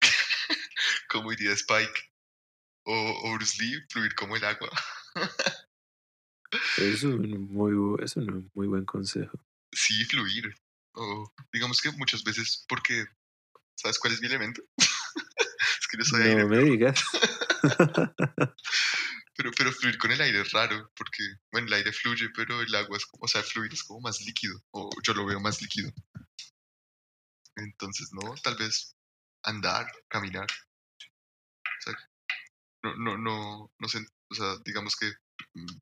como 1.09 1.31
iría 1.31 1.53
Spike 1.53 2.11
o, 2.85 3.21
o 3.23 3.33
Bruce 3.35 3.63
Lee, 3.63 3.81
fluir 3.89 4.13
como 4.13 4.35
el 4.35 4.43
agua. 4.43 4.69
Es 6.77 7.01
un 7.01 7.51
muy, 7.51 8.03
es 8.03 8.15
un 8.15 8.51
muy 8.53 8.67
buen 8.67 8.85
consejo. 8.85 9.43
Sí, 9.71 10.05
fluir. 10.05 10.55
O 10.91 11.33
digamos 11.51 11.81
que 11.81 11.91
muchas 11.93 12.23
veces, 12.23 12.63
porque 12.69 13.05
¿sabes 13.73 13.97
cuál 13.97 14.13
es 14.13 14.21
mi 14.21 14.27
elemento? 14.27 14.61
es 14.77 15.87
que 15.89 15.97
yo 15.97 16.03
soy 16.03 16.21
aire. 16.21 16.43
No 16.43 16.49
me 16.49 16.59
digas. 16.59 17.03
Pero, 19.35 19.51
pero 19.57 19.71
fluir 19.71 19.97
con 19.97 20.11
el 20.11 20.21
aire 20.21 20.41
es 20.41 20.51
raro, 20.51 20.91
porque, 20.95 21.23
bueno, 21.51 21.67
el 21.67 21.73
aire 21.73 21.91
fluye, 21.91 22.29
pero 22.35 22.61
el 22.61 22.73
agua 22.75 22.97
es 22.97 23.05
o 23.11 23.27
sea, 23.27 23.41
fluir 23.43 23.73
es 23.73 23.83
como 23.83 24.01
más 24.01 24.21
líquido, 24.21 24.61
o 24.71 24.89
yo 25.03 25.13
lo 25.13 25.25
veo 25.25 25.39
más 25.39 25.61
líquido. 25.61 25.91
Entonces, 27.55 28.09
no, 28.13 28.33
tal 28.43 28.55
vez 28.57 28.95
andar, 29.43 29.91
caminar. 30.07 30.47
O 30.49 31.81
sea, 31.81 31.93
no, 32.83 32.95
no, 32.95 33.17
no, 33.17 33.73
no 33.77 33.87
sé, 33.87 34.05
o 34.29 34.35
sea, 34.35 34.57
digamos 34.65 34.95
que 34.95 35.11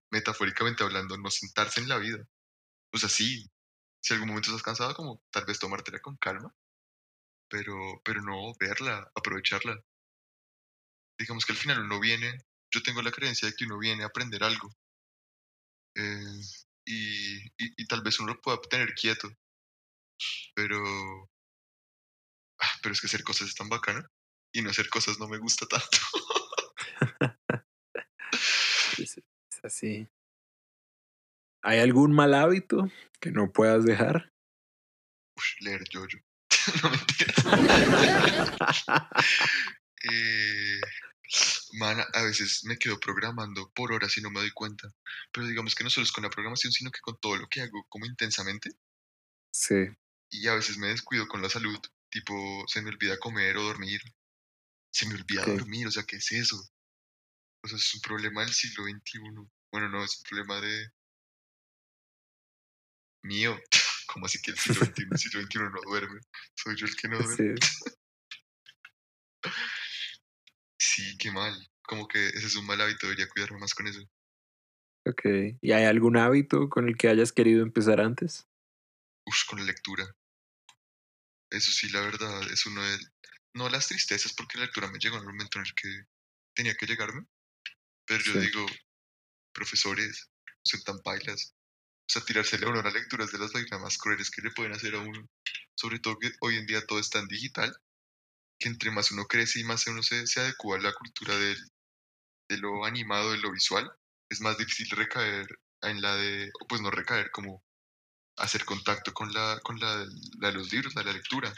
metafóricamente 0.10 0.84
hablando, 0.84 1.18
no 1.18 1.30
sentarse 1.30 1.82
en 1.82 1.90
la 1.90 1.98
vida. 1.98 2.26
O 2.94 2.98
sea, 2.98 3.10
sí, 3.10 3.50
si 4.02 4.14
algún 4.14 4.30
momento 4.30 4.50
estás 4.50 4.64
cansado, 4.64 4.96
como 4.96 5.24
tal 5.32 5.46
vez 5.46 5.60
tomártela 5.60 6.00
con 6.00 6.18
calma, 6.18 6.54
pero, 7.50 7.76
pero 8.04 8.22
no 8.22 8.54
verla, 8.60 9.12
aprovecharla. 9.16 9.80
Digamos 11.18 11.46
que 11.46 11.54
al 11.54 11.58
final 11.58 11.82
uno 11.82 12.00
viene, 12.00 12.46
yo 12.72 12.82
tengo 12.82 13.02
la 13.02 13.12
creencia 13.12 13.48
de 13.48 13.54
que 13.56 13.66
uno 13.66 13.78
viene 13.78 14.04
a 14.04 14.08
aprender 14.08 14.44
algo. 14.44 14.74
Eh, 15.96 16.42
y, 16.86 17.38
y, 17.58 17.86
tal 17.86 18.02
vez 18.02 18.20
uno 18.20 18.34
lo 18.34 18.42
pueda 18.42 18.60
tener 18.62 18.94
quieto, 18.94 19.30
pero, 20.56 21.30
ah, 22.60 22.80
pero 22.82 22.94
es 22.94 23.02
que 23.02 23.08
hacer 23.08 23.24
cosas 23.24 23.50
es 23.50 23.56
tan 23.56 23.70
bacano 23.70 24.04
y 24.54 24.62
no 24.62 24.70
hacer 24.70 24.90
cosas 24.90 25.20
no 25.20 25.28
me 25.28 25.38
gusta 25.38 25.68
tanto. 25.68 25.98
así. 29.64 30.08
¿Hay 31.64 31.80
algún 31.80 32.12
mal 32.14 32.34
hábito 32.34 32.92
que 33.20 33.32
no 33.32 33.52
puedas 33.52 33.86
dejar? 33.86 34.32
leer 35.60 35.84
yo 35.90 36.02
no 36.84 36.90
mentira. 36.90 37.34
eh, 40.04 40.82
man, 41.74 42.00
a 42.14 42.24
veces 42.24 42.64
me 42.66 42.78
quedo 42.78 43.00
programando 43.00 43.72
por 43.74 43.92
horas 43.94 44.18
y 44.18 44.22
no 44.22 44.30
me 44.30 44.40
doy 44.40 44.52
cuenta. 44.52 44.94
Pero 45.32 45.48
digamos 45.48 45.76
que 45.76 45.84
no 45.84 45.90
solo 45.90 46.06
es 46.06 46.12
con 46.12 46.24
la 46.24 46.30
programación, 46.30 46.72
sino 46.72 46.92
que 46.92 47.00
con 47.02 47.20
todo 47.20 47.38
lo 47.38 47.48
que 47.48 47.62
hago 47.62 47.86
como 47.90 48.06
intensamente. 48.06 48.72
Sí. 49.52 49.88
Y 50.30 50.48
a 50.48 50.56
veces 50.56 50.78
me 50.78 50.88
descuido 50.88 51.28
con 51.28 51.42
la 51.42 51.50
salud. 51.50 51.80
Tipo, 52.10 52.66
se 52.68 52.82
me 52.82 52.90
olvida 52.90 53.18
comer 53.18 53.58
o 53.58 53.64
dormir. 53.64 54.02
Se 54.92 55.08
me 55.08 55.16
olvida 55.16 55.46
dormir, 55.46 55.88
o 55.88 55.92
sea, 55.92 56.04
¿qué 56.04 56.18
es 56.18 56.32
eso? 56.32 56.58
O 57.64 57.68
sea, 57.68 57.78
es 57.78 57.94
un 57.94 58.02
problema 58.02 58.42
del 58.42 58.54
siglo 58.54 58.84
XXI. 58.84 59.20
Bueno, 59.72 59.90
no, 59.90 60.04
es 60.04 60.18
un 60.18 60.24
problema 60.24 60.60
de... 60.60 60.88
mío. 63.24 63.58
Como 64.08 64.26
así 64.26 64.42
que 64.42 64.52
el 64.52 64.58
siglo 64.58 64.86
XXI, 64.86 65.08
el 65.10 65.18
siglo 65.18 65.42
XXI 65.44 65.60
no 65.60 65.82
duerme? 65.86 66.20
Soy 66.56 66.76
yo 66.76 66.86
el 66.86 66.96
que 66.98 67.08
no 67.08 67.20
duerme. 67.20 67.56
Sí. 67.62 68.01
Qué 71.20 71.32
mal. 71.32 71.54
Como 71.82 72.08
que 72.08 72.28
ese 72.28 72.48
es 72.48 72.56
un 72.56 72.66
mal 72.66 72.80
hábito, 72.82 73.08
debería 73.08 73.28
cuidarme 73.28 73.60
más 73.60 73.74
con 73.74 73.88
eso. 73.88 74.02
Ok. 75.06 75.22
¿Y 75.62 75.72
hay 75.72 75.86
algún 75.86 76.18
hábito 76.18 76.70
con 76.70 76.88
el 76.88 76.98
que 76.98 77.10
hayas 77.10 77.32
querido 77.32 77.64
empezar 77.64 78.00
antes? 78.00 78.48
Uf, 79.26 79.46
con 79.48 79.60
la 79.60 79.66
lectura. 79.66 80.06
Eso 81.50 81.72
sí, 81.72 81.90
la 81.90 82.02
verdad, 82.02 82.52
es 82.52 82.66
uno 82.66 82.82
de... 82.82 82.98
No 83.54 83.68
las 83.68 83.88
tristezas, 83.88 84.34
porque 84.34 84.58
la 84.58 84.66
lectura 84.66 84.90
me 84.90 85.00
llegó 85.00 85.18
en 85.18 85.24
el 85.24 85.28
momento 85.28 85.60
en 85.60 85.66
el 85.66 85.74
que 85.76 86.06
tenía 86.54 86.74
que 86.76 86.86
llegarme, 86.86 87.26
pero 88.06 88.24
yo 88.24 88.40
digo, 88.40 88.66
profesores, 89.54 90.30
son 90.64 90.82
tan 90.84 91.02
bailas. 91.04 91.54
O 92.12 92.14
sea, 92.14 92.24
tirársele 92.24 92.66
a 92.66 92.70
uno 92.70 92.80
a 92.80 92.84
la 92.84 92.92
lectura 92.92 93.26
es 93.26 93.32
de 93.32 93.40
las 93.40 93.52
vainas 93.52 93.82
más 93.82 93.98
crueles 93.98 94.32
que 94.32 94.42
le 94.42 94.52
pueden 94.52 94.72
hacer 94.72 94.96
a 94.96 95.00
uno. 95.00 95.30
Sobre 95.76 96.00
todo 96.00 96.18
que 96.18 96.32
hoy 96.40 96.58
en 96.58 96.66
día 96.66 96.86
todo 96.86 97.00
es 97.00 97.10
tan 97.10 97.28
digital, 97.28 97.76
que 98.62 98.70
entre 98.70 98.92
más 98.92 99.12
uno 99.12 99.26
crece 99.26 99.60
y 99.60 99.64
más 99.64 99.88
uno 99.88 100.04
se, 100.04 100.28
se 100.28 100.40
adecua 100.40 100.78
a 100.78 100.82
la 100.82 100.94
cultura 100.94 101.36
del, 101.36 101.58
de 102.50 102.58
lo 102.58 102.86
animado, 102.86 103.32
de 103.32 103.40
lo 103.40 103.52
visual, 103.52 103.92
es 104.30 104.40
más 104.42 104.58
difícil 104.58 104.90
recaer 104.92 105.48
en 105.82 106.02
la 106.02 106.16
de, 106.16 106.52
pues 106.70 106.82
no 106.82 106.92
recaer, 106.92 107.32
como 107.32 107.64
hacer 108.38 108.64
contacto 108.66 109.14
con 109.14 109.34
la, 109.34 109.60
con 109.64 109.80
la, 109.80 110.06
de 110.06 110.52
los 110.54 110.72
libros, 110.72 110.96
la 110.96 111.02
de 111.02 111.08
la 111.08 111.18
lectura. 111.18 111.54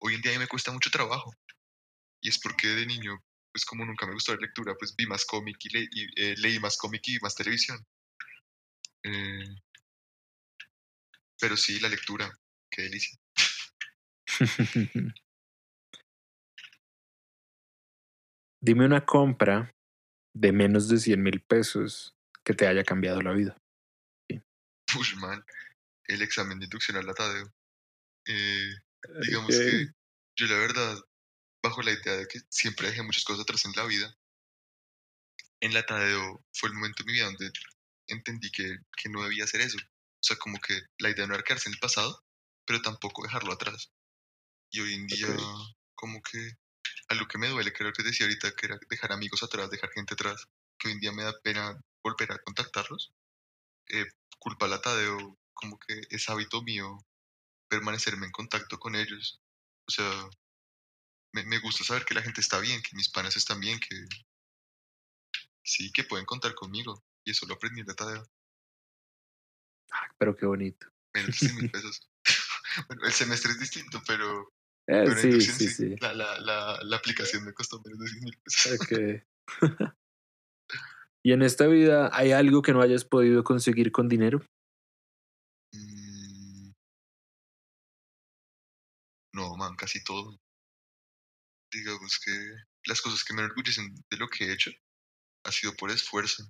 Hoy 0.00 0.14
en 0.14 0.22
día 0.22 0.32
a 0.32 0.34
mí 0.34 0.40
me 0.40 0.48
cuesta 0.48 0.72
mucho 0.72 0.90
trabajo. 0.90 1.30
Y 2.20 2.30
es 2.30 2.40
porque 2.40 2.68
de 2.68 2.86
niño 2.86 3.22
pues 3.52 3.64
como 3.64 3.86
nunca 3.86 4.06
me 4.06 4.12
gustó 4.12 4.34
la 4.34 4.42
lectura, 4.42 4.74
pues 4.78 4.94
vi 4.94 5.06
más 5.06 5.24
cómic 5.24 5.56
y, 5.64 6.22
eh, 6.22 6.34
leí 6.36 6.60
más 6.60 6.76
cómic 6.76 7.00
y 7.06 7.18
más 7.20 7.34
televisión. 7.34 7.82
Eh, 9.02 9.48
pero 11.40 11.56
sí, 11.56 11.80
la 11.80 11.88
lectura, 11.88 12.30
qué 12.70 12.82
delicia. 12.82 13.18
Dime 18.66 18.84
una 18.84 19.06
compra 19.06 19.72
de 20.34 20.50
menos 20.50 20.88
de 20.88 20.98
100 20.98 21.22
mil 21.22 21.40
pesos 21.40 22.16
que 22.42 22.52
te 22.52 22.66
haya 22.66 22.82
cambiado 22.82 23.22
la 23.22 23.32
vida. 23.32 23.56
Sí. 24.28 24.42
man, 25.18 25.44
el 26.08 26.20
examen 26.20 26.58
de 26.58 26.64
inducción 26.64 26.96
al 26.96 27.06
latadeo. 27.06 27.54
Eh, 28.26 28.74
digamos 29.22 29.56
que 29.56 29.86
yo 30.36 30.46
la 30.48 30.56
verdad, 30.56 30.98
bajo 31.62 31.80
la 31.82 31.92
idea 31.92 32.16
de 32.16 32.26
que 32.26 32.40
siempre 32.50 32.88
dejé 32.88 33.04
muchas 33.04 33.22
cosas 33.22 33.42
atrás 33.42 33.64
en 33.66 33.72
la 33.76 33.86
vida, 33.86 34.18
en 35.60 35.72
la 35.72 35.86
Tadeo 35.86 36.44
fue 36.52 36.70
el 36.70 36.74
momento 36.74 37.04
de 37.04 37.06
mi 37.06 37.12
vida 37.12 37.26
donde 37.26 37.52
entendí 38.08 38.50
que, 38.50 38.78
que 38.96 39.08
no 39.10 39.22
debía 39.22 39.44
hacer 39.44 39.60
eso. 39.60 39.78
O 39.78 40.22
sea, 40.22 40.36
como 40.38 40.58
que 40.58 40.76
la 40.98 41.10
idea 41.10 41.28
no 41.28 41.34
era 41.34 41.44
quedarse 41.44 41.68
en 41.68 41.74
el 41.74 41.78
pasado, 41.78 42.20
pero 42.66 42.82
tampoco 42.82 43.22
dejarlo 43.22 43.52
atrás. 43.52 43.92
Y 44.72 44.80
hoy 44.80 44.94
en 44.94 45.06
día, 45.06 45.28
como 45.94 46.20
que 46.20 46.58
algo 47.08 47.26
que 47.28 47.38
me 47.38 47.48
duele, 47.48 47.72
creo 47.72 47.92
que 47.92 48.02
decía 48.02 48.26
ahorita, 48.26 48.52
que 48.52 48.66
era 48.66 48.78
dejar 48.88 49.12
amigos 49.12 49.42
atrás, 49.42 49.70
dejar 49.70 49.90
gente 49.90 50.14
atrás, 50.14 50.46
que 50.78 50.88
hoy 50.88 50.94
en 50.94 51.00
día 51.00 51.12
me 51.12 51.22
da 51.22 51.32
pena 51.42 51.78
volver 52.02 52.32
a 52.32 52.38
contactarlos. 52.38 53.12
Eh, 53.88 54.06
culpa 54.38 54.66
la 54.66 54.80
Tadeo, 54.80 55.38
como 55.54 55.78
que 55.78 56.00
es 56.10 56.28
hábito 56.28 56.62
mío 56.62 56.98
permanecerme 57.68 58.26
en 58.26 58.32
contacto 58.32 58.78
con 58.78 58.94
ellos. 58.94 59.40
O 59.88 59.90
sea, 59.90 60.28
me, 61.32 61.44
me 61.44 61.58
gusta 61.60 61.84
saber 61.84 62.04
que 62.04 62.14
la 62.14 62.22
gente 62.22 62.40
está 62.40 62.58
bien, 62.60 62.82
que 62.82 62.96
mis 62.96 63.08
panas 63.08 63.36
están 63.36 63.60
bien, 63.60 63.78
que 63.80 64.06
sí, 65.62 65.90
que 65.92 66.04
pueden 66.04 66.26
contar 66.26 66.54
conmigo. 66.54 67.04
Y 67.24 67.32
eso 67.32 67.46
lo 67.46 67.54
aprendí 67.54 67.80
en 67.80 67.88
la 67.88 67.94
Tadeo. 67.94 68.28
Ah, 69.90 70.08
pero 70.18 70.36
qué 70.36 70.46
bonito. 70.46 70.86
Menos 71.14 71.40
de 71.40 71.48
100 71.48 71.56
mil 71.56 71.70
pesos. 71.72 72.08
bueno, 72.88 73.04
el 73.04 73.12
semestre 73.12 73.52
es 73.52 73.60
distinto, 73.60 74.02
pero, 74.06 74.52
Eh, 74.88 75.02
pero 75.04 75.16
sí, 75.16 75.28
inducción 75.28 75.56
sí, 75.56 75.68
sí. 75.68 75.88
sí. 75.90 75.96
La, 76.00 76.14
la, 76.14 76.38
la, 76.40 76.78
la 76.82 76.96
aplicación 76.96 77.44
me 77.44 77.52
costó 77.52 77.82
menos 77.84 77.98
de 77.98 78.06
100 78.08 78.24
mil 78.24 78.38
pesos. 78.44 78.80
Ok. 78.80 79.26
¿Y 81.24 81.32
en 81.32 81.42
esta 81.42 81.66
vida 81.66 82.08
hay 82.12 82.30
algo 82.30 82.62
que 82.62 82.72
no 82.72 82.80
hayas 82.82 83.04
podido 83.04 83.42
conseguir 83.42 83.90
con 83.90 84.08
dinero? 84.08 84.46
Mm, 85.74 86.70
No, 89.36 89.56
man, 89.56 89.76
casi 89.76 90.02
todo. 90.02 90.38
Digamos 91.70 92.20
que 92.24 92.32
las 92.86 93.02
cosas 93.02 93.22
que 93.24 93.34
me 93.34 93.42
enorgullecen 93.42 93.92
de 94.08 94.16
lo 94.16 94.28
que 94.28 94.44
he 94.44 94.52
hecho 94.52 94.70
ha 95.44 95.52
sido 95.52 95.74
por 95.74 95.90
esfuerzo. 95.90 96.44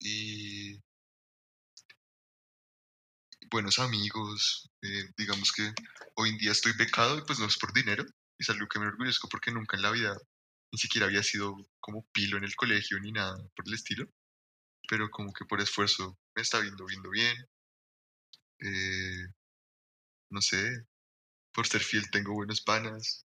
Y 0.00 0.82
buenos 3.50 3.78
amigos. 3.78 4.70
eh, 4.82 5.04
digamos 5.16 5.52
que 5.52 5.72
hoy 6.16 6.30
en 6.30 6.38
día 6.38 6.52
estoy 6.52 6.72
becado 6.74 7.18
y 7.18 7.22
pues 7.22 7.38
no 7.38 7.46
es 7.46 7.58
por 7.58 7.72
dinero. 7.72 8.04
Es 8.38 8.50
algo 8.50 8.66
que 8.68 8.78
me 8.78 8.86
enorgullezco 8.86 9.28
porque 9.28 9.50
nunca 9.52 9.76
en 9.76 9.82
la 9.82 9.90
vida 9.90 10.16
ni 10.72 10.78
siquiera 10.78 11.06
había 11.06 11.22
sido 11.22 11.56
como 11.80 12.06
pilo 12.12 12.36
en 12.38 12.44
el 12.44 12.56
colegio 12.56 12.98
ni 13.00 13.12
nada 13.12 13.36
por 13.56 13.66
el 13.68 13.74
estilo. 13.74 14.06
Pero 14.88 15.10
como 15.10 15.32
que 15.32 15.44
por 15.46 15.60
esfuerzo 15.60 16.18
me 16.36 16.42
está 16.42 16.60
viendo, 16.60 16.86
viendo 16.86 17.10
bien. 17.10 17.36
eh, 18.60 19.26
no 20.30 20.40
sé, 20.42 20.86
por 21.52 21.66
ser 21.66 21.82
fiel 21.82 22.10
tengo 22.10 22.34
buenos 22.34 22.60
panas. 22.62 23.26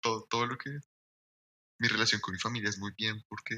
Todo, 0.00 0.26
todo 0.30 0.46
lo 0.46 0.58
que... 0.58 0.70
Mi 1.78 1.88
relación 1.88 2.20
con 2.20 2.32
mi 2.34 2.38
familia 2.40 2.68
es 2.68 2.78
muy 2.78 2.92
bien 2.98 3.22
porque, 3.28 3.56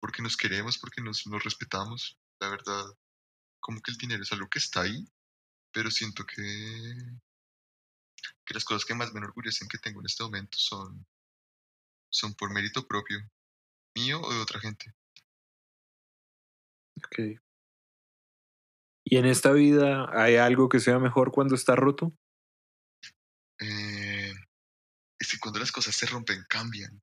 porque 0.00 0.22
nos 0.22 0.36
queremos, 0.36 0.78
porque 0.78 1.02
nos, 1.02 1.26
nos 1.26 1.42
respetamos. 1.44 2.18
La 2.40 2.48
verdad, 2.48 2.84
como 3.60 3.80
que 3.80 3.90
el 3.90 3.96
dinero 3.96 4.22
es 4.22 4.32
algo 4.32 4.48
que 4.48 4.58
está 4.58 4.82
ahí, 4.82 5.04
pero 5.72 5.90
siento 5.90 6.24
que, 6.24 6.36
que 8.44 8.54
las 8.54 8.64
cosas 8.64 8.84
que 8.84 8.94
más 8.94 9.12
me 9.12 9.18
enorgullecen 9.18 9.68
que 9.68 9.78
tengo 9.78 10.00
en 10.00 10.06
este 10.06 10.24
momento 10.24 10.58
son, 10.58 11.06
son 12.10 12.34
por 12.34 12.52
mérito 12.52 12.86
propio, 12.86 13.18
mío 13.94 14.20
o 14.20 14.32
de 14.32 14.40
otra 14.40 14.60
gente. 14.60 14.92
Ok. 16.96 17.40
¿Y 19.04 19.16
en 19.16 19.26
esta 19.26 19.52
vida 19.52 20.08
hay 20.12 20.36
algo 20.36 20.68
que 20.68 20.80
sea 20.80 20.98
mejor 20.98 21.32
cuando 21.32 21.54
está 21.54 21.74
roto? 21.74 22.12
Eh, 23.60 24.32
es 25.18 25.30
que 25.30 25.38
cuando 25.38 25.60
las 25.60 25.72
cosas 25.72 25.94
se 25.94 26.06
rompen, 26.06 26.44
cambian. 26.48 27.02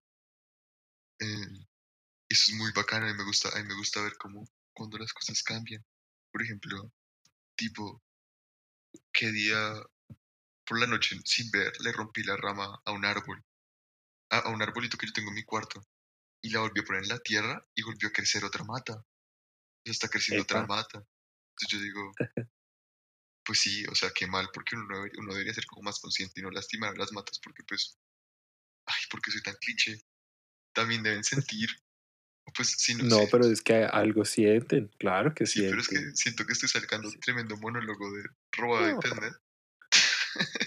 Eh, 1.19 1.65
eso 2.29 2.51
es 2.51 2.53
muy 2.53 2.71
bacano, 2.71 3.07
a 3.07 3.11
mí 3.11 3.17
me 3.17 3.23
gusta, 3.23 3.49
a 3.49 3.61
mí 3.61 3.67
me 3.67 3.75
gusta 3.75 4.01
ver 4.01 4.17
cómo 4.17 4.47
cuando 4.73 4.97
las 4.97 5.13
cosas 5.13 5.41
cambian. 5.43 5.83
Por 6.31 6.41
ejemplo, 6.41 6.91
tipo, 7.55 8.03
qué 9.11 9.31
día 9.31 9.73
por 10.65 10.79
la 10.79 10.87
noche 10.87 11.17
sin 11.23 11.49
ver 11.49 11.71
le 11.79 11.91
rompí 11.91 12.23
la 12.23 12.35
rama 12.35 12.81
a 12.85 12.91
un 12.91 13.05
árbol, 13.05 13.43
a, 14.29 14.39
a 14.39 14.49
un 14.49 14.61
arbolito 14.61 14.97
que 14.97 15.07
yo 15.07 15.13
tengo 15.13 15.29
en 15.29 15.35
mi 15.35 15.43
cuarto, 15.43 15.81
y 16.41 16.49
la 16.49 16.59
volví 16.59 16.81
a 16.81 16.83
poner 16.83 17.03
en 17.03 17.09
la 17.09 17.19
tierra 17.19 17.65
y 17.73 17.83
volvió 17.83 18.09
a 18.09 18.11
crecer 18.11 18.43
otra 18.43 18.63
mata. 18.63 18.93
Entonces 18.93 20.03
está 20.03 20.09
creciendo 20.09 20.43
otra 20.43 20.65
mata. 20.65 21.03
Entonces 21.51 21.69
yo 21.69 21.79
digo, 21.79 22.11
pues 23.43 23.59
sí, 23.59 23.85
o 23.87 23.95
sea, 23.95 24.11
qué 24.11 24.27
mal, 24.27 24.49
porque 24.53 24.75
uno, 24.75 24.85
no 24.87 24.95
debería, 24.97 25.19
uno 25.19 25.33
debería 25.33 25.53
ser 25.53 25.65
como 25.65 25.83
más 25.83 25.99
consciente 25.99 26.39
y 26.39 26.43
no 26.43 26.51
lastimar 26.51 26.91
a 26.91 26.97
las 26.97 27.11
matas, 27.13 27.39
porque 27.39 27.63
pues, 27.63 27.97
ay, 28.85 29.01
porque 29.09 29.31
soy 29.31 29.41
tan 29.41 29.55
cliché. 29.55 30.01
También 30.73 31.01
deben 31.01 31.23
sentir, 31.23 31.69
pues 32.55 32.75
sí, 32.77 32.95
no, 32.95 33.21
pero 33.31 33.45
es 33.45 33.61
que 33.61 33.83
algo 33.85 34.23
sienten, 34.25 34.87
claro 34.99 35.33
que 35.33 35.45
sí, 35.45 35.61
pero 35.61 35.79
es 35.81 35.87
sienten. 35.87 36.11
que 36.11 36.15
siento 36.17 36.45
que 36.45 36.53
estoy 36.53 36.69
sacando 36.69 37.09
un 37.09 37.19
tremendo 37.19 37.57
monólogo 37.57 38.11
de 38.13 38.23
robado 38.53 38.85
de 38.85 38.91
No. 38.93 38.95
internet. 38.97 39.33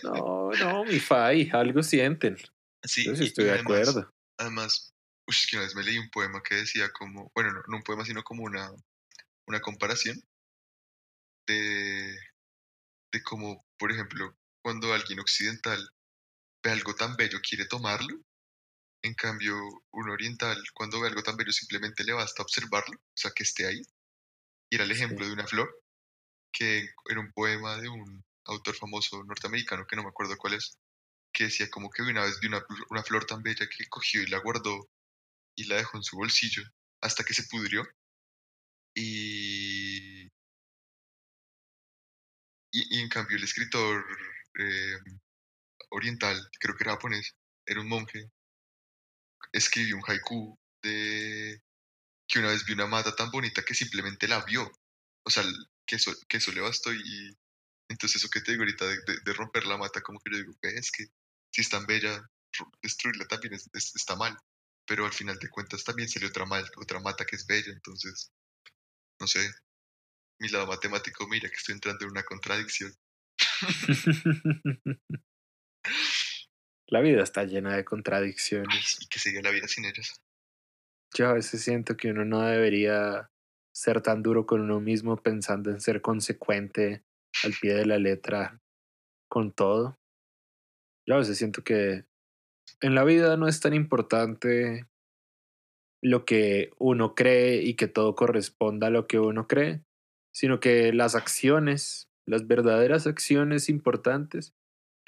No, 0.02 0.50
no, 0.60 0.84
mi 0.84 0.98
Fai, 1.00 1.48
algo 1.52 1.82
sienten. 1.82 2.36
Sí, 2.82 3.08
estoy 3.10 3.44
y 3.44 3.46
de 3.48 3.52
además- 3.54 3.88
acuerdo. 3.88 4.14
Además, 4.38 4.94
uy, 5.26 5.34
es 5.38 5.46
que 5.50 5.56
una 5.56 5.64
vez 5.66 5.74
me 5.74 5.82
leí 5.82 5.98
un 5.98 6.10
poema 6.10 6.42
que 6.42 6.54
decía 6.56 6.90
como, 6.92 7.30
bueno, 7.34 7.52
no, 7.52 7.60
no 7.68 7.76
un 7.76 7.82
poema, 7.82 8.04
sino 8.04 8.22
como 8.22 8.42
una, 8.44 8.70
una 9.46 9.60
comparación 9.60 10.18
de, 11.46 12.16
de 13.12 13.22
como, 13.22 13.64
por 13.78 13.92
ejemplo, 13.92 14.34
cuando 14.62 14.92
alguien 14.94 15.20
occidental 15.20 15.90
ve 16.62 16.70
algo 16.70 16.94
tan 16.94 17.16
bello, 17.16 17.38
quiere 17.46 17.66
tomarlo. 17.66 18.20
En 19.02 19.14
cambio, 19.14 19.56
un 19.92 20.10
oriental, 20.10 20.62
cuando 20.74 21.00
ve 21.00 21.08
algo 21.08 21.22
tan 21.22 21.36
bello, 21.36 21.52
simplemente 21.52 22.04
le 22.04 22.12
basta 22.12 22.42
observarlo, 22.42 22.96
o 22.98 23.12
sea, 23.14 23.30
que 23.32 23.42
esté 23.44 23.66
ahí. 23.66 23.82
Y 24.70 24.76
era 24.76 24.84
el 24.84 24.92
Sí. 24.92 25.04
ejemplo 25.04 25.26
de 25.26 25.32
una 25.34 25.46
flor, 25.46 25.70
que 26.52 26.88
era 27.10 27.20
un 27.20 27.32
poema 27.32 27.78
de 27.78 27.88
un 27.88 28.24
autor 28.46 28.76
famoso 28.76 29.24
norteamericano, 29.24 29.86
que 29.86 29.96
no 29.96 30.02
me 30.04 30.10
acuerdo 30.10 30.36
cuál 30.38 30.54
es, 30.54 30.78
que 31.32 31.44
decía 31.44 31.70
como 31.70 31.90
que 31.90 32.02
una 32.02 32.24
vez 32.24 32.40
vi 32.40 32.48
una, 32.48 32.64
una 32.90 33.04
flor 33.04 33.26
tan 33.26 33.42
bella 33.42 33.68
que 33.68 33.88
cogió 33.88 34.22
y 34.22 34.28
la 34.28 34.40
guardó 34.40 34.90
y 35.56 35.64
la 35.66 35.76
dejó 35.76 35.98
en 35.98 36.04
su 36.04 36.16
bolsillo 36.16 36.62
hasta 37.02 37.24
que 37.24 37.34
se 37.34 37.44
pudrió. 37.44 37.84
Y, 38.94 40.26
y, 40.26 40.30
y 42.72 43.00
en 43.00 43.08
cambio 43.08 43.36
el 43.36 43.44
escritor 43.44 44.04
eh, 44.58 44.96
oriental, 45.90 46.40
creo 46.60 46.76
que 46.76 46.84
era 46.84 46.92
japonés, 46.92 47.36
era 47.66 47.80
un 47.80 47.88
monje, 47.88 48.30
escribió 49.52 49.96
un 49.96 50.02
haiku 50.06 50.58
de 50.82 51.62
que 52.28 52.38
una 52.40 52.50
vez 52.50 52.64
vio 52.64 52.74
una 52.76 52.86
mata 52.86 53.14
tan 53.16 53.30
bonita 53.30 53.62
que 53.64 53.74
simplemente 53.74 54.28
la 54.28 54.44
vio. 54.44 54.70
O 55.24 55.30
sea, 55.30 55.44
que 55.86 55.96
eso, 55.96 56.12
que 56.28 56.38
eso 56.38 56.52
le 56.52 56.60
bastó 56.62 56.92
y 56.94 57.36
entonces 57.88 58.22
eso 58.22 58.30
que 58.30 58.40
te 58.40 58.52
digo 58.52 58.62
ahorita 58.62 58.86
de, 58.86 58.96
de- 59.06 59.20
de 59.24 59.32
romper 59.34 59.66
la 59.66 59.76
mata, 59.78 60.00
como 60.02 60.20
que 60.20 60.30
yo 60.32 60.38
digo, 60.38 60.54
"Ve, 60.62 60.74
es 60.76 60.90
que 60.92 61.06
si 61.52 61.62
es 61.62 61.68
tan 61.70 61.86
bella, 61.86 62.22
destruirla 62.82 63.26
también 63.26 63.54
es- 63.54 63.68
es- 63.74 63.94
está 63.96 64.16
mal. 64.16 64.36
Pero 64.86 65.06
al 65.06 65.12
final 65.12 65.38
de 65.38 65.48
cuentas 65.50 65.84
también 65.84 66.08
salió 66.08 66.28
otra, 66.28 66.46
mal, 66.46 66.68
otra 66.76 67.00
mata 67.00 67.24
que 67.26 67.36
es 67.36 67.46
bella, 67.46 67.72
entonces, 67.72 68.32
no 69.20 69.26
sé, 69.28 69.50
mi 70.40 70.48
lado 70.48 70.66
matemático, 70.66 71.26
mira 71.28 71.48
que 71.50 71.56
estoy 71.56 71.74
entrando 71.74 72.04
en 72.04 72.12
una 72.12 72.24
contradicción. 72.24 72.94
La 76.90 77.00
vida 77.00 77.22
está 77.22 77.44
llena 77.44 77.70
de 77.70 77.78
Ay, 77.78 77.84
contradicciones. 77.84 78.98
y 79.00 79.06
que 79.06 79.18
sería 79.18 79.42
la 79.42 79.50
vida 79.50 79.68
sin 79.68 79.84
ellas. 79.84 80.20
Yo 81.16 81.28
a 81.28 81.34
veces 81.34 81.62
siento 81.62 81.96
que 81.96 82.10
uno 82.10 82.24
no 82.24 82.42
debería 82.42 83.30
ser 83.72 84.02
tan 84.02 84.22
duro 84.22 84.46
con 84.46 84.60
uno 84.60 84.80
mismo 84.80 85.16
pensando 85.16 85.70
en 85.70 85.80
ser 85.80 86.02
consecuente 86.02 87.04
al 87.44 87.52
pie 87.60 87.74
de 87.74 87.86
la 87.86 87.98
letra 87.98 88.60
con 89.28 89.52
todo. 89.52 89.98
Yo 91.06 91.14
a 91.14 91.18
veces 91.18 91.38
siento 91.38 91.62
que 91.62 92.04
en 92.80 92.94
la 92.94 93.04
vida 93.04 93.36
no 93.36 93.48
es 93.48 93.60
tan 93.60 93.74
importante 93.74 94.86
lo 96.02 96.24
que 96.24 96.70
uno 96.78 97.14
cree 97.14 97.62
y 97.62 97.74
que 97.74 97.88
todo 97.88 98.14
corresponda 98.14 98.88
a 98.88 98.90
lo 98.90 99.06
que 99.06 99.18
uno 99.18 99.46
cree, 99.46 99.84
sino 100.32 100.58
que 100.60 100.92
las 100.92 101.14
acciones, 101.14 102.08
las 102.26 102.46
verdaderas 102.46 103.06
acciones 103.06 103.68
importantes, 103.68 104.54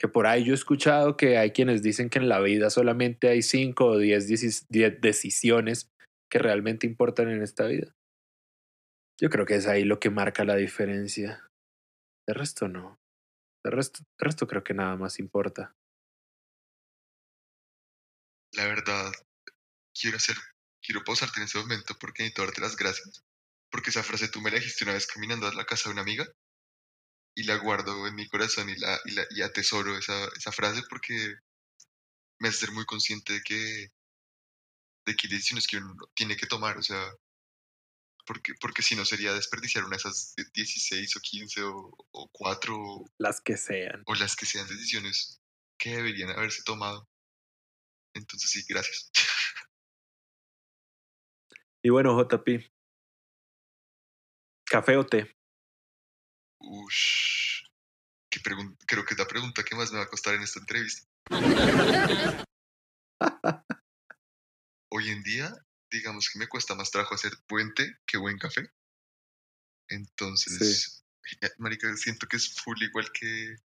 que 0.03 0.09
por 0.09 0.27
ahí 0.27 0.43
yo 0.43 0.51
he 0.51 0.57
escuchado 0.57 1.17
que 1.17 1.39
hay 1.39 1.53
quienes 1.53 1.81
dicen 1.81 2.11
que 2.11 2.19
en 2.19 2.29
la 2.29 2.41
vida 2.41 2.71
solamente 2.71 3.29
hay 3.29 3.41
cinco 3.41 3.87
o 3.87 3.99
diez, 3.99 4.29
decis- 4.29 4.67
diez 4.69 5.01
decisiones 5.01 5.93
que 6.29 6.41
realmente 6.41 6.89
importan 6.89 7.31
en 7.31 7.41
esta 7.41 7.67
vida. 7.67 7.95
Yo 9.21 9.31
creo 9.31 9.47
que 9.47 9.55
es 9.55 9.69
ahí 9.69 9.85
lo 9.85 10.01
que 10.01 10.11
marca 10.11 10.45
la 10.45 10.57
diferencia. 10.57 11.49
De 12.27 12.35
resto 12.35 12.67
no. 12.67 12.99
De 13.65 13.71
resto, 13.71 14.01
resto 14.19 14.49
creo 14.49 14.65
que 14.65 14.75
nada 14.75 14.97
más 14.97 15.21
importa. 15.21 15.77
La 18.55 18.67
verdad, 18.67 19.13
quiero 19.95 20.17
hacer, 20.17 20.35
quiero 20.85 21.05
pausarte 21.05 21.39
en 21.39 21.45
ese 21.45 21.59
momento 21.59 21.95
porque 22.01 22.25
necesito 22.25 22.43
darte 22.43 22.61
las 22.61 22.77
gracias. 22.77 23.23
Porque 23.71 23.91
esa 23.91 24.03
frase 24.03 24.27
tú 24.27 24.41
me 24.41 24.51
la 24.51 24.57
dijiste 24.57 24.83
una 24.83 24.95
vez 24.95 25.07
caminando 25.07 25.47
a 25.47 25.55
la 25.55 25.65
casa 25.65 25.89
de 25.89 25.93
una 25.93 26.03
amiga 26.03 26.27
y 27.35 27.45
la 27.45 27.57
guardo 27.57 28.07
en 28.07 28.15
mi 28.15 28.29
corazón 28.29 28.69
y, 28.69 28.77
la, 28.77 29.01
y, 29.05 29.13
la, 29.13 29.27
y 29.31 29.43
atesoro 29.43 29.97
esa, 29.97 30.29
esa 30.37 30.53
frase 30.53 30.83
porque 30.89 31.35
me 32.39 32.49
hace 32.49 32.59
ser 32.67 32.73
muy 32.73 32.85
consciente 32.85 33.35
de 33.35 33.41
que, 33.43 33.89
de 35.07 35.17
que 35.17 35.29
decisiones 35.29 35.67
que 35.67 35.79
uno 35.79 35.95
tiene 36.15 36.37
que 36.37 36.47
tomar, 36.47 36.77
o 36.77 36.83
sea, 36.83 37.13
porque, 38.27 38.53
porque 38.61 38.83
si 38.83 38.95
no 38.95 39.05
sería 39.05 39.33
desperdiciar 39.33 39.85
una 39.85 39.97
de 39.97 40.01
esas 40.01 40.35
16 40.53 41.17
o 41.17 41.21
15 41.21 41.63
o, 41.63 41.93
o 42.13 42.29
4 42.33 43.05
Las 43.19 43.41
que 43.41 43.57
sean. 43.57 44.03
o 44.07 44.15
las 44.15 44.37
que 44.37 44.47
sean 44.47 44.67
decisiones 44.69 45.41
que 45.79 45.97
deberían 45.97 46.31
haberse 46.31 46.63
tomado. 46.63 47.09
Entonces 48.15 48.51
sí, 48.51 48.65
gracias. 48.69 49.11
Y 51.85 51.91
bueno, 51.91 52.17
JP. 52.17 52.71
¿Café 54.67 54.97
o 54.97 55.05
té? 55.05 55.37
Ush. 56.63 57.65
Qué 58.31 58.41
creo 58.41 59.05
que 59.05 59.15
es 59.15 59.19
la 59.19 59.27
pregunta 59.29 59.63
que 59.63 59.75
más 59.75 59.93
me 59.93 59.99
va 59.99 60.05
a 60.05 60.09
costar 60.09 60.35
en 60.35 60.43
esta 60.43 60.59
entrevista. 60.61 61.07
Hoy 64.91 65.11
en 65.11 65.23
día, 65.23 65.53
digamos 65.91 66.31
que 66.31 66.39
me 66.39 66.49
cuesta 66.49 66.75
más 66.75 66.91
trabajo 66.91 67.15
hacer 67.15 67.33
buen 67.49 67.75
té 67.75 67.99
que 68.07 68.17
buen 68.19 68.39
café. 68.39 68.71
Entonces, 69.89 71.05
eh, 71.41 71.51
marica, 71.59 71.95
siento 71.97 72.27
que 72.27 72.37
es 72.37 72.55
full 72.55 72.81
igual 72.83 73.11
que, 73.13 73.57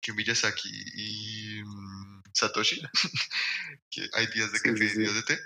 que 0.00 0.12
Miyazaki 0.12 0.70
y 0.94 1.62
mm, 1.64 2.22
Satoshi. 2.34 2.82
que 3.90 4.08
hay 4.12 4.26
días 4.28 4.52
de 4.52 4.58
Sí, 4.58 4.64
café 4.64 4.84
y 4.84 4.88
sí. 4.88 4.98
días 4.98 5.14
de 5.14 5.22
té. 5.22 5.38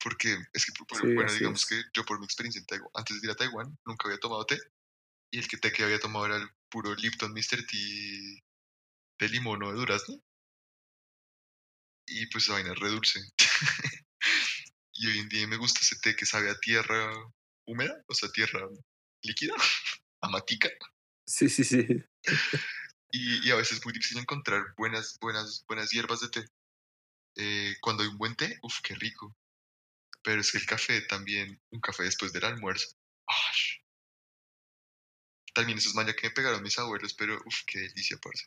Porque 0.00 0.36
es 0.52 0.64
que, 0.64 0.72
bueno, 1.14 1.32
digamos 1.32 1.66
que 1.66 1.82
yo 1.92 2.04
por 2.04 2.18
mi 2.18 2.24
experiencia 2.24 2.60
en 2.60 2.66
Taiwán, 2.66 2.90
antes 2.94 3.20
de 3.20 3.26
ir 3.26 3.32
a 3.32 3.36
Taiwán, 3.36 3.78
nunca 3.84 4.06
había 4.06 4.18
tomado 4.18 4.46
té. 4.46 4.58
Y 5.30 5.38
el 5.38 5.48
que 5.48 5.58
té 5.58 5.72
que 5.72 5.84
había 5.84 6.00
tomado 6.00 6.26
era 6.26 6.36
el 6.36 6.48
puro 6.70 6.94
Lipton 6.94 7.32
Mr. 7.32 7.66
Tea 7.66 8.42
de 9.18 9.28
limón 9.28 9.62
o 9.62 9.72
de 9.72 9.78
durazno. 9.78 10.22
Y 12.06 12.26
pues 12.28 12.44
esa 12.44 12.54
vaina 12.54 12.72
es 12.72 12.78
re 12.78 12.88
dulce. 12.88 13.20
y 14.94 15.08
hoy 15.08 15.18
en 15.18 15.28
día 15.28 15.46
me 15.46 15.56
gusta 15.56 15.80
ese 15.80 15.96
té 15.96 16.16
que 16.16 16.24
sabe 16.24 16.50
a 16.50 16.58
tierra 16.58 17.12
húmeda, 17.66 18.02
o 18.06 18.14
sea, 18.14 18.30
tierra 18.30 18.66
líquida, 19.22 19.54
a 20.22 20.28
matica. 20.28 20.70
Sí, 21.26 21.48
sí, 21.50 21.64
sí. 21.64 21.86
Y, 23.10 23.46
y 23.46 23.50
a 23.50 23.56
veces 23.56 23.78
es 23.78 23.84
muy 23.84 23.92
difícil 23.92 24.18
encontrar 24.18 24.74
buenas, 24.76 25.18
buenas, 25.20 25.64
buenas 25.68 25.90
hierbas 25.90 26.20
de 26.20 26.28
té. 26.28 26.44
Eh, 27.36 27.76
cuando 27.80 28.02
hay 28.02 28.08
un 28.08 28.18
buen 28.18 28.34
té, 28.34 28.58
uff, 28.62 28.80
qué 28.82 28.94
rico. 28.94 29.36
Pero 30.22 30.40
es 30.40 30.50
que 30.50 30.58
el 30.58 30.66
café 30.66 31.00
también, 31.02 31.60
un 31.70 31.80
café 31.80 32.04
después 32.04 32.32
del 32.32 32.44
almuerzo. 32.44 32.96
También 35.58 35.78
esos 35.78 35.96
mañas 35.96 36.14
que 36.14 36.28
me 36.28 36.32
pegaron 36.32 36.62
mis 36.62 36.78
abuelos, 36.78 37.14
pero 37.14 37.34
uff, 37.44 37.62
qué 37.66 37.80
delicia, 37.80 38.16
parce. 38.22 38.46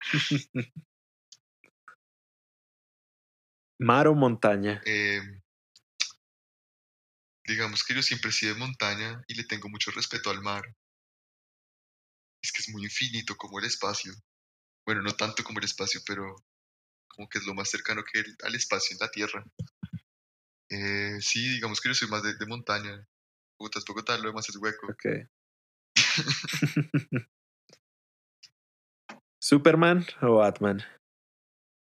Mar 3.78 4.06
o 4.08 4.14
montaña. 4.14 4.80
Eh, 4.86 5.20
digamos 7.46 7.84
que 7.84 7.92
yo 7.94 8.02
siempre 8.02 8.30
he 8.30 8.32
sido 8.32 8.54
de 8.54 8.60
montaña 8.60 9.22
y 9.28 9.34
le 9.34 9.44
tengo 9.44 9.68
mucho 9.68 9.90
respeto 9.90 10.30
al 10.30 10.40
mar. 10.40 10.64
Es 12.42 12.52
que 12.52 12.62
es 12.62 12.70
muy 12.70 12.84
infinito 12.84 13.36
como 13.36 13.58
el 13.58 13.66
espacio. 13.66 14.14
Bueno, 14.86 15.02
no 15.02 15.12
tanto 15.12 15.44
como 15.44 15.58
el 15.58 15.66
espacio, 15.66 16.00
pero 16.06 16.24
como 17.06 17.28
que 17.28 17.38
es 17.38 17.44
lo 17.44 17.52
más 17.52 17.68
cercano 17.68 18.02
que 18.10 18.20
el- 18.20 18.36
al 18.44 18.54
espacio 18.54 18.94
en 18.94 19.00
la 19.00 19.10
Tierra. 19.10 19.44
Eh, 20.70 21.18
sí, 21.20 21.46
digamos 21.56 21.82
que 21.82 21.90
yo 21.90 21.94
soy 21.94 22.08
más 22.08 22.22
de, 22.22 22.34
de 22.34 22.46
montaña. 22.46 23.06
Bogotá 23.58 23.78
es 23.78 23.84
Bogotá, 23.84 24.16
lo 24.16 24.28
demás 24.28 24.48
es 24.48 24.56
hueco. 24.56 24.86
Ok. 24.86 25.04
¿Superman 29.40 30.06
o 30.22 30.36
Batman? 30.36 30.82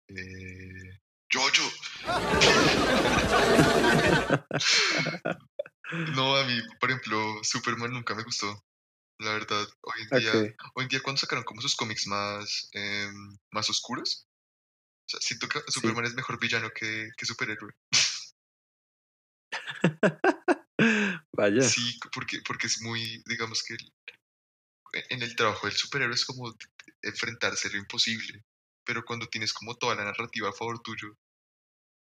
Eh, 0.09 0.99
Jojo. 1.31 1.63
No, 6.15 6.35
a 6.35 6.43
mí, 6.45 6.59
por 6.79 6.89
ejemplo, 6.89 7.43
Superman 7.43 7.93
nunca 7.93 8.15
me 8.15 8.23
gustó. 8.23 8.65
La 9.19 9.33
verdad, 9.33 9.67
hoy 9.81 10.01
en 10.01 10.09
día, 10.19 10.31
Ok. 10.31 10.55
hoy 10.73 10.83
en 10.83 10.89
día 10.89 11.03
cuando 11.03 11.21
sacaron 11.21 11.43
como 11.43 11.61
sus 11.61 11.75
cómics 11.75 12.07
más, 12.07 12.69
em, 12.73 13.37
más 13.51 13.69
oscuros, 13.69 14.27
o 15.05 15.09
sea, 15.09 15.19
siento 15.21 15.47
que 15.47 15.61
Superman 15.67 16.05
es 16.05 16.15
mejor 16.15 16.39
villano 16.39 16.71
que, 16.71 17.11
que 17.15 17.25
superhéroe. 17.25 17.71
Vaya. 21.33 21.61
Sí, 21.61 21.99
porque, 22.13 22.41
porque 22.45 22.67
es 22.67 22.81
muy, 22.81 23.23
digamos 23.27 23.63
que 23.63 23.77
en 25.09 25.21
el 25.23 25.35
trabajo 25.35 25.67
del 25.67 25.75
superhéroe 25.75 26.15
es 26.15 26.25
como 26.25 26.53
enfrentarse 27.01 27.67
a 27.67 27.71
lo 27.71 27.77
imposible, 27.77 28.43
pero 28.83 29.03
cuando 29.05 29.27
tienes 29.27 29.53
como 29.53 29.75
toda 29.77 29.95
la 29.95 30.05
narrativa 30.05 30.49
a 30.49 30.53
favor 30.53 30.81
tuyo, 30.81 31.17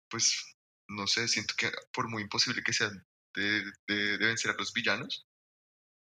pues, 0.08 0.56
no 0.88 1.06
sé, 1.06 1.28
siento 1.28 1.54
que 1.56 1.70
por 1.92 2.08
muy 2.08 2.22
imposible 2.22 2.62
que 2.62 2.72
sea 2.72 2.90
de, 3.34 3.64
de- 3.88 4.18
vencer 4.18 4.50
a 4.52 4.54
los 4.54 4.72
villanos, 4.72 5.26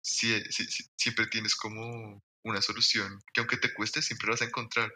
sí- 0.02 0.42
sí- 0.50 0.66
siempre 0.96 1.26
tienes 1.28 1.56
como 1.56 2.22
una 2.44 2.62
solución, 2.62 3.20
que 3.34 3.40
aunque 3.40 3.58
te 3.58 3.74
cueste, 3.74 4.02
siempre 4.02 4.30
vas 4.30 4.42
a 4.42 4.46
encontrar. 4.46 4.92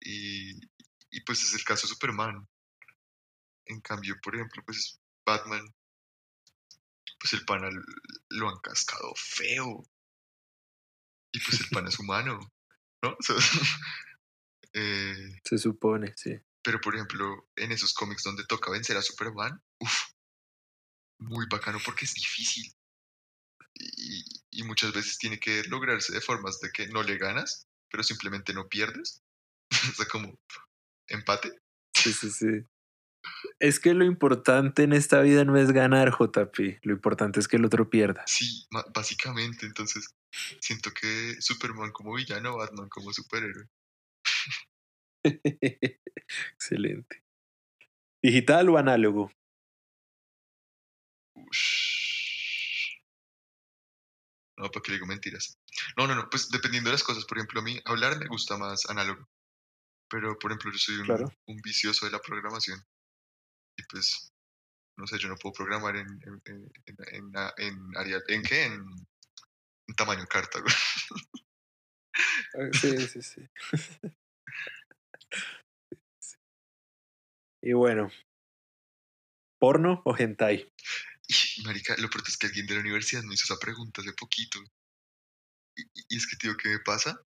Y, 0.00 0.52
y 1.10 1.20
pues 1.26 1.42
es 1.42 1.54
el 1.54 1.64
caso 1.64 1.86
de 1.86 1.92
Superman. 1.94 2.46
En 3.66 3.80
cambio, 3.80 4.16
por 4.22 4.34
ejemplo, 4.34 4.62
pues 4.64 4.98
Batman, 5.24 5.62
pues 7.20 7.32
el 7.34 7.44
pana 7.44 7.68
l- 7.68 7.80
lo 8.30 8.48
han 8.48 8.58
cascado 8.60 9.12
feo. 9.16 9.82
Y 11.36 11.40
pues 11.40 11.60
el 11.60 11.68
pana 11.68 11.90
es 11.90 11.98
humano, 11.98 12.40
¿no? 13.02 13.10
O 13.10 13.22
sea, 13.22 13.36
eh, 14.72 15.38
Se 15.44 15.58
supone, 15.58 16.14
sí. 16.16 16.34
pero 16.62 16.80
por 16.80 16.94
ejemplo, 16.94 17.50
en 17.56 17.72
esos 17.72 17.92
cómics 17.92 18.22
donde 18.22 18.46
toca 18.46 18.70
vencer 18.70 18.96
a 18.96 19.02
Superman, 19.02 19.62
uff, 19.80 20.02
muy 21.18 21.44
bacano 21.50 21.78
porque 21.84 22.06
es 22.06 22.14
difícil. 22.14 22.72
Y, 23.74 24.24
y 24.50 24.62
muchas 24.62 24.94
veces 24.94 25.18
tiene 25.18 25.38
que 25.38 25.62
lograrse 25.64 26.14
de 26.14 26.22
formas 26.22 26.58
de 26.60 26.70
que 26.72 26.86
no 26.86 27.02
le 27.02 27.18
ganas, 27.18 27.68
pero 27.90 28.02
simplemente 28.02 28.54
no 28.54 28.66
pierdes. 28.66 29.22
o 29.92 29.94
sea, 29.94 30.06
como 30.06 30.40
empate. 31.08 31.52
Sí, 31.94 32.14
sí, 32.14 32.30
sí. 32.30 32.66
Es 33.58 33.80
que 33.80 33.94
lo 33.94 34.04
importante 34.04 34.82
en 34.82 34.92
esta 34.92 35.20
vida 35.20 35.44
no 35.44 35.56
es 35.56 35.72
ganar, 35.72 36.10
JP. 36.10 36.78
Lo 36.82 36.92
importante 36.92 37.40
es 37.40 37.48
que 37.48 37.56
el 37.56 37.64
otro 37.64 37.88
pierda. 37.88 38.22
Sí, 38.26 38.66
básicamente. 38.94 39.66
Entonces, 39.66 40.14
siento 40.60 40.90
que 40.92 41.36
Superman 41.40 41.92
como 41.92 42.14
villano, 42.14 42.56
Batman 42.56 42.88
como 42.88 43.12
superhéroe. 43.12 43.68
Excelente. 46.54 47.24
¿Digital 48.22 48.68
o 48.68 48.78
análogo? 48.78 49.30
Ush. 51.34 52.96
No, 54.58 54.70
¿para 54.70 54.82
qué 54.82 54.90
le 54.92 54.96
digo 54.96 55.06
mentiras? 55.06 55.58
No, 55.96 56.06
no, 56.06 56.14
no, 56.14 56.28
pues 56.30 56.48
dependiendo 56.48 56.88
de 56.90 56.94
las 56.94 57.02
cosas. 57.04 57.24
Por 57.26 57.38
ejemplo, 57.38 57.60
a 57.60 57.64
mí 57.64 57.80
hablar 57.84 58.18
me 58.18 58.26
gusta 58.26 58.56
más 58.56 58.88
análogo. 58.88 59.28
Pero, 60.08 60.38
por 60.38 60.50
ejemplo, 60.50 60.72
yo 60.72 60.78
soy 60.78 60.96
un, 60.96 61.04
Claro. 61.04 61.32
un 61.46 61.60
vicioso 61.62 62.06
de 62.06 62.12
la 62.12 62.20
programación. 62.20 62.80
Y 63.76 63.82
pues, 63.90 64.32
no 64.96 65.06
sé, 65.06 65.18
yo 65.18 65.28
no 65.28 65.36
puedo 65.36 65.52
programar 65.52 65.96
en, 65.96 66.08
en, 66.24 66.42
en, 67.56 67.96
Arial. 67.96 68.22
¿En 68.28 68.42
qué? 68.42 68.64
En, 68.64 68.84
tamaño 69.96 70.26
carta. 70.26 70.60
güey. 70.60 70.74
Ah, 72.54 72.70
Sí, 72.72 72.96
sí, 73.08 73.22
sí. 73.22 73.48
Y 77.62 77.72
bueno, 77.72 78.10
¿porno 79.58 80.02
o 80.04 80.16
hentai? 80.16 80.72
Y, 81.28 81.62
marica, 81.64 81.96
lo 81.98 82.08
peor 82.08 82.24
es 82.26 82.36
que 82.38 82.46
alguien 82.46 82.66
de 82.66 82.74
la 82.74 82.80
universidad 82.80 83.22
me 83.24 83.34
hizo 83.34 83.44
esa 83.52 83.58
pregunta 83.60 84.00
hace 84.00 84.12
poquito. 84.12 84.60
Y, 85.76 85.82
y- 85.82 86.16
es 86.16 86.26
que, 86.26 86.36
tío, 86.36 86.56
¿qué 86.56 86.68
me 86.68 86.78
pasa? 86.80 87.20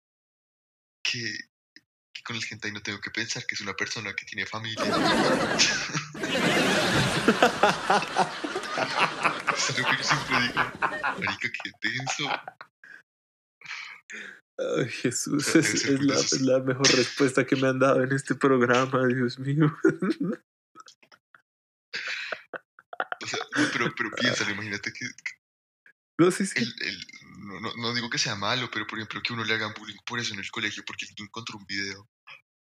Que 1.04 1.20
con 2.30 2.38
el 2.38 2.44
hentai 2.48 2.72
no 2.72 2.80
tengo 2.84 3.02
que 3.02 3.10
pensar 3.10 3.44
que 3.48 3.56
es 3.56 3.62
una 3.62 3.74
persona 3.74 4.14
que 4.14 4.24
tiene 4.24 4.46
familia. 4.46 4.84
es 9.58 9.80
lo 9.80 9.84
que 9.84 9.98
yo 9.98 10.04
siempre 10.04 10.42
digo. 10.42 10.54
Marica, 11.26 11.50
qué 11.64 11.72
tenso. 11.82 12.30
Ay, 14.78 14.90
Jesús, 14.90 15.44
sea, 15.44 15.60
es, 15.62 15.86
la, 16.02 16.14
desos- 16.14 16.34
es 16.34 16.42
la 16.42 16.60
mejor 16.60 16.88
respuesta 16.92 17.48
que 17.48 17.56
me 17.56 17.68
han 17.68 17.80
dado 17.80 18.04
en 18.04 18.12
este 18.12 18.36
programa, 18.36 19.08
Dios 19.08 19.40
mío. 19.40 19.76
O 23.24 23.26
sea, 23.26 23.40
pero, 23.74 23.92
pero 23.98 24.12
piénsalo, 24.12 24.52
imagínate 24.52 24.94
que 24.94 25.08
No 26.20 26.30
sé 26.30 26.46
si... 26.46 26.60
el, 26.60 26.76
el- 26.82 27.08
no, 27.40 27.60
no, 27.60 27.74
no 27.78 27.94
digo 27.96 28.08
que 28.08 28.20
sea 28.20 28.36
malo, 28.36 28.70
pero 28.72 28.86
por 28.86 29.00
ejemplo 29.00 29.20
que 29.24 29.34
uno 29.34 29.44
le 29.44 29.56
hagan 29.56 29.74
bullying 29.74 29.98
por 30.06 30.20
eso 30.20 30.36
en 30.36 30.40
el 30.42 30.52
colegio 30.52 30.84
porque 30.86 31.08
encontró 31.18 31.58
un 31.58 31.66
video. 31.66 32.08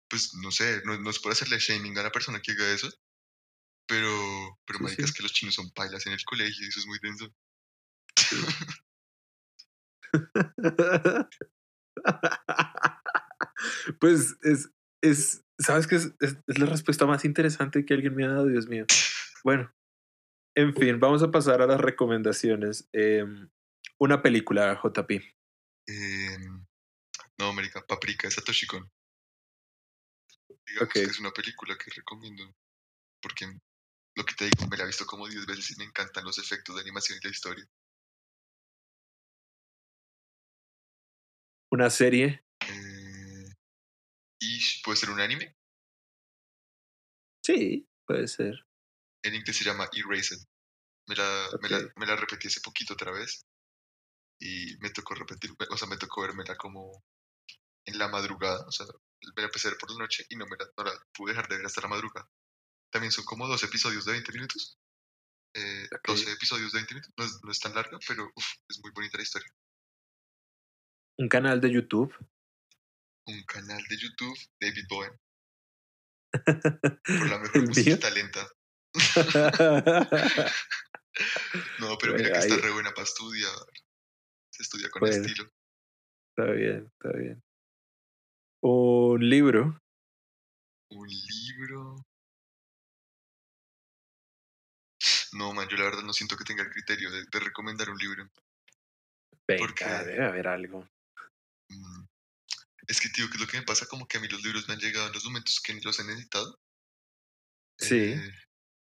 Pues 0.08 0.34
no 0.34 0.50
sé, 0.50 0.82
no, 0.84 0.98
no 0.98 1.10
es 1.10 1.18
por 1.18 1.32
hacerle 1.32 1.58
shaming 1.58 1.98
a 1.98 2.02
la 2.02 2.12
persona 2.12 2.40
que 2.40 2.52
haga 2.52 2.72
eso, 2.72 2.88
pero, 3.86 4.58
pero 4.66 4.78
Sí, 4.78 4.84
marica, 4.84 5.02
sí. 5.02 5.08
es 5.08 5.12
que 5.12 5.22
los 5.22 5.32
chinos 5.32 5.54
son 5.54 5.70
pailas 5.72 6.06
en 6.06 6.12
el 6.12 6.24
colegio 6.24 6.64
y 6.64 6.68
eso 6.68 6.80
es 6.80 6.86
muy 6.86 6.98
denso. 7.02 7.34
pues 14.00 14.36
es, 14.42 14.70
Es, 15.02 15.44
¿sabes 15.58 15.86
qué? 15.86 15.96
Es, 15.96 16.12
es, 16.20 16.36
es, 16.46 16.58
la 16.58 16.66
respuesta 16.66 17.06
más 17.06 17.24
interesante 17.24 17.84
que 17.84 17.94
alguien 17.94 18.14
me 18.14 18.24
ha 18.24 18.28
dado, 18.28 18.46
Dios 18.46 18.68
mío. 18.68 18.86
Bueno, 19.44 19.72
en 20.56 20.74
fin, 20.74 20.98
vamos 20.98 21.22
a 21.22 21.30
pasar 21.30 21.62
a 21.62 21.66
las 21.66 21.80
recomendaciones. 21.80 22.88
Eh, 22.92 23.24
una 23.98 24.22
película, 24.22 24.80
JP. 24.82 25.10
Eh, 25.88 26.38
no, 27.38 27.48
América, 27.48 27.84
Paprika, 27.86 28.30
Satoshi 28.30 28.66
Kon. 28.66 28.90
Digamos 30.66 30.88
okay. 30.90 31.04
que 31.04 31.10
es 31.10 31.20
una 31.20 31.30
película 31.30 31.76
que 31.76 31.90
recomiendo 31.90 32.44
porque 33.22 33.46
lo 34.16 34.24
que 34.24 34.34
te 34.34 34.44
digo, 34.46 34.66
me 34.68 34.76
la 34.76 34.84
he 34.84 34.86
visto 34.86 35.04
como 35.04 35.28
10 35.28 35.46
veces 35.46 35.72
y 35.72 35.78
me 35.78 35.84
encantan 35.84 36.24
los 36.24 36.38
efectos 36.38 36.74
de 36.74 36.82
animación 36.82 37.18
y 37.20 37.24
la 37.24 37.30
historia. 37.30 37.66
¿Una 41.70 41.90
serie? 41.90 42.44
Eh, 42.66 43.52
¿Y 44.40 44.82
puede 44.82 44.96
ser 44.96 45.10
un 45.10 45.20
anime? 45.20 45.54
Sí, 47.44 47.86
puede 48.06 48.26
ser. 48.28 48.66
En 49.22 49.34
inglés 49.34 49.56
se 49.56 49.64
llama 49.64 49.88
Erased. 49.92 50.38
Me 51.08 51.14
la, 51.14 51.48
okay. 51.52 51.58
me, 51.60 51.68
la, 51.68 51.92
me 51.96 52.06
la 52.06 52.16
repetí 52.16 52.48
hace 52.48 52.60
poquito 52.60 52.94
otra 52.94 53.12
vez 53.12 53.44
y 54.40 54.76
me 54.78 54.90
tocó 54.90 55.14
repetir, 55.14 55.50
o 55.70 55.76
sea, 55.76 55.88
me 55.88 55.96
tocó 55.96 56.22
vermela 56.22 56.56
como 56.56 57.04
en 57.84 57.98
la 57.98 58.08
madrugada, 58.08 58.66
o 58.66 58.70
sea, 58.70 58.86
la 59.34 59.44
empecé 59.44 59.68
a 59.68 59.70
ver 59.72 59.78
por 59.78 59.90
la 59.90 59.98
noche 59.98 60.24
y 60.28 60.36
no 60.36 60.46
me 60.46 60.56
la, 60.56 60.66
no 60.76 60.84
la 60.84 60.92
pude 61.12 61.32
dejar 61.32 61.48
de 61.48 61.56
ver 61.56 61.66
hasta 61.66 61.80
la 61.80 61.88
madrugada. 61.88 62.28
También 62.90 63.12
son 63.12 63.24
como 63.24 63.48
dos 63.48 63.62
episodios 63.64 64.04
de 64.04 64.12
20 64.12 64.32
minutos. 64.32 64.78
Eh, 65.54 65.86
okay. 65.86 66.14
12 66.14 66.32
episodios 66.32 66.72
de 66.72 66.78
20 66.78 66.94
minutos, 66.94 67.14
no 67.16 67.24
es, 67.24 67.40
no 67.44 67.50
es 67.50 67.60
tan 67.60 67.74
larga, 67.74 67.98
pero 68.06 68.30
uf, 68.34 68.46
es 68.68 68.78
muy 68.80 68.90
bonita 68.92 69.16
la 69.16 69.22
historia. 69.22 69.48
¿Un 71.18 71.28
canal 71.28 71.60
de 71.60 71.72
YouTube? 71.72 72.14
Un 73.26 73.42
canal 73.44 73.82
de 73.88 73.96
YouTube, 73.96 74.38
David 74.60 74.84
Bowen. 74.88 75.18
por 76.44 77.28
la 77.30 77.38
mejor 77.42 77.66
música 77.66 77.98
talenta. 77.98 78.46
no, 81.80 81.98
pero 81.98 82.14
mira 82.14 82.32
que 82.32 82.38
está 82.38 82.56
re 82.56 82.70
buena 82.70 82.92
para 82.92 83.04
estudiar. 83.04 83.52
Se 84.50 84.62
estudia 84.62 84.90
con 84.90 85.00
bueno, 85.00 85.16
estilo. 85.16 85.50
Está 86.30 86.52
bien, 86.52 86.92
está 86.92 87.12
bien. 87.16 87.42
Un 88.68 89.20
libro. 89.28 89.80
Un 90.90 91.08
libro. 91.08 92.04
No, 95.34 95.52
man, 95.52 95.68
yo 95.68 95.76
la 95.76 95.84
verdad 95.84 96.02
no 96.02 96.12
siento 96.12 96.36
que 96.36 96.42
tenga 96.42 96.64
el 96.64 96.70
criterio 96.70 97.12
de, 97.12 97.26
de 97.26 97.40
recomendar 97.40 97.88
un 97.90 97.98
libro. 97.98 98.28
Venga, 99.46 99.64
porque, 99.64 99.84
debe 99.84 100.24
haber 100.24 100.48
algo. 100.48 100.88
Mmm, 101.68 102.06
es 102.88 103.00
que, 103.00 103.08
tío, 103.10 103.28
que 103.28 103.34
es 103.34 103.40
lo 103.40 103.46
que 103.46 103.58
me 103.60 103.66
pasa, 103.66 103.86
como 103.86 104.08
que 104.08 104.18
a 104.18 104.20
mí 104.20 104.26
los 104.26 104.42
libros 104.42 104.66
me 104.66 104.74
han 104.74 104.80
llegado 104.80 105.06
en 105.06 105.12
los 105.12 105.24
momentos 105.24 105.60
que 105.60 105.80
los 105.80 106.00
he 106.00 106.04
necesitado. 106.04 106.58
Sí. 107.78 108.14
Eh, 108.14 108.32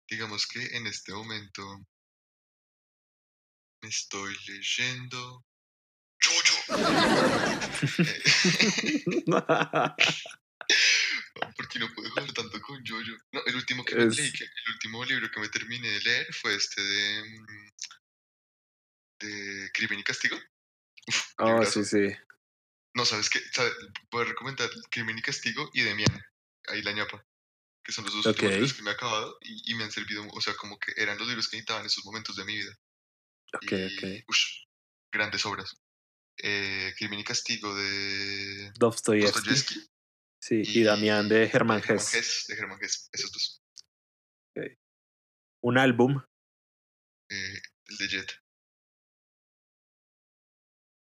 digamos 0.08 0.46
que 0.46 0.64
en 0.76 0.86
este 0.86 1.12
momento 1.12 1.84
me 3.82 3.88
estoy 3.88 4.32
leyendo 4.46 5.44
Porque 11.56 11.78
no 11.78 11.92
puedo 11.94 12.10
jugar 12.10 12.32
tanto 12.32 12.60
con 12.60 12.84
Jojo. 12.84 13.16
No, 13.32 13.40
el 13.46 13.56
último 13.56 13.84
que 13.84 13.92
es... 13.94 13.98
me 13.98 14.14
leí, 14.14 14.32
el 14.32 14.72
último 14.72 15.04
libro 15.04 15.30
que 15.30 15.40
me 15.40 15.48
terminé 15.48 15.88
de 15.88 16.00
leer 16.00 16.34
fue 16.34 16.54
este 16.54 16.82
de. 16.82 17.22
mm, 17.40 17.70
de 19.20 19.70
Crimen 19.72 20.00
y 20.00 20.04
Castigo. 20.04 20.36
Uf, 21.08 21.32
oh, 21.38 21.64
sí, 21.64 21.84
sí. 21.84 22.14
No, 22.94 23.04
¿sabes 23.04 23.30
qué? 23.30 23.40
¿Sabe? 23.52 23.70
Puedo 24.10 24.24
recomendar 24.24 24.68
Crimen 24.90 25.18
y 25.18 25.22
Castigo 25.22 25.70
y 25.72 25.82
Demian. 25.82 26.22
Ahí 26.68 26.82
la 26.82 26.92
ñapa. 26.92 27.24
Que 27.84 27.92
son 27.92 28.04
los 28.04 28.14
dos 28.14 28.26
últimos 28.26 28.50
Ok. 28.50 28.54
libros 28.54 28.74
que 28.74 28.82
me 28.82 28.90
he 28.90 28.94
acabado 28.94 29.38
y, 29.42 29.70
y 29.70 29.74
me 29.74 29.84
han 29.84 29.92
servido, 29.92 30.26
o 30.28 30.40
sea, 30.40 30.54
como 30.56 30.78
que 30.78 30.92
eran 30.96 31.18
los 31.18 31.28
libros 31.28 31.48
que 31.48 31.56
necesitaba 31.56 31.80
en 31.80 31.86
esos 31.86 32.04
momentos 32.04 32.34
de 32.34 32.44
mi 32.44 32.56
vida. 32.56 32.76
Ok, 33.54 33.72
y, 33.72 34.22
ok. 34.22 34.24
ush, 34.28 34.64
grandes 35.12 35.46
obras. 35.46 35.76
Eh, 36.42 36.92
Crimen 36.96 37.20
y 37.20 37.24
Castigo 37.24 37.74
de 37.74 38.72
Dostoyevsky. 38.78 39.48
Dostoyevsky 39.48 39.90
Sí, 40.40 40.62
y, 40.64 40.82
Damián 40.84 41.28
de 41.28 41.48
Germán. 41.48 41.82
Hess, 41.82 42.44
de 42.48 42.54
Germán 42.54 42.78
Hess, 42.80 43.08
esos 43.12 43.32
dos. 43.32 43.60
Un 45.62 45.78
álbum. 45.78 46.22
Eh, 47.28 47.60
el 47.88 47.96
de 47.96 48.08
Jet. 48.08 48.32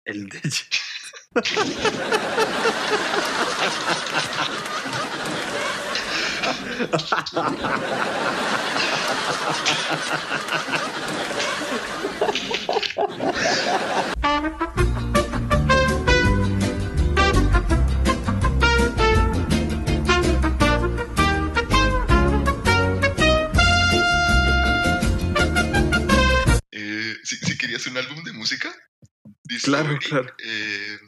El 0.06 0.30
de 0.30 0.40
Eh, 0.40 0.52
Claro, 29.68 29.98
claro. 30.00 30.36
eh, 30.44 31.00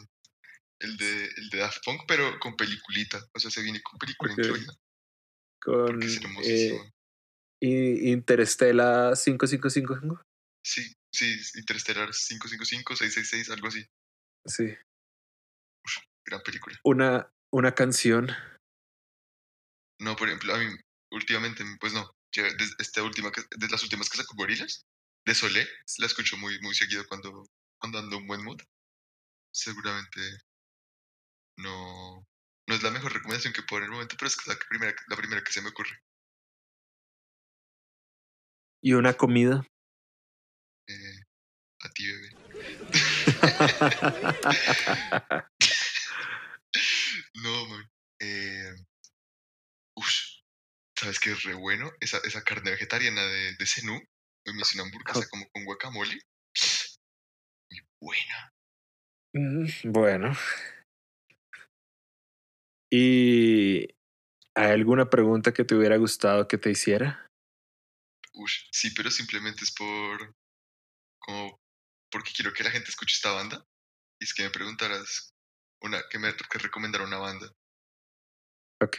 el, 0.80 0.98
de, 0.98 1.26
el 1.26 1.50
de 1.50 1.58
Daft 1.58 1.84
Punk, 1.84 2.02
pero 2.08 2.40
con 2.40 2.56
peliculita. 2.56 3.26
O 3.34 3.40
sea, 3.40 3.50
se 3.52 3.62
viene 3.62 3.82
con 3.82 3.98
película 3.98 4.34
Ok. 4.34 4.40
incluida. 4.40 4.74
Con 5.62 6.00
eh, 6.44 6.80
Interestela 7.62 9.14
555. 9.16 10.22
Sí, 10.66 10.94
sí, 11.14 11.40
Interstellar 11.56 12.10
555, 12.12 12.96
666, 12.96 13.50
algo 13.50 13.68
así. 13.68 13.86
Sí. 14.46 14.76
Gran 16.26 16.42
película. 16.42 16.78
Una, 16.84 17.32
una 17.52 17.74
canción. 17.74 18.30
No, 20.00 20.16
por 20.16 20.28
ejemplo, 20.28 20.54
a 20.54 20.60
mí 20.60 20.66
últimamente, 21.12 21.64
pues 21.80 21.94
no, 21.94 22.10
esta 22.78 23.04
última, 23.04 23.32
de 23.58 23.68
las 23.68 23.84
últimas 23.84 24.10
que 24.10 24.18
sacó 24.18 24.36
Gorillaz, 24.36 24.84
de 25.26 25.36
Solé, 25.36 25.68
la 25.98 26.06
escucho 26.06 26.38
muy, 26.38 26.60
muy 26.62 26.76
seguido 26.76 27.06
cuando, 27.08 27.46
cuando 27.80 28.00
ando 28.00 28.18
en 28.18 28.28
buen 28.28 28.44
mood. 28.44 28.62
Seguramente 29.52 30.22
no, 31.58 32.28
no 32.68 32.76
es 32.76 32.84
la 32.84 32.92
mejor 32.92 33.14
recomendación 33.14 33.54
que 33.54 33.64
puedo 33.64 33.80
en 33.80 33.86
el 33.86 33.92
momento, 33.92 34.16
pero 34.18 34.28
es 34.28 34.48
la 34.48 34.56
primera, 34.70 34.96
la 35.08 35.18
primera 35.18 35.44
que 35.44 35.52
se 35.52 35.62
me 35.62 35.70
ocurre. 35.70 36.00
Y 38.82 38.94
una 38.94 39.14
comida. 39.14 39.66
Eh, 40.88 41.20
a 41.82 41.90
ti, 41.90 42.08
bebé. 42.08 42.30
No, 47.34 47.66
man. 47.68 47.90
Eh, 48.20 48.76
ush, 49.96 50.44
¿sabes 50.96 51.20
qué 51.20 51.32
es 51.32 51.44
re 51.44 51.54
bueno? 51.54 51.92
Esa, 52.00 52.18
esa 52.20 52.44
carne 52.44 52.72
vegetariana 52.72 53.22
de, 53.22 53.56
de 53.56 53.66
Zenú. 53.66 54.00
Me 54.46 54.62
hice 54.62 54.78
una 54.78 54.84
hamburguesa 54.84 55.28
como 55.30 55.50
con 55.50 55.64
guacamole. 55.66 56.20
Buena. 58.02 58.54
Mm, 59.34 59.92
Bueno. 59.92 60.34
¿Y 62.92 63.88
hay 64.56 64.72
alguna 64.72 65.10
pregunta 65.10 65.54
que 65.54 65.64
te 65.64 65.76
hubiera 65.76 65.98
gustado 65.98 66.48
que 66.48 66.58
te 66.58 66.72
hiciera? 66.72 67.28
Ush, 68.34 68.68
sí, 68.72 68.92
pero 68.96 69.12
simplemente 69.12 69.64
es 69.64 69.72
por. 69.72 70.34
como. 71.20 71.60
porque 72.12 72.32
quiero 72.36 72.52
que 72.54 72.64
la 72.64 72.72
gente 72.72 72.90
escuche 72.90 73.14
esta 73.14 73.32
banda. 73.32 73.64
Y 74.20 74.26
es 74.26 74.34
que 74.34 74.44
me 74.44 74.50
preguntaras. 74.50 75.30
Una, 75.82 76.02
que 76.10 76.20
me 76.20 76.34
que 76.36 76.60
recomendara 76.60 77.06
una 77.06 77.20
banda. 77.20 77.52
Ok. 78.82 78.98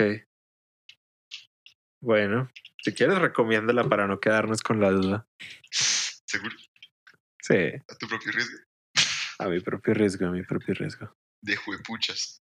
Bueno, 2.02 2.50
si 2.82 2.94
quieres 2.94 3.18
recomiéndala 3.18 3.86
para 3.88 4.06
no 4.06 4.20
quedarnos 4.20 4.62
con 4.62 4.80
la 4.80 4.90
duda. 4.90 5.26
¿Seguro? 5.70 6.56
Sí, 7.42 7.54
A 7.88 7.94
tu 7.96 8.06
propio 8.06 8.32
riesgo. 8.32 8.56
A 9.40 9.48
mi 9.48 9.60
propio 9.60 9.94
riesgo, 9.94 10.26
a 10.26 10.30
mi 10.30 10.42
propio 10.42 10.74
riesgo. 10.74 11.16
De 11.42 11.56
juepuchas. 11.56 12.42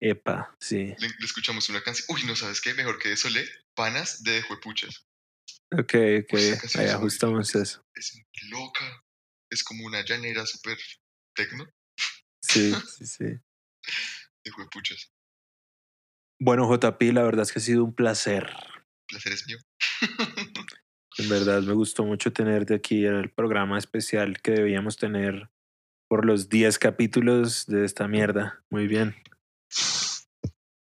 Epa, 0.00 0.54
sí. 0.58 0.94
Le, 0.98 1.08
le 1.08 1.24
escuchamos 1.24 1.68
una 1.68 1.80
canción. 1.80 2.06
Uy, 2.10 2.24
no 2.24 2.34
sabes 2.34 2.60
qué, 2.60 2.74
mejor 2.74 2.98
que 2.98 3.10
de 3.10 3.16
Solé. 3.16 3.48
Panas 3.74 4.22
de 4.24 4.42
juepuchas. 4.42 5.06
Ok, 5.70 5.94
ok. 6.24 6.38
Ahí 6.74 6.88
ajustamos 6.88 7.54
eso. 7.54 7.86
Es 7.94 8.20
loca. 8.50 9.04
Es 9.48 9.62
como 9.62 9.86
una 9.86 10.04
llanera 10.04 10.44
súper 10.44 10.78
tecno 11.34 11.66
Sí, 12.42 12.72
sí, 12.98 13.06
sí. 13.06 13.24
de 13.24 14.50
juepuchas. 14.50 15.12
Bueno, 16.40 16.68
JP, 16.68 17.00
la 17.12 17.22
verdad 17.22 17.42
es 17.42 17.52
que 17.52 17.60
ha 17.60 17.62
sido 17.62 17.84
un 17.84 17.94
placer. 17.94 18.52
Placer 19.06 19.32
es 19.32 19.46
mío. 19.46 19.58
En 21.18 21.28
verdad 21.28 21.62
me 21.62 21.74
gustó 21.74 22.04
mucho 22.04 22.32
tenerte 22.32 22.74
aquí 22.74 23.06
en 23.06 23.14
el 23.14 23.30
programa 23.30 23.78
especial 23.78 24.40
que 24.42 24.52
debíamos 24.52 24.96
tener 24.96 25.50
por 26.12 26.26
los 26.26 26.50
10 26.50 26.78
capítulos 26.78 27.64
de 27.66 27.86
esta 27.86 28.06
mierda. 28.06 28.62
Muy 28.68 28.86
bien. 28.86 29.16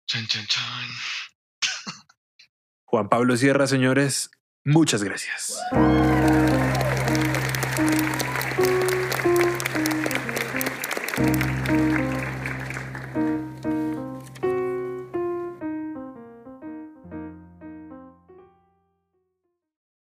Chan, 0.08 0.26
chan, 0.26 0.45
chan. 0.48 0.88
Juan 2.86 3.10
Pablo 3.10 3.36
Sierra, 3.36 3.68
señores, 3.68 4.32
muchas 4.64 5.04
gracias. 5.04 5.60